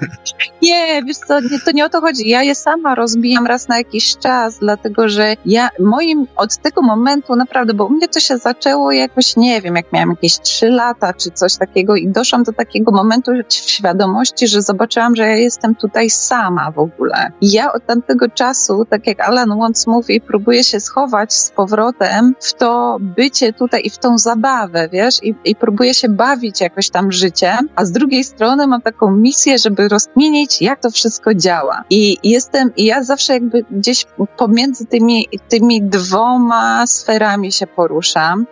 Nie, 0.63 1.03
wiesz 1.05 1.17
co, 1.17 1.41
nie, 1.41 1.61
to 1.61 1.73
nie 1.73 1.85
o 1.85 1.89
to 1.89 2.01
chodzi. 2.01 2.29
Ja 2.29 2.43
je 2.43 2.55
sama 2.55 2.95
rozbijam 2.95 3.47
raz 3.47 3.69
na 3.69 3.79
jakiś 3.79 4.17
czas, 4.17 4.59
dlatego 4.59 5.09
że 5.09 5.35
ja 5.47 5.69
moim 5.79 6.27
od 6.37 6.57
tego 6.57 6.83
momentu 6.83 7.37
naprawdę, 7.37 7.75
bo 7.75 7.85
u 7.85 7.91
mnie 7.91 8.09
to 8.09 8.21
się 8.21 8.39
zaczęło 8.39 8.93
jakoś, 8.93 9.37
nie 9.37 9.63
wiem, 9.63 9.77
jak 9.77 9.93
miałam 9.93 10.11
jakieś 10.11 10.41
trzy 10.41 10.69
lata 10.69 11.13
czy 11.13 11.31
coś 11.31 11.57
takiego 11.57 11.97
i 11.97 12.09
doszłam 12.09 12.43
do 12.43 12.53
takiego 12.53 12.93
momentu 12.93 13.33
świadomości, 13.49 14.49
że 14.49 14.63
zobaczyłam, 14.63 15.17
że 15.17 15.23
ja 15.23 15.37
jestem 15.37 15.75
tutaj 15.75 16.11
sama 16.11 16.71
w 16.71 16.79
ogóle. 16.79 17.33
I 17.41 17.53
ja 17.53 17.73
od 17.73 17.87
tamtego 17.87 18.29
czasu, 18.29 18.87
tak 18.91 19.07
jak 19.07 19.21
Alan 19.21 19.46
Watts 19.53 19.87
mówi, 19.87 20.21
próbuję 20.21 20.65
się 20.65 20.81
schować 20.81 21.35
z 21.35 21.51
powrotem 21.51 22.35
w 22.41 22.55
to 22.55 22.97
bycie 23.01 23.53
tutaj 23.53 23.81
i 23.85 23.91
w 23.91 23.99
tą 23.99 24.19
zabawę, 24.19 24.89
wiesz, 24.93 25.23
i, 25.23 25.35
i 25.45 25.57
próbuję 25.57 25.95
się 25.95 26.09
bawić 26.09 26.61
jakoś 26.61 26.91
tam 26.91 27.13
życiem, 27.13 27.69
a 27.77 27.85
z 27.85 27.93
drugiej 27.93 28.25
strony 28.25 28.67
mam 28.67 28.83
taką 28.83 29.11
misję, 29.11 29.59
żeby 29.59 29.89
rozkminić, 29.89 30.63
jak 30.63 30.81
to 30.81 30.91
wszystko 30.91 31.35
działa. 31.35 31.85
I 31.91 32.19
jestem, 32.23 32.71
i 32.77 32.85
ja 32.85 33.05
zawsze 33.05 33.33
jakby 33.33 33.65
gdzieś 33.71 34.07
pomiędzy 34.37 34.87
tymi, 34.87 35.29
tymi 35.49 35.83
dwoma 35.83 36.87
sferami 36.87 37.53
się 37.53 37.67
poruszam, 37.67 38.47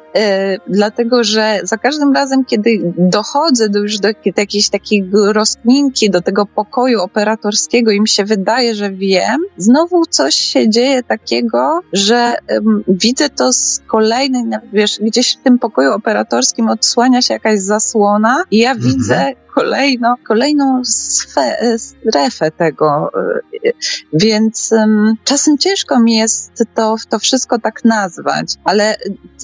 dlatego 0.68 1.24
że 1.24 1.60
za 1.62 1.78
każdym 1.78 2.12
razem, 2.12 2.44
kiedy 2.44 2.92
dochodzę 2.98 3.68
do 3.68 3.78
już 3.78 3.98
do, 3.98 4.08
do 4.12 4.40
jakiejś 4.40 4.68
takiej 4.68 5.10
rozkminki, 5.12 6.10
do 6.10 6.20
tego 6.22 6.46
pokoju 6.46 7.00
operatorskiego 7.00 7.90
i 7.90 8.00
mi 8.00 8.08
się 8.08 8.24
wydaje, 8.24 8.74
że 8.74 8.90
wiem, 8.90 9.40
znowu 9.56 10.06
coś 10.06 10.34
się 10.34 10.70
dzieje 10.70 11.02
takiego, 11.02 11.80
że 11.92 12.34
widzę 12.88 13.28
to 13.28 13.52
z 13.52 13.80
kolejnej, 13.86 14.42
wiesz, 14.72 14.98
gdzieś 15.00 15.36
w 15.36 15.42
tym 15.42 15.58
pokoju 15.58 15.92
operatorskim 15.92 16.68
odsłania 16.68 17.22
się 17.22 17.34
jakaś 17.34 17.60
zasłona 17.60 18.44
i 18.50 18.58
ja 18.58 18.70
mhm. 18.70 18.92
widzę 18.92 19.32
kolejno, 19.54 20.14
kolejną 20.28 20.82
strefę 21.78 22.50
tego. 22.50 23.10
Więc 24.12 24.70
czasem 25.24 25.58
ciężko 25.58 26.00
mi 26.00 26.16
jest 26.16 26.64
to, 26.74 26.96
to 27.08 27.18
wszystko 27.18 27.58
tak 27.58 27.84
nazwać, 27.84 28.54
ale 28.64 28.96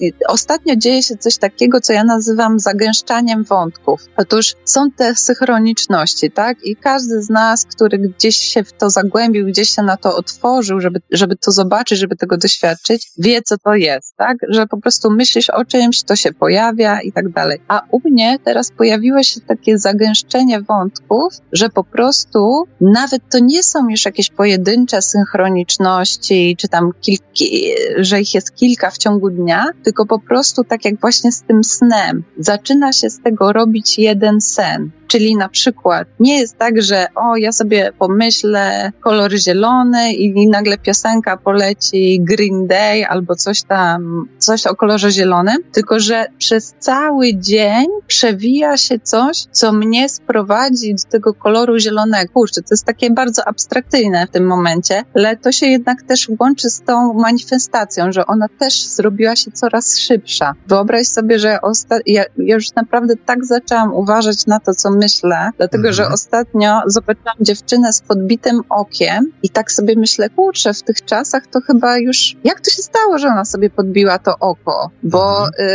y, 0.02 0.12
ostatnio 0.28 0.76
dzieje 0.76 1.02
się 1.02 1.16
coś 1.16 1.36
takiego, 1.36 1.80
co 1.80 1.92
ja 1.92 2.04
nazywam 2.04 2.60
zagęszczaniem 2.60 3.44
wątków. 3.44 4.00
Otóż 4.16 4.54
są 4.64 4.90
te 4.90 5.14
synchroniczności, 5.14 6.30
tak? 6.30 6.64
I 6.64 6.76
każdy 6.76 7.22
z 7.22 7.30
nas, 7.30 7.64
który 7.64 7.98
gdzieś 7.98 8.38
się 8.38 8.64
w 8.64 8.72
to 8.72 8.90
zagłębił, 8.90 9.46
gdzieś 9.46 9.70
się 9.70 9.82
na 9.82 9.96
to 9.96 10.16
otworzył, 10.16 10.80
żeby, 10.80 11.00
żeby 11.10 11.36
to 11.36 11.50
zobaczyć, 11.50 11.98
żeby 11.98 12.16
tego 12.16 12.36
doświadczyć, 12.36 13.10
wie, 13.18 13.42
co 13.42 13.58
to 13.58 13.74
jest, 13.74 14.16
tak? 14.16 14.36
Że 14.48 14.66
po 14.66 14.76
prostu 14.76 15.10
myślisz 15.10 15.50
o 15.50 15.64
czymś, 15.64 16.02
to 16.02 16.16
się 16.16 16.32
pojawia 16.32 17.00
i 17.00 17.12
tak 17.12 17.28
dalej. 17.28 17.60
A 17.68 17.82
u 17.90 18.00
mnie 18.04 18.38
teraz 18.44 18.70
pojawiło 18.70 19.22
się 19.22 19.40
takie 19.40 19.78
zagęszczenie 19.78 20.62
wątków, 20.62 21.34
że 21.52 21.68
po 21.68 21.84
prostu 21.84 22.64
nawet 22.80 23.22
to 23.30 23.38
nie 23.38 23.62
są 23.62 23.88
już 23.88 24.06
jakieś 24.10 24.30
pojedyncze 24.30 25.02
synchroniczności, 25.02 26.56
czy 26.58 26.68
tam 26.68 26.92
kilki, 27.00 27.70
że 27.98 28.20
ich 28.20 28.34
jest 28.34 28.54
kilka 28.54 28.90
w 28.90 28.98
ciągu 28.98 29.30
dnia, 29.30 29.64
tylko 29.82 30.06
po 30.06 30.18
prostu 30.18 30.64
tak 30.64 30.84
jak 30.84 31.00
właśnie 31.00 31.32
z 31.32 31.42
tym 31.42 31.64
snem. 31.64 32.22
Zaczyna 32.38 32.92
się 32.92 33.10
z 33.10 33.20
tego 33.20 33.52
robić 33.52 33.98
jeden 33.98 34.40
sen. 34.40 34.90
Czyli 35.10 35.36
na 35.36 35.48
przykład 35.48 36.08
nie 36.20 36.38
jest 36.38 36.58
tak, 36.58 36.82
że 36.82 37.06
o, 37.14 37.36
ja 37.36 37.52
sobie 37.52 37.92
pomyślę 37.98 38.92
kolor 39.00 39.32
zielony 39.32 40.12
i 40.12 40.48
nagle 40.48 40.78
piosenka 40.78 41.36
poleci 41.36 42.20
Green 42.20 42.66
Day 42.66 43.06
albo 43.06 43.34
coś 43.34 43.62
tam, 43.62 44.28
coś 44.38 44.66
o 44.66 44.76
kolorze 44.76 45.10
zielonym, 45.10 45.56
tylko 45.72 46.00
że 46.00 46.26
przez 46.38 46.74
cały 46.78 47.34
dzień 47.34 47.86
przewija 48.06 48.76
się 48.76 48.98
coś, 48.98 49.44
co 49.52 49.72
mnie 49.72 50.08
sprowadzi 50.08 50.94
do 50.94 51.10
tego 51.10 51.34
koloru 51.34 51.78
zielonego. 51.78 52.32
Kurczę, 52.32 52.62
to 52.62 52.68
jest 52.70 52.84
takie 52.84 53.10
bardzo 53.10 53.48
abstrakcyjne 53.48 54.26
w 54.26 54.30
tym 54.30 54.46
momencie, 54.46 55.04
ale 55.14 55.36
to 55.36 55.52
się 55.52 55.66
jednak 55.66 56.02
też 56.02 56.30
łączy 56.40 56.70
z 56.70 56.82
tą 56.82 57.14
manifestacją, 57.14 58.12
że 58.12 58.26
ona 58.26 58.46
też 58.58 58.82
zrobiła 58.82 59.36
się 59.36 59.50
coraz 59.50 59.98
szybsza. 59.98 60.54
Wyobraź 60.66 61.06
sobie, 61.06 61.38
że 61.38 61.58
osta- 61.62 62.00
ja, 62.06 62.24
ja 62.36 62.54
już 62.54 62.74
naprawdę 62.76 63.14
tak 63.26 63.44
zaczęłam 63.44 63.94
uważać 63.94 64.46
na 64.46 64.60
to, 64.60 64.74
co 64.74 64.90
myślę, 65.00 65.50
dlatego 65.56 65.88
mhm. 65.88 65.94
że 65.94 66.14
ostatnio 66.14 66.80
zobaczyłam 66.86 67.36
dziewczynę 67.40 67.92
z 67.92 68.00
podbitym 68.00 68.60
okiem 68.68 69.32
i 69.42 69.50
tak 69.50 69.72
sobie 69.72 69.94
myślę, 69.96 70.30
kurczę, 70.30 70.74
w 70.74 70.82
tych 70.82 71.04
czasach 71.04 71.46
to 71.46 71.60
chyba 71.60 71.98
już, 71.98 72.36
jak 72.44 72.60
to 72.60 72.70
się 72.70 72.82
stało, 72.82 73.18
że 73.18 73.28
ona 73.28 73.44
sobie 73.44 73.70
podbiła 73.70 74.18
to 74.18 74.38
oko? 74.40 74.90
Bo, 75.02 75.46
mhm. 75.46 75.68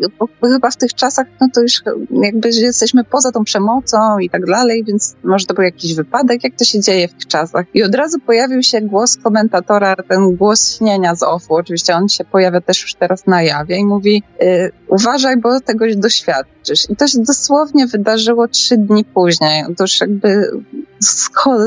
y, 0.00 0.08
bo 0.18 0.48
chyba 0.48 0.70
w 0.70 0.76
tych 0.76 0.94
czasach, 0.94 1.26
no 1.40 1.48
to 1.54 1.60
już 1.60 1.82
jakby 2.10 2.48
jesteśmy 2.48 3.04
poza 3.04 3.32
tą 3.32 3.44
przemocą 3.44 4.18
i 4.18 4.30
tak 4.30 4.46
dalej, 4.46 4.84
więc 4.84 5.16
może 5.24 5.46
to 5.46 5.54
był 5.54 5.64
jakiś 5.64 5.94
wypadek, 5.94 6.44
jak 6.44 6.52
to 6.58 6.64
się 6.64 6.80
dzieje 6.80 7.08
w 7.08 7.12
tych 7.12 7.26
czasach. 7.26 7.66
I 7.74 7.82
od 7.82 7.94
razu 7.94 8.18
pojawił 8.26 8.62
się 8.62 8.80
głos 8.80 9.16
komentatora, 9.16 9.96
ten 10.08 10.36
głos 10.36 10.76
śnienia 10.76 11.14
z 11.14 11.22
OFU, 11.22 11.54
oczywiście 11.54 11.94
on 11.94 12.08
się 12.08 12.24
pojawia 12.24 12.60
też 12.60 12.82
już 12.82 12.94
teraz 12.94 13.26
na 13.26 13.42
jawie 13.42 13.76
i 13.76 13.84
mówi, 13.84 14.22
y, 14.42 14.72
uważaj, 14.88 15.36
bo 15.36 15.60
tego 15.60 15.84
doświadczysz. 15.96 16.90
I 16.90 16.96
to 16.96 17.06
się 17.06 17.18
dosłownie 17.18 17.86
wydarzyło 17.86 18.48
trzy 18.62 18.76
dni 18.76 19.04
później. 19.04 19.64
Otóż 19.70 20.00
jakby 20.00 20.50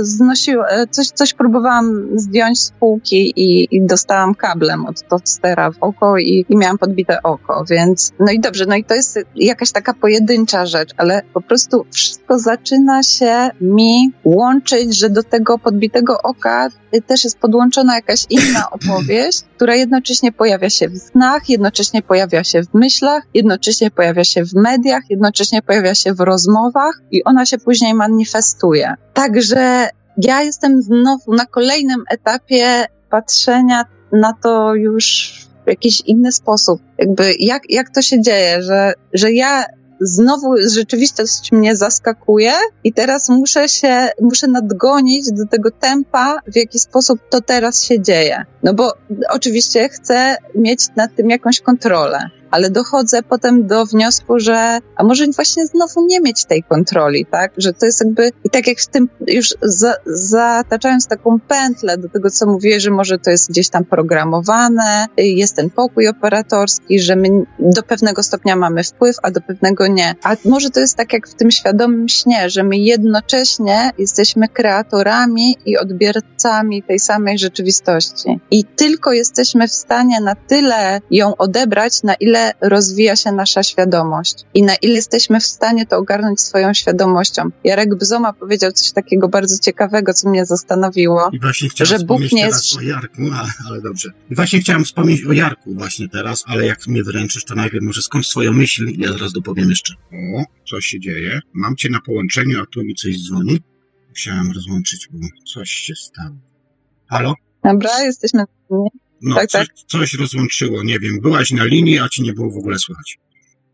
znosiło, 0.02 0.70
e, 0.70 0.88
coś, 0.88 1.08
coś 1.08 1.34
próbowałam 1.34 2.08
zdjąć 2.16 2.60
z 2.60 2.72
półki 2.72 3.34
i, 3.36 3.76
i 3.76 3.86
dostałam 3.86 4.36
kablem 4.36 4.86
od 4.86 5.08
tostera 5.08 5.72
w 5.72 5.78
oko 5.82 6.18
i, 6.18 6.46
i 6.50 6.58
miałam 6.58 6.78
podbite 6.78 7.24
oko, 7.24 7.66
więc 7.70 8.12
no 8.20 8.32
i 8.32 8.40
dobrze, 8.40 8.66
no 8.66 8.76
i 8.76 8.84
to 8.84 8.94
jest 8.94 9.20
jakaś 9.36 9.72
taka 9.72 9.94
pojedyncza 9.94 10.66
rzecz, 10.66 10.90
ale 10.98 11.22
po 11.34 11.42
prostu 11.42 11.86
wszystko 11.92 12.40
zaczyna 12.40 13.04
się 13.04 13.50
mi 13.62 14.12
łączyć, 14.24 14.98
że 14.98 15.10
do 15.10 15.24
tego 15.24 15.60
podbitego 15.60 16.18
oka 16.24 16.70
też 17.02 17.24
jest 17.24 17.40
podłączona 17.40 17.96
jakaś 17.96 18.26
inna 18.30 18.70
opowieść, 18.78 19.42
która 19.56 19.76
jednocześnie 19.76 20.32
pojawia 20.32 20.70
się 20.70 20.90
w 20.90 20.98
snach, 20.98 21.50
jednocześnie 21.50 22.02
pojawia 22.02 22.44
się 22.44 22.64
w 22.64 22.74
myślach, 22.74 23.24
jednocześnie 23.34 23.92
pojawia 23.92 24.24
się 24.24 24.46
w 24.46 24.54
mediach, 24.54 25.04
jednocześnie 25.10 25.62
pojawia 25.62 25.96
się 25.96 26.14
w 26.14 26.20
rozmowach 26.20 27.02
i 27.12 27.24
ona 27.24 27.46
się 27.46 27.58
później 27.58 27.94
manifestuje. 27.94 28.96
Także 29.16 29.90
ja 30.18 30.42
jestem 30.42 30.82
znowu 30.82 31.34
na 31.34 31.46
kolejnym 31.46 32.04
etapie 32.10 32.86
patrzenia 33.10 33.86
na 34.12 34.34
to 34.44 34.76
już 34.76 35.34
w 35.66 35.70
jakiś 35.70 36.02
inny 36.02 36.32
sposób. 36.32 36.82
Jakby 36.98 37.34
jak, 37.40 37.64
jak 37.70 37.90
to 37.90 38.02
się 38.02 38.22
dzieje, 38.22 38.64
że, 38.64 38.94
że 39.14 39.32
ja 39.32 39.66
znowu 40.02 40.58
rzeczywistość 40.70 41.52
mnie 41.52 41.76
zaskakuje 41.76 42.52
i 42.84 42.94
teraz 42.94 43.30
muszę 43.30 43.70
się, 43.70 44.10
muszę 44.22 44.48
nadgonić 44.48 45.32
do 45.32 45.46
tego 45.46 45.72
tempa, 45.72 46.40
w 46.48 46.56
jaki 46.56 46.80
sposób 46.80 47.20
to 47.30 47.42
teraz 47.42 47.84
się 47.84 48.02
dzieje. 48.02 48.46
No 48.64 48.74
bo 48.74 48.94
oczywiście 49.30 49.90
chcę 49.90 50.38
mieć 50.56 50.88
nad 50.96 51.16
tym 51.16 51.30
jakąś 51.30 51.60
kontrolę 51.60 52.30
ale 52.52 52.70
dochodzę 52.70 53.24
potem 53.24 53.68
do 53.68 53.86
wniosku, 53.86 54.40
że 54.40 54.80
a 54.96 55.04
może 55.04 55.26
właśnie 55.36 55.66
znowu 55.66 56.06
nie 56.08 56.22
mieć 56.22 56.46
tej 56.46 56.64
kontroli, 56.64 57.26
tak? 57.26 57.52
Że 57.58 57.74
to 57.74 57.86
jest 57.86 58.04
jakby, 58.06 58.32
i 58.44 58.50
tak 58.50 58.68
jak 58.68 58.80
w 58.80 58.88
tym 58.88 59.10
już 59.28 59.48
za, 59.62 59.94
zataczając 60.06 61.08
taką 61.08 61.40
pętlę 61.40 61.98
do 61.98 62.10
tego, 62.10 62.30
co 62.30 62.46
mówię, 62.46 62.80
że 62.80 62.92
może 62.92 63.20
to 63.20 63.30
jest 63.30 63.50
gdzieś 63.50 63.70
tam 63.70 63.86
programowane, 63.86 65.08
jest 65.18 65.56
ten 65.56 65.70
pokój 65.70 66.08
operatorski, 66.08 67.00
że 67.00 67.16
my 67.16 67.30
do 67.60 67.84
pewnego 67.84 68.24
stopnia 68.24 68.56
mamy 68.56 68.84
wpływ, 68.84 69.16
a 69.24 69.32
do 69.32 69.42
pewnego 69.42 69.88
nie. 69.88 70.16
A 70.24 70.36
może 70.46 70.70
to 70.70 70.80
jest 70.80 70.98
tak 70.98 71.14
jak 71.14 71.28
w 71.28 71.36
tym 71.36 71.52
świadomym 71.52 72.10
śnie, 72.10 72.50
że 72.50 72.64
my 72.64 72.78
jednocześnie 72.78 73.92
jesteśmy 73.98 74.48
kreatorami 74.50 75.58
i 75.66 75.78
odbiorcami 75.78 76.84
tej 76.84 77.00
samej 77.00 77.38
rzeczywistości. 77.38 78.40
I 78.52 78.64
tylko 78.64 79.12
jesteśmy 79.12 79.68
w 79.68 79.72
stanie 79.72 80.22
na 80.22 80.36
tyle 80.36 81.02
ją 81.12 81.36
odebrać, 81.36 82.04
na 82.04 82.14
ile 82.14 82.35
rozwija 82.62 83.16
się 83.16 83.32
nasza 83.32 83.64
świadomość 83.64 84.36
i 84.54 84.64
na 84.64 84.76
ile 84.76 84.94
jesteśmy 84.94 85.40
w 85.40 85.46
stanie 85.46 85.86
to 85.86 85.98
ogarnąć 85.98 86.42
swoją 86.42 86.74
świadomością. 86.74 87.50
Jarek 87.64 87.96
Bzoma 87.96 88.34
powiedział 88.34 88.72
coś 88.72 88.92
takiego 88.92 89.28
bardzo 89.28 89.60
ciekawego, 89.60 90.14
co 90.14 90.30
mnie 90.30 90.46
zastanowiło, 90.46 91.30
I 91.34 91.40
właśnie 91.40 91.70
chciałem 91.70 92.00
że 92.00 92.06
Bóg 92.06 92.22
nie 92.22 92.42
teraz 92.42 92.66
jest... 92.66 92.78
o 92.78 92.82
Jarku, 92.82 93.22
ale, 93.22 93.50
ale 93.70 93.82
dobrze. 93.82 94.10
I 94.30 94.36
właśnie 94.36 94.60
chciałem 94.60 94.84
wspomnieć 94.84 95.26
o 95.26 95.34
Jarku 95.34 95.74
właśnie 95.76 96.10
teraz, 96.10 96.44
ale 96.48 96.66
jak 96.66 96.88
mnie 96.88 97.04
wręczysz, 97.04 97.46
to 97.46 97.56
najpierw 97.56 97.84
może 97.86 98.02
skończ 98.02 98.28
swoją 98.28 98.54
myśl 98.54 98.88
i 98.88 99.00
ja 99.00 99.12
zaraz 99.12 99.34
dopowiem 99.34 99.70
jeszcze. 99.70 99.94
O, 100.14 100.44
coś 100.70 100.86
się 100.86 101.00
dzieje. 101.00 101.40
Mam 101.54 101.76
cię 101.76 101.90
na 101.90 102.02
połączeniu, 102.02 102.62
a 102.62 102.66
tu 102.66 102.84
mi 102.84 102.96
coś 102.96 103.28
dzwoni. 103.28 103.60
Musiałem 104.10 104.52
rozłączyć, 104.52 105.10
bo 105.12 105.28
coś 105.54 105.70
się 105.70 105.96
stało. 105.96 106.36
Halo? 107.10 107.34
Dobra, 107.64 108.02
jesteśmy... 108.02 108.44
No, 109.22 109.36
Tak, 109.36 109.50
coś, 109.50 109.68
coś 109.88 110.14
rozłączyło, 110.14 110.84
nie 110.84 111.00
wiem. 111.00 111.20
Byłaś 111.22 111.52
na 111.52 111.64
linii, 111.66 112.00
a 112.00 112.10
ci 112.10 112.24
nie 112.24 112.34
było 112.34 112.52
w 112.52 112.58
ogóle 112.58 112.80
słychać. 112.80 113.18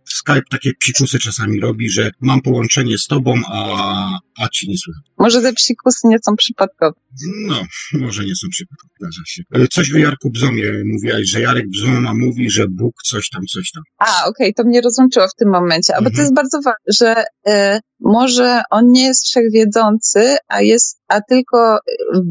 Skype 0.06 0.42
takie 0.50 0.72
psikusy 0.80 1.20
czasami 1.20 1.60
robi, 1.60 1.90
że 1.90 2.12
mam 2.22 2.42
połączenie 2.42 2.98
z 2.98 3.08
tobą, 3.08 3.34
a, 3.48 4.20
a 4.40 4.50
ci 4.50 4.70
nie 4.70 4.78
słychać. 4.78 5.04
Może 5.18 5.42
te 5.42 5.54
psikusy 5.54 6.00
nie 6.08 6.18
są 6.26 6.36
przypadkowe. 6.36 7.00
No, 7.48 7.62
może 7.94 8.26
nie 8.26 8.36
są 8.36 8.48
przypadkowe, 8.52 8.94
zdarza 9.00 9.22
się. 9.26 9.44
E, 9.54 9.68
Coś 9.68 9.94
o 9.94 9.98
Jarku 9.98 10.30
Bzomie 10.30 10.64
mówiłaś, 10.86 11.28
że 11.30 11.42
Jarek 11.42 11.66
Bzoma 11.70 12.14
mówi, 12.14 12.50
że 12.50 12.66
Bóg 12.70 12.94
coś 13.04 13.30
tam, 13.30 13.42
coś 13.46 13.72
tam. 13.72 13.84
A, 13.98 14.26
okej, 14.26 14.54
to 14.54 14.64
mnie 14.64 14.82
rozłączyło 14.82 15.28
w 15.28 15.36
tym 15.40 15.50
momencie, 15.50 15.96
a 15.96 16.02
bo 16.02 16.04
to 16.06 16.10
Mhm. 16.10 16.24
jest 16.24 16.36
bardzo 16.36 16.58
ważne, 16.58 16.94
że 17.00 17.24
y, 17.76 17.80
może 18.00 18.62
on 18.72 18.92
nie 18.92 19.04
jest 19.06 19.24
wszechwiedzący, 19.26 20.38
a 20.48 20.62
jest, 20.62 21.00
a 21.08 21.22
tylko 21.22 21.80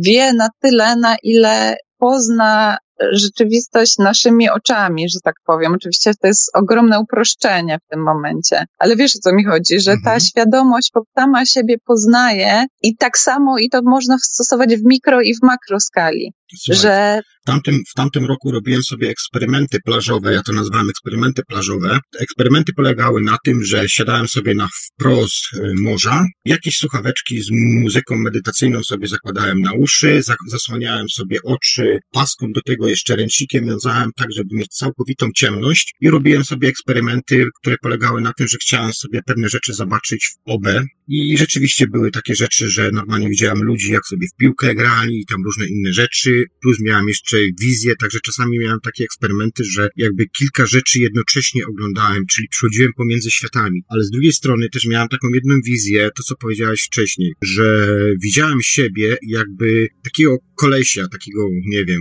wie 0.00 0.32
na 0.34 0.48
tyle, 0.62 0.96
na 0.96 1.16
ile 1.22 1.76
pozna 1.98 2.76
rzeczywistość 3.12 3.98
naszymi 3.98 4.50
oczami, 4.50 5.08
że 5.08 5.18
tak 5.24 5.34
powiem. 5.46 5.74
Oczywiście 5.74 6.12
to 6.22 6.26
jest 6.26 6.50
ogromne 6.54 7.00
uproszczenie 7.00 7.78
w 7.78 7.90
tym 7.90 8.02
momencie, 8.02 8.64
ale 8.78 8.96
wiesz 8.96 9.16
o 9.16 9.18
co 9.18 9.34
mi 9.34 9.44
chodzi, 9.44 9.80
że 9.80 9.90
ta 9.92 9.96
Mhm. 9.96 10.20
świadomość 10.20 10.90
sama 11.18 11.46
siebie 11.46 11.76
poznaje 11.86 12.64
i 12.82 12.96
tak 12.96 13.18
samo 13.18 13.58
i 13.58 13.68
to 13.70 13.80
można 13.82 14.16
stosować 14.18 14.76
w 14.76 14.84
mikro 14.84 15.20
i 15.20 15.34
w 15.34 15.42
makro 15.42 15.80
skali, 15.80 16.32
Słuchaj, 16.58 16.82
że 16.82 17.20
w, 17.42 17.46
tamtym, 17.46 17.82
w 17.90 17.94
tamtym 17.94 18.26
roku 18.26 18.50
robiłem 18.50 18.82
sobie 18.82 19.08
eksperymenty 19.08 19.78
plażowe, 19.84 20.32
ja 20.32 20.42
to 20.42 20.52
nazwałem 20.52 20.90
eksperymenty 20.90 21.42
plażowe. 21.48 21.98
Eksperymenty 22.18 22.72
polegały 22.72 23.22
na 23.22 23.36
tym, 23.44 23.64
że 23.64 23.88
siadałem 23.88 24.28
sobie 24.28 24.54
na 24.54 24.68
wprost 24.68 25.44
y, 25.54 25.74
morza, 25.80 26.24
jakieś 26.44 26.76
słuchaweczki 26.76 27.42
z 27.42 27.50
muzyką 27.82 28.16
medytacyjną 28.16 28.82
sobie 28.82 29.08
zakładałem 29.08 29.60
na 29.60 29.72
uszy, 29.72 30.22
za, 30.22 30.34
zasłaniałem 30.48 31.08
sobie 31.08 31.38
oczy 31.44 31.98
paską, 32.12 32.52
do 32.52 32.62
tego 32.62 32.88
jeszcze 32.88 33.16
ręcznikiem 33.16 33.66
wiązałem 33.66 34.10
tak, 34.16 34.28
żeby 34.36 34.56
mieć 34.56 34.68
całkowitą 34.68 35.28
ciemność. 35.36 35.94
I 36.00 36.10
robiłem 36.10 36.44
sobie 36.44 36.68
eksperymenty, 36.68 37.46
które 37.60 37.76
polegały 37.82 38.20
na 38.20 38.32
tym, 38.32 38.48
że 38.48 38.56
chciałem 38.62 38.92
sobie 38.92 39.20
pewne 39.26 39.48
rzeczy 39.48 39.74
zobaczyć 39.74 40.26
w 40.26 40.50
OB 40.50 40.66
i 41.08 41.38
rzeczywiście 41.38 41.86
były 41.86 42.10
takie 42.10 42.34
rzeczy, 42.34 42.68
że 42.68 42.90
normalnie 42.92 43.28
widziałem 43.28 43.62
ludzi, 43.62 43.92
jak 43.92 44.06
sobie 44.06 44.26
w 44.34 44.36
piłkę 44.36 44.74
grali 44.74 45.20
i 45.20 45.26
tam 45.26 45.44
różne 45.44 45.66
inne 45.66 45.92
rzeczy, 45.92 46.39
plus 46.62 46.80
miałem 46.80 47.08
jeszcze 47.08 47.38
wizję, 47.60 47.96
także 47.96 48.20
czasami 48.20 48.58
miałem 48.58 48.80
takie 48.80 49.04
eksperymenty, 49.04 49.64
że 49.64 49.88
jakby 49.96 50.26
kilka 50.26 50.66
rzeczy 50.66 51.00
jednocześnie 51.00 51.66
oglądałem, 51.66 52.26
czyli 52.26 52.48
przechodziłem 52.48 52.92
pomiędzy 52.96 53.30
światami, 53.30 53.82
ale 53.88 54.04
z 54.04 54.10
drugiej 54.10 54.32
strony 54.32 54.68
też 54.68 54.86
miałem 54.86 55.08
taką 55.08 55.28
jedną 55.28 55.54
wizję, 55.64 56.10
to 56.16 56.22
co 56.22 56.36
powiedziałaś 56.36 56.82
wcześniej, 56.82 57.32
że 57.42 57.96
widziałem 58.22 58.62
siebie 58.62 59.16
jakby 59.22 59.88
takiego 60.04 60.38
kolesia, 60.54 61.08
takiego, 61.08 61.48
nie 61.66 61.84
wiem, 61.84 62.00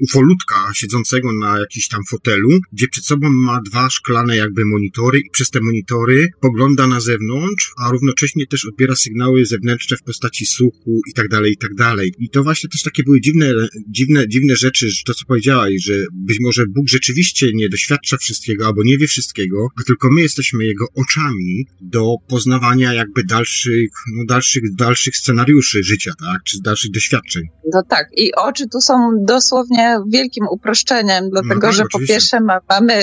ufolutka 0.00 0.70
siedzącego 0.74 1.32
na 1.32 1.58
jakiś 1.58 1.88
tam 1.88 2.00
fotelu, 2.10 2.48
gdzie 2.72 2.88
przed 2.88 3.04
sobą 3.04 3.30
ma 3.30 3.60
dwa 3.60 3.90
szklane 3.90 4.36
jakby 4.36 4.64
monitory 4.64 5.18
i 5.18 5.30
przez 5.30 5.50
te 5.50 5.60
monitory 5.60 6.28
pogląda 6.40 6.86
na 6.86 7.00
zewnątrz, 7.00 7.72
a 7.78 7.90
równocześnie 7.90 8.46
też 8.46 8.64
odbiera 8.64 8.96
sygnały 8.96 9.46
zewnętrzne 9.46 9.96
w 9.96 10.02
postaci 10.02 10.46
słuchu 10.46 11.00
i 11.10 11.12
tak 11.12 11.28
dalej, 11.28 11.52
i 11.52 11.56
tak 11.56 11.74
dalej. 11.74 12.12
I 12.18 12.30
to 12.30 12.42
właśnie 12.42 12.70
też 12.70 12.82
takie 12.82 13.02
były 13.02 13.20
dziwne, 13.20 13.54
dziwne, 13.88 14.28
dziwne 14.28 14.56
rzeczy, 14.56 14.90
że 14.90 15.02
to 15.06 15.14
co 15.14 15.24
powiedziałaś, 15.26 15.72
że 15.84 15.94
być 16.12 16.40
może 16.40 16.66
Bóg 16.66 16.88
rzeczywiście 16.88 17.50
nie 17.54 17.68
doświadcza 17.68 18.16
wszystkiego 18.16 18.66
albo 18.66 18.82
nie 18.84 18.98
wie 18.98 19.06
wszystkiego, 19.06 19.68
a 19.80 19.82
tylko 19.82 20.08
my 20.12 20.20
jesteśmy 20.20 20.64
jego 20.64 20.86
oczami 20.94 21.66
do 21.80 22.14
poznawania 22.28 22.94
jakby 22.94 23.24
dalszych, 23.24 23.90
no 24.16 24.24
dalszych, 24.28 24.74
dalszych 24.74 25.16
scenariuszy 25.16 25.82
życia, 25.82 26.12
tak? 26.20 26.42
Czy 26.44 26.60
dalszych 26.60 26.90
doświadczeń. 26.90 27.42
No 27.72 27.82
tak, 27.88 28.06
i 28.16 28.34
oczy 28.34 28.64
tu 28.72 28.80
są 28.80 28.94
dosłownie 29.26 29.89
wielkim 30.08 30.46
uproszczeniem, 30.50 31.30
dlatego 31.30 31.60
tak, 31.60 31.72
że 31.72 31.82
po 31.82 31.86
oczywiście. 31.86 32.14
pierwsze 32.14 32.40
ma, 32.40 32.60
mamy 32.68 33.02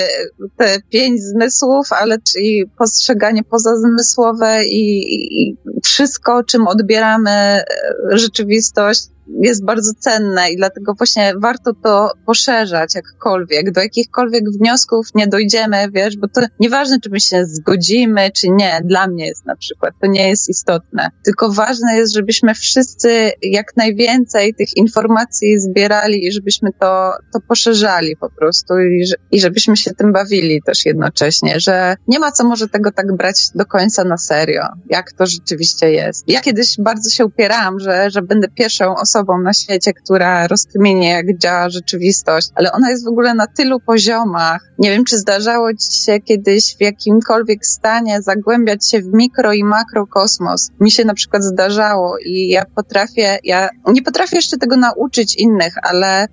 te 0.56 0.80
pięć 0.90 1.20
zmysłów, 1.22 1.92
ale 1.92 2.18
czyli 2.32 2.64
postrzeganie 2.78 3.44
pozazmysłowe 3.44 4.64
i, 4.64 5.14
i, 5.14 5.42
i 5.42 5.56
wszystko, 5.84 6.44
czym 6.44 6.68
odbieramy 6.68 7.30
e, 7.30 7.64
rzeczywistość, 8.10 9.00
jest 9.42 9.64
bardzo 9.64 9.92
cenne 9.98 10.50
i 10.50 10.56
dlatego 10.56 10.94
właśnie 10.94 11.32
warto 11.42 11.72
to 11.82 12.10
poszerzać 12.26 12.94
jakkolwiek, 12.94 13.72
do 13.72 13.80
jakichkolwiek 13.80 14.44
wniosków 14.58 15.06
nie 15.14 15.26
dojdziemy, 15.26 15.86
wiesz, 15.92 16.16
bo 16.16 16.28
to 16.28 16.40
nieważne, 16.60 17.00
czy 17.00 17.10
my 17.10 17.20
się 17.20 17.44
zgodzimy, 17.46 18.30
czy 18.30 18.48
nie, 18.50 18.80
dla 18.84 19.06
mnie 19.06 19.26
jest 19.26 19.46
na 19.46 19.56
przykład, 19.56 19.94
to 20.00 20.06
nie 20.06 20.28
jest 20.28 20.48
istotne, 20.48 21.10
tylko 21.24 21.52
ważne 21.52 21.96
jest, 21.96 22.14
żebyśmy 22.14 22.54
wszyscy 22.54 23.30
jak 23.42 23.76
najwięcej 23.76 24.54
tych 24.54 24.76
informacji 24.76 25.60
zbierali 25.60 26.26
i 26.26 26.32
żebyśmy 26.32 26.70
to, 26.80 27.12
to 27.32 27.40
poszerzali 27.48 28.16
po 28.16 28.30
prostu 28.30 28.74
i, 28.78 29.04
i 29.30 29.40
żebyśmy 29.40 29.76
się 29.76 29.90
tym 29.94 30.12
bawili 30.12 30.62
też 30.62 30.86
jednocześnie, 30.86 31.60
że 31.60 31.96
nie 32.08 32.18
ma 32.18 32.32
co 32.32 32.44
może 32.44 32.68
tego 32.68 32.92
tak 32.92 33.16
brać 33.16 33.48
do 33.54 33.66
końca 33.66 34.04
na 34.04 34.18
serio, 34.18 34.62
jak 34.90 35.12
to 35.12 35.26
rzeczywiście 35.26 35.90
jest. 35.90 36.24
Ja 36.26 36.40
kiedyś 36.40 36.76
bardzo 36.78 37.10
się 37.10 37.24
upierałam, 37.24 37.80
że, 37.80 38.10
że 38.10 38.22
będę 38.22 38.48
pierwszą 38.48 38.96
osobą 38.96 39.17
na 39.42 39.52
świecie, 39.52 39.92
która 39.92 40.46
rozkminie, 40.46 41.08
jak 41.08 41.38
działa 41.38 41.70
rzeczywistość, 41.70 42.48
ale 42.54 42.72
ona 42.72 42.90
jest 42.90 43.04
w 43.04 43.08
ogóle 43.08 43.34
na 43.34 43.46
tylu 43.46 43.80
poziomach. 43.80 44.72
Nie 44.78 44.90
wiem, 44.90 45.04
czy 45.04 45.18
zdarzało 45.18 45.74
ci 45.74 46.04
się 46.04 46.20
kiedyś 46.20 46.76
w 46.76 46.80
jakimkolwiek 46.80 47.66
stanie 47.66 48.22
zagłębiać 48.22 48.90
się 48.90 49.00
w 49.00 49.12
mikro 49.12 49.52
i 49.52 49.64
makrokosmos. 49.64 50.70
Mi 50.80 50.90
się 50.90 51.04
na 51.04 51.14
przykład 51.14 51.42
zdarzało 51.44 52.18
i 52.18 52.48
ja 52.48 52.64
potrafię, 52.74 53.38
ja 53.44 53.68
nie 53.86 54.02
potrafię 54.02 54.36
jeszcze 54.36 54.56
tego 54.56 54.76
nauczyć 54.76 55.36
innych, 55.36 55.74
ale 55.82 56.24
y, 56.24 56.28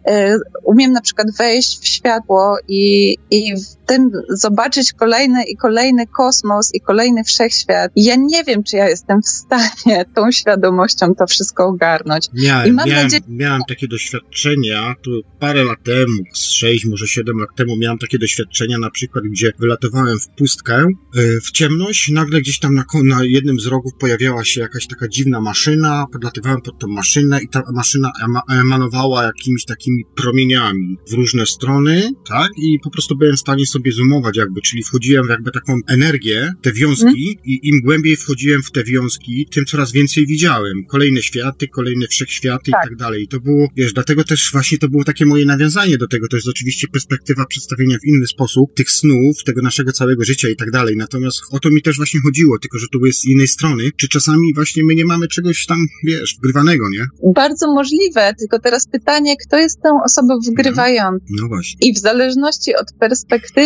umiem 0.63 0.91
na 0.91 1.01
przykład 1.01 1.27
wejść 1.37 1.79
w 1.81 1.87
światło 1.87 2.57
i, 2.67 3.17
i 3.31 3.53
tym 3.87 4.11
zobaczyć 4.29 4.93
kolejny 4.93 5.43
i 5.43 5.57
kolejny 5.57 6.07
kosmos 6.07 6.69
i 6.73 6.81
kolejny 6.81 7.23
wszechświat. 7.23 7.91
I 7.95 8.03
ja 8.03 8.15
nie 8.15 8.43
wiem, 8.43 8.63
czy 8.63 8.75
ja 8.77 8.89
jestem 8.89 9.21
w 9.21 9.27
stanie 9.27 10.05
tą 10.15 10.31
świadomością 10.31 11.15
to 11.15 11.27
wszystko 11.27 11.65
ogarnąć. 11.65 12.27
Miałem, 12.33 12.67
I 12.67 12.71
mam 12.71 12.89
miałem, 12.89 13.07
nadzieję- 13.07 13.23
miałem 13.29 13.61
takie 13.69 13.87
doświadczenia, 13.87 14.93
to 15.03 15.11
parę 15.39 15.63
lat 15.63 15.83
temu, 15.83 16.17
z 16.33 16.39
sześć, 16.39 16.85
może 16.85 17.07
siedem 17.07 17.39
lat 17.39 17.49
temu, 17.55 17.77
miałem 17.77 17.97
takie 17.97 18.19
doświadczenia, 18.19 18.77
na 18.77 18.89
przykład, 18.89 19.23
gdzie 19.23 19.51
wylatowałem 19.59 20.19
w 20.19 20.27
pustkę, 20.37 20.85
y, 21.17 21.41
w 21.41 21.51
ciemność, 21.51 22.11
nagle 22.11 22.41
gdzieś 22.41 22.59
tam 22.59 22.75
na, 22.75 22.83
na 23.03 23.23
jednym 23.23 23.59
z 23.59 23.65
rogów 23.65 23.93
pojawiała 23.99 24.45
się 24.45 24.61
jakaś 24.61 24.87
taka 24.87 25.07
dziwna 25.07 25.41
maszyna, 25.41 26.05
podlatywałem 26.11 26.61
pod 26.61 26.79
tą 26.79 26.87
maszynę 26.87 27.39
i 27.43 27.49
ta 27.49 27.63
maszyna 27.73 28.11
ema, 28.23 28.41
emanowała 28.51 29.23
jakimiś 29.23 29.65
takimi 29.65 30.03
promieniami 30.15 30.97
w 31.11 31.13
różne 31.13 31.45
strony, 31.45 32.09
tak? 32.29 32.49
I 32.57 32.79
po 32.83 32.89
prostu 32.89 33.17
byłem 33.17 33.35
w 33.35 33.39
stanie 33.39 33.65
sobie 33.75 33.91
zoomować 33.91 34.37
jakby, 34.37 34.61
czyli 34.61 34.83
wchodziłem 34.83 35.25
w 35.27 35.29
jakby 35.29 35.51
taką 35.51 35.73
energię, 35.87 36.53
te 36.61 36.73
wiązki 36.73 37.05
Mhm. 37.05 37.45
i 37.45 37.59
im 37.63 37.81
głębiej 37.81 38.15
wchodziłem 38.17 38.63
w 38.63 38.71
te 38.71 38.83
wiązki, 38.83 39.47
tym 39.51 39.65
coraz 39.65 39.91
więcej 39.91 40.27
widziałem. 40.27 40.85
Kolejne 40.89 41.21
światy, 41.21 41.67
kolejne 41.67 42.07
wszechświaty 42.07 42.71
Tak. 42.71 42.85
i 42.85 42.89
tak 42.89 42.95
dalej. 42.97 43.23
I 43.23 43.27
to 43.27 43.39
było, 43.39 43.67
wiesz, 43.75 43.93
dlatego 43.93 44.23
też 44.23 44.49
właśnie 44.51 44.77
to 44.77 44.89
było 44.89 45.03
takie 45.03 45.25
moje 45.25 45.45
nawiązanie 45.45 45.97
do 45.97 46.07
tego. 46.07 46.27
To 46.27 46.35
jest 46.37 46.47
oczywiście 46.47 46.87
perspektywa 46.87 47.45
przedstawienia 47.45 47.97
w 47.97 48.05
inny 48.07 48.27
sposób 48.27 48.73
tych 48.75 48.91
snów, 48.91 49.43
tego 49.45 49.61
naszego 49.61 49.91
całego 49.91 50.23
życia 50.23 50.49
i 50.49 50.55
tak 50.55 50.71
dalej. 50.71 50.95
Natomiast 50.97 51.41
o 51.51 51.59
to 51.59 51.69
mi 51.71 51.81
też 51.81 51.97
właśnie 51.97 52.19
chodziło, 52.21 52.59
tylko 52.59 52.79
że 52.79 52.87
tu 52.91 53.05
jest 53.05 53.19
z 53.19 53.25
innej 53.25 53.47
strony. 53.47 53.83
Czy 53.97 54.07
czasami 54.07 54.53
właśnie 54.53 54.83
my 54.83 54.95
nie 54.95 55.05
mamy 55.05 55.27
czegoś 55.27 55.65
tam, 55.65 55.77
wiesz, 56.03 56.35
wgrywanego, 56.37 56.89
nie? 56.89 57.05
Bardzo 57.35 57.73
możliwe, 57.73 58.33
tylko 58.39 58.59
teraz 58.59 58.87
pytanie, 58.87 59.35
kto 59.47 59.57
jest 59.57 59.81
tą 59.83 59.89
osobą 60.05 60.33
wgrywającą? 60.51 61.25
No 61.29 61.47
właśnie. 61.47 61.89
I 61.89 61.93
w 61.93 61.99
zależności 61.99 62.75
od 62.75 62.87
perspektywy, 62.99 63.64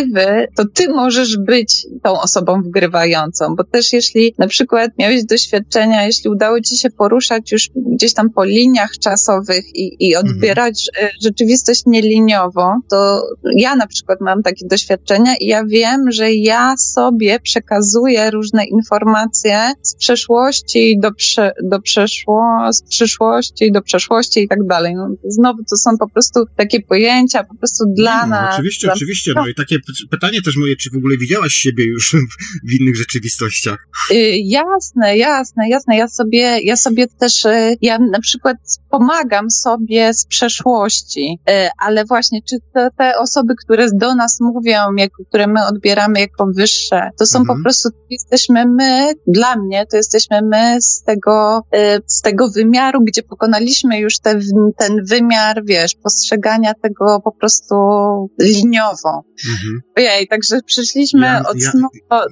to 0.56 0.64
ty 0.74 0.90
możesz 0.90 1.38
być 1.38 1.88
tą 2.04 2.22
osobą 2.22 2.62
wgrywającą, 2.62 3.56
bo 3.56 3.64
też 3.64 3.94
jeśli 3.94 4.34
na 4.38 4.48
przykład 4.48 4.92
miałeś 5.00 5.26
doświadczenia, 5.26 6.06
jeśli 6.06 6.30
udało 6.30 6.62
ci 6.62 6.78
się 6.78 6.90
poruszać 6.90 7.52
już 7.52 7.70
gdzieś 7.76 8.14
tam 8.14 8.30
po 8.30 8.44
liniach 8.44 8.92
czasowych 9.00 9.76
i, 9.76 10.08
i 10.10 10.16
odbierać 10.16 10.90
e, 11.02 11.10
rzeczywistość 11.24 11.84
nieliniowo, 11.86 12.76
to 12.90 13.24
ja 13.56 13.76
na 13.76 13.88
przykład 13.88 14.22
mam 14.22 14.44
takie 14.44 14.68
doświadczenia 14.68 15.36
i 15.40 15.46
ja 15.46 15.66
wiem, 15.66 16.12
że 16.12 16.34
ja 16.34 16.74
sobie 16.78 17.40
przekazuję 17.40 18.32
różne 18.32 18.66
informacje 18.66 19.72
z 19.82 19.96
przeszłości 19.96 21.00
do, 21.02 21.14
prze, 21.14 21.52
do 21.64 21.82
przeszło, 21.82 22.44
z 22.72 22.82
przyszłości 22.82 23.72
do 23.72 23.82
przeszłości 23.82 24.40
i 24.40 24.48
tak 24.48 24.68
dalej. 24.68 24.96
No, 24.96 25.10
znowu 25.24 25.64
to 25.70 25.78
są 25.78 25.98
po 26.00 26.10
prostu 26.10 26.46
takie 26.56 26.82
pojęcia, 26.82 27.44
po 27.44 27.56
prostu 27.56 27.84
dla 27.96 28.22
no, 28.22 28.30
nas. 28.30 28.54
Oczywiście, 28.54 28.88
dla... 28.88 28.94
oczywiście. 28.94 29.32
No 29.36 29.48
i 29.48 29.56
takie 29.56 29.80
pytanie 30.11 30.41
też 30.41 30.57
moje, 30.57 30.76
czy 30.76 30.90
w 30.90 30.98
ogóle 30.98 31.18
widziałaś 31.18 31.53
siebie 31.53 31.86
już 31.86 32.16
w 32.70 32.74
innych 32.80 32.95
rzeczywistościach? 32.95 33.88
Y, 34.11 34.16
jasne, 34.44 35.18
jasne, 35.18 35.70
jasne. 35.70 35.98
Ja 35.98 36.07
sobie, 36.07 36.60
ja 36.61 36.76
sobie 36.76 37.07
też, 37.07 37.45
y, 37.45 37.78
ja 37.82 37.98
na 38.11 38.20
przykład 38.20 38.57
pomagam 38.90 39.49
sobie 39.49 40.14
z 40.14 40.26
przeszłości, 40.26 41.40
y, 41.49 41.70
ale 41.78 42.06
właśnie, 42.06 42.40
czy 42.49 42.56
te, 42.74 42.90
te 42.98 43.20
osoby, 43.20 43.53
które 43.66 43.88
do 43.94 44.16
nas 44.16 44.40
mówią, 44.40 44.95
jak, 44.98 45.11
które 45.30 45.48
my 45.48 45.66
odbieramy 45.66 46.20
jako 46.20 46.48
wyższe, 46.56 47.10
to 47.18 47.26
są 47.26 47.40
Mhm. 47.40 47.57
po 47.57 47.64
prostu, 47.64 47.90
jesteśmy 48.10 48.66
my, 48.66 49.14
dla 49.28 49.56
mnie, 49.56 49.86
to 49.91 49.98
jesteśmy 49.98 50.41
my 50.41 50.82
z 50.82 51.03
tego, 51.03 51.61
z 52.07 52.22
tego 52.22 52.49
wymiaru, 52.49 52.99
gdzie 53.03 53.24
pokonaliśmy 53.24 53.99
już 53.99 54.20
te, 54.20 54.40
ten 54.78 55.06
wymiar, 55.06 55.61
wiesz, 55.66 55.95
postrzegania 56.03 56.74
tego 56.74 57.22
po 57.24 57.32
prostu 57.32 57.76
liniowo. 58.41 59.24
Mhm. 59.52 59.78
Ojej, 59.97 60.27
także 60.27 60.60
przyszliśmy 60.65 61.22
Ja- 61.26 61.43
od 61.49 61.61
ja- 61.61 61.72
snu 61.72 61.88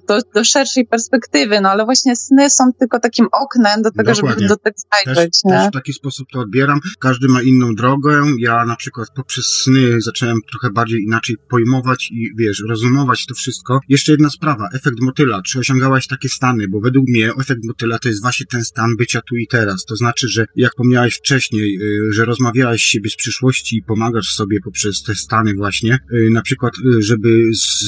do, 0.08 0.20
do, 0.36 0.44
szerszej 0.44 0.88
perspektywy, 0.88 1.62
no 1.62 1.70
ale 1.70 1.86
właśnie 1.86 2.16
sny 2.16 2.50
są 2.50 2.64
tylko 2.80 3.00
takim 3.00 3.28
oknem 3.32 3.82
do 3.82 3.92
tego, 3.92 4.12
Dokładnie. 4.14 4.30
żeby 4.34 4.48
do 4.48 4.58
tego 4.58 4.76
Też, 4.76 5.06
zajrzeć, 5.06 5.42
też 5.42 5.64
nie? 5.64 5.70
w 5.70 5.74
taki 5.74 5.94
sposób 5.94 6.28
to 6.34 6.40
odbieram. 6.40 6.80
Każdy 7.00 7.28
ma 7.28 7.42
inną 7.42 7.76
drogę. 7.76 8.22
Ja 8.40 8.66
na 8.66 8.76
przykład 8.76 9.08
poprzez 9.16 9.46
sny 9.64 10.02
zacząłem 10.02 10.38
trochę 10.52 10.74
bardziej 10.74 11.00
inaczej 11.04 11.36
pojmować 11.50 12.10
i 12.12 12.30
wiesz, 12.38 12.64
rozumować 12.70 13.26
to 13.26 13.36
wszystko. 13.36 13.80
Jeszcze 13.90 14.12
jedna 14.12 14.30
sprawa, 14.30 14.70
efekt 14.74 14.98
motyla. 15.02 15.42
Czy 15.42 15.60
osiągałaś 15.60 16.08
takie 16.08 16.30
stany? 16.30 16.68
Bo 16.68 16.80
według 16.80 17.08
mnie 17.08 17.32
efekt 17.42 17.62
motyla 17.64 18.00
to 18.00 18.10
jest 18.10 18.22
właśnie 18.22 18.46
ten 18.46 18.64
stan 18.66 18.96
bycia 18.98 19.22
tu 19.22 19.36
i 19.36 19.48
teraz. 19.48 19.86
To 19.86 19.96
znaczy, 19.96 20.28
że 20.28 20.46
jak 20.56 20.72
pomniałeś 20.78 21.16
wcześniej, 21.16 21.78
y, 21.82 22.14
że 22.14 22.26
rozmawiałeś 22.26 22.82
z 22.82 22.86
siebie 22.86 23.10
z 23.10 23.16
przyszłości 23.16 23.78
i 23.78 23.84
pomagasz 23.84 24.28
sobie 24.36 24.58
poprzez 24.64 25.04
te 25.04 25.16
stany 25.16 25.54
właśnie, 25.54 26.00
y, 26.14 26.30
na 26.32 26.42
przykład, 26.42 26.74
y, 26.98 27.02
żeby 27.02 27.37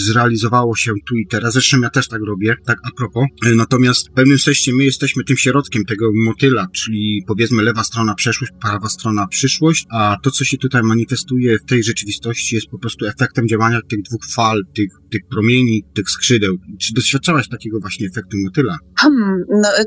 zrealizowało 0.06 0.76
się 0.76 0.92
tu 1.08 1.16
i 1.16 1.28
teraz. 1.28 1.54
Zresztą 1.54 1.82
ja 1.82 1.90
też 1.90 2.08
tak 2.08 2.22
robię, 2.28 2.56
tak 2.66 2.78
a 2.84 2.92
propos. 2.98 3.24
Y, 3.46 3.56
Natomiast 3.56 4.10
w 4.10 4.14
pewnym 4.14 4.40
sensie 4.40 4.74
my 4.74 4.84
jesteśmy 4.84 5.24
tym 5.24 5.38
środkiem 5.38 5.86
tego 5.86 6.10
motyla, 6.14 6.68
czyli 6.74 7.24
powiedzmy 7.28 7.64
lewa 7.64 7.84
strona 7.84 8.16
przeszłość, 8.16 8.52
prawa 8.62 8.90
strona 8.90 9.28
przyszłość, 9.28 9.86
a 9.92 10.18
to, 10.24 10.32
co 10.32 10.44
się 10.44 10.58
tutaj 10.58 10.84
manifestuje 10.84 11.58
w 11.60 11.66
tej 11.66 11.84
rzeczywistości 11.84 12.56
jest 12.56 12.68
po 12.68 12.80
prostu 12.80 13.06
efektem 13.06 13.48
działania 13.48 13.80
tych 13.90 14.02
dwóch 14.02 14.26
fal, 14.36 14.62
tych, 14.76 14.90
tych 15.12 15.22
promieni, 15.30 15.84
tych 15.94 16.10
skrzydeł. 16.10 16.56
Czy 16.80 16.94
doświadczałaś 16.94 17.50
takiego 17.50 17.80
właśnie 17.80 18.08
efektu 18.08 18.38
motyla? 18.46 18.78
Hmm, 18.96 19.44
no, 19.50 19.70
y, 19.80 19.86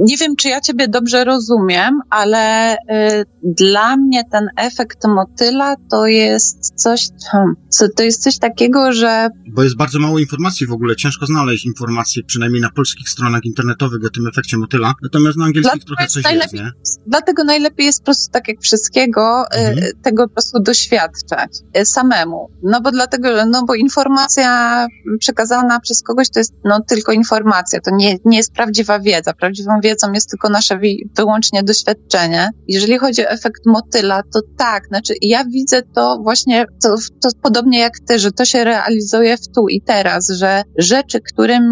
nie 0.00 0.16
wiem, 0.16 0.36
czy 0.36 0.48
ja 0.48 0.60
ciebie 0.60 0.88
dobrze 0.88 1.24
rozumiem, 1.24 2.00
ale 2.10 2.74
y, 2.74 2.76
dla 3.42 3.96
mnie 3.96 4.22
ten 4.32 4.48
efekt 4.56 5.04
motyla 5.04 5.74
to 5.90 6.06
jest 6.06 6.72
coś, 6.74 7.08
hmm, 7.32 7.54
to 7.96 8.02
jest 8.02 8.22
coś 8.22 8.38
takiego, 8.38 8.92
że 8.96 9.28
Bo 9.54 9.62
jest 9.62 9.76
bardzo 9.76 9.98
mało 9.98 10.18
informacji 10.18 10.66
w 10.66 10.72
ogóle, 10.72 10.96
ciężko 10.96 11.26
znaleźć 11.26 11.66
informacje, 11.66 12.22
przynajmniej 12.24 12.62
na 12.62 12.70
polskich 12.70 13.08
stronach 13.08 13.44
internetowych 13.44 14.04
o 14.06 14.10
tym 14.10 14.26
efekcie 14.26 14.56
motyla, 14.56 14.94
natomiast 15.02 15.36
na 15.38 15.44
angielskich 15.44 15.72
Dlatego 15.72 15.86
trochę 15.86 16.02
jest 16.02 16.14
coś 16.14 16.24
jest, 16.24 16.52
najlepiej- 16.52 16.60
nie? 16.64 16.70
Dlatego 17.06 17.44
najlepiej 17.44 17.86
jest 17.86 17.98
po 18.00 18.04
prostu 18.04 18.32
tak 18.32 18.48
jak 18.48 18.60
wszystkiego, 18.60 19.44
y, 19.54 19.58
Mhm. 19.58 19.86
tego 20.02 20.28
po 20.28 20.32
prostu 20.34 20.60
doświadczać 20.62 21.50
y, 21.78 21.86
samemu. 21.86 22.50
No 22.62 22.80
bo 22.80 22.90
dlatego, 22.92 23.36
że- 23.36 23.46
no 23.46 23.64
bo 23.64 23.74
informacja 23.74 24.86
przekazana 25.18 25.80
przez 25.80 26.02
kogoś 26.02 26.30
to 26.30 26.40
jest 26.40 26.52
no 26.64 26.80
tylko 26.88 27.12
informacja, 27.12 27.80
to 27.80 27.90
nie, 27.96 28.16
nie 28.24 28.36
jest 28.36 28.52
prawdziwa 28.52 29.00
wiedza. 29.00 29.32
Prawdziwą 29.32 29.80
wiedzą 29.82 30.12
jest 30.12 30.30
tylko 30.30 30.48
nasze 30.48 30.78
wyłącznie 31.16 31.62
doświadczenie. 31.62 32.48
Jeżeli 32.68 32.98
chodzi 32.98 33.22
o 33.26 33.28
efekt 33.30 33.66
motyla, 33.66 34.22
to 34.32 34.40
tak, 34.58 34.86
znaczy 34.88 35.14
ja 35.22 35.44
widzę 35.44 35.82
to 35.94 36.18
właśnie, 36.22 36.66
to, 36.82 36.94
to 37.22 37.28
podobnie 37.42 37.78
jak 37.78 37.92
ty, 38.08 38.18
że 38.18 38.32
to 38.32 38.44
się 38.44 38.64
realizuje 38.86 39.36
w 39.36 39.48
tu 39.48 39.68
i 39.68 39.80
teraz, 39.80 40.28
że 40.28 40.62
rzeczy, 40.78 41.20
którym 41.20 41.62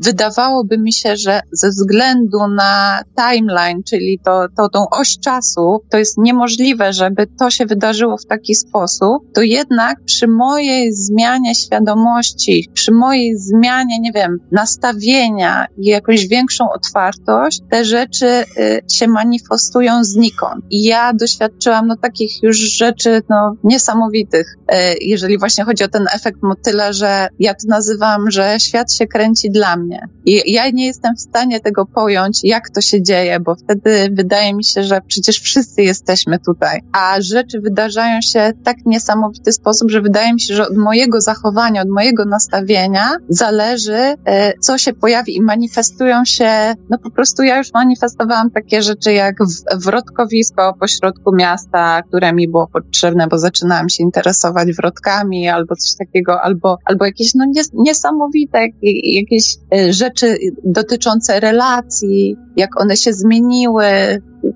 wydawałoby 0.00 0.78
mi 0.78 0.92
się, 0.92 1.16
że 1.16 1.40
ze 1.52 1.68
względu 1.68 2.38
na 2.56 3.02
timeline, 3.16 3.82
czyli 3.82 4.20
to, 4.24 4.46
to 4.56 4.68
tą 4.68 4.88
oś 4.90 5.18
czasu, 5.24 5.80
to 5.90 5.98
jest 5.98 6.18
niemożliwe, 6.18 6.92
żeby 6.92 7.26
to 7.38 7.50
się 7.50 7.66
wydarzyło 7.66 8.16
w 8.16 8.26
taki 8.26 8.54
sposób, 8.54 9.32
to 9.34 9.42
jednak 9.42 10.04
przy 10.04 10.28
mojej 10.28 10.92
zmianie 10.92 11.54
świadomości, 11.54 12.70
przy 12.74 12.92
mojej 12.92 13.36
zmianie, 13.36 14.00
nie 14.00 14.12
wiem, 14.12 14.38
nastawienia 14.52 15.66
i 15.78 15.86
jakąś 15.86 16.26
większą 16.26 16.70
otwartość, 16.70 17.60
te 17.70 17.84
rzeczy 17.84 18.26
y, 18.26 18.80
się 18.92 19.08
manifestują 19.08 20.04
znikąd. 20.04 20.64
I 20.70 20.84
ja 20.84 21.12
doświadczyłam 21.12 21.86
no 21.86 21.96
takich 21.96 22.42
już 22.42 22.56
rzeczy 22.56 23.22
no 23.28 23.56
niesamowitych, 23.64 24.56
y, 24.72 24.74
jeżeli 25.00 25.38
właśnie 25.38 25.64
chodzi 25.64 25.84
o 25.84 25.88
ten 25.88 26.06
efekt 26.14 26.42
motyla, 26.54 26.92
że 26.92 27.28
ja 27.38 27.54
to 27.54 27.68
nazywam, 27.68 28.30
że 28.30 28.56
świat 28.60 28.92
się 28.92 29.06
kręci 29.06 29.50
dla 29.50 29.76
mnie. 29.76 30.08
I 30.26 30.52
ja 30.52 30.70
nie 30.70 30.86
jestem 30.86 31.16
w 31.16 31.20
stanie 31.20 31.60
tego 31.60 31.86
pojąć, 31.86 32.40
jak 32.44 32.70
to 32.70 32.80
się 32.80 33.02
dzieje, 33.02 33.40
bo 33.40 33.54
wtedy 33.54 34.08
wydaje 34.12 34.54
mi 34.54 34.64
się, 34.64 34.82
że 34.82 35.00
przecież 35.08 35.40
wszyscy 35.40 35.82
jesteśmy 35.82 36.38
tutaj, 36.38 36.80
a 36.92 37.16
rzeczy 37.20 37.60
wydarzają 37.60 38.20
się 38.20 38.52
tak 38.64 38.76
niesamowity 38.86 39.52
sposób, 39.52 39.90
że 39.90 40.00
wydaje 40.00 40.34
mi 40.34 40.40
się, 40.40 40.54
że 40.54 40.68
od 40.68 40.76
mojego 40.76 41.20
zachowania, 41.20 41.82
od 41.82 41.88
mojego 41.88 42.24
nastawienia 42.24 43.16
zależy, 43.28 44.14
e, 44.24 44.58
co 44.58 44.78
się 44.78 44.92
pojawi 44.92 45.36
i 45.36 45.42
manifestują 45.42 46.24
się, 46.24 46.74
no 46.90 46.98
po 46.98 47.10
prostu 47.10 47.42
ja 47.42 47.58
już 47.58 47.72
manifestowałam 47.72 48.50
takie 48.50 48.82
rzeczy 48.82 49.12
jak 49.12 49.36
wrotkowisko 49.76 50.74
pośrodku 50.80 51.34
miasta, 51.34 52.02
które 52.02 52.32
mi 52.32 52.48
było 52.48 52.66
potrzebne, 52.66 53.26
bo 53.26 53.38
zaczynałam 53.38 53.88
się 53.88 54.02
interesować 54.02 54.72
wrotkami 54.72 55.48
albo 55.48 55.76
coś 55.76 55.96
takiego, 55.98 56.42
albo, 56.44 56.78
albo 56.84 57.04
jakieś 57.04 57.34
no 57.34 57.44
nies- 57.56 57.70
niesamowite 57.74 58.58
jak- 58.60 58.72
jakieś 59.04 59.56
e, 59.74 59.92
rzeczy 59.92 60.36
dotyczące 60.64 61.40
relacji, 61.40 62.36
jak 62.56 62.80
one 62.80 62.96
się 62.96 63.12
zmieniły, 63.12 63.84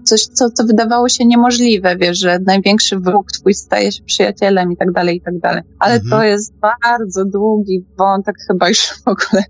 coś, 0.05 0.21
co, 0.23 0.51
co 0.51 0.65
wydawało 0.65 1.09
się 1.09 1.25
niemożliwe, 1.27 1.97
wiesz, 1.97 2.19
że 2.21 2.39
największy 2.47 2.97
wróg 2.99 3.33
twój 3.33 3.55
staje 3.55 3.93
się 3.93 4.03
przyjacielem 4.05 4.73
i 4.73 4.77
tak 4.77 4.93
dalej, 4.93 5.17
i 5.17 5.21
tak 5.21 5.39
dalej. 5.39 5.63
Ale 5.79 5.95
Mhm. 5.95 6.11
to 6.11 6.23
jest 6.23 6.53
bardzo 6.83 7.25
długi 7.25 7.81
wątek 7.99 8.35
chyba 8.49 8.69
już 8.69 8.79
w 8.79 9.09
ogóle. 9.09 9.43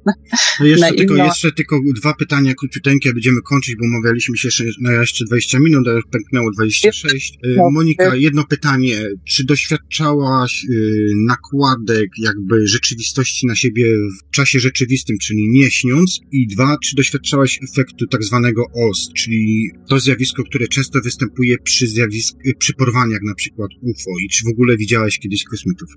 No 0.60 0.66
jeszcze, 0.66 0.90
Na 0.90 0.97
tylko, 0.97 1.16
jeszcze 1.16 1.52
tylko 1.52 1.77
dwa 1.97 2.15
pytania 2.15 2.55
króciuteńkie, 2.55 3.12
będziemy 3.12 3.40
kończyć, 3.43 3.77
bo 3.77 3.85
umawialiśmy 3.86 4.36
się 4.36 4.48
jeszcze 4.48 4.65
na 4.81 4.93
jeszcze 4.93 5.24
20 5.24 5.59
minut, 5.59 5.89
a 5.89 5.90
już 5.90 6.05
pęknęło 6.10 6.51
26. 6.51 7.39
Y, 7.47 7.55
No, 7.56 7.70
Monika, 7.70 8.15
y- 8.15 8.19
jedno 8.20 8.44
pytanie. 8.44 8.97
Czy 9.28 9.44
doświadczałaś 9.44 10.65
y, 10.70 11.10
nakładek 11.27 12.09
jakby 12.19 12.66
rzeczywistości 12.66 13.47
na 13.47 13.55
siebie 13.56 13.85
w 13.97 14.31
czasie 14.35 14.59
rzeczywistym, 14.59 15.16
czyli 15.23 15.48
nie 15.48 15.70
śniąc? 15.70 16.20
I 16.32 16.47
dwa, 16.47 16.77
czy 16.85 16.97
doświadczałaś 16.97 17.59
efektu 17.73 18.06
tak 18.06 18.24
zwanego 18.24 18.62
OS, 18.74 19.09
czyli 19.16 19.70
to 19.89 20.01
zjawisko 20.01 20.27
zjawisko, 20.28 20.42
które 20.44 20.68
często 20.68 20.98
występuje 21.05 21.59
przy, 21.59 21.86
zjawisk, 21.86 22.36
przy 22.59 22.74
porwaniach, 22.74 23.20
na 23.22 23.34
przykład 23.34 23.70
UFO. 23.82 24.10
I 24.24 24.28
czy 24.28 24.44
w 24.44 24.48
ogóle 24.48 24.76
widziałeś 24.76 25.18
kiedyś 25.18 25.44
kosmitów? 25.44 25.88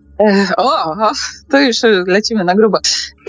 o, 0.57 0.95
to 1.49 1.61
już 1.61 1.77
lecimy 2.07 2.43
na 2.43 2.55
grubo. 2.55 2.77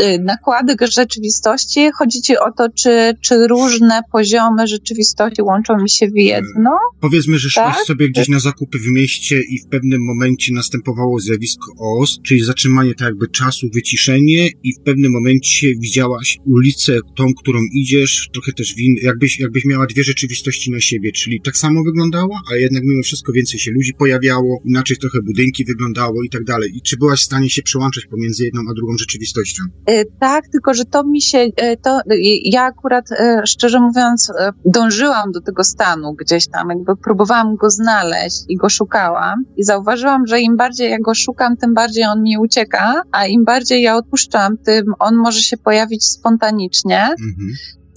Y, 0.01 0.19
nakładek 0.19 0.79
rzeczywistości. 0.93 1.91
Chodzi 1.99 2.23
ci 2.23 2.39
o 2.39 2.53
to, 2.59 2.69
czy, 2.69 3.13
czy 3.21 3.47
różne 3.49 4.01
poziomy 4.13 4.67
rzeczywistości 4.67 5.43
łączą 5.43 5.77
mi 5.83 5.91
się 5.91 6.09
w 6.09 6.17
jedno? 6.17 6.71
Powiedzmy, 7.01 7.39
że 7.39 7.51
szłaś 7.51 7.77
tak? 7.77 7.87
sobie 7.87 8.09
gdzieś 8.09 8.29
na 8.29 8.41
zakupy 8.41 8.79
w 8.79 8.87
mieście 8.87 9.41
i 9.41 9.59
w 9.59 9.67
pewnym 9.67 10.05
momencie 10.05 10.53
następowało 10.55 11.21
zjawisko 11.21 11.73
OS, 11.79 12.19
czyli 12.27 12.45
zatrzymanie 12.45 12.95
tak 12.95 13.09
jakby 13.09 13.29
czasu, 13.29 13.67
wyciszenie 13.75 14.49
i 14.63 14.73
w 14.73 14.81
pewnym 14.85 15.13
momencie 15.13 15.73
widziałaś 15.81 16.39
ulicę, 16.47 16.99
tą, 17.17 17.35
którą 17.35 17.59
idziesz, 17.75 18.29
trochę 18.33 18.53
też 18.53 18.75
win, 18.75 18.95
jakbyś, 19.03 19.41
jakbyś 19.41 19.65
miała 19.65 19.87
dwie 19.87 20.05
rzeczywistości 20.05 20.71
na 20.71 20.81
siebie, 20.81 20.92
czyli 21.15 21.41
tak 21.41 21.57
samo 21.57 21.85
wyglądało, 21.85 22.39
a 22.53 22.57
jednak 22.57 22.83
mimo 22.85 23.03
wszystko 23.03 23.33
więcej 23.33 23.61
się 23.61 23.71
ludzi 23.71 23.93
pojawiało, 23.99 24.61
inaczej 24.65 24.97
trochę 24.97 25.19
budynki 25.23 25.65
wyglądało 25.65 26.23
i 26.23 26.31
tak 26.31 26.45
dalej. 26.45 26.71
I 26.77 26.83
czy 26.83 26.97
byłaś 26.97 27.21
w 27.21 27.25
stanie 27.25 27.51
się 27.51 27.63
przełączać 27.63 28.07
pomiędzy 28.07 28.45
jedną 28.45 28.61
a 28.71 28.75
drugą 28.75 28.97
rzeczywistością? 28.99 29.63
E, 29.87 30.05
tak, 30.05 30.49
tylko 30.49 30.75
że 30.75 30.85
to 30.85 31.05
mi 31.05 31.23
się, 31.23 31.39
e, 31.57 31.77
to 31.77 32.01
ja 32.45 32.63
akurat 32.63 33.09
szczerze 33.47 33.81
mówiąc 33.81 34.33
dążyłam 34.65 35.33
do 35.33 35.41
tego 35.41 35.65
stanu 35.65 36.15
gdzieś 36.15 36.49
tam, 36.49 36.69
jakby 36.69 36.97
próbowałam 36.97 37.57
go 37.57 37.71
znaleźć 37.71 38.45
i 38.49 38.57
go 38.57 38.69
szukałam 38.69 39.45
i 39.57 39.65
zauważyłam, 39.65 40.27
że 40.27 40.41
im 40.41 40.57
bardziej 40.57 40.91
ja 40.91 40.99
go 40.99 41.15
szukam, 41.15 41.57
tym 41.57 41.75
bardziej 41.75 42.05
on 42.05 42.23
mi 42.23 42.39
ucieka, 42.39 43.03
a 43.13 43.27
im 43.27 43.45
bardziej 43.45 43.83
ja 43.83 43.97
odpuszczam, 43.97 44.59
tym 44.59 44.85
on 44.99 45.17
może 45.17 45.41
się 45.41 45.57
pojawić 45.57 46.05
spontanicznie. 46.05 47.03
Mhm. 47.03 47.53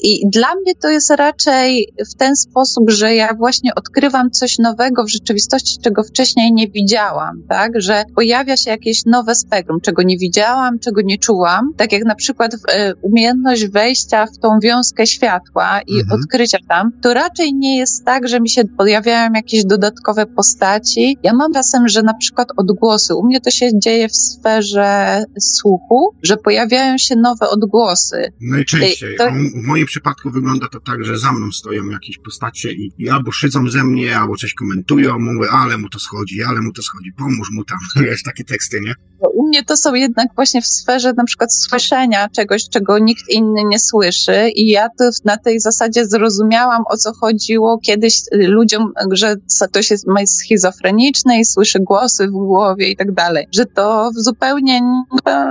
I 0.07 0.29
dla 0.29 0.55
mnie 0.55 0.75
to 0.75 0.89
jest 0.89 1.09
raczej 1.09 1.93
w 2.13 2.15
ten 2.17 2.35
sposób, 2.35 2.89
że 2.89 3.15
ja 3.15 3.33
właśnie 3.33 3.75
odkrywam 3.75 4.31
coś 4.31 4.59
nowego 4.59 5.03
w 5.03 5.09
rzeczywistości, 5.09 5.77
czego 5.81 6.03
wcześniej 6.03 6.53
nie 6.53 6.67
widziałam, 6.67 7.43
tak? 7.49 7.71
Że 7.75 8.03
pojawia 8.15 8.57
się 8.57 8.69
jakieś 8.69 9.05
nowe 9.05 9.35
spektrum, 9.35 9.81
czego 9.81 10.03
nie 10.03 10.17
widziałam, 10.17 10.79
czego 10.79 11.01
nie 11.01 11.17
czułam. 11.17 11.73
Tak 11.77 11.91
jak 11.91 12.05
na 12.05 12.15
przykład 12.15 12.55
e, 12.67 12.93
umiejętność 12.95 13.67
wejścia 13.67 14.25
w 14.25 14.37
tą 14.37 14.59
wiązkę 14.59 15.07
światła 15.07 15.81
i 15.87 15.99
mhm. 15.99 16.19
odkrycia 16.19 16.57
tam, 16.69 16.91
to 17.01 17.13
raczej 17.13 17.53
nie 17.53 17.77
jest 17.77 18.05
tak, 18.05 18.27
że 18.27 18.39
mi 18.39 18.49
się 18.49 18.61
pojawiają 18.77 19.33
jakieś 19.33 19.65
dodatkowe 19.65 20.25
postaci. 20.25 21.17
Ja 21.23 21.33
mam 21.33 21.53
czasem, 21.53 21.87
że 21.87 22.03
na 22.03 22.13
przykład 22.13 22.47
odgłosy. 22.57 23.15
U 23.15 23.25
mnie 23.25 23.41
to 23.41 23.51
się 23.51 23.79
dzieje 23.79 24.09
w 24.09 24.15
sferze 24.15 25.23
słuchu, 25.39 26.15
że 26.23 26.37
pojawiają 26.37 26.97
się 26.97 27.15
nowe 27.15 27.49
odgłosy. 27.49 28.31
Najczęściej. 28.41 29.15
To... 29.17 29.29
W 29.29 29.67
moim 29.67 29.85
przypadku 29.95 30.29
wygląda 30.31 30.67
to 30.67 30.79
tak, 30.79 31.05
że 31.05 31.17
za 31.17 31.31
mną 31.31 31.51
stoją 31.51 31.85
jakieś 31.89 32.17
postacie 32.17 32.71
i, 32.71 32.91
i 32.97 33.09
albo 33.09 33.31
szydzą 33.31 33.69
ze 33.69 33.83
mnie, 33.83 34.17
albo 34.17 34.35
coś 34.35 34.53
komentują, 34.53 35.19
mówię, 35.19 35.47
ale 35.51 35.77
mu 35.77 35.89
to 35.89 35.99
schodzi, 35.99 36.43
ale 36.43 36.61
mu 36.61 36.71
to 36.73 36.81
schodzi, 36.81 37.11
pomóż 37.17 37.51
mu 37.51 37.63
tam. 37.63 37.77
Wiesz, 38.05 38.23
takie 38.23 38.43
teksty, 38.43 38.81
nie? 38.81 38.93
U 39.33 39.47
mnie 39.47 39.63
to 39.63 39.77
są 39.77 39.93
jednak 39.93 40.27
właśnie 40.35 40.61
w 40.61 40.67
sferze 40.67 41.13
na 41.13 41.23
przykład 41.23 41.53
słyszenia 41.53 42.29
czegoś, 42.29 42.69
czego 42.69 42.99
nikt 42.99 43.29
inny 43.29 43.63
nie 43.65 43.79
słyszy 43.79 44.49
i 44.55 44.67
ja 44.67 44.87
to 44.97 45.09
na 45.25 45.37
tej 45.37 45.59
zasadzie 45.59 46.05
zrozumiałam, 46.05 46.83
o 46.89 46.97
co 46.97 47.13
chodziło 47.13 47.79
kiedyś 47.79 48.21
ludziom, 48.31 48.91
że 49.11 49.35
ktoś 49.69 49.91
jest, 49.91 50.05
schizofreniczny 50.25 51.39
i 51.39 51.45
słyszy 51.45 51.79
głosy 51.79 52.27
w 52.27 52.31
głowie 52.31 52.87
i 52.87 52.95
tak 52.95 53.11
dalej, 53.11 53.47
że 53.51 53.65
to 53.65 54.11
zupełnie, 54.15 54.81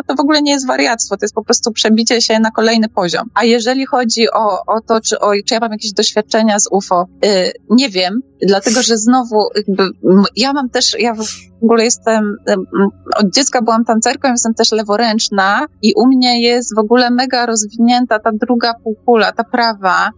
to 0.07 0.15
w 0.15 0.21
ogóle 0.21 0.43
nie 0.43 0.53
jest 0.53 0.67
wariactwo, 0.67 1.17
to 1.17 1.25
jest 1.25 1.35
po 1.35 1.45
prostu 1.45 1.73
przebicie 1.73 2.23
się 2.23 2.41
na 2.41 2.51
kolejny 2.51 2.89
poziom. 2.89 3.31
A 3.35 3.45
jeżeli 3.45 3.87
chodzi 3.87 4.27
o, 4.35 4.75
o 4.75 4.81
to, 4.81 5.01
czy, 5.01 5.19
o, 5.19 5.33
czy 5.47 5.55
ja 5.55 5.61
mam 5.61 5.73
jakieś 5.73 5.93
doświadczenia 5.93 6.61
z 6.61 6.69
UFO, 6.71 7.07
yy, 7.23 7.53
nie 7.71 7.89
wiem, 7.89 8.21
dlatego 8.43 8.83
że 8.83 8.99
znowu 8.99 9.49
jakby, 9.57 9.89
ja 10.37 10.53
mam 10.53 10.71
też, 10.71 10.97
ja 10.99 11.15
w 11.65 11.67
ogóle 11.67 11.85
jestem, 11.85 12.37
od 13.17 13.35
dziecka 13.35 13.63
byłam 13.63 13.85
tancerką, 13.85 14.31
jestem 14.31 14.55
też 14.55 14.73
leworęczna 14.73 15.67
i 15.83 15.93
u 15.97 16.07
mnie 16.07 16.43
jest 16.43 16.75
w 16.75 16.79
ogóle 16.79 17.11
mega 17.11 17.47
rozwinięta 17.47 18.19
ta 18.19 18.31
druga 18.33 18.75
półkula, 18.75 19.33
ta 19.33 19.45
prawa. 19.45 20.11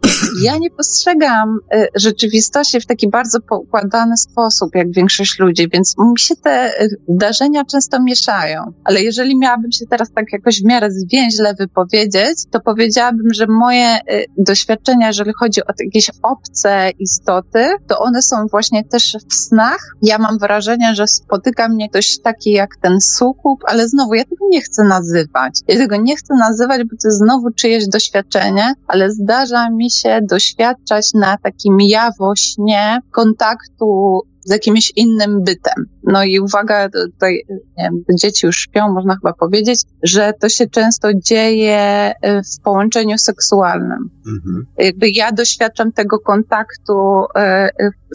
Ja 0.42 0.58
nie 0.58 0.70
postrzegam 0.70 1.58
y, 1.74 1.86
rzeczywistości 1.94 2.80
w 2.80 2.86
taki 2.86 3.08
bardzo 3.10 3.40
poukładany 3.40 4.16
sposób, 4.16 4.74
jak 4.74 4.92
większość 4.92 5.38
ludzi, 5.38 5.68
więc 5.72 5.94
mi 5.98 6.18
się 6.18 6.36
te 6.36 6.72
zdarzenia 7.08 7.64
często 7.64 8.02
mieszają. 8.02 8.72
Ale 8.84 9.02
jeżeli 9.02 9.38
miałabym 9.38 9.72
się 9.72 9.86
teraz 9.90 10.12
tak 10.12 10.24
jakoś 10.32 10.62
w 10.62 10.64
miarę 10.64 10.90
zwięźle 10.90 11.54
wypowiedzieć, 11.54 12.38
to 12.50 12.60
powiedziałabym, 12.60 13.32
że 13.34 13.46
moje 13.46 13.96
y, 13.96 14.24
doświadczenia, 14.38 15.06
jeżeli 15.06 15.32
chodzi 15.40 15.60
o 15.60 15.72
jakieś 15.84 16.10
obce 16.22 16.90
istoty, 16.98 17.66
to 17.88 17.98
one 17.98 18.22
są 18.22 18.46
właśnie 18.46 18.84
też 18.84 19.16
w 19.30 19.34
snach. 19.34 19.80
Ja 20.02 20.18
mam 20.18 20.38
wrażenie, 20.38 20.94
że 20.94 21.06
spotyka 21.36 21.68
mnie 21.68 21.88
ktoś 21.88 22.18
taki 22.18 22.50
jak 22.50 22.76
ten 22.82 23.00
sukup, 23.00 23.60
ale 23.66 23.88
znowu 23.88 24.14
ja 24.14 24.24
tego 24.24 24.46
nie 24.50 24.60
chcę 24.60 24.84
nazywać. 24.84 25.60
Ja 25.68 25.76
tego 25.76 25.96
nie 25.96 26.16
chcę 26.16 26.34
nazywać, 26.34 26.80
bo 26.84 26.96
to 27.02 27.08
jest 27.08 27.18
znowu 27.18 27.50
czyjeś 27.50 27.88
doświadczenie, 27.88 28.72
ale 28.86 29.10
zdarza 29.10 29.70
mi 29.70 29.90
się 29.90 30.18
doświadczać 30.22 31.14
na 31.14 31.36
takim 31.42 31.80
jawośnie 31.80 32.98
kontaktu 33.10 34.20
z 34.46 34.52
jakimś 34.52 34.92
innym 34.96 35.44
bytem. 35.44 35.84
No 36.02 36.24
i 36.24 36.40
uwaga, 36.40 36.88
tutaj 36.88 37.44
nie 37.48 37.84
wiem, 37.84 38.02
dzieci 38.20 38.46
już 38.46 38.56
śpią, 38.56 38.92
można 38.92 39.14
chyba 39.14 39.32
powiedzieć, 39.32 39.80
że 40.02 40.32
to 40.40 40.48
się 40.48 40.66
często 40.66 41.08
dzieje 41.14 41.78
e, 41.78 42.42
w 42.42 42.62
połączeniu 42.64 43.18
seksualnym. 43.18 44.10
Mhm. 44.26 44.66
Jakby 44.78 45.10
ja 45.10 45.32
doświadczam 45.32 45.92
tego 45.92 46.18
kontaktu 46.18 47.24
e, 47.36 47.68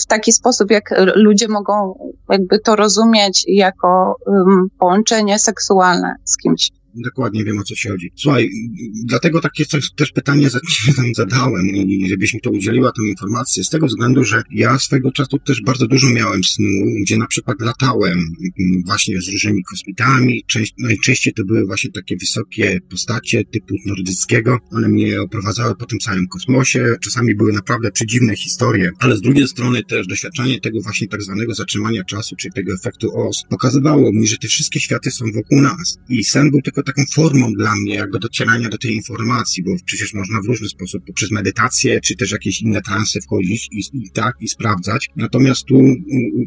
w 0.04 0.06
taki 0.08 0.32
sposób, 0.32 0.72
jak 0.72 0.84
ludzie 1.16 1.48
mogą 1.48 1.94
jakby 2.30 2.60
to 2.60 2.76
rozumieć 2.76 3.46
jako 3.48 4.16
połączenie 4.80 5.40
seksualne 5.40 6.16
z 6.26 6.38
kimś. 6.38 6.81
Dokładnie 6.96 7.44
wiem 7.44 7.60
o 7.60 7.64
co 7.64 7.76
ci 7.76 7.88
chodzi. 7.88 8.12
Słuchaj, 8.16 8.50
dlatego 9.06 9.42
takie 9.42 9.66
coś, 9.66 9.92
też 9.96 10.12
pytanie 10.12 10.50
zadałem, 11.16 11.68
żebyś 12.10 12.34
mi 12.34 12.42
to 12.42 12.50
udzieliła 12.52 12.92
tę 12.92 13.08
informację, 13.08 13.64
z 13.64 13.70
tego 13.70 13.88
względu, 13.88 14.24
że 14.24 14.44
ja 14.52 14.80
swego 14.80 15.12
czasu 15.12 15.40
też 15.40 15.62
bardzo 15.62 15.88
dużo 15.88 16.10
miałem 16.10 16.44
snu, 16.44 16.86
gdzie 17.02 17.18
na 17.18 17.28
przykład 17.28 17.62
latałem 17.62 18.20
mm, 18.60 18.84
właśnie 18.86 19.22
z 19.22 19.30
różnymi 19.30 19.64
kosmitami, 19.64 20.44
Część, 20.48 20.74
najczęściej 20.80 21.34
to 21.34 21.46
były 21.46 21.66
właśnie 21.66 21.92
takie 21.92 22.18
wysokie 22.18 22.80
postacie 22.90 23.46
typu 23.46 23.76
nordyckiego, 23.86 24.60
one 24.72 24.88
mnie 24.88 25.22
oprowadzały 25.22 25.76
po 25.76 25.86
tym 25.86 26.00
całym 26.00 26.28
kosmosie, 26.28 26.96
czasami 27.04 27.36
były 27.36 27.54
naprawdę 27.54 27.92
przedziwne 27.92 28.36
historie, 28.36 28.92
ale 29.00 29.18
z 29.18 29.22
drugiej 29.22 29.48
strony 29.48 29.84
też 29.84 30.08
doświadczanie 30.08 30.60
tego 30.60 30.82
właśnie 30.82 31.08
tak 31.08 31.22
zwanego 31.22 31.54
zatrzymania 31.54 32.04
czasu, 32.04 32.36
czyli 32.36 32.54
tego 32.54 32.74
efektu 32.74 33.18
OS, 33.18 33.44
pokazywało 33.50 34.14
mi, 34.14 34.28
że 34.28 34.38
te 34.38 34.48
wszystkie 34.48 34.80
światy 34.80 35.12
są 35.12 35.26
wokół 35.36 35.62
nas 35.62 35.98
i 36.10 36.24
sen 36.24 36.52
był 36.52 36.62
tylko 36.62 36.81
tylko 36.84 37.02
taką 37.02 37.12
formą 37.14 37.54
dla 37.54 37.76
mnie 37.76 37.96
jakby 37.96 38.20
docierania 38.20 38.70
do 38.70 38.78
tej 38.78 38.94
informacji, 38.94 39.64
bo 39.64 39.72
przecież 39.86 40.14
można 40.14 40.42
w 40.42 40.46
różny 40.46 40.70
sposób, 40.70 41.06
poprzez 41.06 41.32
medytację, 41.32 42.00
czy 42.02 42.16
też 42.16 42.32
jakieś 42.32 42.62
inne 42.62 42.82
transe 42.82 43.22
wchodzić 43.22 43.68
i, 43.72 43.80
i 43.94 44.12
tak, 44.14 44.36
i 44.40 44.48
sprawdzać. 44.48 45.10
Natomiast 45.16 45.66
tu 45.66 45.96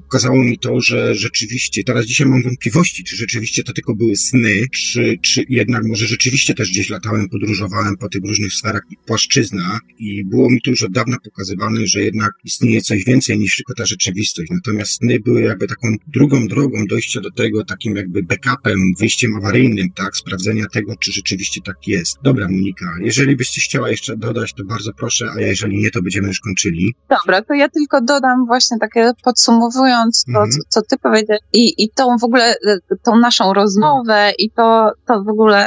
ukazało 0.06 0.44
mi 0.44 0.58
to, 0.58 0.80
że 0.80 1.14
rzeczywiście, 1.14 1.84
teraz 1.84 2.06
dzisiaj 2.06 2.26
mam 2.26 2.42
wątpliwości, 2.42 3.04
czy 3.04 3.16
rzeczywiście 3.16 3.62
to 3.62 3.72
tylko 3.72 3.94
były 3.94 4.16
sny, 4.16 4.66
czy, 4.74 5.18
czy 5.22 5.44
jednak 5.48 5.84
może 5.84 6.06
rzeczywiście 6.06 6.54
też 6.54 6.70
gdzieś 6.70 6.90
latałem, 6.90 7.28
podróżowałem 7.28 7.96
po 7.96 8.08
tych 8.08 8.22
różnych 8.24 8.52
sferach 8.52 8.82
i 8.90 8.96
płaszczyznach 9.06 9.80
i 9.98 10.24
było 10.24 10.50
mi 10.50 10.60
tu 10.60 10.70
już 10.70 10.82
od 10.82 10.92
dawna 10.92 11.16
pokazywane, 11.24 11.86
że 11.86 12.02
jednak 12.02 12.30
istnieje 12.44 12.80
coś 12.80 13.04
więcej 13.04 13.38
niż 13.38 13.56
tylko 13.56 13.74
ta 13.74 13.86
rzeczywistość. 13.86 14.50
Natomiast 14.50 14.92
sny 14.92 15.20
były 15.20 15.42
jakby 15.42 15.66
taką 15.66 15.96
drugą 16.06 16.48
drogą 16.48 16.86
dojścia 16.86 17.20
do 17.20 17.30
tego, 17.30 17.64
takim 17.64 17.96
jakby 17.96 18.22
backupem, 18.22 18.78
wyjściem 18.98 19.36
awaryjnym, 19.36 19.88
tak, 19.94 20.16
sprawdzenia 20.26 20.64
tego, 20.72 20.92
czy 20.96 21.12
rzeczywiście 21.12 21.60
tak 21.66 21.76
jest. 21.86 22.16
Dobra, 22.22 22.48
Monika, 22.48 22.86
jeżeli 23.00 23.36
byś 23.36 23.50
coś 23.50 23.64
chciała 23.64 23.90
jeszcze 23.90 24.16
dodać, 24.16 24.52
to 24.52 24.64
bardzo 24.64 24.92
proszę, 24.92 25.26
a 25.36 25.40
jeżeli 25.40 25.78
nie, 25.78 25.90
to 25.90 26.02
będziemy 26.02 26.28
już 26.28 26.40
kończyli. 26.40 26.94
Dobra, 27.08 27.42
to 27.42 27.54
ja 27.54 27.68
tylko 27.68 28.00
dodam 28.00 28.46
właśnie 28.46 28.76
takie 28.80 29.10
podsumowując 29.24 30.24
to, 30.24 30.30
mhm. 30.30 30.50
co, 30.50 30.58
co 30.68 30.82
ty 30.82 30.98
powiedziałeś 30.98 31.40
i, 31.52 31.84
i 31.84 31.90
tą 31.90 32.18
w 32.18 32.24
ogóle, 32.24 32.54
tą 33.02 33.16
naszą 33.16 33.52
rozmowę 33.52 34.32
i 34.38 34.50
to, 34.50 34.92
to 35.06 35.22
w 35.22 35.28
ogóle, 35.28 35.60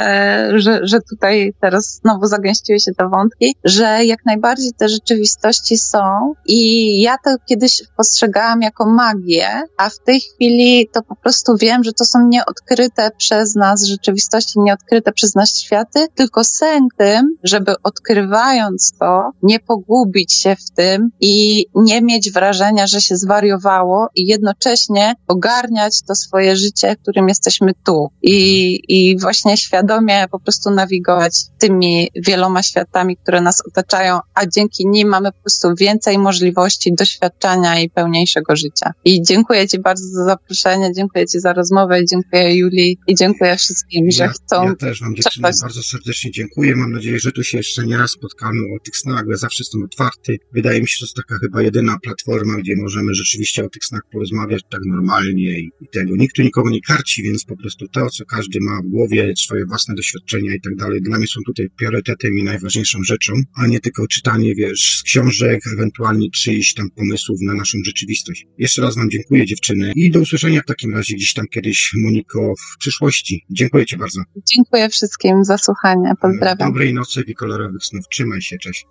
że, 0.56 0.80
że 0.82 0.98
tutaj 1.10 1.52
teraz 1.60 2.00
znowu 2.02 2.26
zagęściły 2.26 2.80
się 2.80 2.92
te 2.98 3.08
wątki, 3.08 3.54
że 3.64 4.04
jak 4.04 4.18
najbardziej 4.26 4.70
te 4.78 4.88
rzeczywistości 4.88 5.78
są 5.78 6.32
i 6.46 7.00
ja 7.00 7.16
to 7.24 7.30
kiedyś 7.48 7.82
postrzegałam 7.96 8.62
jako 8.62 8.90
magię, 8.90 9.48
a 9.76 9.90
w 9.90 9.98
tej 9.98 10.20
chwili 10.20 10.88
to 10.92 11.02
po 11.02 11.16
prostu 11.16 11.56
wiem, 11.56 11.84
że 11.84 11.92
to 11.92 12.04
są 12.04 12.28
nieodkryte 12.28 13.10
przez 13.18 13.54
nas 13.54 13.86
rzeczywistości, 13.86 14.47
możliwości 14.48 14.60
nieodkryte 14.60 15.12
przez 15.12 15.34
nas 15.34 15.58
światy, 15.60 16.06
tylko 16.14 16.44
sęk 16.44 16.94
tym, 16.98 17.36
żeby 17.44 17.72
odkrywając 17.82 18.92
to, 19.00 19.30
nie 19.42 19.60
pogubić 19.60 20.32
się 20.32 20.56
w 20.56 20.70
tym 20.76 21.10
i 21.20 21.66
nie 21.74 22.02
mieć 22.02 22.32
wrażenia, 22.32 22.86
że 22.86 23.00
się 23.00 23.16
zwariowało 23.16 24.08
i 24.14 24.26
jednocześnie 24.26 25.14
ogarniać 25.28 26.02
to 26.02 26.14
swoje 26.14 26.56
życie, 26.56 26.96
którym 27.02 27.28
jesteśmy 27.28 27.72
tu. 27.86 28.08
I, 28.22 28.80
i 28.88 29.18
właśnie 29.18 29.56
świadomie 29.56 30.26
po 30.30 30.40
prostu 30.40 30.70
nawigować 30.70 31.32
tymi 31.58 32.10
wieloma 32.26 32.62
światami, 32.62 33.16
które 33.16 33.40
nas 33.40 33.62
otaczają, 33.66 34.20
a 34.34 34.46
dzięki 34.46 34.86
nim 34.86 35.08
mamy 35.08 35.32
po 35.32 35.40
prostu 35.40 35.68
więcej 35.78 36.18
możliwości 36.18 36.94
doświadczania 36.94 37.80
i 37.80 37.90
pełniejszego 37.90 38.56
życia. 38.56 38.92
I 39.04 39.22
dziękuję 39.22 39.68
Ci 39.68 39.78
bardzo 39.78 40.04
za 40.04 40.24
zaproszenie, 40.24 40.92
dziękuję 40.92 41.26
Ci 41.26 41.40
za 41.40 41.52
rozmowę, 41.52 42.04
dziękuję 42.04 42.56
Julii 42.56 42.98
i 43.06 43.14
dziękuję 43.14 43.56
wszystkim, 43.56 44.10
że 44.10 44.28
Ja 44.52 44.74
też 44.74 45.00
Wam 45.00 45.16
dziewczyny 45.16 45.48
bardzo 45.62 45.82
serdecznie 45.82 46.30
dziękuję. 46.30 46.76
Mam 46.76 46.92
nadzieję, 46.92 47.18
że 47.18 47.32
tu 47.32 47.44
się 47.44 47.56
jeszcze 47.56 47.86
nie 47.86 47.96
raz 47.96 48.10
spotkamy 48.10 48.60
o 48.76 48.84
tych 48.84 48.96
snach, 48.96 49.24
ja 49.30 49.36
zawsze 49.36 49.62
jestem 49.62 49.82
otwarty. 49.82 50.38
Wydaje 50.52 50.80
mi 50.80 50.88
się, 50.88 50.92
że 50.92 50.98
to 50.98 51.04
jest 51.04 51.16
taka 51.16 51.38
chyba 51.40 51.62
jedyna 51.62 51.98
platforma, 52.02 52.56
gdzie 52.56 52.76
możemy 52.76 53.14
rzeczywiście 53.14 53.64
o 53.64 53.68
tych 53.68 53.84
snach 53.84 54.02
porozmawiać 54.12 54.62
tak 54.70 54.80
normalnie 54.86 55.60
i, 55.60 55.70
i 55.80 55.88
tego. 55.92 56.16
Nikt 56.16 56.36
tu 56.36 56.42
nikogo 56.42 56.70
nie 56.70 56.80
karci, 56.80 57.22
więc 57.22 57.44
po 57.44 57.56
prostu 57.56 57.88
to, 57.88 58.10
co 58.10 58.24
każdy 58.24 58.58
ma 58.60 58.80
w 58.82 58.86
głowie, 58.86 59.32
swoje 59.36 59.66
własne 59.66 59.94
doświadczenia 59.94 60.54
i 60.54 60.60
tak 60.60 60.76
dalej, 60.76 61.02
dla 61.02 61.18
mnie 61.18 61.26
są 61.26 61.40
tutaj 61.46 61.68
priorytetem 61.78 62.38
i 62.38 62.44
najważniejszą 62.44 63.02
rzeczą, 63.02 63.32
a 63.54 63.66
nie 63.66 63.80
tylko 63.80 64.06
czytanie, 64.06 64.54
wiesz, 64.54 64.98
z 64.98 65.02
książek, 65.02 65.60
ewentualnie 65.72 66.30
czyjś 66.30 66.74
tam 66.74 66.90
pomysłów 66.90 67.38
na 67.42 67.54
naszą 67.54 67.78
rzeczywistość. 67.84 68.46
Jeszcze 68.58 68.82
raz 68.82 68.96
Wam 68.96 69.10
dziękuję 69.10 69.46
dziewczyny 69.46 69.92
i 69.96 70.10
do 70.10 70.20
usłyszenia 70.20 70.60
w 70.60 70.66
takim 70.66 70.94
razie 70.94 71.14
gdzieś 71.14 71.32
tam 71.32 71.46
kiedyś, 71.48 71.90
Moniko, 71.96 72.54
w 72.74 72.78
przyszłości. 72.78 73.44
Dziękuję 73.50 73.86
Ci 73.86 73.96
bardzo. 73.96 74.22
Dziękuję 74.54 74.88
wszystkim 74.88 75.44
za 75.44 75.58
słuchanie. 75.58 76.12
Pozdrawiam. 76.22 76.68
Dobrej 76.68 76.94
nocy 76.94 77.22
i 77.26 77.34
kolorowych 77.34 77.84
snów. 77.84 78.04
Trzymaj 78.12 78.42
się, 78.42 78.56
cześć. 78.58 78.86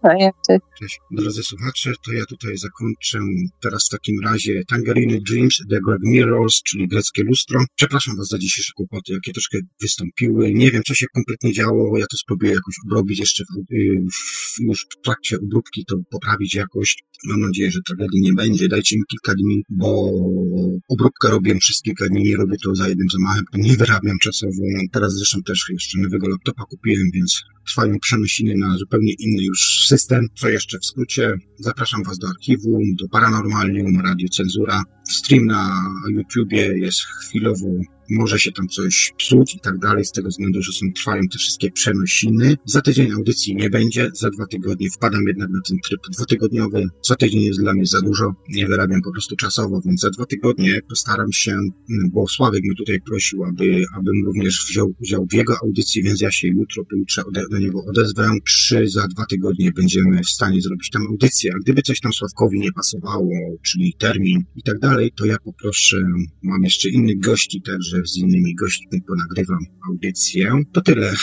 Cześć. 0.47 0.61
Cześć. 0.79 0.99
Drodzy 1.11 1.43
słuchacze, 1.43 1.93
to 2.05 2.11
ja 2.11 2.25
tutaj 2.25 2.57
zakończę 2.57 3.19
teraz 3.61 3.85
w 3.85 3.89
takim 3.89 4.15
razie 4.23 4.63
Tangerine 4.67 5.19
Dreams, 5.29 5.57
The 5.69 5.79
Greg 5.85 5.99
Mirrors, 6.03 6.61
czyli 6.63 6.87
greckie 6.87 7.23
lustro. 7.23 7.65
Przepraszam 7.75 8.17
Was 8.17 8.27
za 8.27 8.37
dzisiejsze 8.37 8.71
kłopoty, 8.75 9.13
jakie 9.13 9.33
troszkę 9.33 9.57
wystąpiły. 9.81 10.53
Nie 10.53 10.71
wiem, 10.71 10.81
co 10.87 10.93
się 10.93 11.05
kompletnie 11.15 11.53
działo. 11.53 11.97
Ja 11.97 12.05
to 12.11 12.17
spróbuję 12.17 12.51
jakoś 12.51 12.75
obrobić 12.85 13.19
jeszcze 13.19 13.43
w, 13.43 13.73
w, 14.13 14.59
już 14.59 14.81
w 14.81 15.03
trakcie 15.03 15.37
obróbki, 15.39 15.85
to 15.87 15.95
poprawić 16.11 16.55
jakoś. 16.55 16.97
Mam 17.25 17.41
nadzieję, 17.41 17.71
że 17.71 17.79
tragedii 17.87 18.21
nie 18.21 18.33
będzie. 18.33 18.67
Dajcie 18.67 18.97
mi 18.97 19.03
kilka 19.09 19.33
dni, 19.33 19.63
bo 19.69 20.11
obróbkę 20.89 21.29
robię 21.29 21.55
przez 21.55 21.81
kilka 21.81 22.05
dni, 22.07 22.23
nie 22.23 22.37
robię 22.37 22.55
to 22.63 22.75
za 22.75 22.89
jednym 22.89 23.07
zamachem, 23.13 23.45
nie 23.53 23.77
wyrabiam 23.77 24.17
czasowo. 24.21 24.63
Teraz 24.91 25.17
zresztą 25.27 25.43
też 25.43 25.69
jeszcze 25.69 25.99
nowego 25.99 26.27
laptopa 26.27 26.63
kupiłem, 26.63 27.11
więc 27.13 27.43
trwają 27.67 27.99
przenosiny 27.99 28.55
na 28.57 28.77
zupełnie 28.77 29.13
inny 29.19 29.43
już 29.43 29.85
system. 29.87 30.27
Co 30.35 30.49
jeszcze 30.49 30.79
w 30.79 30.85
skrócie? 30.85 31.37
Zapraszam 31.59 32.03
Was 32.03 32.17
do 32.17 32.27
archiwum, 32.27 32.95
do 32.95 33.07
Paranormalium, 33.09 34.01
Radio 34.01 34.29
Cenzura. 34.29 34.83
Stream 35.09 35.45
na 35.45 35.83
YouTubie 36.09 36.79
jest 36.79 36.99
chwilowo 37.01 37.67
może 38.09 38.39
się 38.39 38.51
tam 38.51 38.67
coś 38.67 39.13
psuć 39.17 39.55
i 39.55 39.59
tak 39.59 39.77
dalej, 39.77 40.05
z 40.05 40.11
tego 40.11 40.29
względu, 40.29 40.61
że 40.61 40.71
są, 40.71 40.93
trwają 40.93 41.21
te 41.31 41.37
wszystkie 41.37 41.71
przenosiny. 41.71 42.57
Za 42.65 42.81
tydzień 42.81 43.11
audycji 43.11 43.55
nie 43.55 43.69
będzie, 43.69 44.09
za 44.13 44.29
dwa 44.29 44.45
tygodnie 44.45 44.89
wpadam 44.89 45.27
jednak 45.27 45.49
na 45.49 45.61
ten 45.67 45.77
tryb 45.87 46.01
dwutygodniowy. 46.11 46.87
Co 47.01 47.15
tydzień 47.15 47.41
jest 47.41 47.59
dla 47.59 47.73
mnie 47.73 47.85
za 47.85 48.01
dużo, 48.01 48.35
nie 48.49 48.67
wyrabiam 48.67 49.01
po 49.01 49.11
prostu 49.11 49.35
czasowo, 49.35 49.81
więc 49.85 50.01
za 50.01 50.09
dwa 50.09 50.25
tygodnie 50.25 50.81
postaram 50.89 51.31
się, 51.31 51.59
bo 52.11 52.27
Sławek 52.27 52.63
mnie 52.63 52.75
tutaj 52.75 53.01
prosił, 53.01 53.43
aby, 53.43 53.85
abym 53.93 54.25
również 54.25 54.65
wziął 54.69 54.93
udział 55.01 55.27
w 55.31 55.33
jego 55.33 55.55
audycji, 55.63 56.03
więc 56.03 56.21
ja 56.21 56.31
się 56.31 56.47
jutro, 56.47 56.85
pojutrze 56.85 57.21
do 57.51 57.57
niego 57.57 57.85
odezwę. 57.85 58.29
Czy 58.45 58.89
za 58.89 59.07
dwa 59.07 59.25
tygodnie 59.25 59.71
będziemy 59.71 60.21
w 60.23 60.29
stanie 60.29 60.61
zrobić 60.61 60.89
tam 60.89 61.07
audycję, 61.07 61.51
a 61.55 61.59
gdyby 61.59 61.81
coś 61.81 61.99
tam 61.99 62.13
Sławkowi 62.13 62.59
nie 62.59 62.71
pasowało, 62.71 63.31
czyli 63.61 63.93
termin 63.97 64.43
i 64.55 64.63
tak 64.63 64.79
dalej, 64.79 65.11
to 65.15 65.25
ja 65.25 65.37
poproszę, 65.37 66.05
mam 66.43 66.63
jeszcze 66.63 66.89
innych 66.89 67.19
gości 67.19 67.61
także, 67.61 67.96
z 68.05 68.17
innymi 68.17 68.55
gośćmi 68.55 69.01
ponagrywam 69.01 69.59
audycję. 69.89 70.63
To 70.71 70.81
tyle. 70.81 71.13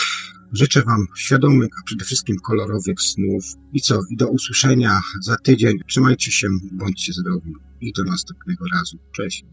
Życzę 0.52 0.82
Wam 0.82 1.06
świadomych, 1.16 1.68
a 1.80 1.82
przede 1.84 2.04
wszystkim 2.04 2.36
kolorowych 2.36 3.00
snów. 3.00 3.44
I 3.72 3.80
co? 3.80 4.00
I 4.10 4.16
do 4.16 4.28
usłyszenia 4.28 5.00
za 5.20 5.36
tydzień. 5.36 5.78
Trzymajcie 5.86 6.32
się, 6.32 6.48
bądźcie 6.72 7.12
zdrowi. 7.12 7.52
I 7.80 7.92
do 7.92 8.04
następnego 8.04 8.64
razu. 8.74 8.98
Cześć. 9.12 9.44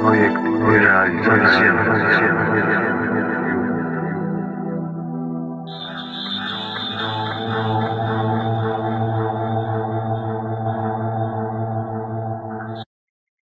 Projekt 0.00 0.36
realizacja. 0.68 2.99